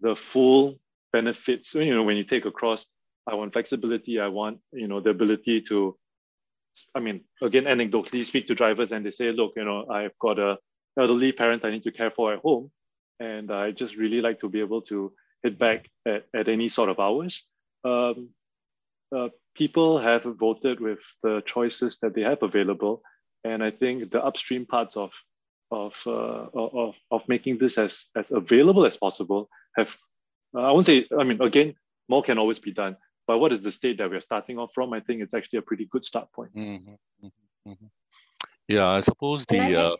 the 0.00 0.16
full 0.16 0.78
benefits. 1.12 1.74
You 1.74 1.94
know, 1.94 2.02
when 2.02 2.16
you 2.16 2.24
take 2.24 2.46
across, 2.46 2.86
I 3.26 3.34
want 3.34 3.52
flexibility, 3.52 4.20
I 4.20 4.28
want, 4.28 4.58
you 4.72 4.88
know, 4.88 5.00
the 5.00 5.10
ability 5.10 5.62
to, 5.68 5.96
I 6.94 7.00
mean, 7.00 7.24
again, 7.42 7.64
anecdotally 7.64 8.24
speak 8.24 8.46
to 8.48 8.54
drivers 8.54 8.92
and 8.92 9.04
they 9.04 9.10
say, 9.10 9.32
look, 9.32 9.52
you 9.56 9.64
know, 9.64 9.86
I've 9.90 10.18
got 10.18 10.38
a 10.38 10.58
elderly 10.98 11.32
parent 11.32 11.64
I 11.64 11.70
need 11.70 11.84
to 11.84 11.92
care 11.92 12.10
for 12.10 12.32
at 12.32 12.40
home. 12.40 12.70
And 13.20 13.50
I 13.50 13.70
just 13.70 13.96
really 13.96 14.20
like 14.20 14.40
to 14.40 14.48
be 14.48 14.60
able 14.60 14.82
to 14.82 15.12
hit 15.42 15.58
back 15.58 15.88
at, 16.06 16.26
at 16.34 16.48
any 16.48 16.68
sort 16.68 16.88
of 16.88 17.00
hours. 17.00 17.46
Um, 17.84 18.30
uh, 19.14 19.28
people 19.54 19.98
have 19.98 20.24
voted 20.24 20.80
with 20.80 21.00
the 21.22 21.42
choices 21.46 21.98
that 22.00 22.14
they 22.14 22.22
have 22.22 22.42
available. 22.42 23.02
And 23.44 23.62
I 23.62 23.70
think 23.70 24.10
the 24.10 24.24
upstream 24.24 24.66
parts 24.66 24.96
of 24.96 25.12
of 25.70 26.00
uh, 26.06 26.46
of 26.54 26.94
of 27.10 27.28
making 27.28 27.58
this 27.58 27.78
as 27.78 28.06
as 28.14 28.30
available 28.30 28.86
as 28.86 28.96
possible 28.96 29.48
have 29.76 29.96
uh, 30.54 30.60
I 30.60 30.70
won't 30.70 30.86
say 30.86 31.06
I 31.18 31.24
mean 31.24 31.42
again 31.42 31.74
more 32.08 32.22
can 32.22 32.38
always 32.38 32.58
be 32.58 32.72
done 32.72 32.96
but 33.26 33.38
what 33.38 33.52
is 33.52 33.62
the 33.62 33.72
state 33.72 33.98
that 33.98 34.10
we're 34.10 34.20
starting 34.20 34.58
off 34.58 34.72
from 34.74 34.92
I 34.92 35.00
think 35.00 35.22
it's 35.22 35.34
actually 35.34 35.58
a 35.58 35.62
pretty 35.62 35.86
good 35.86 36.04
start 36.04 36.30
point. 36.32 36.54
Mm-hmm, 36.54 36.92
mm-hmm, 37.26 37.70
mm-hmm. 37.70 37.86
Yeah, 38.68 38.88
I 38.88 39.00
suppose 39.00 39.46
the 39.46 39.60
uh, 39.60 39.96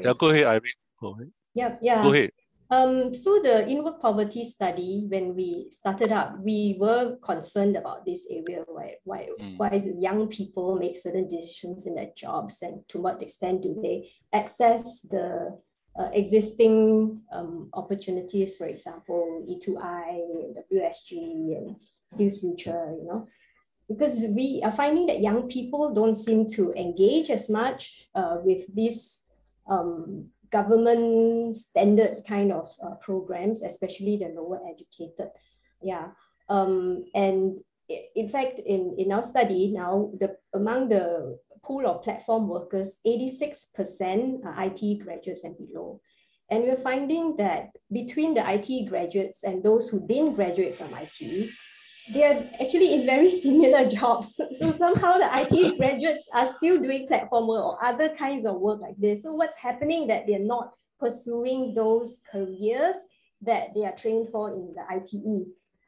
yeah 0.00 0.12
go 0.18 0.30
ahead 0.30 0.46
Irene 0.46 0.80
go 1.00 1.14
ahead. 1.14 1.30
Yeah, 1.54 1.76
yeah. 1.80 2.02
Go 2.02 2.12
ahead. 2.12 2.30
Um, 2.72 3.14
so 3.14 3.38
the 3.42 3.68
in-work 3.68 4.00
poverty 4.00 4.44
study, 4.44 5.04
when 5.06 5.34
we 5.34 5.66
started 5.70 6.10
up, 6.10 6.38
we 6.40 6.76
were 6.80 7.16
concerned 7.16 7.76
about 7.76 8.06
this 8.06 8.26
area, 8.30 8.64
why, 8.66 8.94
why, 9.04 9.28
mm. 9.38 9.58
why 9.58 9.68
the 9.68 9.94
young 10.00 10.28
people 10.28 10.76
make 10.76 10.96
certain 10.96 11.28
decisions 11.28 11.86
in 11.86 11.96
their 11.96 12.08
jobs 12.16 12.62
and 12.62 12.80
to 12.88 12.98
what 12.98 13.22
extent 13.22 13.60
do 13.60 13.78
they 13.82 14.08
access 14.32 15.02
the 15.02 15.54
uh, 16.00 16.08
existing 16.14 17.20
um, 17.30 17.68
opportunities, 17.74 18.56
for 18.56 18.66
example, 18.66 19.46
E2I, 19.46 20.54
WSG, 20.72 21.58
and 21.58 21.76
SkillsFuture, 22.12 22.98
you 22.98 23.06
know, 23.06 23.28
because 23.88 24.24
we 24.34 24.60
are 24.64 24.72
finding 24.72 25.06
that 25.06 25.20
young 25.20 25.48
people 25.48 25.92
don't 25.92 26.16
seem 26.16 26.46
to 26.48 26.72
engage 26.72 27.30
as 27.30 27.48
much 27.48 28.08
uh, 28.14 28.36
with 28.42 28.72
these 28.74 29.24
um, 29.68 30.28
government 30.50 31.56
standard 31.56 32.22
kind 32.28 32.52
of 32.52 32.70
uh, 32.84 32.94
programs, 32.96 33.62
especially 33.62 34.16
the 34.16 34.28
lower 34.28 34.60
educated. 34.68 35.30
Yeah. 35.82 36.08
Um, 36.48 37.04
and 37.14 37.60
in 38.14 38.28
fact, 38.28 38.60
in, 38.60 38.94
in 38.98 39.12
our 39.12 39.24
study 39.24 39.72
now, 39.74 40.10
the 40.18 40.36
among 40.54 40.88
the 40.88 41.38
pool 41.64 41.86
of 41.86 42.02
platform 42.02 42.48
workers, 42.48 42.98
86% 43.06 44.44
are 44.44 44.60
ITE 44.64 44.98
graduates 44.98 45.44
and 45.44 45.56
below. 45.56 46.00
And 46.50 46.64
we're 46.64 46.76
finding 46.76 47.36
that 47.36 47.70
between 47.90 48.34
the 48.34 48.46
ITE 48.46 48.88
graduates 48.88 49.44
and 49.44 49.62
those 49.62 49.88
who 49.88 50.06
didn't 50.06 50.34
graduate 50.34 50.76
from 50.76 50.92
ITE, 50.92 51.50
they're 52.12 52.50
actually 52.60 52.94
in 52.94 53.06
very 53.06 53.30
similar 53.30 53.88
jobs. 53.98 54.40
So 54.58 54.70
somehow 54.70 55.18
the 55.18 55.34
ITE 55.34 55.76
graduates 55.78 56.28
are 56.34 56.52
still 56.52 56.80
doing 56.80 57.06
platform 57.06 57.48
work 57.48 57.64
or 57.64 57.84
other 57.84 58.14
kinds 58.14 58.44
of 58.46 58.60
work 58.60 58.80
like 58.80 58.96
this. 58.98 59.22
So 59.22 59.32
what's 59.32 59.58
happening 59.58 60.06
that 60.08 60.26
they're 60.26 60.38
not 60.38 60.72
pursuing 60.98 61.74
those 61.74 62.22
careers 62.30 62.96
that 63.42 63.68
they 63.74 63.84
are 63.84 63.94
trained 63.94 64.28
for 64.30 64.50
in 64.50 64.74
the 64.74 64.82
ITE. 64.88 65.46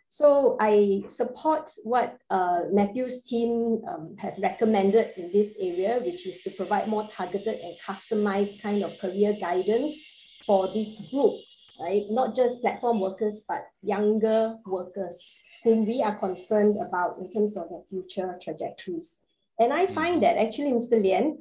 So 0.08 0.56
I 0.60 1.02
support 1.08 1.72
what 1.82 2.18
uh, 2.30 2.62
Mathew's 2.72 3.24
team 3.24 3.82
um, 3.88 4.14
have 4.18 4.38
recommended 4.38 5.12
in 5.16 5.32
this 5.32 5.58
area, 5.60 6.00
which 6.04 6.26
is 6.26 6.42
to 6.42 6.50
provide 6.50 6.88
more 6.88 7.08
targeted 7.08 7.58
and 7.58 7.74
customized 7.84 8.62
kind 8.62 8.84
of 8.84 8.96
career 9.00 9.36
guidance 9.40 10.00
for 10.46 10.72
this 10.72 11.00
group, 11.10 11.34
right? 11.80 12.04
Not 12.10 12.36
just 12.36 12.62
platform 12.62 13.00
workers, 13.00 13.44
but 13.48 13.66
younger 13.82 14.56
workers 14.66 15.36
whom 15.64 15.86
we 15.86 16.02
are 16.02 16.14
concerned 16.16 16.76
about 16.86 17.18
in 17.18 17.32
terms 17.32 17.56
of 17.56 17.68
their 17.70 17.82
future 17.88 18.38
trajectories. 18.40 19.20
And 19.58 19.72
I 19.72 19.86
find 19.86 20.22
mm-hmm. 20.22 20.36
that 20.36 20.36
actually, 20.36 20.72
Mr. 20.72 21.02
Lien, 21.02 21.38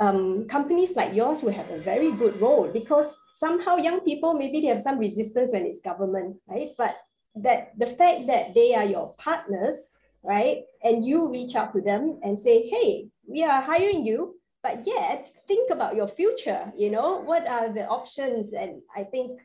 um, 0.00 0.46
companies 0.48 0.96
like 0.96 1.14
yours 1.14 1.42
will 1.42 1.52
have 1.52 1.70
a 1.70 1.78
very 1.78 2.12
good 2.12 2.40
role 2.40 2.68
because 2.72 3.18
somehow 3.34 3.76
young 3.76 4.00
people, 4.00 4.34
maybe 4.34 4.60
they 4.60 4.66
have 4.68 4.82
some 4.82 4.98
resistance 4.98 5.52
when 5.52 5.66
it's 5.66 5.80
government, 5.80 6.36
right? 6.48 6.70
But 6.76 6.96
that 7.36 7.78
the 7.78 7.86
fact 7.86 8.26
that 8.26 8.54
they 8.54 8.74
are 8.74 8.84
your 8.84 9.14
partners, 9.18 9.98
right? 10.22 10.64
And 10.82 11.04
you 11.04 11.30
reach 11.30 11.54
out 11.54 11.72
to 11.74 11.80
them 11.80 12.18
and 12.22 12.38
say, 12.38 12.68
hey, 12.68 13.08
we 13.28 13.44
are 13.44 13.62
hiring 13.62 14.06
you, 14.06 14.36
but 14.62 14.86
yet 14.86 15.28
think 15.46 15.70
about 15.70 15.96
your 15.96 16.08
future, 16.08 16.72
you 16.76 16.90
know, 16.90 17.20
what 17.20 17.46
are 17.46 17.72
the 17.72 17.86
options? 17.86 18.52
And 18.52 18.82
I 18.94 19.04
think 19.04 19.40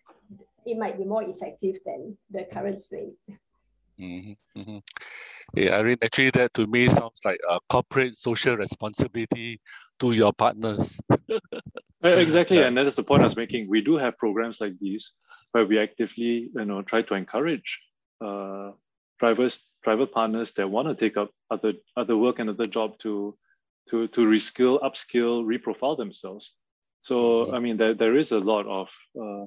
it 0.65 0.77
might 0.77 0.97
be 0.97 1.05
more 1.05 1.23
effective 1.23 1.77
than 1.85 2.17
the 2.29 2.45
current 2.51 2.81
slate. 2.81 3.15
Mm-hmm, 4.01 4.59
mm-hmm. 4.59 4.77
Yeah, 5.53 5.77
I 5.77 5.83
mean, 5.83 5.97
actually, 6.01 6.31
that 6.31 6.53
to 6.55 6.65
me 6.65 6.89
sounds 6.89 7.21
like 7.23 7.39
a 7.49 7.59
corporate 7.69 8.15
social 8.15 8.57
responsibility 8.57 9.59
to 9.99 10.13
your 10.13 10.33
partners. 10.33 10.99
exactly, 12.03 12.57
yeah. 12.57 12.67
and 12.67 12.77
that 12.77 12.87
is 12.87 12.95
the 12.95 13.03
point 13.03 13.21
I 13.21 13.25
was 13.25 13.35
making. 13.35 13.69
We 13.69 13.81
do 13.81 13.97
have 13.97 14.17
programs 14.17 14.59
like 14.59 14.73
these 14.79 15.11
where 15.51 15.65
we 15.65 15.77
actively, 15.77 16.49
you 16.55 16.65
know, 16.65 16.81
try 16.81 17.01
to 17.01 17.13
encourage 17.13 17.79
uh, 18.23 18.71
drivers, 19.19 19.61
driver 19.83 20.05
partners 20.05 20.53
that 20.53 20.69
want 20.69 20.87
to 20.87 20.95
take 20.95 21.17
up 21.17 21.31
other 21.49 21.73
other 21.95 22.17
work 22.17 22.39
and 22.39 22.49
other 22.49 22.65
job 22.65 22.97
to 22.99 23.37
to 23.89 24.07
to 24.07 24.21
reskill, 24.21 24.81
upskill, 24.81 25.43
reprofile 25.43 25.97
themselves. 25.97 26.55
So 27.01 27.15
mm-hmm. 27.15 27.55
I 27.55 27.59
mean, 27.59 27.77
there, 27.77 27.93
there 27.93 28.15
is 28.15 28.31
a 28.31 28.39
lot 28.39 28.67
of, 28.67 28.89
uh, 29.19 29.45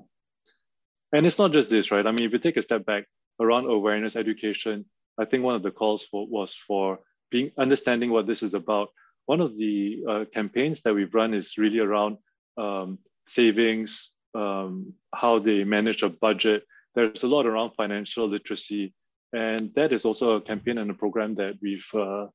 and 1.13 1.25
it's 1.25 1.39
not 1.39 1.53
just 1.53 1.71
this, 1.71 1.91
right? 1.91 2.07
I 2.07 2.11
mean, 2.11 2.27
if 2.27 2.33
you 2.33 2.39
take 2.39 2.57
a 2.57 2.63
step 2.63 2.85
back, 2.85 3.05
around 3.41 3.67
awareness 3.67 4.17
education. 4.17 4.85
I 5.19 5.25
think 5.25 5.45
one 5.45 5.55
of 5.55 5.63
the 5.63 5.71
calls 5.71 6.05
for, 6.05 6.27
was 6.27 6.55
for 6.55 7.01
being 7.31 7.51
understanding 7.59 8.11
what 8.11 8.27
this 8.27 8.43
is 8.43 8.55
about. 8.55 8.89
One 9.27 9.41
of 9.41 9.57
the 9.57 10.05
uh, 10.09 10.25
campaigns 10.33 10.83
that 10.83 10.95
we've 10.95 11.15
run 11.15 11.35
is 11.35 11.57
really 11.57 11.79
around 11.79 12.19
um, 12.57 12.99
savings, 13.27 14.13
um, 14.35 14.93
how 15.15 15.39
they 15.39 15.65
manage 15.65 16.03
a 16.03 16.09
budget. 16.09 16.65
There's 16.95 17.23
a 17.23 17.29
lot 17.29 17.47
around 17.47 17.73
financial 17.73 18.29
literacy, 18.29 18.95
and 19.33 19.73
that 19.75 19.93
is 19.93 20.05
also 20.05 20.37
a 20.37 20.41
campaign 20.41 20.79
and 20.79 20.91
a 20.91 20.95
program 20.95 21.35
that 21.35 21.55
we've 21.63 21.87
uh, 21.95 22.27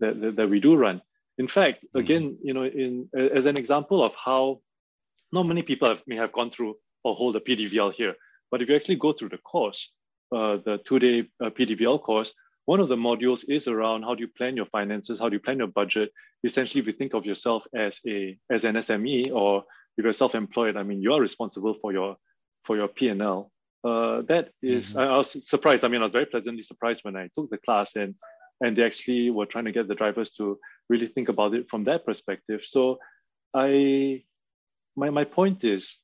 that, 0.00 0.20
that, 0.20 0.36
that 0.36 0.50
we 0.50 0.60
do 0.60 0.74
run. 0.76 1.00
In 1.38 1.48
fact, 1.48 1.84
mm-hmm. 1.84 1.98
again, 1.98 2.38
you 2.42 2.54
know, 2.54 2.64
in 2.64 3.08
as 3.14 3.46
an 3.46 3.58
example 3.58 4.02
of 4.02 4.14
how 4.16 4.60
not 5.32 5.46
many 5.46 5.62
people 5.62 5.88
have, 5.88 6.02
may 6.06 6.16
have 6.16 6.32
gone 6.32 6.50
through 6.50 6.76
or 7.02 7.14
hold 7.14 7.36
a 7.36 7.40
PDVL 7.40 7.92
here, 7.92 8.14
but 8.50 8.62
if 8.62 8.68
you 8.68 8.76
actually 8.76 8.96
go 8.96 9.12
through 9.12 9.30
the 9.30 9.38
course, 9.38 9.92
uh, 10.32 10.58
the 10.64 10.80
two-day 10.84 11.28
uh, 11.42 11.50
PDVL 11.50 12.02
course, 12.02 12.32
one 12.66 12.80
of 12.80 12.88
the 12.88 12.96
modules 12.96 13.44
is 13.48 13.68
around 13.68 14.04
how 14.04 14.14
do 14.14 14.22
you 14.22 14.28
plan 14.28 14.56
your 14.56 14.66
finances, 14.66 15.18
how 15.18 15.28
do 15.28 15.34
you 15.34 15.40
plan 15.40 15.58
your 15.58 15.68
budget. 15.68 16.10
Essentially, 16.44 16.80
if 16.80 16.86
you 16.86 16.92
think 16.92 17.14
of 17.14 17.26
yourself 17.26 17.66
as 17.74 18.00
a 18.06 18.38
as 18.50 18.64
an 18.64 18.76
SME 18.76 19.32
or 19.32 19.64
if 19.96 20.04
you're 20.04 20.12
self-employed, 20.12 20.76
I 20.76 20.82
mean, 20.82 21.02
you 21.02 21.12
are 21.12 21.20
responsible 21.20 21.74
for 21.74 21.92
your 21.92 22.16
for 22.64 22.76
your 22.76 22.88
P&L. 22.88 23.50
Uh, 23.84 24.22
that 24.22 24.48
is, 24.62 24.90
mm-hmm. 24.94 24.98
I, 24.98 25.14
I 25.14 25.18
was 25.18 25.46
surprised. 25.46 25.84
I 25.84 25.88
mean, 25.88 26.00
I 26.00 26.04
was 26.04 26.12
very 26.12 26.24
pleasantly 26.24 26.62
surprised 26.62 27.04
when 27.04 27.16
I 27.16 27.28
took 27.34 27.50
the 27.50 27.58
class 27.58 27.96
and 27.96 28.14
and 28.60 28.76
they 28.76 28.82
actually 28.82 29.30
were 29.30 29.46
trying 29.46 29.66
to 29.66 29.72
get 29.72 29.88
the 29.88 29.94
drivers 29.94 30.30
to 30.32 30.58
really 30.88 31.08
think 31.08 31.28
about 31.28 31.54
it 31.54 31.68
from 31.68 31.84
that 31.84 32.06
perspective. 32.06 32.62
So 32.64 32.98
I 33.52 34.24
my 34.96 35.10
my 35.10 35.24
point 35.24 35.64
is 35.64 35.98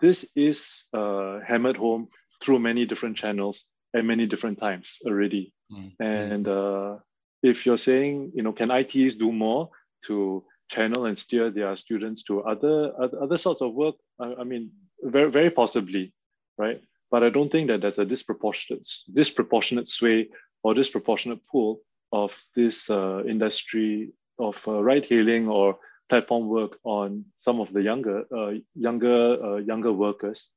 this 0.00 0.24
is 0.34 0.86
uh, 0.94 1.40
hammered 1.40 1.76
home 1.76 2.08
through 2.42 2.58
many 2.58 2.86
different 2.86 3.16
channels 3.16 3.66
at 3.94 4.04
many 4.04 4.26
different 4.26 4.58
times 4.58 4.98
already. 5.04 5.52
Mm-hmm. 5.72 6.02
And 6.02 6.48
uh, 6.48 6.96
if 7.42 7.66
you're 7.66 7.78
saying, 7.78 8.32
you 8.34 8.42
know, 8.42 8.52
can 8.52 8.70
ITs 8.70 9.16
do 9.16 9.32
more 9.32 9.70
to 10.06 10.44
channel 10.70 11.06
and 11.06 11.18
steer 11.18 11.50
their 11.50 11.76
students 11.76 12.22
to 12.24 12.42
other 12.42 12.92
other, 13.20 13.36
sorts 13.36 13.60
of 13.60 13.74
work? 13.74 13.96
I, 14.20 14.34
I 14.40 14.44
mean, 14.44 14.70
very 15.02 15.30
very 15.30 15.50
possibly, 15.50 16.12
right? 16.58 16.80
But 17.10 17.24
I 17.24 17.30
don't 17.30 17.50
think 17.50 17.68
that 17.68 17.80
there's 17.80 17.98
a 17.98 18.04
disproportionate 18.04 18.86
disproportionate 19.12 19.88
sway 19.88 20.28
or 20.62 20.74
disproportionate 20.74 21.40
pool 21.50 21.80
of 22.12 22.40
this 22.54 22.90
uh, 22.90 23.22
industry 23.26 24.12
of 24.38 24.62
uh, 24.66 24.82
ride 24.82 25.06
hailing 25.06 25.48
or 25.48 25.78
platform 26.08 26.48
work 26.48 26.78
on 26.84 27.24
some 27.36 27.60
of 27.60 27.72
the 27.72 27.82
younger 27.82 28.24
uh, 28.36 28.52
younger 28.74 29.44
uh, 29.44 29.56
younger 29.56 29.92
workers 29.92 30.50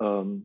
um, 0.00 0.44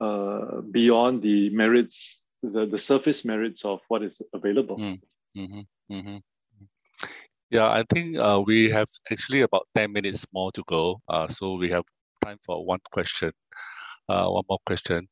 uh, 0.00 0.60
beyond 0.70 1.22
the 1.22 1.50
merits, 1.50 2.24
the, 2.42 2.66
the 2.66 2.78
surface 2.78 3.24
merits 3.24 3.64
of 3.64 3.80
what 3.88 4.02
is 4.02 4.22
available. 4.32 4.78
Mm 4.78 5.00
-hmm, 5.34 5.66
mm 5.88 6.02
-hmm. 6.04 6.20
Yeah, 7.50 7.80
I 7.80 7.84
think 7.94 8.16
uh, 8.16 8.42
we 8.44 8.70
have 8.70 8.88
actually 9.10 9.42
about 9.42 9.66
10 9.74 9.92
minutes 9.92 10.26
more 10.32 10.52
to 10.52 10.62
go. 10.66 11.00
Uh, 11.08 11.28
so 11.28 11.56
we 11.56 11.70
have 11.70 11.84
time 12.20 12.38
for 12.44 12.66
one 12.66 12.80
question, 12.92 13.32
uh, 14.08 14.28
one 14.28 14.44
more 14.48 14.60
question. 14.66 15.08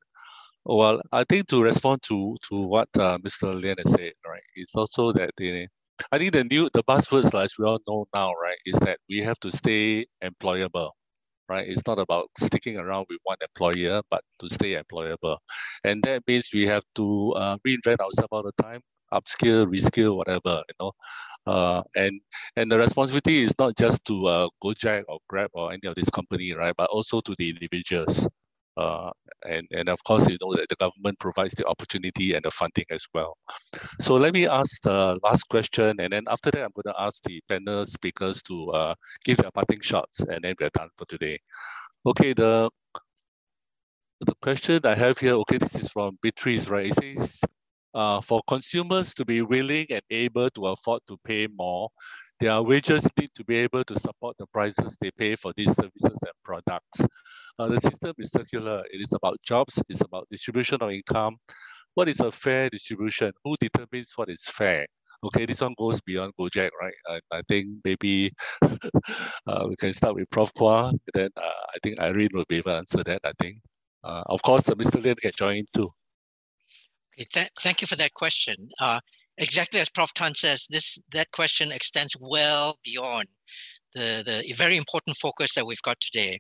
Well, 0.65 1.01
I 1.13 1.25
think 1.25 1.47
to 1.49 1.63
respond 1.63 2.03
to 2.03 2.37
to 2.49 2.57
what 2.67 2.89
uh, 2.99 3.19
Mr. 3.19 3.55
Lien 3.55 3.77
has 3.79 3.93
said, 3.93 4.13
right, 4.27 4.43
it's 4.57 4.75
also 4.75 5.13
that 5.13 5.31
the 5.37 5.69
I 6.13 6.19
think 6.19 6.33
the 6.33 6.45
new 6.45 6.69
the 6.75 6.83
buzzwords, 6.83 7.33
as 7.41 7.55
we 7.59 7.65
all 7.65 7.81
know 7.89 8.07
now, 8.15 8.33
right, 8.43 8.59
is 8.67 8.77
that 8.81 8.99
we 9.09 9.19
have 9.19 9.39
to 9.41 9.51
stay 9.51 10.07
employable, 10.23 10.91
right? 11.49 11.67
It's 11.69 11.87
not 11.87 11.99
about 11.99 12.29
sticking 12.39 12.77
around 12.79 13.07
with 13.09 13.19
one 13.25 13.39
employer, 13.43 14.03
but 14.11 14.23
to 14.41 14.49
stay 14.49 14.75
employable, 14.81 15.39
and 15.85 16.03
that 16.05 16.23
means 16.27 16.51
we 16.53 16.67
have 16.67 16.85
to 16.97 17.33
uh, 17.33 17.57
reinvent 17.67 18.01
ourselves 18.01 18.29
all 18.31 18.43
the 18.43 18.53
time, 18.63 18.81
upskill, 19.13 19.67
reskill, 19.67 20.17
whatever, 20.17 20.63
you 20.69 20.75
know. 20.81 20.93
Uh, 21.47 21.83
and 21.95 22.21
and 22.57 22.71
the 22.73 22.79
responsibility 22.79 23.43
is 23.43 23.55
not 23.59 23.77
just 23.77 24.05
to 24.05 24.27
uh, 24.27 24.49
Gojek 24.63 25.05
or 25.09 25.19
Grab 25.29 25.51
or 25.55 25.73
any 25.73 25.87
of 25.87 25.95
this 25.95 26.11
company, 26.11 26.53
right? 26.55 26.75
But 26.77 26.91
also 26.91 27.21
to 27.21 27.35
the 27.39 27.51
individuals. 27.51 28.29
Uh, 28.77 29.11
and, 29.45 29.67
and 29.71 29.89
of 29.89 30.03
course, 30.05 30.29
you 30.29 30.37
know 30.41 30.55
that 30.55 30.69
the 30.69 30.77
government 30.77 31.19
provides 31.19 31.55
the 31.55 31.67
opportunity 31.67 32.35
and 32.35 32.45
the 32.45 32.51
funding 32.51 32.85
as 32.91 33.07
well. 33.15 33.37
So 34.01 34.17
let 34.17 34.35
me 34.35 34.47
ask 34.47 34.83
the 34.83 35.19
last 35.23 35.45
question, 35.49 36.01
and 36.01 36.13
then 36.13 36.25
after 36.29 36.51
that, 36.51 36.65
I'm 36.65 36.73
going 36.75 36.95
to 36.95 37.01
ask 37.01 37.23
the 37.23 37.41
panel 37.49 37.87
speakers 37.87 38.43
to 38.45 38.71
uh, 38.71 38.95
give 39.25 39.39
their 39.39 39.51
parting 39.51 39.81
shots, 39.81 40.21
and 40.21 40.43
then 40.43 40.55
we're 40.61 40.71
done 40.71 40.89
for 40.97 41.07
today. 41.07 41.39
Okay, 42.05 42.33
the 42.33 42.71
the 44.21 44.35
question 44.41 44.81
I 44.85 44.95
have 44.95 45.19
here, 45.19 45.35
okay, 45.35 45.59
this 45.59 45.75
is 45.75 45.89
from 45.89 46.19
Beatrice, 46.23 46.69
right? 46.69 46.91
It 46.91 47.19
says, 47.19 47.41
uh, 47.95 48.21
for 48.21 48.43
consumers 48.49 49.13
to 49.15 49.25
be 49.25 49.43
willing 49.43 49.87
and 49.91 50.01
able 50.11 50.49
to 50.51 50.67
afford 50.69 51.03
to 51.09 51.19
pay 51.25 51.49
more, 51.49 51.91
their 52.41 52.61
wages 52.63 53.09
need 53.19 53.31
to 53.35 53.45
be 53.45 53.57
able 53.57 53.85
to 53.85 53.99
support 53.99 54.37
the 54.39 54.47
prices 54.47 54.97
they 55.01 55.11
pay 55.11 55.37
for 55.37 55.53
these 55.57 55.75
services 55.75 56.19
and 56.23 56.33
products. 56.45 57.07
Uh, 57.59 57.69
the 57.69 57.81
system 57.81 58.13
is 58.19 58.31
circular. 58.31 58.85
It 58.93 59.01
is 59.01 59.13
about 59.13 59.41
jobs. 59.43 59.83
It's 59.89 60.03
about 60.03 60.29
distribution 60.31 60.79
of 60.81 60.91
income. 60.91 61.37
What 61.95 62.09
is 62.09 62.21
a 62.21 62.31
fair 62.31 62.69
distribution? 62.69 63.33
Who 63.45 63.57
determines 63.59 64.13
what 64.17 64.29
is 64.29 64.45
fair? 64.45 64.87
Okay, 65.25 65.47
this 65.47 65.63
one 65.63 65.75
goes 65.79 66.01
beyond 66.03 66.35
Gojek, 66.39 66.71
right? 66.81 66.93
I, 67.09 67.21
I 67.33 67.41
think 67.49 67.67
maybe 67.85 68.33
uh, 69.47 69.67
we 69.69 69.77
can 69.77 69.93
start 69.95 70.15
with 70.15 70.29
Prof. 70.31 70.53
Quah. 70.55 70.93
Then 71.15 71.31
uh, 71.37 71.41
I 71.43 71.79
think 71.83 71.99
Irene 71.99 72.29
will 72.35 72.45
be 72.49 72.57
able 72.57 72.73
to 72.73 72.77
answer 72.77 73.03
that, 73.05 73.21
I 73.25 73.33
think. 73.41 73.61
Uh, 74.05 74.23
of 74.27 74.43
course, 74.43 74.69
uh, 74.69 74.75
Mr. 74.75 75.03
Lien 75.03 75.15
can 75.17 75.33
join 75.37 75.57
in 75.57 75.67
too. 75.75 75.91
Okay, 77.19 77.27
th 77.33 77.49
thank 77.61 77.81
you 77.81 77.87
for 77.87 77.97
that 77.97 78.13
question. 78.13 78.69
Uh, 78.79 79.01
exactly 79.39 79.81
as 79.81 79.89
Prof. 79.89 80.13
Tan 80.13 80.35
says, 80.35 80.67
this 80.69 80.99
that 81.13 81.31
question 81.33 81.73
extends 81.73 82.15
well 82.21 82.79
beyond 82.85 83.29
the, 83.97 84.43
the 84.47 84.55
very 84.55 84.77
important 84.77 85.17
focus 85.17 85.55
that 85.55 85.67
we've 85.67 85.83
got 85.83 85.99
today. 86.01 86.39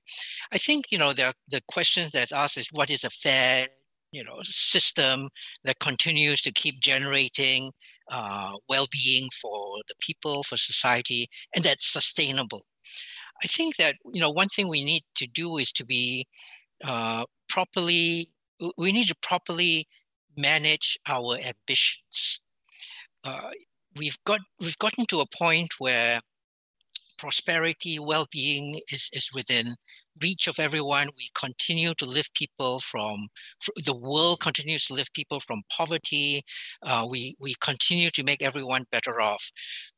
I 0.52 0.58
think, 0.58 0.86
you 0.92 0.98
know, 0.98 1.12
the, 1.12 1.34
the 1.48 1.62
question 1.74 2.08
that's 2.12 2.32
asked 2.32 2.58
is 2.58 2.68
what 2.70 2.90
is 2.90 3.04
a 3.04 3.10
fair, 3.10 3.66
you 4.12 4.24
know, 4.24 4.38
system 4.44 5.28
that 5.64 5.78
continues 5.80 6.40
to 6.42 6.52
keep 6.52 6.80
generating 6.80 7.72
uh, 8.10 8.52
well-being 8.68 9.28
for 9.40 9.78
the 9.88 9.94
people, 10.00 10.42
for 10.42 10.56
society, 10.56 11.28
and 11.54 11.64
that's 11.64 11.92
sustainable. 11.92 12.62
I 13.44 13.46
think 13.48 13.76
that, 13.76 13.94
you 14.14 14.20
know, 14.20 14.30
one 14.30 14.48
thing 14.48 14.68
we 14.68 14.84
need 14.84 15.02
to 15.16 15.26
do 15.26 15.58
is 15.58 15.72
to 15.72 15.84
be 15.84 16.26
uh, 16.84 17.24
properly, 17.48 18.30
we 18.78 18.92
need 18.92 19.08
to 19.08 19.16
properly 19.22 19.86
manage 20.36 20.98
our 21.08 21.36
ambitions. 21.36 22.40
Uh, 23.24 23.50
we've 23.96 24.18
got 24.24 24.40
we've 24.60 24.78
gotten 24.78 25.06
to 25.06 25.20
a 25.20 25.26
point 25.26 25.70
where 25.78 26.20
prosperity, 27.18 27.98
well-being 27.98 28.80
is, 28.92 29.08
is 29.12 29.30
within 29.32 29.76
reach 30.22 30.46
of 30.46 30.58
everyone. 30.58 31.10
We 31.16 31.30
continue 31.34 31.94
to 31.94 32.04
lift 32.06 32.34
people 32.34 32.80
from, 32.80 33.28
the 33.84 33.96
world 33.96 34.40
continues 34.40 34.86
to 34.86 34.94
lift 34.94 35.14
people 35.14 35.40
from 35.40 35.62
poverty. 35.70 36.44
Uh, 36.82 37.06
we, 37.08 37.36
we 37.38 37.54
continue 37.60 38.10
to 38.10 38.22
make 38.22 38.42
everyone 38.42 38.86
better 38.90 39.20
off. 39.20 39.50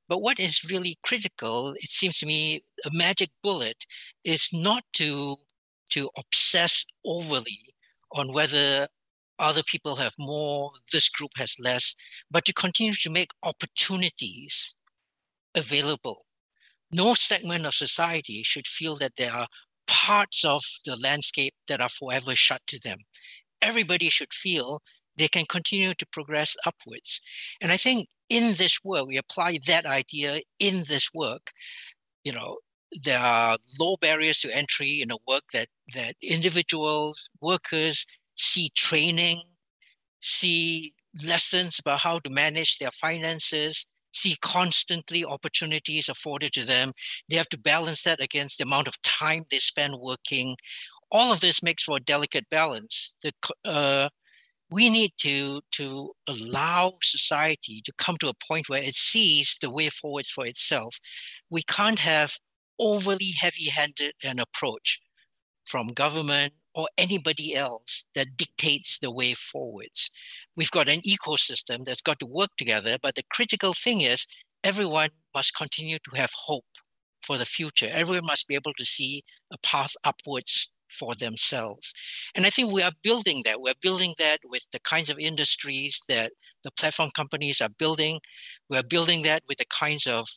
But 0.09 0.23
what 0.23 0.41
is 0.41 0.65
really 0.65 0.97
critical, 1.03 1.75
it 1.77 1.91
seems 1.91 2.19
to 2.19 2.27
me, 2.27 2.63
a 2.85 2.91
magic 2.93 3.31
bullet 3.43 3.85
is 4.25 4.49
not 4.53 4.85
to, 4.95 5.37
to 5.91 6.11
obsess 6.17 6.87
overly 7.05 7.61
on 8.13 8.33
whether 8.33 8.89
other 9.39 9.63
people 9.63 9.97
have 9.97 10.15
more, 10.19 10.73
this 10.93 11.09
group 11.09 11.31
has 11.37 11.55
less, 11.59 11.95
but 12.31 12.45
to 12.47 12.53
continue 12.53 12.95
to 12.95 13.11
make 13.11 13.31
opportunities 13.43 14.75
available 15.55 16.25
no 16.91 17.15
segment 17.15 17.67
of 17.67 17.75
society 17.75 18.43
should 18.45 18.67
feel 18.67 18.97
that 18.97 19.13
there 19.17 19.33
are 19.33 19.49
parts 19.87 20.45
of 20.45 20.63
the 20.85 20.97
landscape 20.97 21.55
that 21.67 21.81
are 21.81 21.89
forever 21.89 22.35
shut 22.35 22.63
to 22.67 22.79
them. 22.79 22.99
Everybody 23.61 24.11
should 24.11 24.33
feel 24.33 24.83
they 25.17 25.29
can 25.29 25.47
continue 25.47 25.95
to 25.95 26.07
progress 26.07 26.57
upwards. 26.65 27.21
And 27.61 27.73
I 27.73 27.77
think 27.77 28.09
in 28.29 28.55
this 28.55 28.79
work, 28.85 29.07
we 29.07 29.17
apply 29.17 29.59
that 29.67 29.87
idea 29.87 30.43
in 30.59 30.85
this 30.87 31.11
work. 31.13 31.51
You 32.25 32.33
know, 32.33 32.59
there 33.03 33.19
are 33.19 33.59
low 33.79 33.97
barriers 34.01 34.41
to 34.41 34.55
entry 34.55 35.03
in 35.03 35.11
a 35.11 35.17
work 35.27 35.45
that 35.53 35.69
that 35.95 36.17
individuals, 36.23 37.29
workers 37.41 38.07
see 38.37 38.71
training, 38.77 39.43
see 40.21 40.95
lessons 41.25 41.79
about 41.79 42.01
how 42.01 42.19
to 42.21 42.31
manage 42.31 42.79
their 42.79 42.91
finances, 42.91 43.87
see 44.13 44.37
constantly 44.41 45.25
opportunities 45.25 46.09
afforded 46.09 46.53
to 46.55 46.65
them. 46.65 46.93
They 47.29 47.37
have 47.37 47.49
to 47.51 47.59
balance 47.59 48.03
that 48.03 48.23
against 48.23 48.59
the 48.59 48.65
amount 48.65 48.89
of 48.89 49.01
time 49.03 49.45
they 49.51 49.59
spend 49.59 49.97
working. 49.99 50.57
All 51.11 51.33
of 51.33 51.41
this 51.41 51.63
makes 51.63 51.85
for 51.85 51.97
a 51.97 52.01
delicate 52.01 52.49
balance. 52.51 53.15
The, 53.23 53.33
uh, 53.65 54.09
we 54.71 54.91
need 54.91 55.13
to, 55.19 55.63
to 55.73 56.13
allow 56.27 56.99
society 57.03 57.81
to 57.85 57.93
come 57.97 58.17
to 58.19 58.29
a 58.29 58.47
point 58.47 58.69
where 58.69 58.83
it 58.83 58.95
sees 58.95 59.57
the 59.61 59.71
way 59.71 59.89
forward 59.89 60.27
for 60.27 60.47
itself. 60.47 60.99
We 61.49 61.63
can't 61.63 61.99
have 61.99 62.35
overly 62.79 63.33
heavy-handed 63.39 64.13
an 64.23 64.39
approach 64.39 65.01
from 65.65 65.89
government 65.89 66.55
or 66.75 66.89
anybody 66.97 67.55
else 67.55 68.05
that 68.15 68.37
dictates 68.37 68.99
the 68.99 69.11
way 69.11 69.35
forwards 69.35 70.11
we've 70.59 70.71
got 70.73 70.89
an 70.89 71.01
ecosystem 71.03 71.85
that's 71.85 72.03
got 72.03 72.19
to 72.19 72.27
work 72.27 72.51
together. 72.59 72.99
But 73.01 73.15
the 73.15 73.23
critical 73.31 73.73
thing 73.73 74.01
is 74.01 74.27
everyone 74.65 75.11
must 75.33 75.55
continue 75.55 75.99
to 75.99 76.17
have 76.17 76.33
hope 76.35 76.67
for 77.23 77.39
the 77.39 77.47
future. 77.47 77.89
Everyone 77.91 78.27
must 78.27 78.49
be 78.49 78.57
able 78.57 78.73
to 78.77 78.85
see 78.85 79.23
a 79.53 79.59
path 79.59 79.95
upwards 80.03 80.69
for 80.91 81.15
themselves. 81.15 81.95
And 82.35 82.45
I 82.45 82.51
think 82.51 82.73
we 82.73 82.83
are 82.83 82.93
building 83.03 83.43
that. 83.45 83.61
We're 83.61 83.75
building 83.81 84.15
that 84.19 84.41
with 84.45 84.67
the 84.73 84.81
kinds 84.81 85.09
of 85.11 85.19
industries 85.19 86.01
that 86.09 86.33
the 86.65 86.73
platform 86.73 87.11
companies 87.15 87.61
are 87.61 87.69
building. 87.69 88.19
We're 88.69 88.83
building 88.83 89.23
that 89.23 89.45
with 89.49 89.59
the 89.59 89.67
kinds 89.67 90.07
of 90.09 90.29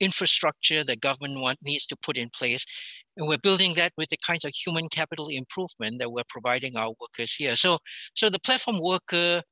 infrastructure 0.00 0.84
that 0.84 1.00
government 1.00 1.40
want, 1.40 1.58
needs 1.62 1.86
to 1.86 1.96
put 1.96 2.16
in 2.16 2.30
place. 2.30 2.64
And 3.16 3.28
we're 3.28 3.38
building 3.38 3.74
that 3.74 3.92
with 3.96 4.10
the 4.10 4.18
kinds 4.26 4.44
of 4.44 4.52
human 4.52 4.88
capital 4.88 5.28
improvement 5.28 5.98
that 6.00 6.12
we're 6.12 6.22
providing 6.28 6.76
our 6.76 6.92
workers 7.00 7.34
here. 7.34 7.56
So, 7.56 7.78
so 8.14 8.28
the 8.28 8.40
platform 8.40 8.78
worker 8.80 9.42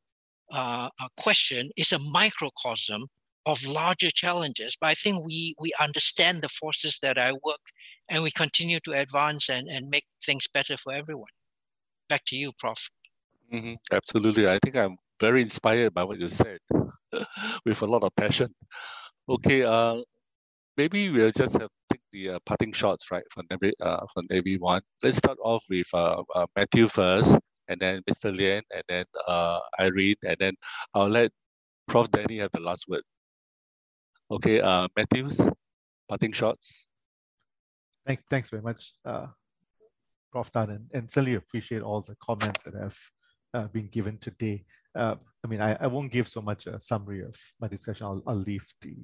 uh, 0.53 0.89
uh, 1.01 1.09
question 1.17 1.71
is 1.77 1.93
a 1.93 1.99
microcosm 1.99 3.07
of 3.47 3.63
larger 3.65 4.11
challenges. 4.11 4.77
But 4.81 4.89
I 4.89 4.95
think 4.95 5.25
we 5.25 5.55
we 5.59 5.73
understand 5.81 6.43
the 6.43 6.49
forces 6.49 6.99
that 7.03 7.19
I 7.19 7.33
work, 7.33 7.61
and 8.09 8.23
we 8.23 8.31
continue 8.31 8.81
to 8.81 8.93
advance 8.93 9.49
and, 9.49 9.69
and 9.69 9.89
make 9.89 10.05
things 10.25 10.47
better 10.53 10.77
for 10.77 10.93
everyone. 10.93 11.33
Back 12.09 12.23
to 12.29 12.37
you, 12.37 12.53
Prof. 12.59 12.89
Mm-hmm. 13.53 13.75
Absolutely. 13.93 14.49
I 14.49 14.59
think 14.63 14.77
I'm 14.77 14.97
very 15.21 15.43
inspired 15.43 15.95
by 15.95 16.05
what 16.05 16.19
you 16.19 16.29
said 16.29 16.59
with 17.65 17.83
a 17.83 17.87
lot 17.87 18.03
of 18.03 18.15
passion. 18.17 18.55
Okay, 19.29 19.63
uh, 19.63 20.03
maybe 20.77 21.11
we'll 21.11 21.31
just 21.31 21.55
have 21.55 21.71
take 21.91 22.01
the 22.13 22.31
uh, 22.31 22.39
parting 22.47 22.73
shots, 22.73 23.11
right, 23.11 23.25
from 23.31 23.47
every 23.51 23.73
uh, 23.81 24.05
from 24.13 24.27
everyone. 24.31 24.83
Let's 25.03 25.17
start 25.17 25.39
off 25.43 25.65
with 25.69 25.87
uh, 25.95 26.23
uh, 26.35 26.47
Mathew 26.57 26.89
first, 26.89 27.39
and 27.69 27.81
then 27.81 28.03
Mr. 28.11 28.35
Lien, 28.35 28.63
and 28.73 28.83
then 28.89 29.05
uh, 29.27 29.61
Irene, 29.81 30.17
and 30.25 30.37
then 30.39 30.55
I'll 30.95 31.09
let 31.09 31.31
Prof. 31.89 32.11
Danny 32.11 32.39
have 32.39 32.51
the 32.53 32.61
last 32.61 32.89
word. 32.89 33.03
Okay, 34.31 34.61
uh, 34.61 34.89
Mathews, 34.97 35.41
parting 36.09 36.33
shots. 36.33 36.89
Thank, 38.07 38.21
thanks 38.29 38.51
very 38.51 38.63
much, 38.63 38.93
uh, 39.05 39.27
Prof. 40.33 40.51
Tan, 40.51 40.71
and, 40.71 40.87
and 40.93 41.11
certainly 41.11 41.35
appreciate 41.35 41.83
all 41.83 42.01
the 42.01 42.17
comments 42.17 42.63
that 42.65 42.75
have 42.75 42.99
uh, 43.55 43.67
been 43.69 43.89
given 43.89 44.19
today. 44.19 44.65
Uh, 44.95 45.17
I 45.45 45.49
mean, 45.49 45.61
I, 45.61 45.77
I 45.81 45.87
won't 45.87 46.13
give 46.13 46.29
so 46.29 46.41
much 46.41 46.67
a 46.67 46.81
summary 46.81 47.23
of 47.23 47.37
my 47.61 47.69
discussion. 47.69 48.07
I'll, 48.07 48.23
I'll 48.27 48.37
leave 48.37 48.67
the 48.81 48.95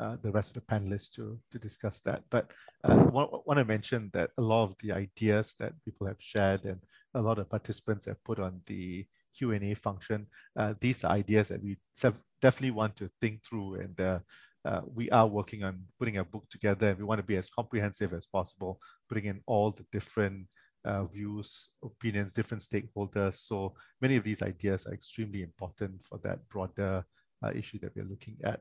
uh, 0.00 0.16
the 0.22 0.32
rest 0.32 0.56
of 0.56 0.66
the 0.66 0.74
panelists 0.74 1.12
to, 1.14 1.38
to 1.52 1.58
discuss 1.58 2.00
that. 2.00 2.22
But 2.30 2.50
uh, 2.84 2.92
I 2.92 3.04
want 3.12 3.58
to 3.58 3.64
mention 3.64 4.10
that 4.14 4.30
a 4.38 4.42
lot 4.42 4.64
of 4.64 4.76
the 4.82 4.92
ideas 4.92 5.54
that 5.58 5.74
people 5.84 6.06
have 6.06 6.20
shared 6.20 6.64
and 6.64 6.80
a 7.14 7.20
lot 7.20 7.38
of 7.38 7.50
participants 7.50 8.06
have 8.06 8.22
put 8.24 8.38
on 8.38 8.62
the 8.66 9.06
Q&A 9.36 9.74
function, 9.74 10.26
uh, 10.56 10.74
these 10.80 11.04
are 11.04 11.12
ideas 11.12 11.48
that 11.48 11.62
we 11.62 11.76
definitely 12.40 12.70
want 12.70 12.96
to 12.96 13.10
think 13.20 13.44
through 13.44 13.74
and 13.74 14.00
uh, 14.00 14.18
uh, 14.64 14.80
we 14.94 15.10
are 15.10 15.26
working 15.26 15.64
on 15.64 15.82
putting 15.98 16.18
a 16.18 16.24
book 16.24 16.46
together 16.50 16.88
and 16.88 16.98
we 16.98 17.04
want 17.04 17.18
to 17.18 17.26
be 17.26 17.36
as 17.36 17.48
comprehensive 17.48 18.12
as 18.12 18.26
possible, 18.26 18.80
putting 19.08 19.26
in 19.26 19.40
all 19.46 19.70
the 19.70 19.84
different 19.92 20.46
uh, 20.84 21.04
views, 21.04 21.70
opinions, 21.82 22.32
different 22.32 22.62
stakeholders. 22.62 23.36
So 23.36 23.74
many 24.00 24.16
of 24.16 24.24
these 24.24 24.42
ideas 24.42 24.86
are 24.86 24.94
extremely 24.94 25.42
important 25.42 26.02
for 26.02 26.18
that 26.24 26.46
broader 26.48 27.04
uh, 27.42 27.52
issue 27.54 27.78
that 27.80 27.94
we're 27.94 28.04
looking 28.04 28.36
at. 28.44 28.60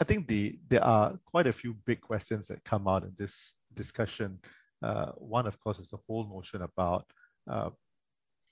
I 0.00 0.04
think 0.04 0.28
the 0.28 0.58
there 0.68 0.84
are 0.84 1.18
quite 1.24 1.46
a 1.46 1.52
few 1.52 1.74
big 1.86 2.00
questions 2.00 2.48
that 2.48 2.64
come 2.64 2.86
out 2.86 3.04
in 3.04 3.12
this 3.16 3.56
discussion. 3.74 4.38
Uh, 4.82 5.12
one, 5.16 5.46
of 5.46 5.58
course, 5.58 5.78
is 5.78 5.90
the 5.90 5.96
whole 6.06 6.28
notion 6.28 6.62
about, 6.62 7.06
uh, 7.50 7.70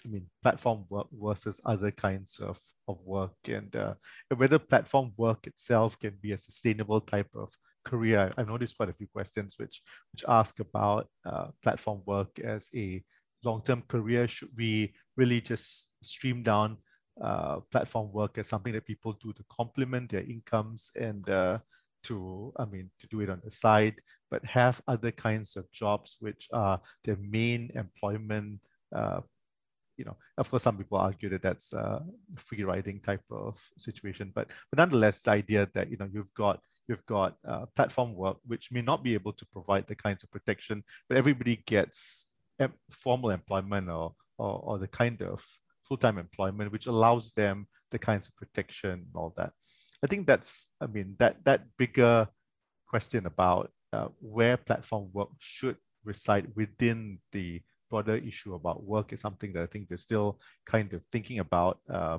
I 0.05 0.09
mean, 0.09 0.27
platform 0.43 0.87
work 0.89 1.07
versus 1.13 1.61
other 1.67 1.91
kinds 1.91 2.39
of, 2.41 2.59
of 2.89 2.99
work 3.05 3.37
and, 3.47 3.75
uh, 3.77 3.95
whether 4.35 4.59
platform 4.59 5.13
work 5.19 5.47
itself 5.47 5.99
can 5.99 6.17
be 6.23 6.33
a 6.33 6.39
sustainable 6.39 7.01
type 7.01 7.29
of 7.35 7.53
career. 7.85 8.31
I've 8.39 8.49
noticed 8.49 8.77
quite 8.79 8.89
a 8.89 8.95
few 8.95 9.07
questions 9.07 9.57
which, 9.59 9.83
which 10.13 10.25
ask 10.27 10.61
about 10.61 11.09
uh, 11.27 11.49
platform 11.63 12.01
work 12.07 12.39
as 12.39 12.69
a 12.75 13.03
long-term 13.45 13.83
career. 13.87 14.27
Should 14.27 14.49
we 14.57 14.95
really 15.17 15.43
just 15.43 15.93
stream 16.03 16.43
down 16.43 16.79
uh, 17.23 17.61
platform 17.71 18.13
work 18.13 18.39
as 18.39 18.49
something 18.49 18.73
that 18.73 18.87
people 18.87 19.13
do 19.13 19.33
to 19.33 19.45
complement 19.49 20.11
their 20.11 20.23
incomes 20.23 20.91
and 21.01 21.29
uh, 21.29 21.59
to, 22.05 22.53
I 22.57 22.65
mean, 22.65 22.91
to 23.01 23.07
do 23.07 23.21
it 23.21 23.31
on 23.31 23.41
the 23.45 23.51
side, 23.51 23.95
but 24.31 24.45
have 24.45 24.81
other 24.89 25.11
kinds 25.11 25.57
of 25.57 25.71
jobs 25.73 26.17
which 26.21 26.49
are 26.53 26.81
their 27.05 27.17
main 27.17 27.71
employment. 27.75 28.61
Uh, 28.95 29.21
you 29.97 30.05
know, 30.05 30.17
of 30.37 30.51
course, 30.51 30.65
some 30.65 30.77
people 30.77 30.99
argue 30.99 31.29
that 31.31 31.43
that's 31.43 31.73
a 31.73 32.03
free 32.37 32.65
riding 32.65 33.01
type 33.01 33.23
of 33.31 33.61
situation, 33.79 34.33
but 34.35 34.49
but 34.71 34.79
nonetheless, 34.79 35.23
the 35.23 35.31
idea 35.31 35.69
that 35.75 35.89
you 35.89 35.97
know 35.97 36.09
you've 36.13 36.35
got 36.35 36.61
you've 36.89 37.07
got 37.07 37.37
uh, 37.47 37.65
platform 37.77 38.15
work 38.15 38.39
which 38.45 38.73
may 38.73 38.83
not 38.83 39.05
be 39.05 39.15
able 39.15 39.33
to 39.33 39.47
provide 39.47 39.87
the 39.87 39.95
kinds 39.95 40.25
of 40.25 40.31
protection, 40.31 40.83
but 41.09 41.17
everybody 41.17 41.63
gets 41.67 42.31
formal 42.91 43.31
employment 43.31 43.89
or, 43.89 44.13
or, 44.39 44.61
or 44.65 44.79
the 44.79 44.89
kind 44.89 45.23
of 45.23 45.45
full-time 45.87 46.19
employment, 46.19 46.73
which 46.73 46.87
allows 46.87 47.33
them 47.33 47.67
the 47.91 47.99
kinds 47.99 48.27
of 48.29 48.37
protection 48.37 48.91
and 48.91 49.15
all 49.15 49.33
that. 49.37 49.53
I 50.03 50.07
think 50.07 50.27
that's, 50.27 50.75
I 50.81 50.87
mean, 50.87 51.17
that 51.19 51.45
that 51.45 51.61
bigger 51.79 52.29
question 52.87 53.27
about 53.27 53.71
uh, 53.93 54.09
where 54.21 54.57
platform 54.57 55.11
work 55.13 55.29
should 55.39 55.77
reside 56.05 56.47
within 56.55 57.19
the 57.33 57.63
broader 57.91 58.17
issue 58.17 58.55
about 58.55 58.85
work 58.85 59.13
is 59.13 59.21
something 59.21 59.53
that 59.53 59.63
I 59.63 59.67
think 59.67 59.89
we're 59.89 59.97
still 59.97 60.41
kind 60.67 60.93
of 60.93 61.03
thinking 61.13 61.39
about, 61.39 61.79
uh, 61.89 62.19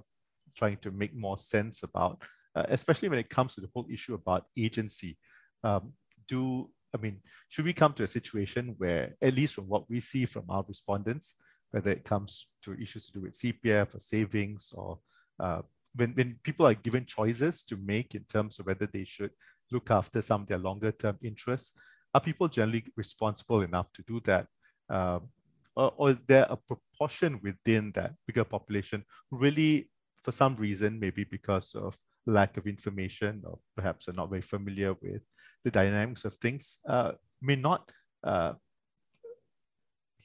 trying 0.55 0.77
to 0.77 0.91
make 0.91 1.13
more 1.15 1.37
sense 1.37 1.83
about, 1.83 2.23
uh, 2.55 2.65
especially 2.69 3.09
when 3.09 3.19
it 3.19 3.29
comes 3.29 3.55
to 3.55 3.61
the 3.61 3.69
whole 3.73 3.87
issue 3.91 4.13
about 4.13 4.45
agency. 4.57 5.17
Um, 5.63 5.93
do 6.27 6.67
I 6.95 6.97
mean, 6.97 7.19
should 7.49 7.65
we 7.65 7.73
come 7.73 7.93
to 7.93 8.03
a 8.03 8.07
situation 8.07 8.73
where, 8.77 9.13
at 9.21 9.35
least 9.35 9.53
from 9.55 9.67
what 9.67 9.89
we 9.89 9.99
see 9.99 10.25
from 10.25 10.45
our 10.47 10.63
respondents, 10.65 11.35
whether 11.75 11.91
it 11.91 12.05
comes 12.05 12.47
to 12.63 12.81
issues 12.81 13.07
to 13.07 13.11
do 13.11 13.21
with 13.23 13.37
CPF 13.37 13.95
or 13.95 13.99
savings 13.99 14.73
or 14.77 14.97
uh, 15.41 15.61
when, 15.95 16.13
when 16.13 16.39
people 16.41 16.65
are 16.65 16.73
given 16.73 17.05
choices 17.05 17.65
to 17.65 17.75
make 17.75 18.15
in 18.15 18.23
terms 18.23 18.59
of 18.59 18.65
whether 18.65 18.85
they 18.85 19.03
should 19.03 19.31
look 19.73 19.91
after 19.91 20.21
some 20.21 20.43
of 20.43 20.47
their 20.47 20.57
longer 20.57 20.93
term 20.93 21.17
interests, 21.21 21.77
are 22.13 22.21
people 22.21 22.47
generally 22.47 22.85
responsible 22.95 23.59
enough 23.61 23.91
to 23.91 24.01
do 24.03 24.21
that? 24.21 24.47
Um, 24.89 25.27
or, 25.75 25.93
or 25.97 26.09
is 26.11 26.25
there 26.27 26.47
a 26.49 26.55
proportion 26.55 27.41
within 27.43 27.91
that 27.91 28.13
bigger 28.25 28.45
population 28.45 29.03
really, 29.29 29.89
for 30.23 30.31
some 30.31 30.55
reason, 30.55 30.97
maybe 30.97 31.25
because 31.25 31.75
of 31.75 31.97
lack 32.25 32.55
of 32.55 32.67
information 32.67 33.43
or 33.45 33.59
perhaps 33.75 34.07
are 34.07 34.13
not 34.13 34.29
very 34.29 34.41
familiar 34.41 34.93
with 35.01 35.23
the 35.65 35.71
dynamics 35.71 36.23
of 36.23 36.35
things, 36.35 36.77
uh, 36.87 37.11
may 37.41 37.57
not 37.57 37.91
uh, 38.23 38.53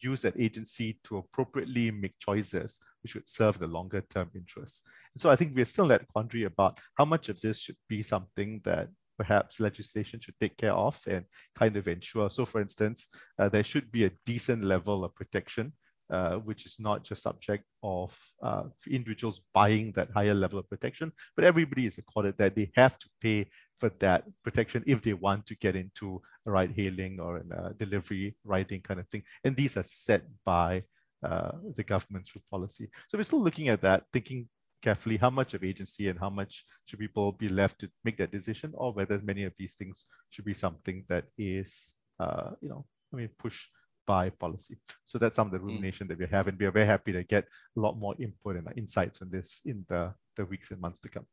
use 0.00 0.22
that 0.22 0.38
agency 0.38 0.98
to 1.04 1.18
appropriately 1.18 1.90
make 1.90 2.18
choices 2.18 2.78
which 3.02 3.14
would 3.14 3.28
serve 3.28 3.58
the 3.58 3.66
longer 3.66 4.02
term 4.10 4.30
interests. 4.34 4.82
And 5.14 5.20
so 5.20 5.30
I 5.30 5.36
think 5.36 5.54
we're 5.54 5.64
still 5.64 5.84
in 5.84 5.90
that 5.90 6.08
quandary 6.08 6.44
about 6.44 6.78
how 6.94 7.04
much 7.04 7.28
of 7.28 7.40
this 7.40 7.58
should 7.58 7.76
be 7.88 8.02
something 8.02 8.60
that 8.64 8.88
perhaps 9.18 9.60
legislation 9.60 10.20
should 10.20 10.38
take 10.40 10.56
care 10.56 10.72
of 10.72 11.00
and 11.06 11.24
kind 11.54 11.76
of 11.76 11.88
ensure. 11.88 12.30
So 12.30 12.46
for 12.46 12.60
instance, 12.60 13.08
uh, 13.38 13.48
there 13.48 13.64
should 13.64 13.90
be 13.92 14.04
a 14.04 14.10
decent 14.26 14.64
level 14.64 15.04
of 15.04 15.14
protection 15.14 15.72
uh, 16.10 16.36
which 16.38 16.66
is 16.66 16.80
not 16.80 17.04
just 17.04 17.22
subject 17.22 17.64
of 17.84 18.18
uh, 18.42 18.64
individuals 18.88 19.42
buying 19.54 19.92
that 19.92 20.10
higher 20.10 20.34
level 20.34 20.58
of 20.58 20.68
protection, 20.68 21.12
but 21.36 21.44
everybody 21.44 21.86
is 21.86 21.98
accorded 21.98 22.36
that 22.36 22.56
they 22.56 22.68
have 22.74 22.98
to 22.98 23.08
pay 23.20 23.48
for 23.80 23.90
that 23.98 24.24
protection 24.44 24.84
if 24.86 25.00
they 25.02 25.14
want 25.14 25.46
to 25.46 25.56
get 25.56 25.74
into 25.74 26.20
a 26.46 26.50
ride 26.50 26.72
hailing 26.76 27.18
or 27.18 27.38
a 27.38 27.74
delivery 27.74 28.34
riding 28.44 28.82
kind 28.82 29.00
of 29.00 29.08
thing. 29.08 29.22
And 29.44 29.56
these 29.56 29.76
are 29.76 29.82
set 29.82 30.22
by 30.44 30.82
uh, 31.22 31.52
the 31.76 31.84
government 31.84 32.28
through 32.28 32.42
policy. 32.50 32.88
So 33.08 33.18
we're 33.18 33.24
still 33.24 33.42
looking 33.42 33.68
at 33.68 33.80
that, 33.80 34.04
thinking 34.12 34.48
carefully 34.82 35.16
how 35.16 35.30
much 35.30 35.54
of 35.54 35.64
agency 35.64 36.08
and 36.08 36.18
how 36.18 36.30
much 36.30 36.64
should 36.84 36.98
people 36.98 37.32
be 37.32 37.48
left 37.48 37.80
to 37.80 37.90
make 38.04 38.16
that 38.18 38.30
decision, 38.30 38.72
or 38.74 38.92
whether 38.92 39.20
many 39.22 39.44
of 39.44 39.54
these 39.56 39.74
things 39.74 40.06
should 40.30 40.44
be 40.44 40.54
something 40.54 41.04
that 41.08 41.24
is, 41.36 41.96
uh, 42.18 42.50
you 42.62 42.68
know, 42.68 42.84
I 43.12 43.16
mean, 43.16 43.28
push 43.38 43.66
by 44.06 44.30
policy. 44.30 44.76
So 45.06 45.18
that's 45.18 45.36
some 45.36 45.48
of 45.48 45.52
the 45.52 45.58
mm. 45.58 45.66
rumination 45.66 46.06
mm. 46.06 46.10
that 46.10 46.18
we 46.18 46.26
have, 46.26 46.48
and 46.48 46.58
we 46.58 46.66
are 46.66 46.70
very 46.70 46.86
happy 46.86 47.12
to 47.12 47.22
get 47.24 47.44
a 47.76 47.80
lot 47.80 47.96
more 47.98 48.14
input 48.18 48.56
and 48.56 48.66
insights 48.76 49.20
on 49.22 49.30
this 49.30 49.60
in 49.64 49.84
the, 49.88 50.14
the 50.36 50.44
weeks 50.46 50.70
and 50.70 50.80
months 50.80 51.00
to 51.00 51.08
come. 51.08 51.26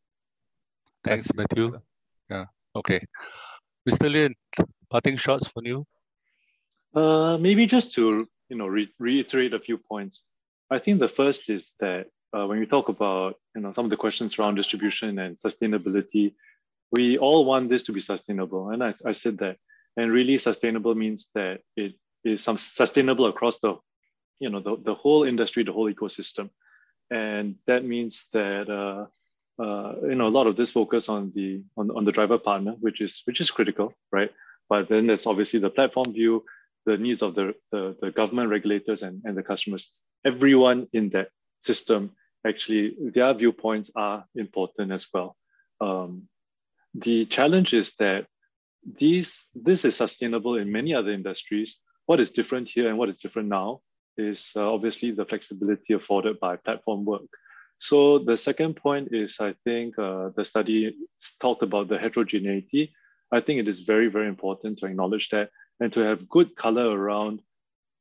Thanks, 1.03 1.33
Mathew. 1.33 1.79
Yeah. 2.29 2.45
Okay. 2.75 3.01
Mr. 3.89 4.11
Lien, 4.11 4.35
parting 4.89 5.17
shots 5.17 5.47
for 5.47 5.63
you. 5.63 5.85
Uh, 6.93 7.37
maybe 7.37 7.65
just 7.65 7.93
to 7.95 8.27
you 8.49 8.57
know 8.57 8.67
re 8.67 8.89
reiterate 8.99 9.53
a 9.53 9.59
few 9.59 9.77
points. 9.77 10.23
I 10.69 10.79
think 10.79 10.99
the 10.99 11.07
first 11.07 11.49
is 11.49 11.75
that 11.79 12.07
uh, 12.33 12.45
when 12.47 12.59
we 12.59 12.65
talk 12.65 12.89
about 12.89 13.35
you 13.55 13.61
know 13.61 13.71
some 13.71 13.85
of 13.85 13.91
the 13.91 13.97
questions 13.97 14.37
around 14.37 14.55
distribution 14.55 15.19
and 15.19 15.37
sustainability, 15.37 16.33
we 16.91 17.17
all 17.17 17.45
want 17.45 17.69
this 17.69 17.83
to 17.83 17.91
be 17.91 18.01
sustainable, 18.01 18.69
and 18.69 18.83
I, 18.83 18.93
I 19.05 19.11
said 19.13 19.37
that. 19.39 19.57
And 19.95 20.11
really, 20.11 20.37
sustainable 20.37 20.93
means 20.93 21.29
that 21.33 21.61
it 21.75 21.95
is 22.23 22.43
some 22.43 22.57
sustainable 22.57 23.25
across 23.25 23.57
the 23.59 23.75
you 24.39 24.49
know 24.49 24.59
the, 24.59 24.77
the 24.83 24.95
whole 24.95 25.23
industry, 25.23 25.63
the 25.63 25.73
whole 25.73 25.91
ecosystem, 25.91 26.49
and 27.09 27.55
that 27.65 27.83
means 27.83 28.27
that 28.33 28.69
uh, 28.69 29.07
uh, 29.59 29.93
you 30.03 30.15
know 30.15 30.27
a 30.27 30.35
lot 30.37 30.47
of 30.47 30.55
this 30.55 30.71
focus 30.71 31.09
on 31.09 31.31
the 31.35 31.63
on, 31.77 31.91
on 31.91 32.05
the 32.05 32.11
driver 32.11 32.37
partner, 32.37 32.75
which 32.79 33.01
is 33.01 33.21
which 33.25 33.41
is 33.41 33.51
critical, 33.51 33.93
right? 34.11 34.31
But 34.69 34.89
then 34.89 35.07
there's 35.07 35.25
obviously 35.25 35.59
the 35.59 35.69
platform 35.69 36.13
view, 36.13 36.43
the 36.85 36.97
needs 36.97 37.21
of 37.21 37.35
the, 37.35 37.53
the, 37.71 37.95
the 38.01 38.11
government 38.11 38.49
regulators 38.49 39.01
and, 39.01 39.21
and 39.23 39.37
the 39.37 39.43
customers. 39.43 39.91
Everyone 40.25 40.87
in 40.91 41.09
that 41.11 41.29
system, 41.61 42.11
actually, 42.45 42.95
their 42.99 43.33
viewpoints 43.33 43.91
are 43.95 44.25
important 44.35 44.91
as 44.91 45.07
well. 45.13 45.35
Um, 45.79 46.27
the 46.93 47.25
challenge 47.25 47.73
is 47.73 47.93
that 47.95 48.25
these 48.99 49.45
this 49.53 49.85
is 49.85 49.95
sustainable 49.95 50.55
in 50.55 50.71
many 50.71 50.93
other 50.93 51.11
industries. 51.11 51.79
What 52.05 52.19
is 52.19 52.31
different 52.31 52.69
here 52.69 52.89
and 52.89 52.97
what 52.97 53.09
is 53.09 53.19
different 53.19 53.49
now 53.49 53.81
is 54.17 54.51
uh, 54.55 54.73
obviously 54.73 55.11
the 55.11 55.25
flexibility 55.25 55.93
afforded 55.93 56.39
by 56.39 56.55
platform 56.55 57.05
work. 57.05 57.29
So 57.79 58.19
the 58.19 58.37
second 58.37 58.75
point 58.75 59.09
is, 59.11 59.39
I 59.39 59.53
think 59.63 59.97
uh, 59.99 60.29
the 60.35 60.45
study 60.45 60.95
talked 61.39 61.63
about 61.63 61.87
the 61.87 61.97
heterogeneity. 61.97 62.93
I 63.31 63.41
think 63.41 63.59
it 63.59 63.67
is 63.67 63.81
very, 63.81 64.07
very 64.07 64.27
important 64.27 64.79
to 64.79 64.87
acknowledge 64.87 65.29
that 65.29 65.51
and 65.79 65.93
to 65.93 65.99
have 66.01 66.29
good 66.29 66.55
color 66.55 66.89
around 66.89 67.41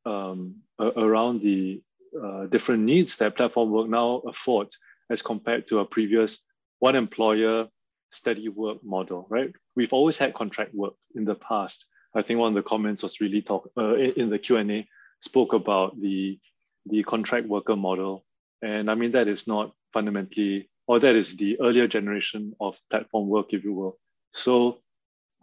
um, 0.07 0.63
around 0.79 1.43
the 1.43 1.83
uh, 2.23 2.47
different 2.47 2.85
needs 2.85 3.17
that 3.17 3.37
platform 3.37 3.71
work 3.71 3.89
now 3.89 4.23
affords 4.27 4.79
as 5.11 5.21
compared 5.21 5.67
to 5.69 5.81
a 5.81 5.85
previous 5.85 6.39
one 6.79 6.95
employer 6.95 7.67
steady 8.11 8.49
work 8.49 8.79
model, 8.85 9.27
right? 9.29 9.53
We've 9.75 9.93
always 9.93 10.17
had 10.17 10.35
contract 10.35 10.75
work 10.75 10.95
in 11.15 11.25
the 11.25 11.35
past. 11.35 11.87
I 12.15 12.23
think 12.23 12.39
one 12.39 12.57
of 12.57 12.63
the 12.63 12.69
comments 12.69 13.03
was 13.03 13.21
really 13.21 13.43
talk 13.43 13.69
uh, 13.77 13.95
in 13.95 14.31
the 14.31 14.39
Q&A 14.39 14.89
spoke 15.21 15.53
about 15.53 16.01
the, 16.01 16.39
the 16.87 17.03
contract 17.03 17.47
worker 17.49 17.77
model 17.77 18.25
and 18.63 18.91
I 18.91 18.95
mean, 18.95 19.13
that 19.13 19.29
is 19.29 19.47
not 19.47 19.73
fundamentally, 19.93 20.71
or 20.87 21.01
that 21.01 21.17
is 21.17 21.37
the 21.37 21.61
earlier 21.61 21.87
generation 21.87 22.55
of 22.61 22.79
platform 22.91 23.29
work, 23.29 23.53
if 23.53 23.65
you 23.65 23.75
will. 23.75 23.99
So 24.35 24.79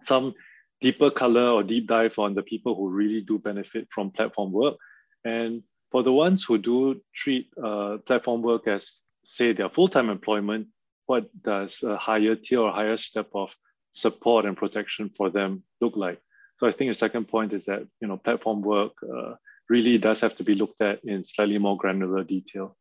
some 0.01 0.33
deeper 0.81 1.09
color 1.09 1.49
or 1.49 1.63
deep 1.63 1.87
dive 1.87 2.19
on 2.19 2.35
the 2.35 2.43
people 2.43 2.75
who 2.75 2.89
really 2.89 3.21
do 3.21 3.39
benefit 3.39 3.87
from 3.89 4.11
platform 4.11 4.51
work. 4.51 4.75
And 5.23 5.63
for 5.91 6.03
the 6.03 6.11
ones 6.11 6.43
who 6.43 6.57
do 6.57 7.01
treat 7.15 7.49
uh, 7.61 7.97
platform 8.05 8.41
work 8.41 8.67
as, 8.67 9.03
say, 9.23 9.53
their 9.53 9.69
full-time 9.69 10.09
employment, 10.09 10.67
what 11.05 11.29
does 11.41 11.83
a 11.83 11.97
higher 11.97 12.35
tier 12.35 12.59
or 12.59 12.71
higher 12.71 12.97
step 12.97 13.29
of 13.33 13.55
support 13.93 14.45
and 14.45 14.57
protection 14.57 15.09
for 15.09 15.29
them 15.29 15.63
look 15.81 15.95
like? 15.95 16.19
So 16.59 16.67
I 16.67 16.71
think 16.71 16.91
the 16.91 16.95
second 16.95 17.27
point 17.27 17.53
is 17.53 17.65
that 17.65 17.85
you 17.99 18.07
know 18.07 18.17
platform 18.17 18.61
work 18.61 18.93
uh, 19.03 19.33
really 19.69 19.97
does 19.97 20.21
have 20.21 20.35
to 20.37 20.43
be 20.43 20.55
looked 20.55 20.81
at 20.81 21.03
in 21.03 21.23
slightly 21.23 21.57
more 21.57 21.77
granular 21.77 22.23
detail. 22.23 22.77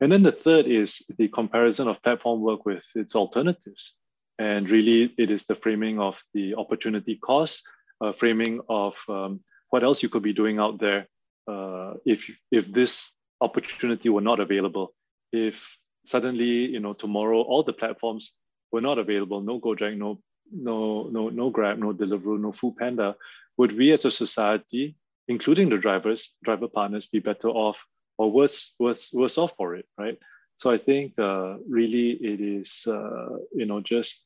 And 0.00 0.12
then 0.12 0.22
the 0.22 0.32
third 0.32 0.66
is 0.66 1.02
the 1.16 1.28
comparison 1.28 1.88
of 1.88 2.02
platform 2.02 2.40
work 2.40 2.66
with 2.66 2.84
its 2.94 3.14
alternatives. 3.14 3.94
And 4.38 4.68
really, 4.68 5.14
it 5.16 5.30
is 5.30 5.46
the 5.46 5.54
framing 5.54 5.98
of 5.98 6.22
the 6.34 6.54
opportunity 6.56 7.16
cost, 7.16 7.66
uh, 8.00 8.12
framing 8.12 8.60
of 8.68 8.96
um, 9.08 9.40
what 9.70 9.82
else 9.82 10.02
you 10.02 10.10
could 10.10 10.22
be 10.22 10.34
doing 10.34 10.58
out 10.58 10.78
there 10.78 11.08
uh, 11.48 11.94
if, 12.04 12.30
if 12.50 12.70
this 12.70 13.12
opportunity 13.40 14.10
were 14.10 14.20
not 14.20 14.40
available. 14.40 14.94
If 15.32 15.78
suddenly, 16.04 16.66
you 16.66 16.80
know, 16.80 16.92
tomorrow 16.92 17.40
all 17.40 17.62
the 17.62 17.72
platforms 17.72 18.34
were 18.70 18.82
not 18.82 18.98
available, 18.98 19.40
no 19.40 19.58
Gojek, 19.58 19.96
no 19.96 20.20
no, 20.52 21.08
no, 21.10 21.28
no 21.28 21.50
Grab, 21.50 21.78
no 21.78 21.92
Deliveroo, 21.92 22.38
no 22.38 22.52
Food 22.52 22.76
Panda, 22.76 23.16
would 23.56 23.76
we 23.76 23.92
as 23.92 24.04
a 24.04 24.10
society, 24.10 24.96
including 25.28 25.68
the 25.68 25.78
drivers, 25.78 26.34
driver 26.44 26.68
partners, 26.68 27.06
be 27.06 27.18
better 27.18 27.48
off 27.48 27.86
or 28.18 28.30
worse, 28.30 28.74
worse, 28.78 29.12
worse 29.12 29.38
off 29.38 29.54
for 29.56 29.74
it, 29.76 29.86
right? 29.98 30.18
So 30.56 30.70
I 30.70 30.78
think 30.78 31.18
uh, 31.18 31.56
really 31.68 32.10
it 32.12 32.40
is, 32.40 32.86
uh, 32.86 33.36
you 33.52 33.66
know, 33.66 33.80
just 33.80 34.24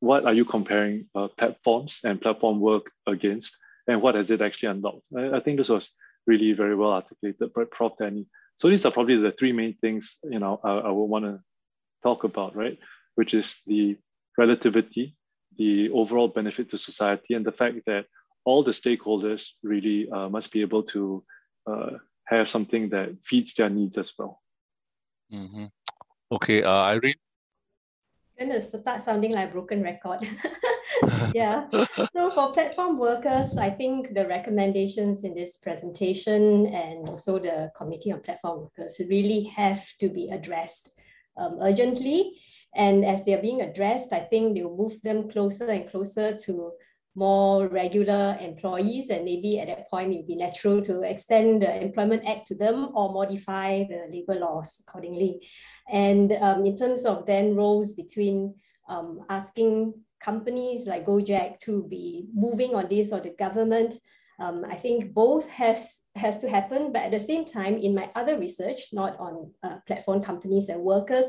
what 0.00 0.24
are 0.24 0.34
you 0.34 0.44
comparing 0.44 1.06
uh, 1.14 1.28
platforms 1.28 2.00
and 2.04 2.20
platform 2.20 2.60
work 2.60 2.90
against, 3.06 3.56
and 3.86 4.00
what 4.00 4.14
has 4.14 4.30
it 4.30 4.42
actually 4.42 4.70
unlocked? 4.70 5.02
I, 5.16 5.36
I 5.36 5.40
think 5.40 5.58
this 5.58 5.68
was 5.68 5.90
really 6.26 6.52
very 6.52 6.76
well 6.76 6.92
articulated 6.92 7.52
by 7.52 7.64
Prof. 7.70 7.92
Danny. 7.98 8.26
So 8.56 8.68
these 8.68 8.86
are 8.86 8.92
probably 8.92 9.16
the 9.16 9.32
three 9.32 9.52
main 9.52 9.74
things, 9.80 10.18
you 10.22 10.38
know, 10.38 10.60
I, 10.62 10.70
I 10.70 10.90
would 10.90 11.04
want 11.04 11.24
to 11.24 11.40
talk 12.02 12.24
about, 12.24 12.54
right? 12.54 12.78
Which 13.16 13.34
is 13.34 13.60
the 13.66 13.96
relativity, 14.38 15.16
the 15.58 15.90
overall 15.90 16.28
benefit 16.28 16.70
to 16.70 16.78
society, 16.78 17.34
and 17.34 17.44
the 17.44 17.52
fact 17.52 17.78
that 17.86 18.06
all 18.44 18.62
the 18.62 18.70
stakeholders 18.70 19.50
really 19.62 20.08
uh, 20.10 20.28
must 20.28 20.52
be 20.52 20.60
able 20.60 20.84
to 20.84 21.24
uh, 21.66 21.90
have 22.34 22.48
something 22.48 22.88
that 22.90 23.22
feeds 23.22 23.54
their 23.54 23.70
needs 23.70 23.98
as 23.98 24.12
well. 24.18 24.40
Mm-hmm. 25.32 25.66
Okay, 26.32 26.62
uh, 26.62 26.84
Irene. 26.84 27.14
Gonna 28.38 28.60
start 28.60 29.02
sounding 29.02 29.32
like 29.32 29.50
a 29.50 29.52
broken 29.52 29.82
record. 29.82 30.20
yeah. 31.34 31.68
So 32.14 32.30
for 32.34 32.52
platform 32.52 32.98
workers, 32.98 33.56
I 33.56 33.70
think 33.70 34.14
the 34.14 34.26
recommendations 34.26 35.24
in 35.24 35.34
this 35.34 35.58
presentation 35.58 36.66
and 36.66 37.08
also 37.08 37.38
the 37.38 37.70
Committee 37.76 38.12
on 38.12 38.20
Platform 38.20 38.62
Workers 38.62 39.00
really 39.08 39.44
have 39.54 39.84
to 40.00 40.08
be 40.08 40.30
addressed 40.30 40.98
um, 41.36 41.58
urgently. 41.60 42.32
And 42.74 43.04
as 43.04 43.24
they're 43.24 43.42
being 43.42 43.60
addressed, 43.60 44.12
I 44.12 44.20
think 44.20 44.54
they'll 44.54 44.74
move 44.74 45.00
them 45.02 45.30
closer 45.30 45.68
and 45.68 45.88
closer 45.90 46.34
to 46.34 46.72
more 47.14 47.68
regular 47.68 48.38
employees 48.40 49.10
and 49.10 49.24
maybe 49.24 49.60
at 49.60 49.68
that 49.68 49.90
point 49.90 50.12
it 50.12 50.16
would 50.16 50.26
be 50.26 50.36
natural 50.36 50.82
to 50.82 51.02
extend 51.02 51.62
the 51.62 51.82
Employment 51.82 52.22
Act 52.26 52.48
to 52.48 52.54
them 52.54 52.88
or 52.94 53.12
modify 53.12 53.84
the 53.84 54.06
labor 54.10 54.40
laws 54.40 54.82
accordingly. 54.86 55.46
And 55.90 56.32
um, 56.32 56.64
in 56.64 56.76
terms 56.76 57.04
of 57.04 57.26
then 57.26 57.54
roles 57.54 57.94
between 57.94 58.54
um, 58.88 59.20
asking 59.28 59.94
companies 60.20 60.86
like 60.86 61.06
Gojek 61.06 61.58
to 61.60 61.86
be 61.88 62.26
moving 62.32 62.74
on 62.74 62.88
this 62.88 63.12
or 63.12 63.20
the 63.20 63.34
government, 63.38 63.94
um, 64.40 64.64
I 64.68 64.76
think 64.76 65.12
both 65.12 65.48
has, 65.50 66.00
has 66.14 66.40
to 66.40 66.48
happen. 66.48 66.92
But 66.92 67.02
at 67.02 67.10
the 67.10 67.20
same 67.20 67.44
time, 67.44 67.76
in 67.76 67.94
my 67.94 68.10
other 68.14 68.38
research, 68.38 68.92
not 68.92 69.18
on 69.18 69.50
uh, 69.62 69.76
platform 69.86 70.22
companies 70.22 70.68
and 70.68 70.82
workers, 70.82 71.26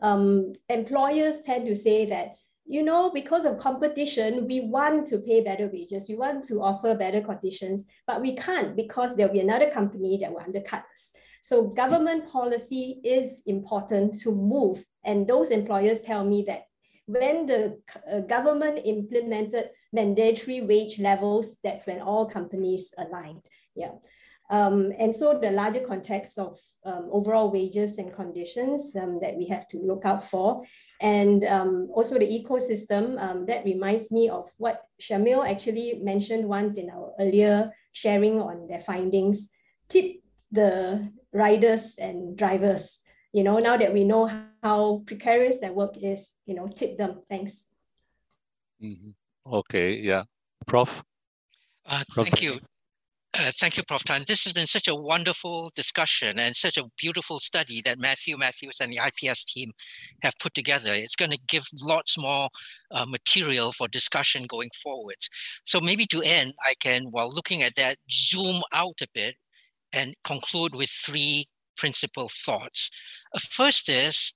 um, 0.00 0.52
employers 0.68 1.42
tend 1.42 1.66
to 1.66 1.74
say 1.74 2.06
that 2.06 2.36
you 2.66 2.82
know, 2.82 3.10
because 3.10 3.44
of 3.44 3.58
competition, 3.58 4.46
we 4.46 4.60
want 4.60 5.06
to 5.08 5.18
pay 5.18 5.42
better 5.42 5.68
wages, 5.72 6.08
we 6.08 6.16
want 6.16 6.44
to 6.46 6.62
offer 6.62 6.94
better 6.94 7.20
conditions, 7.20 7.86
but 8.06 8.20
we 8.20 8.36
can't 8.36 8.74
because 8.74 9.16
there'll 9.16 9.32
be 9.32 9.40
another 9.40 9.70
company 9.70 10.18
that 10.20 10.32
will 10.32 10.40
undercut 10.40 10.84
us. 10.92 11.12
So 11.42 11.64
government 11.64 12.30
policy 12.30 13.00
is 13.04 13.42
important 13.46 14.18
to 14.22 14.34
move. 14.34 14.82
And 15.04 15.26
those 15.26 15.50
employers 15.50 16.00
tell 16.00 16.24
me 16.24 16.42
that 16.46 16.62
when 17.04 17.44
the 17.44 17.80
uh, 18.10 18.20
government 18.20 18.80
implemented 18.84 19.68
mandatory 19.92 20.62
wage 20.62 20.98
levels, 20.98 21.58
that's 21.62 21.86
when 21.86 22.00
all 22.00 22.30
companies 22.30 22.94
aligned. 22.96 23.42
Yeah. 23.76 23.92
Um, 24.48 24.92
and 24.98 25.14
so 25.14 25.38
the 25.38 25.50
larger 25.50 25.80
context 25.80 26.38
of 26.38 26.58
um, 26.84 27.08
overall 27.10 27.50
wages 27.50 27.98
and 27.98 28.14
conditions 28.14 28.96
um, 28.96 29.18
that 29.20 29.36
we 29.36 29.46
have 29.48 29.68
to 29.68 29.78
look 29.78 30.04
out 30.04 30.24
for. 30.24 30.64
And 31.00 31.44
um, 31.44 31.88
also 31.92 32.18
the 32.18 32.26
ecosystem, 32.26 33.20
um, 33.20 33.46
that 33.46 33.64
reminds 33.64 34.12
me 34.12 34.28
of 34.28 34.50
what 34.56 34.86
Shamil 35.00 35.48
actually 35.48 36.00
mentioned 36.02 36.48
once 36.48 36.78
in 36.78 36.90
our 36.90 37.12
earlier 37.20 37.72
sharing 37.92 38.40
on 38.40 38.68
their 38.68 38.80
findings. 38.80 39.50
Tip 39.88 40.22
the 40.50 41.10
riders 41.32 41.96
and 41.98 42.36
drivers. 42.36 43.00
You 43.32 43.42
know, 43.42 43.58
now 43.58 43.76
that 43.76 43.92
we 43.92 44.04
know 44.04 44.30
how 44.62 45.02
precarious 45.06 45.58
their 45.58 45.72
work 45.72 45.96
is, 46.00 46.34
you 46.46 46.54
know, 46.54 46.68
tip 46.68 46.96
them. 46.96 47.22
Thanks. 47.28 47.66
Mm-hmm. 48.82 49.10
Okay, 49.52 49.96
yeah. 49.96 50.22
Prof? 50.66 51.02
Uh, 51.84 52.04
Prof. 52.08 52.28
Thank 52.28 52.42
you. 52.42 52.60
Uh, 53.36 53.50
thank 53.58 53.76
you, 53.76 53.82
Prof. 53.82 54.04
Tan. 54.04 54.24
This 54.28 54.44
has 54.44 54.52
been 54.52 54.68
such 54.68 54.86
a 54.86 54.94
wonderful 54.94 55.70
discussion 55.74 56.38
and 56.38 56.54
such 56.54 56.76
a 56.76 56.84
beautiful 56.96 57.40
study 57.40 57.82
that 57.84 57.98
Mathew 57.98 58.36
Mathews 58.38 58.78
and 58.80 58.92
the 58.92 59.00
IPS 59.04 59.44
team 59.44 59.72
have 60.22 60.34
put 60.38 60.54
together. 60.54 60.92
It's 60.94 61.16
going 61.16 61.32
to 61.32 61.38
give 61.48 61.64
lots 61.82 62.16
more 62.16 62.48
uh, 62.92 63.06
material 63.06 63.72
for 63.72 63.88
discussion 63.88 64.46
going 64.48 64.70
forwards. 64.80 65.28
So 65.64 65.80
maybe 65.80 66.06
to 66.06 66.22
end, 66.22 66.54
I 66.64 66.74
can, 66.78 67.06
while 67.10 67.28
looking 67.28 67.62
at 67.62 67.74
that, 67.74 67.98
zoom 68.08 68.62
out 68.72 69.00
a 69.02 69.08
bit 69.12 69.34
and 69.92 70.14
conclude 70.24 70.74
with 70.76 70.90
three 70.90 71.46
principal 71.76 72.30
thoughts. 72.32 72.88
Uh, 73.34 73.40
first 73.40 73.88
is 73.88 74.32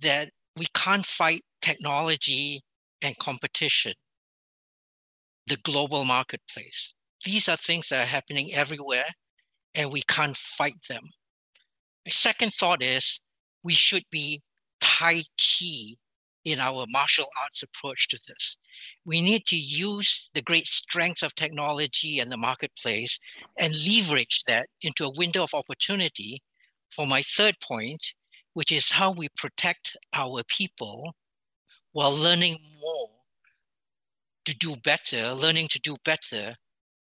that 0.00 0.30
we 0.56 0.66
can't 0.74 1.06
fight 1.06 1.42
technology 1.60 2.62
and 3.02 3.18
competition, 3.18 3.94
the 5.48 5.56
global 5.56 6.04
marketplace. 6.04 6.94
These 7.24 7.48
are 7.48 7.56
things 7.56 7.88
that 7.88 8.02
are 8.02 8.06
happening 8.06 8.54
everywhere, 8.54 9.06
and 9.74 9.90
we 9.90 10.02
can't 10.02 10.36
fight 10.36 10.76
them. 10.88 11.10
My 12.06 12.10
second 12.10 12.54
thought 12.54 12.82
is 12.82 13.20
we 13.62 13.74
should 13.74 14.04
be 14.10 14.42
Tai 14.80 15.22
Chi 15.36 15.96
in 16.44 16.60
our 16.60 16.86
martial 16.88 17.26
arts 17.42 17.62
approach 17.62 18.08
to 18.08 18.18
this. 18.26 18.56
We 19.04 19.20
need 19.20 19.46
to 19.46 19.56
use 19.56 20.30
the 20.32 20.42
great 20.42 20.66
strengths 20.66 21.22
of 21.22 21.34
technology 21.34 22.20
and 22.20 22.30
the 22.30 22.36
marketplace 22.36 23.18
and 23.58 23.74
leverage 23.74 24.42
that 24.46 24.68
into 24.82 25.04
a 25.04 25.12
window 25.16 25.42
of 25.42 25.54
opportunity 25.54 26.42
for 26.90 27.06
my 27.06 27.22
third 27.22 27.56
point, 27.60 28.14
which 28.54 28.72
is 28.72 28.92
how 28.92 29.10
we 29.10 29.28
protect 29.36 29.96
our 30.14 30.42
people 30.44 31.14
while 31.92 32.14
learning 32.14 32.58
more 32.80 33.10
to 34.44 34.56
do 34.56 34.76
better, 34.76 35.34
learning 35.34 35.68
to 35.68 35.80
do 35.80 35.96
better 36.04 36.54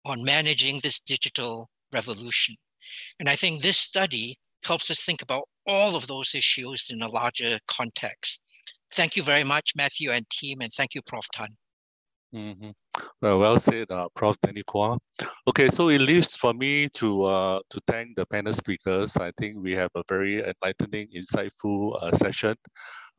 on 0.06 0.24
managing 0.24 0.80
this 0.82 1.00
digital 1.00 1.68
revolution. 1.92 2.54
And 3.18 3.28
I 3.28 3.36
think 3.36 3.62
this 3.62 3.76
study 3.76 4.38
helps 4.64 4.90
us 4.90 5.00
think 5.00 5.22
about 5.22 5.44
all 5.66 5.96
of 5.96 6.06
those 6.06 6.34
issues 6.34 6.86
in 6.90 7.02
a 7.02 7.08
larger 7.08 7.58
context. 7.68 8.40
Thank 8.92 9.16
you 9.16 9.22
very 9.22 9.44
much, 9.44 9.72
Mathew 9.76 10.10
and 10.10 10.28
team, 10.30 10.60
and 10.60 10.72
thank 10.72 10.94
you, 10.94 11.02
Prof. 11.02 11.26
Tan. 11.32 11.56
Mm-hmm. 12.34 12.70
Well, 13.22 13.38
well 13.38 13.58
said, 13.58 13.90
uh, 13.90 14.08
Prof. 14.14 14.36
Danny. 14.42 14.62
Okay, 15.48 15.68
so 15.68 15.88
it 15.88 16.00
leaves 16.00 16.36
for 16.36 16.52
me 16.52 16.88
to 16.94 17.24
uh, 17.24 17.60
to 17.70 17.80
thank 17.86 18.16
the 18.16 18.26
panel 18.26 18.52
speakers. 18.52 19.16
I 19.16 19.32
think 19.38 19.56
we 19.58 19.72
have 19.72 19.90
a 19.94 20.02
very 20.08 20.42
enlightening, 20.42 21.08
insightful 21.14 22.02
uh, 22.02 22.14
session. 22.16 22.54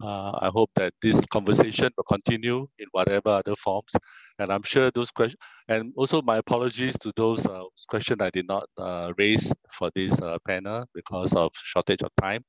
Uh, 0.01 0.31
I 0.41 0.49
hope 0.53 0.69
that 0.75 0.93
this 1.01 1.19
conversation 1.25 1.89
will 1.97 2.03
continue 2.03 2.67
in 2.77 2.87
whatever 2.91 3.29
other 3.29 3.55
forms. 3.55 3.91
And 4.37 4.51
I'm 4.51 4.63
sure 4.63 4.91
those 4.91 5.09
questions, 5.09 5.39
and 5.67 5.91
also 5.95 6.21
my 6.21 6.37
apologies 6.37 6.97
to 6.99 7.11
those 7.15 7.45
uh, 7.47 7.63
questions 7.87 8.21
I 8.21 8.29
did 8.29 8.47
not 8.47 8.65
uh, 8.77 9.13
raise 9.17 9.51
for 9.71 9.89
this 9.95 10.19
uh, 10.21 10.37
panel 10.47 10.85
because 10.93 11.33
of 11.33 11.51
shortage 11.55 12.03
of 12.03 12.11
time. 12.21 12.43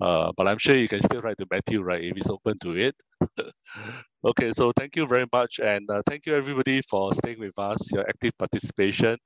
Uh, 0.00 0.32
but 0.36 0.46
I'm 0.46 0.58
sure 0.58 0.76
you 0.76 0.88
can 0.88 1.00
still 1.00 1.20
write 1.20 1.38
to 1.38 1.46
Mathew, 1.50 1.82
right, 1.82 2.02
if 2.02 2.16
he's 2.16 2.30
open 2.30 2.58
to 2.62 2.76
it. 2.76 2.94
okay, 4.24 4.52
so 4.52 4.72
thank 4.76 4.96
you 4.96 5.06
very 5.06 5.26
much. 5.32 5.58
And 5.60 5.88
uh, 5.90 6.02
thank 6.08 6.26
you 6.26 6.34
everybody 6.34 6.80
for 6.82 7.14
staying 7.14 7.40
with 7.40 7.58
us, 7.58 7.90
your 7.92 8.08
active 8.08 8.32
participation. 8.38 9.16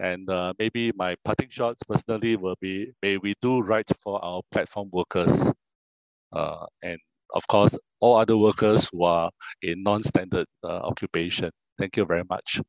And 0.00 0.28
maybe 0.58 0.92
my 0.96 1.14
parting 1.24 1.48
shots 1.50 1.82
personally 1.88 2.36
will 2.36 2.56
be, 2.60 2.92
may 3.00 3.16
we 3.16 3.34
do 3.40 3.60
right 3.60 3.88
for 4.02 4.24
our 4.24 4.42
platform 4.50 4.90
workers. 4.92 5.52
Uh, 6.32 6.66
and 6.82 6.98
of 7.34 7.46
course, 7.48 7.76
all 8.00 8.16
other 8.16 8.36
workers 8.36 8.88
who 8.90 9.04
are 9.04 9.30
in 9.62 9.82
non-standard 9.82 10.46
uh, 10.64 10.68
occupation. 10.68 11.50
Thank 11.78 11.96
you 11.96 12.04
very 12.04 12.24
much. 12.28 12.60